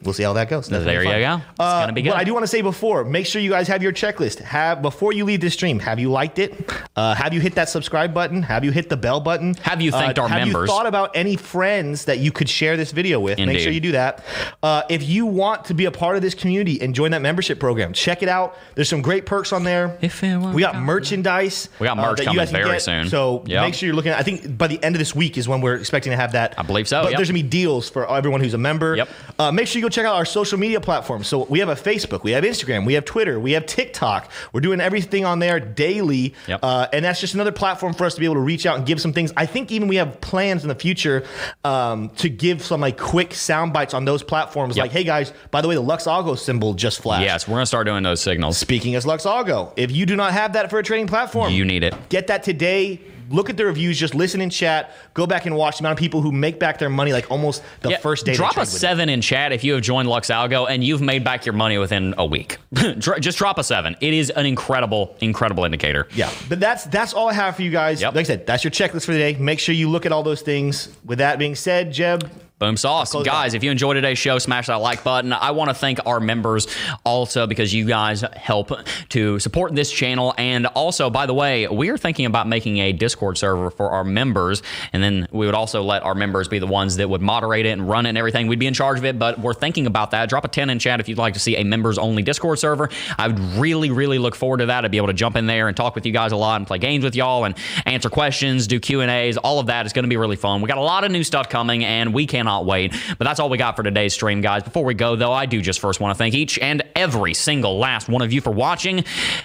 we'll 0.02 0.14
see 0.14 0.22
how 0.22 0.32
that 0.34 0.48
goes. 0.48 0.68
That's 0.68 0.84
There 0.84 1.02
you 1.02 1.10
fun. 1.10 1.20
go. 1.20 1.34
It's 1.36 1.58
gonna 1.58 1.92
be 1.92 2.02
good. 2.02 2.10
What 2.10 2.18
I 2.18 2.24
do 2.24 2.32
want 2.32 2.42
to 2.44 2.48
say 2.48 2.62
before, 2.62 3.04
make 3.04 3.26
sure 3.26 3.40
you 3.42 3.50
guys 3.50 3.68
have 3.68 3.82
your 3.82 3.92
checklist. 3.92 4.38
Have 4.40 4.82
before 4.82 5.12
you 5.12 5.24
leave 5.24 5.40
this 5.40 5.54
stream, 5.54 5.78
have 5.80 5.98
you 5.98 6.10
liked 6.10 6.38
it? 6.38 6.54
Uh, 6.96 7.14
have 7.14 7.32
you 7.34 7.40
hit 7.40 7.54
that 7.54 7.68
subscribe 7.68 8.12
button? 8.14 8.42
Have 8.42 8.64
you 8.64 8.70
hit 8.70 8.88
the 8.88 8.96
bell 8.96 9.20
button? 9.20 9.54
Have 9.62 9.80
you 9.80 9.90
thanked 9.90 10.18
Uh, 10.18 10.22
our 10.22 10.28
have 10.28 10.38
members? 10.38 10.54
Have 10.54 10.62
you 10.62 10.66
thought 10.68 10.86
about 10.86 11.10
any 11.14 11.36
friends 11.36 12.04
that 12.06 12.18
you 12.18 12.32
could 12.32 12.48
share 12.48 12.76
this 12.76 12.92
video 12.92 13.20
with? 13.20 13.38
Make 13.38 13.58
sure 13.60 13.72
you 13.72 13.80
do 13.80 13.92
that. 13.92 14.24
Uh, 14.62 14.82
if 14.88 15.06
you 15.08 15.26
want 15.26 15.64
to 15.66 15.74
be 15.74 15.84
a 15.86 15.90
part 15.90 16.16
of 16.16 16.22
this 16.22 16.34
community 16.34 16.80
and 16.80 16.94
join 16.94 17.10
that 17.12 17.22
membership 17.22 17.58
program, 17.60 17.92
check 17.92 18.22
it 18.22 18.28
out. 18.28 18.56
There's 18.74 18.88
some 18.88 19.02
great 19.02 19.26
perks 19.26 19.52
on 19.52 19.64
there. 19.64 19.96
If 20.00 20.22
we 20.22 20.62
got 20.62 20.76
merchandise. 20.76 21.68
We 21.78 21.86
got 21.86 21.98
uh, 21.98 22.02
merch 22.02 22.24
coming 22.24 22.46
very 22.46 22.70
get. 22.72 22.82
soon. 22.82 23.08
So 23.08 23.42
Yep. 23.46 23.62
make 23.62 23.74
sure 23.74 23.86
you're 23.86 23.96
looking 23.96 24.12
at. 24.12 24.18
I 24.18 24.22
think 24.22 24.56
by 24.56 24.66
the 24.66 24.82
end 24.82 24.94
of 24.94 24.98
this 24.98 25.14
week 25.14 25.36
is 25.38 25.48
when 25.48 25.60
we're 25.60 25.74
expecting 25.76 26.10
to 26.10 26.16
have 26.16 26.32
that. 26.32 26.54
I 26.58 26.62
believe 26.62 26.88
so, 26.88 27.02
But 27.02 27.10
yep. 27.12 27.18
there's 27.18 27.28
gonna 27.28 27.42
be 27.42 27.48
deals 27.48 27.88
for 27.90 28.10
everyone 28.10 28.40
who's 28.40 28.54
a 28.54 28.58
member. 28.58 28.96
Yep. 28.96 29.08
Uh, 29.38 29.52
make 29.52 29.66
sure 29.66 29.78
you 29.80 29.84
go 29.84 29.88
check 29.90 30.06
out 30.06 30.14
our 30.16 30.24
social 30.24 30.58
media 30.58 30.80
platforms. 30.80 31.26
So 31.28 31.44
we 31.44 31.58
have 31.60 31.68
a 31.68 31.74
Facebook, 31.74 32.22
we 32.22 32.32
have 32.32 32.44
Instagram, 32.44 32.86
we 32.86 32.94
have 32.94 33.04
Twitter, 33.04 33.38
we 33.40 33.52
have 33.52 33.66
TikTok. 33.66 34.30
We're 34.52 34.60
doing 34.60 34.80
everything 34.80 35.24
on 35.24 35.38
there 35.38 35.60
daily, 35.60 36.34
Yep. 36.48 36.60
uh, 36.62 36.86
and 36.92 37.04
that's 37.04 37.20
just 37.20 37.34
another 37.34 37.52
platform 37.52 37.92
for 37.94 38.04
us 38.04 38.14
to 38.14 38.20
be 38.20 38.26
able 38.26 38.34
to 38.36 38.40
reach 38.40 38.66
out 38.66 38.76
and 38.78 38.86
give 38.86 39.00
some 39.00 39.12
things. 39.12 39.32
I 39.36 39.46
think 39.46 39.70
even 39.72 39.88
we 39.88 39.96
have 39.96 40.20
plans 40.20 40.62
in 40.62 40.68
the 40.68 40.74
future 40.74 41.24
um, 41.64 42.10
to 42.16 42.28
give 42.28 42.62
some 42.62 42.80
like 42.80 42.98
quick 42.98 43.34
sound 43.34 43.72
bites 43.72 43.94
on 43.94 44.04
those 44.04 44.22
platforms. 44.22 44.76
Yep. 44.76 44.84
Like, 44.84 44.92
hey 44.92 45.04
guys, 45.04 45.32
by 45.50 45.60
the 45.60 45.68
way, 45.68 45.74
the 45.74 45.80
Lux 45.80 46.04
Algo 46.04 46.38
symbol 46.38 46.74
just 46.74 47.00
flashed. 47.02 47.24
Yes, 47.24 47.46
we're 47.48 47.54
gonna 47.56 47.66
start 47.66 47.86
doing 47.86 48.02
those 48.02 48.20
signals. 48.20 48.58
Speaking 48.58 48.94
as 48.94 49.06
Lux 49.06 49.24
Algo, 49.24 49.72
if 49.76 49.90
you 49.90 50.06
do 50.06 50.16
not 50.16 50.32
have 50.32 50.52
that 50.54 50.70
for 50.70 50.78
a 50.78 50.82
trading 50.82 51.06
platform, 51.06 51.52
You 51.52 51.64
need 51.64 51.82
it. 51.84 51.94
Get 52.08 52.26
that 52.28 52.42
today. 52.42 53.00
Look 53.30 53.48
at 53.48 53.56
the 53.56 53.64
reviews. 53.64 53.98
Just 53.98 54.14
listen 54.14 54.40
in 54.40 54.50
chat. 54.50 54.92
Go 55.14 55.26
back 55.26 55.46
and 55.46 55.54
watch 55.56 55.78
the 55.78 55.82
amount 55.82 55.92
of 55.92 55.98
people 56.00 56.20
who 56.20 56.32
make 56.32 56.58
back 56.58 56.78
their 56.78 56.90
money 56.90 57.12
like 57.12 57.30
almost 57.30 57.62
the 57.80 57.90
Yeah, 57.90 57.96
first 57.98 58.26
day. 58.26 58.34
Drop 58.34 58.56
a 58.56 58.60
with 58.60 58.68
it. 58.74 58.78
seven 58.78 59.08
in 59.08 59.20
chat 59.20 59.52
if 59.52 59.64
you 59.64 59.72
have 59.74 59.82
joined 59.82 60.08
Lux 60.08 60.28
Algo 60.30 60.68
and 60.68 60.82
you've 60.84 61.00
made 61.00 61.24
back 61.24 61.46
your 61.46 61.52
money 61.54 61.78
within 61.78 62.14
a 62.18 62.26
week. 62.26 62.58
Just 62.98 63.38
drop 63.38 63.58
a 63.58 63.64
seven. 63.64 63.96
It 64.00 64.12
is 64.12 64.30
an 64.30 64.46
incredible, 64.46 65.16
incredible 65.20 65.64
indicator. 65.64 66.08
Yeah, 66.14 66.30
but 66.48 66.60
that's 66.60 66.84
that's 66.84 67.14
all 67.14 67.28
I 67.28 67.32
have 67.32 67.56
for 67.56 67.62
you 67.62 67.70
guys. 67.70 68.00
Yep. 68.02 68.14
Like 68.14 68.24
I 68.24 68.26
said, 68.26 68.46
that's 68.46 68.64
your 68.64 68.70
checklist 68.72 69.06
for 69.06 69.12
the 69.12 69.18
day. 69.18 69.34
Make 69.36 69.60
sure 69.60 69.74
you 69.74 69.88
look 69.88 70.04
at 70.06 70.12
all 70.12 70.22
those 70.22 70.42
things. 70.42 70.88
With 71.04 71.18
that 71.18 71.38
being 71.38 71.54
said, 71.54 71.92
Jeb, 71.92 72.28
Boom 72.60 72.76
sauce. 72.76 73.14
Guys, 73.24 73.54
if 73.54 73.64
you 73.64 73.70
enjoyed 73.70 73.94
today's 73.94 74.18
show, 74.18 74.38
smash 74.38 74.66
that 74.66 74.74
like 74.74 75.02
button. 75.02 75.32
I 75.32 75.52
want 75.52 75.70
to 75.70 75.74
thank 75.74 75.98
our 76.04 76.20
members 76.20 76.66
also 77.06 77.46
because 77.46 77.72
you 77.72 77.86
guys 77.86 78.22
help 78.36 78.70
to 79.08 79.38
support 79.38 79.74
this 79.74 79.90
channel. 79.90 80.34
And 80.36 80.66
also, 80.66 81.08
by 81.08 81.24
the 81.24 81.32
way, 81.32 81.68
we 81.68 81.88
are 81.88 81.96
thinking 81.96 82.26
about 82.26 82.46
making 82.46 82.76
a 82.76 82.92
Discord 82.92 83.38
server 83.38 83.70
for 83.70 83.88
our 83.88 84.04
members. 84.04 84.62
And 84.92 85.02
then 85.02 85.26
we 85.32 85.46
would 85.46 85.54
also 85.54 85.82
let 85.82 86.02
our 86.02 86.14
members 86.14 86.48
be 86.48 86.58
the 86.58 86.66
ones 86.66 86.96
that 86.96 87.08
would 87.08 87.22
moderate 87.22 87.64
it 87.64 87.70
and 87.70 87.88
run 87.88 88.04
it 88.04 88.10
and 88.10 88.18
everything. 88.18 88.46
We'd 88.46 88.58
be 88.58 88.66
in 88.66 88.74
charge 88.74 88.98
of 88.98 89.06
it, 89.06 89.18
but 89.18 89.40
we're 89.40 89.54
thinking 89.54 89.86
about 89.86 90.10
that. 90.10 90.28
Drop 90.28 90.44
a 90.44 90.48
10 90.48 90.68
in 90.68 90.78
chat 90.78 91.00
if 91.00 91.08
you'd 91.08 91.16
like 91.16 91.32
to 91.32 91.40
see 91.40 91.56
a 91.56 91.64
members 91.64 91.96
only 91.96 92.22
Discord 92.22 92.58
server. 92.58 92.90
I 93.16 93.28
would 93.28 93.38
really, 93.56 93.90
really 93.90 94.18
look 94.18 94.34
forward 94.34 94.58
to 94.58 94.66
that. 94.66 94.84
I'd 94.84 94.90
be 94.90 94.98
able 94.98 95.06
to 95.06 95.14
jump 95.14 95.36
in 95.36 95.46
there 95.46 95.68
and 95.68 95.74
talk 95.74 95.94
with 95.94 96.04
you 96.04 96.12
guys 96.12 96.32
a 96.32 96.36
lot 96.36 96.56
and 96.56 96.66
play 96.66 96.76
games 96.76 97.04
with 97.04 97.16
y'all 97.16 97.46
and 97.46 97.54
answer 97.86 98.10
questions, 98.10 98.66
do 98.66 98.78
Q&As. 98.78 99.38
All 99.38 99.60
of 99.60 99.68
that 99.68 99.86
is 99.86 99.94
going 99.94 100.04
to 100.04 100.10
be 100.10 100.18
really 100.18 100.36
fun. 100.36 100.60
We 100.60 100.68
got 100.68 100.76
a 100.76 100.82
lot 100.82 101.04
of 101.04 101.10
new 101.10 101.24
stuff 101.24 101.48
coming 101.48 101.86
and 101.86 102.12
we 102.12 102.26
cannot 102.26 102.49
cannot 102.50 102.66
wait. 102.66 102.94
But 103.18 103.24
that's 103.24 103.40
all 103.40 103.48
we 103.48 103.58
got 103.58 103.76
for 103.76 103.82
today's 103.82 104.14
stream, 104.14 104.40
guys. 104.40 104.62
Before 104.62 104.84
we 104.84 104.94
go, 104.94 105.16
though, 105.16 105.32
I 105.32 105.46
do 105.46 105.60
just 105.60 105.80
first 105.80 106.00
want 106.00 106.14
to 106.14 106.18
thank 106.18 106.34
each 106.34 106.58
and 106.58 106.82
every 106.96 107.34
single 107.34 107.78
last 107.78 108.08
one 108.08 108.22
of 108.22 108.32
you 108.32 108.40
for 108.40 108.50
watching, 108.50 109.04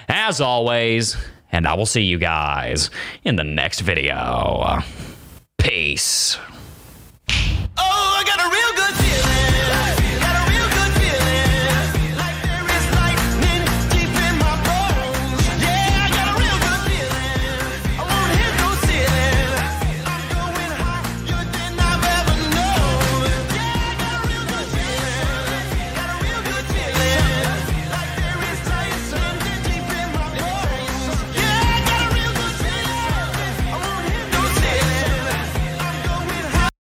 as 0.09 0.41
always. 0.41 1.15
And 1.51 1.67
I 1.67 1.75
will 1.75 1.85
see 1.85 2.01
you 2.01 2.17
guys 2.17 2.89
in 3.23 3.35
the 3.35 3.43
next 3.43 3.81
video. 3.81 4.79
Peace. 5.57 6.37
Oh, 7.77 8.17
I 8.17 8.23
got 8.25 8.39
a 8.39 8.49
real 8.49 8.73
good 8.75 8.95
feeling. 8.95 10.04